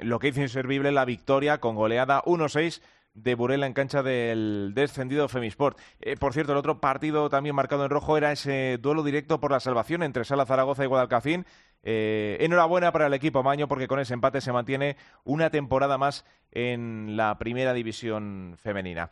lo 0.00 0.18
que 0.18 0.28
hizo 0.28 0.40
inservible 0.40 0.92
la 0.92 1.04
victoria 1.04 1.58
con 1.58 1.74
goleada 1.74 2.22
1-6 2.22 2.82
de 3.14 3.34
Burela 3.34 3.66
en 3.66 3.72
cancha 3.72 4.02
del 4.02 4.72
descendido 4.74 5.28
Femisport. 5.28 5.78
Eh, 6.00 6.16
por 6.16 6.32
cierto, 6.32 6.52
el 6.52 6.58
otro 6.58 6.80
partido 6.80 7.30
también 7.30 7.54
marcado 7.54 7.84
en 7.84 7.90
rojo 7.90 8.16
era 8.16 8.32
ese 8.32 8.78
duelo 8.78 9.02
directo 9.02 9.40
por 9.40 9.52
la 9.52 9.60
salvación 9.60 10.02
entre 10.02 10.24
Sala 10.24 10.46
Zaragoza 10.46 10.84
y 10.84 10.88
Guadalcacín. 10.88 11.46
Eh, 11.82 12.38
enhorabuena 12.40 12.92
para 12.92 13.06
el 13.06 13.14
equipo 13.14 13.42
Maño 13.42 13.68
porque 13.68 13.86
con 13.86 14.00
ese 14.00 14.14
empate 14.14 14.40
se 14.40 14.52
mantiene 14.52 14.96
una 15.22 15.50
temporada 15.50 15.98
más 15.98 16.24
en 16.50 17.16
la 17.16 17.38
primera 17.38 17.72
división 17.72 18.56
femenina. 18.58 19.10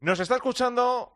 Nos 0.00 0.20
está 0.20 0.36
escuchando 0.36 1.12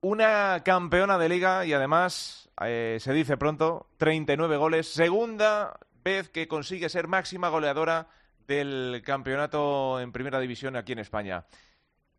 una 0.00 0.62
campeona 0.64 1.18
de 1.18 1.28
liga 1.28 1.64
y 1.64 1.72
además, 1.72 2.50
eh, 2.62 2.98
se 3.00 3.12
dice 3.12 3.36
pronto, 3.36 3.88
39 3.96 4.56
goles, 4.56 4.88
segunda 4.92 5.78
vez 6.04 6.28
que 6.28 6.46
consigue 6.46 6.88
ser 6.88 7.08
máxima 7.08 7.48
goleadora 7.48 8.08
del 8.46 9.02
campeonato 9.04 10.00
en 10.00 10.12
primera 10.12 10.40
división 10.40 10.76
aquí 10.76 10.92
en 10.92 11.00
España. 11.00 11.44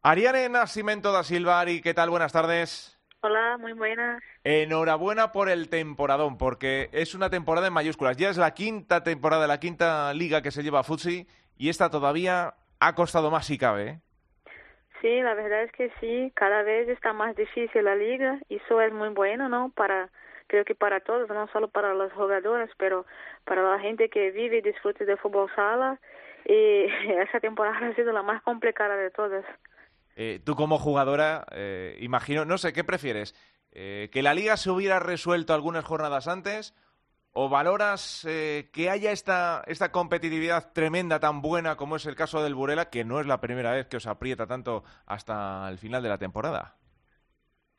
Ariane 0.04 0.50
Nascimento 0.50 1.12
da 1.12 1.24
Silva, 1.24 1.60
Ari, 1.60 1.82
¿qué 1.82 1.94
tal? 1.94 2.10
Buenas 2.10 2.32
tardes. 2.32 2.98
Hola, 3.22 3.58
muy 3.58 3.74
buenas. 3.74 4.22
Enhorabuena 4.44 5.32
por 5.32 5.50
el 5.50 5.70
temporadón, 5.70 6.38
porque 6.38 6.90
es 6.92 7.16
una 7.16 7.30
temporada 7.30 7.68
en 7.68 7.74
mayúsculas. 7.74 8.16
Ya 8.16 8.30
es 8.30 8.38
la 8.38 8.54
quinta 8.54 9.04
temporada, 9.04 9.48
la 9.48 9.60
quinta 9.60 10.14
liga 10.14 10.42
que 10.42 10.52
se 10.52 10.62
lleva 10.62 10.80
a 10.80 10.84
Futsi, 10.84 11.28
y 11.58 11.70
esta 11.70 11.90
todavía 11.90 12.54
ha 12.80 12.96
costado 12.96 13.32
más 13.32 13.48
si 13.48 13.58
cabe. 13.58 13.88
¿eh? 13.90 14.00
Sí, 15.02 15.22
la 15.22 15.34
verdad 15.34 15.64
es 15.64 15.72
que 15.72 15.92
sí, 16.00 16.32
cada 16.36 16.62
vez 16.62 16.88
está 16.90 17.12
más 17.14 17.36
difícil 17.36 17.84
la 17.84 17.96
liga, 17.96 18.40
y 18.50 18.58
eso 18.58 18.80
es 18.82 18.94
muy 18.94 19.10
bueno, 19.10 19.50
¿no? 19.50 19.72
Para 19.76 20.10
creo 20.48 20.66
que 20.66 20.76
para 20.76 21.00
todos, 21.02 21.30
no 21.30 21.48
solo 21.48 21.68
para 21.68 21.94
los 21.94 22.12
jugadores, 22.14 22.70
pero 22.78 23.06
para 23.46 23.62
la 23.62 23.80
gente 23.80 24.10
que 24.10 24.32
vive 24.32 24.58
y 24.58 24.62
disfruta 24.62 25.06
de 25.06 25.18
fútbol 25.18 25.50
sala. 25.56 26.00
Y 26.46 26.86
esa 27.22 27.40
temporada 27.40 27.88
ha 27.88 27.96
sido 27.96 28.12
la 28.12 28.24
más 28.24 28.42
complicada 28.44 28.96
de 28.96 29.12
todas. 29.12 29.46
Eh, 30.16 30.42
tú 30.44 30.56
como 30.56 30.80
jugadora, 30.80 31.46
eh, 31.52 31.98
imagino, 32.00 32.46
no 32.46 32.58
sé, 32.58 32.74
¿qué 32.74 32.84
prefieres? 32.84 33.36
Eh, 33.72 34.10
¿Que 34.12 34.24
la 34.24 34.34
liga 34.34 34.58
se 34.58 34.72
hubiera 34.72 35.00
resuelto 35.00 35.54
algunas 35.54 35.86
jornadas 35.86 36.28
antes? 36.28 36.74
¿O 37.34 37.50
valoras 37.50 38.26
eh, 38.28 38.72
que 38.74 38.90
haya 38.90 39.12
esta, 39.12 39.64
esta 39.68 39.92
competitividad 39.92 40.72
tremenda, 40.74 41.20
tan 41.20 41.44
buena 41.44 41.76
como 41.76 41.96
es 41.96 42.08
el 42.08 42.16
caso 42.16 42.42
del 42.42 42.56
Burela, 42.56 42.90
que 42.90 43.06
no 43.06 43.20
es 43.20 43.28
la 43.28 43.40
primera 43.40 43.74
vez 43.74 43.86
que 43.88 43.98
os 43.98 44.08
aprieta 44.08 44.48
tanto 44.48 44.84
hasta 45.06 45.70
el 45.70 45.78
final 45.78 46.02
de 46.02 46.10
la 46.10 46.18
temporada? 46.18 46.78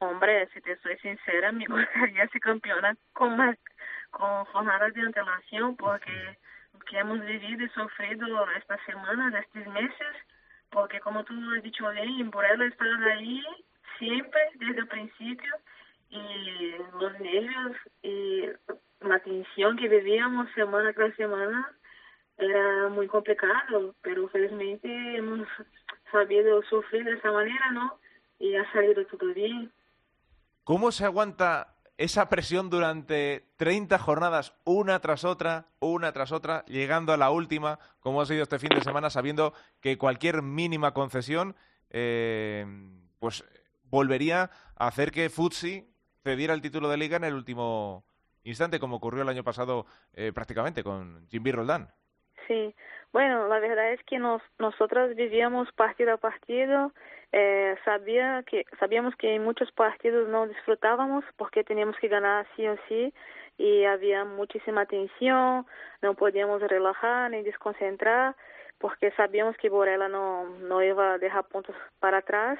Hombre, 0.01 0.49
si 0.55 0.61
te 0.61 0.76
soy 0.78 0.96
sincera, 0.99 1.51
me 1.53 1.66
gustaría 1.66 2.28
ser 2.28 2.40
campeona 2.40 2.96
con 3.12 3.36
más, 3.36 3.57
con 4.11 4.44
jornadas 4.46 4.94
de 4.94 5.03
antelación, 5.03 5.76
porque 5.76 6.36
que 6.88 6.99
hemos 6.99 7.20
vivido 7.24 7.64
y 7.64 7.68
sufrido 7.70 8.51
estas 8.53 8.80
semanas, 8.86 9.34
estos 9.34 9.66
meses, 9.72 10.16
porque 10.70 11.01
como 11.01 11.24
tú 11.24 11.34
has 11.57 11.62
dicho 11.62 11.90
bien, 11.90 12.30
por 12.30 12.44
él 12.44 12.62
estar 12.62 13.03
ahí 13.05 13.42
siempre, 13.99 14.40
desde 14.55 14.80
el 14.80 14.88
principio, 14.88 15.55
y 16.11 16.74
los 17.01 17.20
nervios 17.20 17.76
y 18.03 18.49
la 19.01 19.18
tensión 19.20 19.76
que 19.76 19.88
vivíamos 19.88 20.51
semana 20.53 20.92
tras 20.92 21.14
semana 21.16 21.72
era 22.38 22.88
muy 22.88 23.09
complicado, 23.09 23.94
pero 24.03 24.28
felizmente 24.28 24.88
hemos 25.16 25.46
sabido 26.11 26.62
sufrir 26.62 27.05
de 27.05 27.14
esa 27.14 27.32
manera, 27.32 27.70
¿no? 27.72 27.99
Y 28.38 28.55
ha 28.55 28.70
salido 28.72 29.05
todo 29.07 29.34
bien. 29.34 29.70
¿Cómo 30.69 30.93
se 30.93 31.07
aguanta 31.07 31.77
esa 31.97 32.29
presión 32.29 32.69
durante 32.69 33.55
30 33.57 33.99
jornadas, 33.99 34.53
una 34.64 35.01
tras 35.01 35.25
otra, 35.25 35.69
una 35.81 36.12
tras 36.12 36.31
otra, 36.31 36.62
llegando 36.66 37.14
a 37.14 37.16
la 37.16 37.31
última, 37.31 37.79
como 38.01 38.21
ha 38.21 38.27
sido 38.27 38.43
este 38.43 38.59
fin 38.59 38.69
de 38.75 38.83
semana, 38.83 39.09
sabiendo 39.09 39.55
que 39.81 39.97
cualquier 39.97 40.43
mínima 40.43 40.93
concesión, 40.93 41.57
eh, 41.89 42.66
pues 43.19 43.45
volvería 43.85 44.51
a 44.77 44.89
hacer 44.89 45.11
que 45.11 45.31
Futsi 45.31 45.89
cediera 46.23 46.53
el 46.53 46.61
título 46.61 46.91
de 46.91 46.99
liga 46.99 47.16
en 47.16 47.25
el 47.25 47.33
último 47.33 48.05
instante, 48.45 48.79
como 48.79 48.97
ocurrió 48.97 49.23
el 49.23 49.31
año 49.31 49.45
pasado 49.45 49.87
eh, 50.12 50.33
prácticamente 50.35 50.85
con 50.85 51.27
Jimmy 51.31 51.51
Roldán. 51.51 51.95
Sí, 52.49 52.74
bueno, 53.12 53.46
la 53.46 53.61
verdad 53.61 53.92
es 53.92 54.03
que 54.05 54.18
nos, 54.18 54.42
nosotros 54.59 55.14
vivíamos 55.14 55.70
partido 55.72 56.14
a 56.14 56.16
partido, 56.16 56.92
eh, 57.30 57.76
sabía 57.84 58.42
que, 58.44 58.64
sabíamos 58.80 59.14
que 59.16 59.34
en 59.34 59.44
muchos 59.44 59.70
partidos 59.72 60.28
no 60.30 60.46
disfrutábamos 60.49 61.24
porque 61.36 61.62
teníamos 61.62 61.96
que 61.99 62.09
ganar 62.09 62.46
sí 62.57 62.66
o 62.66 62.76
sí 62.88 63.12
y 63.59 63.84
había 63.84 64.24
muchísima 64.24 64.86
tensión, 64.86 65.66
no 66.01 66.14
podíamos 66.14 66.62
relajar 66.62 67.30
ni 67.30 67.42
desconcentrar 67.42 68.34
porque 68.78 69.11
sabíamos 69.12 69.57
que 69.59 69.68
Borella 69.68 70.09
no, 70.09 70.44
no 70.61 70.82
iba 70.82 71.14
a 71.14 71.18
dejar 71.18 71.44
puntos 71.49 71.76
para 72.01 72.18
atrás. 72.18 72.59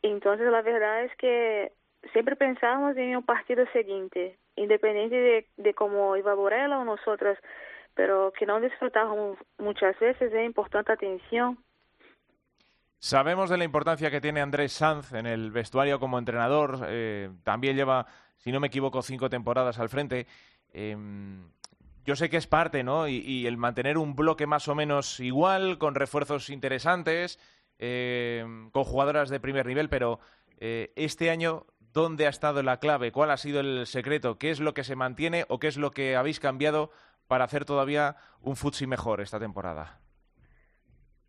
Entonces 0.00 0.50
la 0.50 0.62
verdad 0.62 1.04
es 1.04 1.14
que 1.16 1.72
siempre 2.12 2.34
pensábamos 2.36 2.96
en 2.96 3.10
el 3.12 3.24
partido 3.24 3.66
siguiente, 3.72 4.38
independiente 4.56 5.16
de, 5.16 5.46
de 5.58 5.74
cómo 5.74 6.16
iba 6.16 6.32
Borella 6.34 6.78
o 6.78 6.84
nosotros, 6.84 7.36
pero 7.98 8.32
que 8.32 8.46
no 8.46 8.60
disfrutábamos 8.60 9.38
muchas 9.58 9.98
veces, 9.98 10.32
es 10.32 10.46
importante 10.46 10.92
atención. 10.92 11.58
Sabemos 13.00 13.50
de 13.50 13.58
la 13.58 13.64
importancia 13.64 14.08
que 14.08 14.20
tiene 14.20 14.40
Andrés 14.40 14.72
Sanz 14.72 15.12
en 15.14 15.26
el 15.26 15.50
vestuario 15.50 15.98
como 15.98 16.16
entrenador. 16.16 16.78
Eh, 16.86 17.28
también 17.42 17.74
lleva, 17.74 18.06
si 18.36 18.52
no 18.52 18.60
me 18.60 18.68
equivoco, 18.68 19.02
cinco 19.02 19.28
temporadas 19.28 19.80
al 19.80 19.88
frente. 19.88 20.28
Em, 20.72 21.50
yo 22.04 22.14
sé 22.14 22.30
que 22.30 22.36
es 22.36 22.46
parte, 22.46 22.84
¿no? 22.84 23.08
Y, 23.08 23.48
el 23.48 23.56
mantener 23.56 23.98
un 23.98 24.14
bloque 24.14 24.46
más 24.46 24.68
o 24.68 24.76
menos 24.76 25.18
igual, 25.18 25.78
con 25.78 25.96
refuerzos 25.96 26.50
interesantes, 26.50 27.40
em, 27.80 28.70
con 28.70 28.84
jugadoras 28.84 29.28
de 29.28 29.40
primer 29.40 29.66
nivel, 29.66 29.88
pero 29.88 30.20
eh, 30.60 30.92
este 30.94 31.30
año, 31.30 31.66
¿dónde 31.92 32.26
ha 32.26 32.30
estado 32.30 32.62
la 32.62 32.78
clave? 32.78 33.10
¿Cuál 33.10 33.32
ha 33.32 33.36
sido 33.38 33.58
el 33.58 33.88
secreto? 33.88 34.38
¿Qué 34.38 34.50
es 34.50 34.60
lo 34.60 34.72
que 34.72 34.84
se 34.84 34.94
mantiene 34.94 35.46
o 35.48 35.58
qué 35.58 35.66
es 35.66 35.76
lo 35.76 35.90
que 35.90 36.14
habéis 36.14 36.38
cambiado 36.38 36.92
para 37.28 37.44
hacer 37.44 37.64
todavía 37.64 38.16
un 38.42 38.56
futsi 38.56 38.86
mejor 38.86 39.20
esta 39.20 39.38
temporada? 39.38 39.98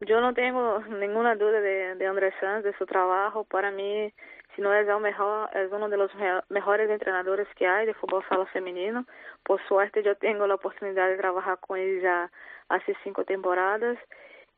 Yo 0.02 0.22
no 0.22 0.34
tengo 0.34 0.80
ninguna 0.88 1.36
duda 1.36 1.60
de, 1.60 1.96
de 1.96 2.08
Andrés 2.08 2.34
Sanz, 2.40 2.64
de 2.64 2.74
su 2.78 2.86
trabajo. 2.86 3.44
Para 3.44 3.70
mí, 3.70 4.14
si 4.56 4.62
no 4.62 4.74
es 4.74 4.88
el 4.88 5.00
mejor, 5.02 5.50
es 5.56 5.70
uno 5.72 5.90
de 5.90 5.98
los 5.98 6.10
mejores 6.48 6.90
entrenadores 6.90 7.48
que 7.56 7.68
hay 7.68 7.86
de 7.86 7.94
fútbol 7.94 8.24
sala 8.30 8.46
femenino. 8.48 9.06
Por 9.44 9.62
suerte, 9.68 10.02
yo 10.02 10.16
tengo 10.16 10.48
la 10.48 10.56
oportunidad 10.56 11.10
de 11.10 11.18
trabajar 11.18 11.60
con 11.60 11.78
él 11.78 12.02
ya 12.02 12.32
hace 12.70 12.96
cinco 13.04 13.26
temporadas. 13.26 13.98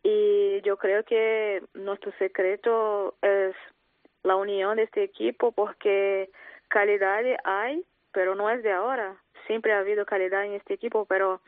Y 0.03 0.61
yo 0.61 0.77
creo 0.77 1.03
que 1.03 1.63
nuestro 1.73 2.11
secreto 2.19 3.15
es 3.21 3.55
la 4.23 4.35
unión 4.35 4.77
de 4.77 4.83
este 4.83 5.03
equipo 5.03 5.51
porque 5.51 6.29
calidad 6.67 7.23
hay, 7.43 7.83
pero 8.11 8.35
no 8.35 8.49
es 8.49 8.61
de 8.61 8.71
ahora. 8.71 9.15
Siempre 9.51 9.73
ha 9.73 9.79
habido 9.79 10.05
calidad 10.05 10.45
en 10.45 10.53
este 10.53 10.75
equipo, 10.75 11.03
pero 11.03 11.41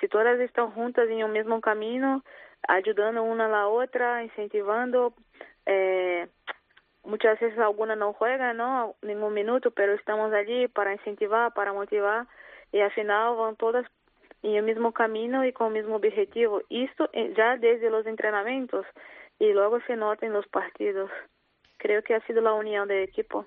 si 0.00 0.06
todas 0.06 0.38
están 0.38 0.70
juntas 0.70 1.08
en 1.08 1.18
el 1.18 1.28
mismo 1.28 1.60
camino, 1.60 2.22
ayudando 2.68 3.24
una 3.24 3.46
a 3.46 3.48
la 3.48 3.66
otra, 3.66 4.22
incentivando. 4.22 5.12
Eh, 5.66 6.28
muchas 7.02 7.40
veces 7.40 7.58
alguna 7.58 7.96
no 7.96 8.12
juega, 8.12 8.52
¿no? 8.52 8.94
Ningún 9.02 9.34
minuto, 9.34 9.72
pero 9.72 9.94
estamos 9.94 10.32
allí 10.32 10.68
para 10.68 10.92
incentivar, 10.92 11.52
para 11.52 11.72
motivar 11.72 12.28
y 12.70 12.78
al 12.78 12.92
final 12.92 13.34
van 13.34 13.56
todas 13.56 13.84
en 14.44 14.54
el 14.54 14.62
mismo 14.62 14.92
camino 14.92 15.44
y 15.44 15.52
con 15.52 15.74
el 15.74 15.82
mismo 15.82 15.96
objetivo. 15.96 16.62
Esto 16.70 17.10
eh, 17.12 17.34
ya 17.36 17.56
desde 17.56 17.90
los 17.90 18.06
entrenamientos 18.06 18.86
y 19.40 19.52
luego 19.52 19.80
se 19.80 19.96
nota 19.96 20.24
en 20.24 20.32
los 20.32 20.46
partidos. 20.46 21.10
Creo 21.78 22.04
que 22.04 22.14
ha 22.14 22.24
sido 22.24 22.40
la 22.40 22.52
unión 22.52 22.86
del 22.86 23.02
equipo. 23.02 23.46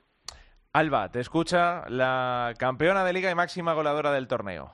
Alba, 0.73 1.09
te 1.09 1.19
escucha 1.19 1.83
la 1.89 2.53
campeona 2.57 3.03
de 3.03 3.11
liga 3.11 3.29
y 3.29 3.35
máxima 3.35 3.73
goleadora 3.73 4.11
del 4.13 4.29
torneo. 4.29 4.73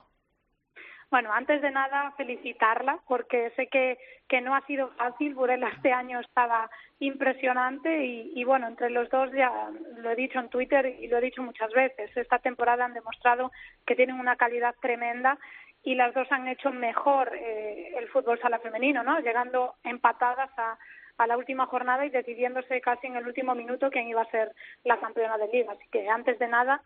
Bueno, 1.10 1.32
antes 1.32 1.62
de 1.62 1.72
nada, 1.72 2.12
felicitarla 2.18 3.00
porque 3.08 3.52
sé 3.56 3.68
que, 3.68 3.98
que 4.28 4.42
no 4.42 4.54
ha 4.54 4.62
sido 4.68 4.90
fácil. 4.90 5.34
Burela 5.34 5.70
este 5.70 5.92
año 5.94 6.20
estaba 6.20 6.70
impresionante 7.00 8.06
y, 8.06 8.34
y, 8.36 8.44
bueno, 8.44 8.68
entre 8.68 8.90
los 8.90 9.10
dos 9.10 9.32
ya 9.32 9.50
lo 9.98 10.12
he 10.12 10.16
dicho 10.16 10.38
en 10.38 10.50
Twitter 10.50 10.86
y 11.00 11.08
lo 11.08 11.18
he 11.18 11.22
dicho 11.22 11.42
muchas 11.42 11.72
veces. 11.72 12.16
Esta 12.16 12.40
temporada 12.40 12.86
han 12.86 12.94
demostrado 12.94 13.52
que 13.86 13.96
tienen 13.96 14.20
una 14.20 14.36
calidad 14.36 14.76
tremenda 14.82 15.40
y 15.84 15.96
las 15.96 16.14
dos 16.14 16.28
han 16.32 16.48
hecho 16.48 16.72
mejor 16.72 17.34
eh, 17.34 17.94
el 17.98 18.10
fútbol 18.10 18.40
sala 18.40 18.60
femenino, 18.60 19.02
¿no? 19.02 19.20
Llegando 19.20 19.76
empatadas 19.84 20.50
a, 20.58 20.78
a 21.18 21.28
la 21.28 21.38
última 21.38 21.66
jornada 21.66 22.06
y 22.06 22.10
decidiéndose 22.10 22.82
casi 22.82 23.08
en 23.08 23.16
el 23.16 23.28
último 23.28 23.56
minuto 23.56 23.90
quién 23.90 24.08
iba 24.08 24.22
a 24.22 24.32
ser 24.32 24.52
la 24.84 25.00
campeona 25.00 25.38
de 25.38 25.48
liga. 25.48 25.74
Así 25.74 25.88
que 25.92 26.08
antes 26.10 26.38
de 26.40 26.48
nada 26.48 26.82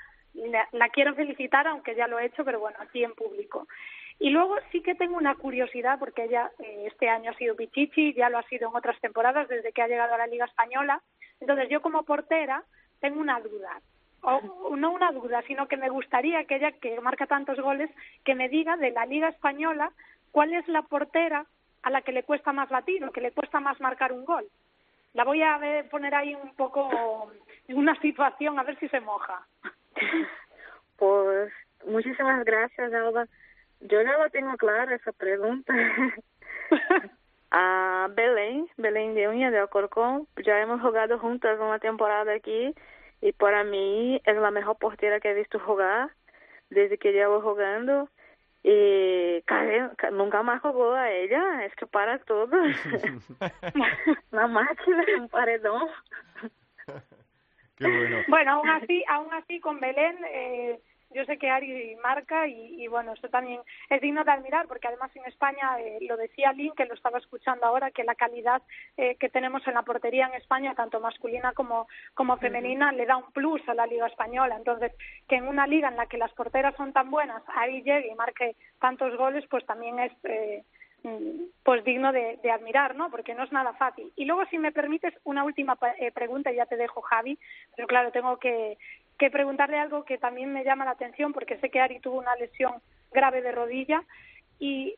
la, 0.71 0.89
quiero 0.89 1.13
felicitar, 1.15 1.67
aunque 1.67 1.95
ya 1.95 2.07
lo 2.07 2.19
he 2.19 2.25
hecho, 2.25 2.45
pero 2.45 2.59
bueno, 2.59 2.77
aquí 2.79 3.03
en 3.03 3.13
público. 3.13 3.67
Y 4.19 4.29
luego 4.29 4.55
sí 4.71 4.81
que 4.81 4.95
tengo 4.95 5.17
una 5.17 5.35
curiosidad, 5.35 5.99
porque 5.99 6.25
ella 6.25 6.51
eh, 6.59 6.85
este 6.87 7.09
año 7.09 7.31
ha 7.31 7.35
sido 7.35 7.55
Pichichi, 7.55 8.13
ya 8.13 8.29
lo 8.29 8.37
ha 8.37 8.43
sido 8.43 8.69
en 8.69 8.75
otras 8.75 8.99
temporadas 9.01 9.47
desde 9.47 9.73
que 9.73 9.81
ha 9.81 9.87
llegado 9.87 10.13
a 10.13 10.17
la 10.17 10.27
Liga 10.27 10.45
Española. 10.45 11.01
Entonces 11.39 11.69
yo 11.69 11.81
como 11.81 12.03
portera 12.03 12.63
tengo 12.99 13.19
una 13.19 13.39
duda, 13.39 13.81
o 14.21 14.75
no 14.75 14.91
una 14.91 15.11
duda, 15.11 15.41
sino 15.47 15.67
que 15.67 15.77
me 15.77 15.89
gustaría 15.89 16.45
que 16.45 16.57
ella, 16.57 16.71
que 16.73 17.01
marca 17.01 17.25
tantos 17.25 17.59
goles, 17.59 17.89
que 18.23 18.35
me 18.35 18.49
diga 18.49 18.77
de 18.77 18.91
la 18.91 19.07
Liga 19.07 19.29
Española 19.29 19.91
cuál 20.31 20.53
es 20.53 20.67
la 20.67 20.83
portera 20.83 21.45
a 21.83 21.89
la 21.89 22.01
que 22.01 22.11
le 22.11 22.23
cuesta 22.23 22.51
más 22.51 22.69
batir 22.69 23.03
o 23.03 23.11
que 23.11 23.21
le 23.21 23.31
cuesta 23.31 23.59
más 23.59 23.79
marcar 23.79 24.11
un 24.11 24.25
gol. 24.25 24.45
La 25.13 25.23
voy 25.23 25.41
a 25.41 25.57
ver, 25.57 25.89
poner 25.89 26.15
ahí 26.15 26.35
un 26.35 26.55
poco 26.55 27.31
en 27.67 27.77
una 27.77 27.99
situación 27.99 28.57
a 28.59 28.63
ver 28.63 28.77
si 28.79 28.87
se 28.89 28.99
moja. 28.99 29.45
Pues 30.97 31.51
muchísimas 31.87 32.45
gracias, 32.45 32.93
Alba. 32.93 33.25
Yo 33.79 34.03
no 34.03 34.19
lo 34.19 34.29
tengo 34.29 34.55
clara 34.55 34.93
esa 34.93 35.11
pregunta. 35.11 35.73
a 37.49 38.07
Belén, 38.15 38.69
Belén 38.77 39.15
de 39.15 39.27
Uña 39.27 39.49
de 39.49 39.57
Alcorcón, 39.57 40.27
ya 40.45 40.61
hemos 40.61 40.79
jugado 40.79 41.17
juntas 41.17 41.59
una 41.59 41.79
temporada 41.79 42.33
aquí 42.33 42.75
y 43.19 43.31
para 43.31 43.63
mí 43.63 44.21
es 44.23 44.37
la 44.37 44.51
mejor 44.51 44.77
portera 44.77 45.19
que 45.19 45.31
he 45.31 45.33
visto 45.33 45.57
jugar 45.59 46.11
desde 46.69 46.99
que 46.99 47.13
llevo 47.13 47.41
jugando 47.41 48.07
y 48.63 49.43
nunca 50.11 50.43
más 50.43 50.61
jugó 50.61 50.93
a 50.93 51.09
ella, 51.09 51.65
es 51.65 51.73
que 51.75 51.87
para 51.87 52.19
todo. 52.19 52.47
la 54.31 54.47
máquina, 54.47 55.03
un 55.19 55.29
paredón. 55.29 55.87
Qué 57.77 57.87
bueno. 57.87 58.17
Bueno, 58.27 58.51
aún 58.51 58.69
así, 58.69 59.03
aún 59.09 59.33
así 59.33 59.59
con 59.59 59.79
Belén 59.79 60.17
eh, 60.25 60.79
yo 61.13 61.25
sé 61.25 61.37
que 61.37 61.49
Ari 61.49 61.95
marca 62.03 62.47
y, 62.47 62.87
bueno, 62.87 63.13
esto 63.13 63.29
también 63.29 63.61
es 63.89 64.01
digno 64.01 64.23
de 64.23 64.31
admirar 64.31 64.67
porque 64.67 64.87
además 64.87 65.11
en 65.15 65.25
España, 65.25 65.79
eh, 65.79 65.99
lo 66.01 66.17
decía 66.17 66.53
Lynn, 66.53 66.73
que 66.75 66.85
lo 66.85 66.93
estaba 66.93 67.17
escuchando 67.17 67.65
ahora, 67.65 67.91
que 67.91 68.03
la 68.03 68.15
calidad 68.15 68.61
eh, 68.97 69.15
que 69.15 69.29
tenemos 69.29 69.65
en 69.67 69.73
la 69.73 69.83
portería 69.83 70.27
en 70.27 70.35
España, 70.35 70.75
tanto 70.75 70.99
masculina 70.99 71.53
como, 71.53 71.87
como 72.13 72.37
femenina, 72.37 72.91
le 72.91 73.05
da 73.05 73.17
un 73.17 73.31
plus 73.31 73.61
a 73.67 73.73
la 73.73 73.85
liga 73.85 74.07
española. 74.07 74.55
Entonces, 74.57 74.91
que 75.27 75.35
en 75.35 75.47
una 75.47 75.67
liga 75.67 75.89
en 75.89 75.97
la 75.97 76.07
que 76.07 76.17
las 76.17 76.33
porteras 76.33 76.75
son 76.75 76.93
tan 76.93 77.11
buenas, 77.11 77.43
Ari 77.47 77.83
llegue 77.83 78.07
y 78.07 78.15
marque 78.15 78.55
tantos 78.79 79.15
goles, 79.17 79.45
pues 79.49 79.65
también 79.65 79.99
es... 79.99 80.11
Eh, 80.23 80.63
mm, 81.03 81.43
pues 81.63 81.83
digno 81.83 82.11
de, 82.11 82.39
de, 82.43 82.51
admirar, 82.51 82.95
¿no? 82.95 83.09
Porque 83.09 83.33
no 83.33 83.43
es 83.43 83.51
nada 83.51 83.73
fácil. 83.73 84.11
Y 84.15 84.25
luego, 84.25 84.45
si 84.45 84.57
me 84.57 84.71
permites, 84.71 85.13
una 85.23 85.43
última 85.43 85.77
eh, 85.97 86.11
pregunta, 86.11 86.51
y 86.51 86.57
ya 86.57 86.67
te 86.67 86.77
dejo, 86.77 87.01
Javi, 87.01 87.39
pero 87.75 87.87
claro, 87.87 88.11
tengo 88.11 88.37
que, 88.37 88.77
que 89.21 89.29
preguntarle 89.29 89.77
algo 89.77 90.03
que 90.03 90.17
también 90.17 90.51
me 90.51 90.63
llama 90.63 90.83
la 90.83 90.91
atención 90.97 91.31
porque 91.31 91.59
sé 91.59 91.69
que 91.69 91.79
Ari 91.79 91.99
tuvo 91.99 92.17
una 92.17 92.35
lesión 92.37 92.81
grave 93.11 93.43
de 93.43 93.51
rodilla 93.51 94.03
y 94.57 94.95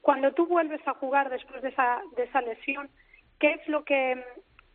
cuando 0.00 0.32
tú 0.32 0.48
vuelves 0.48 0.80
a 0.88 0.94
jugar 0.94 1.30
después 1.30 1.62
de 1.62 1.68
esa, 1.68 2.00
de 2.16 2.24
esa 2.24 2.42
lesión, 2.42 2.90
¿qué 3.38 3.52
es 3.52 3.68
lo 3.68 3.84
que 3.84 4.24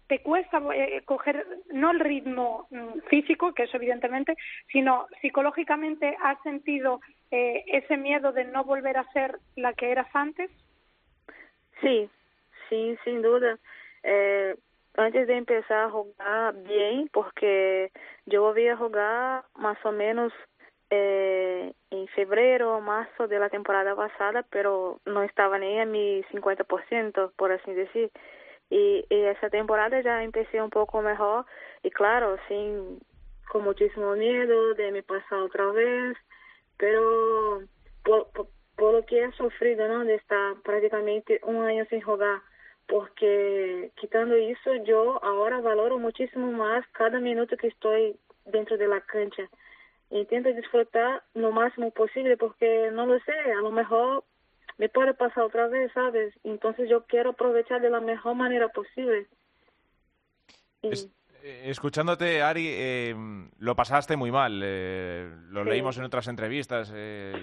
te 0.08 0.22
cuesta 0.22 0.62
eh, 0.74 1.02
coger 1.04 1.46
no 1.74 1.92
el 1.92 2.00
ritmo 2.00 2.68
mm, 2.70 3.00
físico, 3.10 3.54
que 3.54 3.64
eso 3.64 3.76
evidentemente, 3.76 4.38
sino 4.72 5.08
psicológicamente 5.20 6.16
has 6.24 6.42
sentido 6.44 7.02
eh, 7.32 7.66
ese 7.68 7.98
miedo 7.98 8.32
de 8.32 8.46
no 8.46 8.64
volver 8.64 8.96
a 8.98 9.12
ser 9.12 9.40
la 9.58 9.74
que 9.74 9.92
eras 9.92 10.08
antes? 10.14 10.50
Sí, 11.82 12.10
sí, 12.70 12.98
sin 13.04 13.22
duda. 13.22 13.60
Eh, 14.04 14.56
antes 14.98 15.28
de 15.28 15.38
empezar 15.38 15.86
a 15.86 15.90
jugar 15.90 16.56
bien, 16.64 17.10
porque 17.12 17.92
yo 18.26 18.42
volví 18.42 18.68
a 18.68 18.78
jugar 18.78 19.44
más 19.56 19.78
o 19.86 19.92
menos 19.92 20.32
eh, 20.90 21.74
en 21.90 22.08
febrero 22.10 22.78
o 22.78 22.82
marzo 22.82 23.28
de 23.28 23.40
la 23.40 23.50
temporada 23.50 23.96
pasada, 23.96 24.46
pero 24.50 25.00
no 25.06 25.24
estaba 25.24 25.58
ni 25.58 25.80
a 25.80 25.86
mi 25.86 26.24
50%, 26.32 27.32
por 27.36 27.52
decir. 27.66 28.12
Y, 28.70 29.06
y 29.10 29.22
esa 29.26 29.50
temporada 29.50 30.02
ya 30.02 30.24
empecé 30.24 30.62
un 30.62 30.70
poco 30.70 31.02
mejor 31.02 31.46
y 31.84 31.92
claro, 31.92 32.38
sin, 32.48 33.00
con 33.52 33.64
muchísimo 33.64 34.16
miedo 34.16 34.74
de 34.74 34.92
me 34.92 35.04
pasar 35.04 35.40
otra 35.40 35.72
vez, 35.72 36.18
pero 36.78 37.62
por, 38.04 38.28
por, 38.76 38.94
lo 38.94 39.06
que 39.06 39.24
he 39.24 39.32
sufrido, 39.34 39.88
¿no? 39.88 40.04
De 40.04 40.16
estar 40.16 40.56
prácticamente 40.64 41.40
un 41.44 41.64
año 41.64 41.86
sin 41.86 42.02
jugar, 42.02 42.42
porque 42.88 43.92
quitando 43.96 44.36
eso, 44.36 44.76
yo 44.84 45.24
ahora 45.24 45.62
valoro 45.62 45.98
muchísimo 45.98 46.52
más 46.52 46.86
cada 46.92 47.20
minuto 47.20 47.58
que 47.58 47.68
estoy 47.68 48.16
dentro 48.46 48.78
de 48.78 48.88
la 48.88 49.02
cancha. 49.02 49.50
Intento 50.12 50.50
disfrutar 50.54 51.24
lo 51.34 51.52
máximo 51.52 51.92
posible 51.92 52.38
porque 52.38 52.92
no 52.94 53.06
lo 53.06 53.20
sé, 53.20 53.34
a 53.34 53.62
lo 53.62 53.72
mejor 53.72 54.24
me 54.78 54.90
puede 54.90 55.14
pasar 55.14 55.44
otra 55.46 55.68
vez, 55.68 55.92
¿sabes? 55.94 56.34
Entonces 56.44 56.90
yo 56.90 57.06
quiero 57.06 57.32
aprovechar 57.32 57.82
de 57.82 57.90
la 57.90 58.02
mejor 58.02 58.36
manera 58.36 58.68
posible. 58.70 59.28
Eh, 60.84 61.10
escuchándote, 61.46 62.42
Ari, 62.42 62.68
eh, 62.70 63.16
lo 63.60 63.76
pasaste 63.76 64.18
muy 64.18 64.32
mal. 64.32 64.62
Eh, 64.64 65.30
lo 65.50 65.64
leímos 65.64 65.98
en 65.98 66.04
otras 66.04 66.28
entrevistas. 66.28 66.92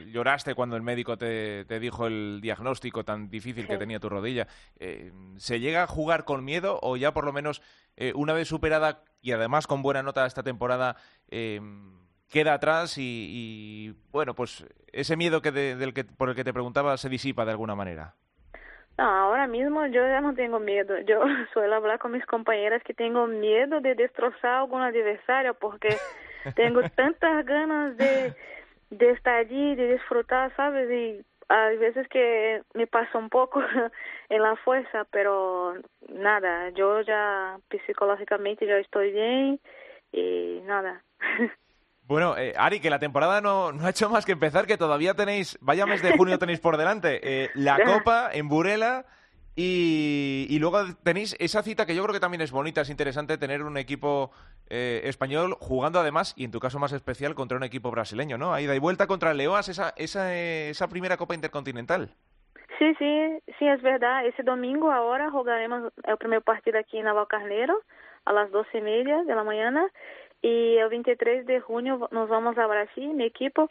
lloraste 0.06 0.54
cuando 0.54 0.76
el 0.76 0.82
médico 0.82 1.16
te, 1.16 1.64
dijo 1.80 2.06
el 2.06 2.40
diagnóstico 2.42 3.04
tan 3.04 3.28
difícil 3.28 3.66
que 3.66 3.78
tenía 3.78 4.00
tu 4.00 4.08
rodilla. 4.08 4.46
¿Se 5.36 5.60
llega 5.60 5.84
a 5.84 5.86
jugar 5.86 6.24
con 6.24 6.44
miedo 6.44 6.78
o 6.82 6.96
ya 6.96 7.12
por 7.14 7.24
lo 7.24 7.32
menos 7.32 7.62
una 8.14 8.32
vez 8.32 8.48
superada 8.48 9.04
y 9.20 9.32
además 9.32 9.66
con 9.66 9.82
buena 9.82 10.02
nota 10.02 10.26
esta 10.26 10.42
temporada 10.42 10.96
queda 11.28 12.54
atrás 12.54 12.94
y, 12.96 13.94
bueno, 14.10 14.34
pues 14.34 14.64
ese 14.92 15.16
miedo 15.16 15.42
que 15.42 15.52
del 15.52 15.92
que, 15.94 16.04
por 16.04 16.30
el 16.30 16.34
que 16.34 16.44
te 16.44 16.52
preguntaba 16.52 16.96
se 16.96 17.08
disipa 17.08 17.44
de 17.44 17.52
alguna 17.52 17.74
manera. 17.74 18.16
No, 18.98 19.04
ahora 19.04 19.46
mismo 19.46 19.86
yo 19.86 20.06
ya 20.06 20.20
no 20.20 20.34
tengo 20.34 20.58
miedo. 20.58 20.98
Yo 21.00 21.20
suelo 21.52 21.76
hablar 21.76 21.98
con 21.98 22.12
mis 22.12 22.24
compañeras 22.26 22.82
que 22.84 22.94
tengo 22.94 23.26
miedo 23.26 23.80
de 23.80 23.94
destrozar 23.94 24.50
a 24.50 24.60
algún 24.60 24.82
adversario 24.82 25.54
porque 25.54 25.96
tengo 26.56 26.82
tantas 26.94 27.44
ganas 27.46 27.96
de, 27.96 28.32
de 28.90 29.10
estar 29.10 29.34
allí, 29.34 29.74
de 29.74 29.94
disfrutar, 29.94 30.54
¿sabes? 30.56 30.90
Y 30.90 31.24
hay 31.48 31.76
veces 31.76 32.08
que 32.08 32.62
me 32.74 32.86
pasa 32.86 33.18
un 33.18 33.28
poco 33.28 33.60
en 34.28 34.42
la 34.42 34.56
fuerza, 34.56 35.04
pero 35.10 35.74
nada, 36.08 36.70
yo 36.70 37.00
ya 37.02 37.58
psicológicamente 37.86 38.66
ya 38.66 38.78
estoy 38.78 39.12
bien 39.12 39.60
y 40.12 40.60
nada. 40.64 41.02
Bueno, 42.06 42.36
eh, 42.36 42.52
Ari, 42.56 42.80
que 42.80 42.90
la 42.90 42.98
temporada 42.98 43.40
no, 43.40 43.68
ha 43.68 43.90
hecho 43.90 44.10
más 44.10 44.26
que 44.26 44.32
empezar, 44.32 44.66
que 44.66 44.76
todavía 44.76 45.14
tenéis, 45.14 45.56
vaya 45.60 45.86
mes 45.86 46.02
de 46.02 46.16
junio 46.16 46.38
tenéis 46.38 46.60
por 46.60 46.76
delante, 46.76 47.20
eh, 47.22 47.50
la 47.54 47.82
Copa 47.84 48.30
en 48.32 48.48
Burela 48.48 49.06
y, 49.54 50.58
luego 50.60 50.78
tenéis 51.04 51.36
esa 51.38 51.62
cita 51.62 51.84
que 51.84 51.94
yo 51.94 52.02
creo 52.02 52.14
que 52.14 52.20
también 52.20 52.40
es 52.40 52.52
bonita, 52.52 52.80
es 52.80 52.90
interesante 52.90 53.36
tener 53.38 53.62
un 53.62 53.76
equipo 53.76 54.32
eh, 54.70 55.02
español 55.04 55.56
jugando 55.60 56.00
además, 56.00 56.34
y 56.36 56.44
en 56.44 56.50
tu 56.50 56.58
caso 56.58 56.78
más 56.78 56.92
especial, 56.92 57.34
contra 57.34 57.58
un 57.58 57.64
equipo 57.64 57.90
brasileño, 57.90 58.38
¿no? 58.38 58.54
Ahí 58.54 58.66
da 58.66 58.74
y 58.74 58.78
vuelta 58.78 59.06
contra 59.06 59.30
el 59.30 59.36
Leoas, 59.36 59.68
esa, 59.68 59.92
esa, 59.96 60.34
esa 60.34 60.88
primera 60.88 61.16
Copa 61.16 61.34
Intercontinental. 61.34 62.14
Sí, 62.78 62.94
sí, 62.98 63.38
sí, 63.58 63.68
es 63.68 63.82
verdad. 63.82 64.26
Ese 64.26 64.42
domingo 64.42 64.90
ahora 64.90 65.30
jugaremos 65.30 65.92
el 66.04 66.16
primer 66.16 66.42
partido 66.42 66.78
aquí 66.78 66.98
en 66.98 67.04
Navalcarnero 67.04 67.78
a 68.24 68.32
las 68.32 68.50
doce 68.50 68.78
y 68.78 68.80
media 68.80 69.22
de 69.24 69.34
la 69.34 69.44
mañana 69.44 69.86
y 70.42 70.76
el 70.76 70.88
23 70.88 71.46
de 71.46 71.60
junio 71.60 72.08
nos 72.10 72.28
vamos 72.28 72.58
a 72.58 72.66
Brasil, 72.66 73.14
mi 73.14 73.24
equipo, 73.24 73.68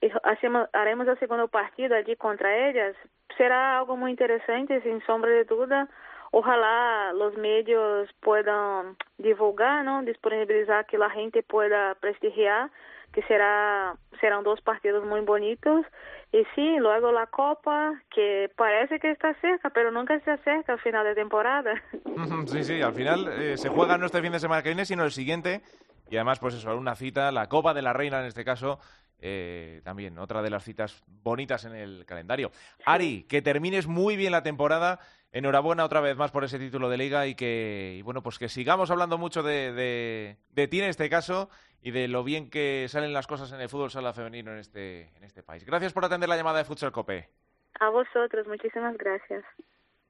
y 0.00 0.10
hacemos, 0.22 0.68
haremos 0.72 1.06
el 1.08 1.18
segundo 1.18 1.48
partido 1.48 1.96
allí 1.96 2.16
contra 2.16 2.68
ellas. 2.68 2.96
Será 3.36 3.78
algo 3.78 3.96
muy 3.96 4.12
interesante, 4.12 4.80
sin 4.82 5.04
sombra 5.04 5.30
de 5.30 5.44
duda. 5.44 5.88
Ojalá 6.30 7.12
los 7.12 7.36
medios 7.36 8.08
puedan 8.20 8.96
divulgar, 9.18 9.84
¿no? 9.84 10.02
disponibilizar 10.02 10.86
que 10.86 10.96
la 10.96 11.10
gente 11.10 11.42
pueda 11.42 11.94
prestigiar, 11.96 12.70
que 13.12 13.22
será 13.24 13.96
serán 14.20 14.42
dos 14.42 14.60
partidos 14.60 15.04
muy 15.04 15.20
bonitos. 15.20 15.84
Y 16.32 16.44
sí, 16.54 16.76
luego 16.78 17.12
la 17.12 17.26
Copa, 17.26 18.00
que 18.14 18.50
parece 18.56 18.98
que 18.98 19.10
está 19.10 19.34
cerca, 19.34 19.70
pero 19.70 19.90
nunca 19.90 20.18
se 20.20 20.30
acerca 20.30 20.72
al 20.72 20.80
final 20.80 21.04
de 21.04 21.14
temporada. 21.14 21.74
Sí, 22.46 22.64
sí, 22.64 22.82
al 22.82 22.92
final 22.92 23.28
eh, 23.28 23.56
se 23.56 23.68
juega 23.68 23.98
no 23.98 24.06
este 24.06 24.20
fin 24.20 24.32
de 24.32 24.38
semana 24.38 24.62
que 24.62 24.70
viene, 24.70 24.84
sino 24.84 25.04
el 25.04 25.10
siguiente, 25.10 25.60
y 26.12 26.16
además, 26.16 26.40
pues 26.40 26.54
eso, 26.54 26.76
una 26.76 26.94
cita, 26.94 27.32
la 27.32 27.48
Copa 27.48 27.72
de 27.72 27.80
la 27.80 27.94
Reina 27.94 28.20
en 28.20 28.26
este 28.26 28.44
caso, 28.44 28.78
eh, 29.18 29.80
también 29.82 30.18
otra 30.18 30.42
de 30.42 30.50
las 30.50 30.62
citas 30.62 31.02
bonitas 31.06 31.64
en 31.64 31.74
el 31.74 32.04
calendario. 32.04 32.52
Ari, 32.84 33.22
que 33.22 33.40
termines 33.40 33.86
muy 33.86 34.16
bien 34.16 34.32
la 34.32 34.42
temporada. 34.42 35.00
Enhorabuena 35.32 35.86
otra 35.86 36.02
vez 36.02 36.14
más 36.18 36.30
por 36.30 36.44
ese 36.44 36.58
título 36.58 36.90
de 36.90 36.98
liga 36.98 37.26
y 37.26 37.34
que, 37.34 38.02
bueno, 38.04 38.22
pues 38.22 38.38
que 38.38 38.50
sigamos 38.50 38.90
hablando 38.90 39.16
mucho 39.16 39.42
de, 39.42 40.36
de, 40.52 40.68
ti 40.68 40.80
en 40.80 40.90
este 40.90 41.08
caso 41.08 41.48
y 41.80 41.92
de 41.92 42.08
lo 42.08 42.24
bien 42.24 42.50
que 42.50 42.84
salen 42.90 43.14
las 43.14 43.26
cosas 43.26 43.50
en 43.52 43.62
el 43.62 43.70
fútbol 43.70 43.90
sala 43.90 44.12
femenino 44.12 44.52
en 44.52 44.58
este, 44.58 45.16
en 45.16 45.24
este 45.24 45.42
país. 45.42 45.64
Gracias 45.64 45.94
por 45.94 46.04
atender 46.04 46.28
la 46.28 46.36
llamada 46.36 46.58
de 46.58 46.66
Futsal 46.66 46.92
Cope. 46.92 47.30
A 47.80 47.88
vosotros, 47.88 48.46
muchísimas 48.46 48.98
gracias. 48.98 49.44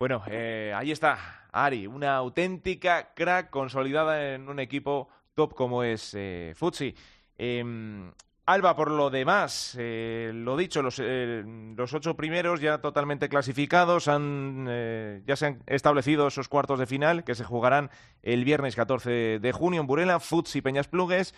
Bueno, 0.00 0.24
eh, 0.26 0.72
ahí 0.74 0.90
está, 0.90 1.46
Ari, 1.53 1.86
una 1.86 2.16
auténtica 2.16 3.14
crack 3.14 3.50
consolidada 3.50 4.34
en 4.34 4.48
un 4.48 4.59
equipo 4.59 5.09
top 5.35 5.55
como 5.55 5.83
es 5.83 6.14
eh, 6.14 6.53
Futsi. 6.55 6.95
Em, 7.37 8.11
Alba, 8.45 8.74
por 8.74 8.91
lo 8.91 9.09
demás, 9.09 9.76
eh, 9.78 10.33
lo 10.35 10.57
dicho, 10.57 10.83
los, 10.83 11.01
eh, 11.03 11.45
los, 11.76 11.95
ocho 11.95 12.16
primeros 12.16 12.61
ya 12.61 12.78
totalmente 12.78 13.28
clasificados, 13.28 14.09
han, 14.09 14.66
ya 15.24 15.37
se 15.37 15.47
han 15.47 15.62
establecido 15.66 16.26
esos 16.26 16.49
cuartos 16.49 16.80
de 16.80 16.87
final 16.87 17.22
que 17.22 17.37
se 17.37 17.45
jugarán 17.45 17.91
el 18.22 18.45
viernes 18.45 18.74
14 18.74 19.39
de 19.39 19.53
junio 19.53 19.80
en 19.80 19.87
Burela, 19.87 20.18
Futsi 20.18 20.61
Peñas 20.61 20.89
Plugues, 20.89 21.35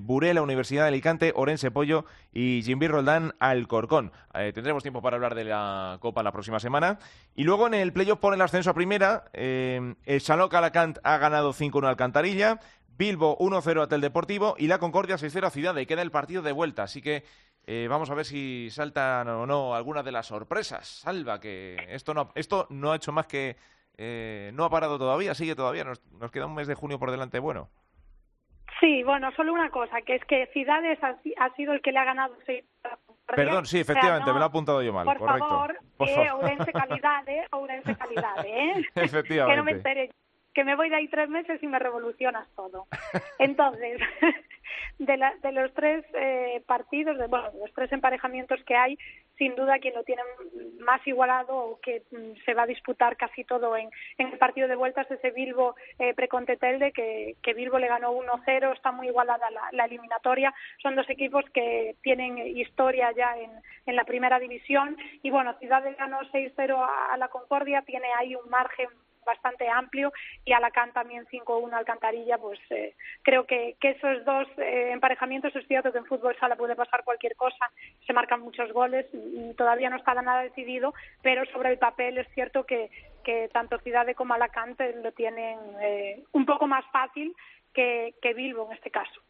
Burela, 0.00 0.40
Universidad 0.40 0.84
de 0.84 0.88
Alicante, 0.88 1.32
Orense 1.34 1.70
Pollo 1.72 2.06
y 2.32 2.62
Jimbir 2.64 2.92
Roldán 2.92 3.34
Alcorcón. 3.40 4.12
tendremos 4.32 4.84
tiempo 4.84 5.02
para 5.02 5.16
hablar 5.16 5.34
de 5.34 5.44
la 5.44 5.98
Copa 6.00 6.22
la 6.22 6.32
próxima 6.32 6.60
semana. 6.60 6.98
Y 7.34 7.42
luego 7.42 7.66
en 7.66 7.74
el 7.74 7.92
playoff 7.92 8.20
por 8.20 8.32
el 8.32 8.40
ascenso 8.40 8.70
a 8.70 8.74
primera, 8.74 9.24
el 9.34 10.20
Saló 10.20 10.48
Calacant 10.48 10.98
ha 11.02 11.18
ganado 11.18 11.52
5-1 11.52 11.88
Alcantarilla, 11.88 12.60
Bilbo 12.98 13.36
1-0 13.38 13.82
a 13.82 13.88
Tel 13.88 14.00
Deportivo 14.00 14.54
y 14.58 14.68
la 14.68 14.78
Concordia 14.78 15.16
6-0 15.16 15.46
a 15.46 15.50
Ciudad. 15.50 15.76
Y 15.76 15.86
queda 15.86 16.02
el 16.02 16.10
partido 16.10 16.42
de 16.42 16.52
vuelta. 16.52 16.84
Así 16.84 17.02
que 17.02 17.24
eh, 17.66 17.86
vamos 17.90 18.10
a 18.10 18.14
ver 18.14 18.24
si 18.24 18.68
saltan 18.70 19.28
o 19.28 19.46
no 19.46 19.74
algunas 19.74 20.04
de 20.04 20.12
las 20.12 20.26
sorpresas. 20.26 20.86
Salva, 20.86 21.40
que 21.40 21.76
esto 21.88 22.14
no, 22.14 22.30
esto 22.34 22.66
no 22.70 22.92
ha 22.92 22.96
hecho 22.96 23.12
más 23.12 23.26
que. 23.26 23.56
Eh, 23.98 24.50
no 24.54 24.64
ha 24.64 24.70
parado 24.70 24.98
todavía, 24.98 25.34
sigue 25.34 25.54
todavía. 25.54 25.84
Nos, 25.84 26.00
queda 26.30 26.46
un 26.46 26.54
mes 26.54 26.68
de 26.68 26.74
junio 26.74 26.98
por 26.98 27.10
delante 27.10 27.38
bueno. 27.38 27.68
Sí, 28.78 29.02
bueno, 29.02 29.32
solo 29.34 29.54
una 29.54 29.70
cosa, 29.70 30.02
que 30.02 30.16
es 30.16 30.24
que 30.26 30.48
Ciudades 30.52 30.98
ha, 31.02 31.54
sido 31.54 31.72
el 31.72 31.80
que 31.80 31.92
le 31.92 31.98
ha 31.98 32.04
ganado 32.04 32.36
seis. 32.44 32.62
Perdón, 33.26 33.64
sí, 33.64 33.80
efectivamente, 33.80 34.30
me 34.32 34.38
lo 34.38 34.44
he 34.44 34.48
apuntado 34.48 34.82
yo 34.82 34.92
mal. 34.92 35.06
Por 35.06 35.18
correcto. 35.18 35.48
favor, 35.48 35.78
por 35.96 36.08
favor. 36.08 36.42
Ourense 36.42 36.72
calidad, 36.72 37.28
¿eh? 37.28 37.46
Ourense 37.52 37.96
calidad, 37.96 38.44
¿eh? 38.44 38.86
Efectivamente. 38.94 39.52
que 39.52 39.56
no 39.56 39.64
me 39.64 39.72
entere 39.72 40.10
que 40.56 40.64
me 40.64 40.74
voy 40.74 40.88
de 40.88 40.96
ahí 40.96 41.08
tres 41.08 41.28
meses 41.28 41.62
y 41.62 41.66
me 41.66 41.78
revolucionas 41.78 42.48
todo. 42.56 42.86
Entonces, 43.38 44.00
de, 44.98 45.16
la, 45.18 45.34
de 45.42 45.52
los 45.52 45.70
tres 45.74 46.02
eh, 46.14 46.62
partidos, 46.66 47.18
de, 47.18 47.26
bueno, 47.26 47.50
los 47.60 47.70
tres 47.74 47.92
emparejamientos 47.92 48.64
que 48.64 48.74
hay, 48.74 48.98
sin 49.36 49.54
duda 49.54 49.78
quien 49.80 49.92
lo 49.92 50.02
tiene 50.02 50.22
más 50.80 51.06
igualado 51.06 51.54
o 51.54 51.80
que 51.80 52.04
mm, 52.10 52.42
se 52.46 52.54
va 52.54 52.62
a 52.62 52.66
disputar 52.66 53.18
casi 53.18 53.44
todo 53.44 53.76
en, 53.76 53.90
en 54.16 54.28
el 54.28 54.38
partido 54.38 54.66
de 54.66 54.76
vueltas 54.76 55.06
es 55.10 55.18
ese 55.18 55.30
Bilbo 55.30 55.76
eh, 55.98 56.14
Precontetelde, 56.14 56.90
que, 56.92 57.36
que 57.42 57.52
Bilbo 57.52 57.78
le 57.78 57.88
ganó 57.88 58.14
1-0, 58.14 58.72
está 58.72 58.92
muy 58.92 59.08
igualada 59.08 59.50
la, 59.50 59.68
la, 59.72 59.84
eliminatoria. 59.84 60.54
Son 60.82 60.96
dos 60.96 61.10
equipos 61.10 61.44
que 61.52 61.96
tienen 62.00 62.38
historia 62.38 63.12
ya 63.14 63.36
en, 63.36 63.50
en 63.84 63.94
la 63.94 64.04
primera 64.04 64.38
división 64.38 64.96
y 65.22 65.28
bueno, 65.28 65.52
Ciudad 65.58 65.84
ganó 65.98 66.20
6-0 66.32 66.78
a, 66.78 67.12
a 67.12 67.18
la 67.18 67.28
Concordia, 67.28 67.82
tiene 67.82 68.06
ahí 68.18 68.34
un 68.34 68.48
margen 68.48 68.88
bastante 69.26 69.68
amplio 69.68 70.10
y 70.46 70.54
Alacant 70.54 70.94
también 70.94 71.26
5-1 71.26 71.74
Alcantarilla, 71.74 72.38
pues 72.38 72.58
eh, 72.70 72.94
creo 73.22 73.44
que, 73.44 73.76
que, 73.78 73.90
esos 73.90 74.24
dos 74.24 74.48
eh, 74.56 74.92
emparejamientos 74.92 75.54
es 75.54 75.66
cierto 75.66 75.92
que 75.92 75.98
en 75.98 76.06
fútbol 76.06 76.34
sala 76.40 76.56
puede 76.56 76.74
pasar 76.74 77.04
cualquier 77.04 77.36
cosa, 77.36 77.70
se 78.06 78.14
marcan 78.14 78.40
muchos 78.40 78.72
goles 78.72 79.06
y, 79.12 79.52
todavía 79.54 79.90
no 79.90 79.96
está 79.96 80.14
nada 80.14 80.42
decidido, 80.42 80.94
pero 81.22 81.44
sobre 81.52 81.70
el 81.70 81.78
papel 81.78 82.18
es 82.18 82.28
cierto 82.34 82.64
que, 82.64 82.90
que 83.24 83.48
tanto 83.52 83.78
Ciudad 83.78 84.06
como 84.14 84.34
Alacant 84.34 84.80
lo 85.02 85.12
tienen 85.12 85.58
eh, 85.80 86.24
un 86.32 86.46
poco 86.46 86.66
más 86.66 86.84
fácil 86.92 87.34
que, 87.74 88.14
que 88.22 88.34
Bilbo 88.34 88.66
en 88.66 88.76
este 88.76 88.90
caso. 88.90 89.20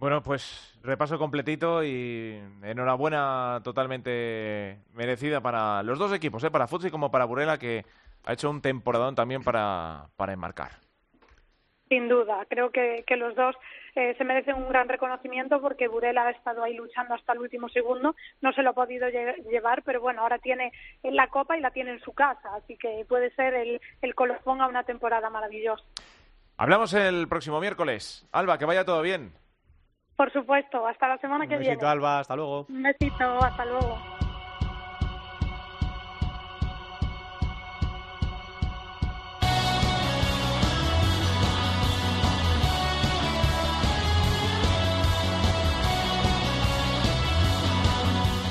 Bueno, 0.00 0.22
pues 0.22 0.78
repaso 0.82 1.18
completito 1.18 1.84
y 1.84 2.40
enhorabuena 2.62 3.60
totalmente 3.62 4.78
merecida 4.94 5.42
para 5.42 5.82
los 5.82 5.98
dos 5.98 6.14
equipos, 6.14 6.42
¿eh? 6.42 6.50
para 6.50 6.66
Futsi 6.66 6.90
como 6.90 7.10
para 7.10 7.26
Burela, 7.26 7.58
que 7.58 7.84
ha 8.24 8.32
hecho 8.32 8.50
un 8.50 8.60
temporadón 8.60 9.14
también 9.14 9.42
para, 9.42 10.08
para 10.16 10.32
enmarcar. 10.32 10.70
Sin 11.88 12.08
duda, 12.08 12.46
creo 12.48 12.70
que, 12.70 13.02
que 13.04 13.16
los 13.16 13.34
dos 13.34 13.56
eh, 13.96 14.14
se 14.16 14.22
merecen 14.22 14.54
un 14.54 14.68
gran 14.68 14.88
reconocimiento 14.88 15.60
porque 15.60 15.88
Burela 15.88 16.28
ha 16.28 16.30
estado 16.30 16.62
ahí 16.62 16.74
luchando 16.74 17.14
hasta 17.14 17.32
el 17.32 17.40
último 17.40 17.68
segundo, 17.68 18.14
no 18.40 18.52
se 18.52 18.62
lo 18.62 18.70
ha 18.70 18.74
podido 18.74 19.08
llevar, 19.08 19.82
pero 19.82 20.00
bueno, 20.00 20.22
ahora 20.22 20.38
tiene 20.38 20.72
la 21.02 21.26
copa 21.26 21.58
y 21.58 21.60
la 21.60 21.72
tiene 21.72 21.90
en 21.90 22.00
su 22.00 22.12
casa, 22.12 22.54
así 22.54 22.76
que 22.76 23.04
puede 23.08 23.30
ser 23.34 23.54
el, 23.54 23.80
el 24.02 24.14
colofón 24.14 24.60
a 24.60 24.68
una 24.68 24.84
temporada 24.84 25.30
maravillosa. 25.30 25.82
Hablamos 26.56 26.94
el 26.94 27.26
próximo 27.26 27.58
miércoles. 27.58 28.28
Alba, 28.30 28.56
que 28.58 28.66
vaya 28.66 28.84
todo 28.84 29.02
bien. 29.02 29.32
Por 30.14 30.30
supuesto, 30.32 30.86
hasta 30.86 31.08
la 31.08 31.18
semana 31.18 31.46
que 31.46 31.56
viene. 31.56 31.70
Un 31.70 31.78
besito, 31.78 31.88
Alba, 31.88 32.18
hasta 32.20 32.36
luego. 32.36 32.66
Un 32.68 32.82
besito, 32.82 33.42
hasta 33.42 33.64
luego. 33.64 33.98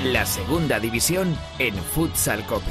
La 0.04 0.24
segunda 0.24 0.80
división 0.80 1.36
en 1.58 1.74
Futsal 1.74 2.46
Cope. 2.46 2.70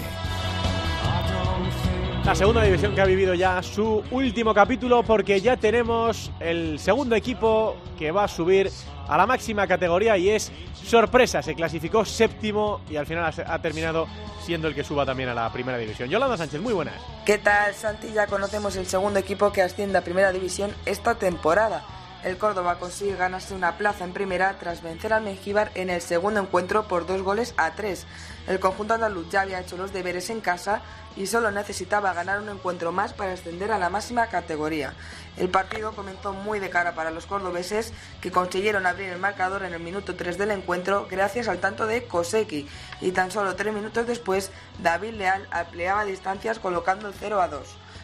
La 2.25 2.33
segunda 2.33 2.63
división 2.63 2.95
que 2.95 3.01
ha 3.01 3.05
vivido 3.05 3.35
ya 3.35 3.61
su 3.61 4.03
último 4.09 4.51
capítulo 4.51 5.03
porque 5.03 5.39
ya 5.39 5.55
tenemos 5.55 6.31
el 6.39 6.79
segundo 6.79 7.15
equipo 7.15 7.77
que 7.99 8.09
va 8.09 8.23
a 8.23 8.27
subir 8.27 8.71
a 9.07 9.15
la 9.15 9.27
máxima 9.27 9.67
categoría 9.67 10.17
y 10.17 10.31
es 10.31 10.51
sorpresa, 10.73 11.43
se 11.43 11.53
clasificó 11.53 12.03
séptimo 12.03 12.81
y 12.89 12.95
al 12.95 13.05
final 13.05 13.31
ha 13.45 13.61
terminado 13.61 14.07
siendo 14.43 14.67
el 14.67 14.73
que 14.73 14.83
suba 14.83 15.05
también 15.05 15.29
a 15.29 15.35
la 15.35 15.53
primera 15.53 15.77
división. 15.77 16.09
Yolanda 16.09 16.35
Sánchez, 16.35 16.59
muy 16.59 16.73
buenas. 16.73 16.95
¿Qué 17.27 17.37
tal, 17.37 17.75
Santi? 17.75 18.11
Ya 18.11 18.25
conocemos 18.25 18.75
el 18.75 18.87
segundo 18.87 19.19
equipo 19.19 19.51
que 19.51 19.61
asciende 19.61 19.99
a 19.99 20.01
primera 20.03 20.31
división 20.31 20.73
esta 20.87 21.13
temporada. 21.13 21.83
El 22.21 22.37
Córdoba 22.37 22.79
consigue 22.79 23.15
ganarse 23.15 23.53
una 23.53 23.77
plaza 23.77 24.03
en 24.03 24.11
primera 24.11 24.57
tras 24.59 24.83
vencer 24.83 25.13
al 25.13 25.23
Mengíbar 25.23 25.71
en 25.75 25.89
el 25.89 26.01
segundo 26.01 26.41
encuentro 26.41 26.85
por 26.85 27.05
dos 27.05 27.21
goles 27.21 27.53
a 27.55 27.71
tres. 27.75 28.05
El 28.45 28.59
conjunto 28.59 28.93
andaluz 28.93 29.29
ya 29.29 29.41
había 29.41 29.61
hecho 29.61 29.77
los 29.77 29.93
deberes 29.93 30.29
en 30.29 30.41
casa 30.41 30.81
y 31.15 31.27
solo 31.27 31.49
necesitaba 31.49 32.13
ganar 32.13 32.41
un 32.41 32.49
encuentro 32.49 32.91
más 32.91 33.13
para 33.13 33.31
ascender 33.31 33.71
a 33.71 33.77
la 33.77 33.89
máxima 33.89 34.27
categoría. 34.27 34.93
El 35.37 35.47
partido 35.47 35.93
comenzó 35.93 36.33
muy 36.33 36.59
de 36.59 36.69
cara 36.69 36.93
para 36.93 37.09
los 37.09 37.25
cordobeses 37.25 37.93
que 38.19 38.31
consiguieron 38.31 38.85
abrir 38.85 39.07
el 39.09 39.19
marcador 39.19 39.63
en 39.63 39.73
el 39.73 39.79
minuto 39.79 40.15
3 40.15 40.37
del 40.37 40.51
encuentro 40.51 41.07
gracias 41.09 41.47
al 41.47 41.59
tanto 41.59 41.87
de 41.87 42.03
Koseki 42.03 42.67
y 42.99 43.11
tan 43.11 43.31
solo 43.31 43.55
tres 43.55 43.73
minutos 43.73 44.05
después 44.07 44.51
David 44.83 45.13
Leal 45.13 45.47
ampliaba 45.51 46.03
distancias 46.03 46.59
colocando 46.59 47.07
el 47.07 47.13
0 47.17 47.41
a 47.41 47.47
2. 47.47 47.61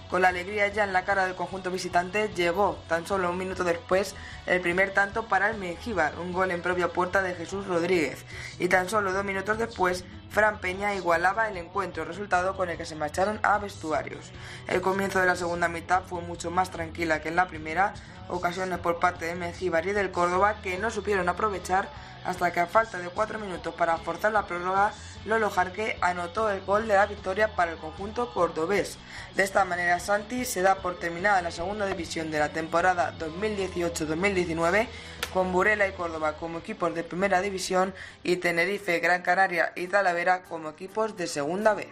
Con 0.10 0.22
la 0.22 0.28
alegría 0.28 0.68
ya 0.68 0.84
en 0.84 0.94
la 0.94 1.04
cara 1.04 1.26
del 1.26 1.36
conjunto 1.36 1.72
visitante, 1.72 2.30
llegó 2.36 2.78
tan 2.88 3.08
solo 3.08 3.32
un 3.32 3.38
minuto 3.38 3.64
después 3.64 4.16
el 4.46 4.62
primer 4.62 4.94
tanto 4.94 5.26
para 5.26 5.50
el 5.50 5.58
Mengíbar, 5.58 6.20
un 6.20 6.32
gol 6.32 6.52
en 6.52 6.62
propia 6.62 6.90
puerta 6.90 7.24
de 7.24 7.34
Jesús 7.34 7.66
Rodríguez. 7.66 8.24
Y 8.60 8.68
tan 8.68 8.88
solo 8.88 9.14
dos 9.14 9.26
minutos 9.26 9.58
después, 9.58 10.06
Fran 10.30 10.60
Peña 10.60 10.94
igualaba 10.94 11.50
el 11.50 11.58
encuentro, 11.58 12.06
resultado 12.06 12.56
con 12.56 12.70
el 12.70 12.78
que 12.78 12.86
se 12.86 12.96
marcharon 12.96 13.40
a 13.42 13.58
vestuarios. 13.58 14.32
El 14.68 14.82
comienzo 14.82 15.20
de 15.20 15.26
la 15.26 15.36
segunda 15.36 15.70
mitad 15.70 16.04
fue 16.04 16.22
mucho 16.22 16.52
más 16.52 16.70
tranquila 16.70 17.22
que 17.22 17.30
en 17.30 17.36
la 17.36 17.48
primera, 17.48 17.94
ocasiones 18.30 18.80
por 18.80 19.00
parte 19.00 19.26
de 19.26 19.36
Mengíbar 19.36 19.88
y 19.88 19.94
del 19.94 20.12
Córdoba 20.12 20.58
que 20.62 20.78
no 20.78 20.92
supieron 20.92 21.30
aprovechar 21.30 21.90
hasta 22.26 22.52
que 22.52 22.60
a 22.60 22.68
falta 22.68 22.98
de 22.98 23.10
cuatro 23.10 23.40
minutos 23.40 23.74
para 23.76 23.98
forzar 23.98 24.32
la 24.32 24.46
prórroga, 24.46 24.92
Lolo 25.26 25.50
Jarque 25.50 25.98
anotó 26.02 26.50
el 26.50 26.62
gol 26.62 26.88
de 26.88 26.94
la 26.94 27.08
victoria 27.08 27.56
para 27.56 27.72
el 27.72 27.78
conjunto 27.78 28.32
cordobés. 28.34 28.98
De 29.36 29.44
esta 29.44 29.66
manera, 29.66 30.00
Santi 30.00 30.46
se 30.46 30.62
da 30.62 30.76
por 30.76 31.00
terminada 31.00 31.42
la 31.42 31.52
segunda 31.52 31.88
división 31.88 32.30
de 32.32 32.40
la 32.40 32.50
temporada 32.50 33.14
2018-2019, 33.18 34.88
con 35.34 35.52
Burela 35.52 35.88
y 35.88 35.94
Córdoba 35.94 36.34
como 36.34 36.60
equipos 36.60 36.94
de 36.94 37.04
primera 37.04 37.42
división 37.42 37.94
y 38.24 38.38
Tenerife, 38.38 39.00
Gran 39.00 39.24
Canaria 39.24 39.74
y 39.76 39.88
Talavera 39.88 40.44
como 40.44 40.70
equipos 40.70 41.18
de 41.18 41.28
segunda 41.28 41.74
B. 41.74 41.90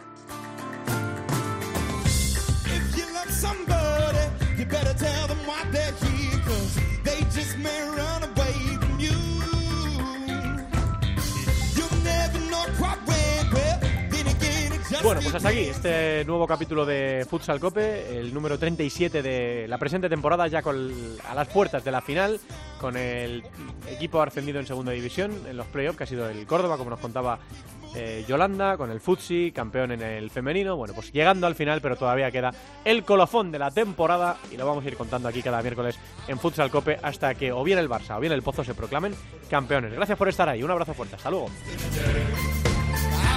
Bueno, 15.03 15.19
pues 15.21 15.35
hasta 15.35 15.49
aquí 15.49 15.59
este 15.59 16.23
nuevo 16.23 16.47
capítulo 16.47 16.85
de 16.85 17.27
Futsal 17.29 17.59
Cope, 17.59 18.17
el 18.17 18.33
número 18.33 18.57
37 18.57 19.21
de 19.21 19.67
la 19.67 19.77
presente 19.77 20.07
temporada, 20.07 20.47
ya 20.47 20.61
con, 20.61 20.93
a 21.29 21.35
las 21.35 21.49
puertas 21.49 21.83
de 21.83 21.91
la 21.91 21.99
final, 21.99 22.39
con 22.79 22.95
el 22.95 23.43
equipo 23.91 24.21
ascendido 24.21 24.61
en 24.61 24.65
segunda 24.65 24.93
división 24.93 25.33
en 25.45 25.57
los 25.57 25.67
playoffs, 25.67 25.97
que 25.97 26.05
ha 26.05 26.07
sido 26.07 26.29
el 26.29 26.45
Córdoba, 26.47 26.77
como 26.77 26.89
nos 26.89 27.01
contaba 27.01 27.37
eh, 27.95 28.23
Yolanda, 28.29 28.77
con 28.77 28.91
el 28.91 29.01
Futsi, 29.01 29.51
campeón 29.51 29.91
en 29.91 30.01
el 30.03 30.31
femenino. 30.31 30.77
Bueno, 30.77 30.93
pues 30.93 31.11
llegando 31.11 31.47
al 31.47 31.55
final, 31.55 31.81
pero 31.81 31.97
todavía 31.97 32.31
queda 32.31 32.51
el 32.85 33.03
colofón 33.03 33.51
de 33.51 33.59
la 33.59 33.71
temporada 33.71 34.37
y 34.53 34.55
lo 34.55 34.65
vamos 34.65 34.85
a 34.85 34.87
ir 34.87 34.95
contando 34.95 35.27
aquí 35.27 35.43
cada 35.43 35.61
miércoles 35.61 35.99
en 36.29 36.39
Futsal 36.39 36.71
Cope 36.71 36.97
hasta 37.03 37.35
que 37.35 37.51
o 37.51 37.61
bien 37.61 37.77
el 37.77 37.89
Barça 37.89 38.15
o 38.15 38.21
bien 38.21 38.31
el 38.31 38.41
Pozo 38.41 38.63
se 38.63 38.73
proclamen 38.73 39.13
campeones. 39.49 39.91
Gracias 39.91 40.17
por 40.17 40.29
estar 40.29 40.47
ahí, 40.47 40.63
un 40.63 40.71
abrazo 40.71 40.93
fuerte, 40.93 41.17
hasta 41.17 41.29
luego. 41.29 41.49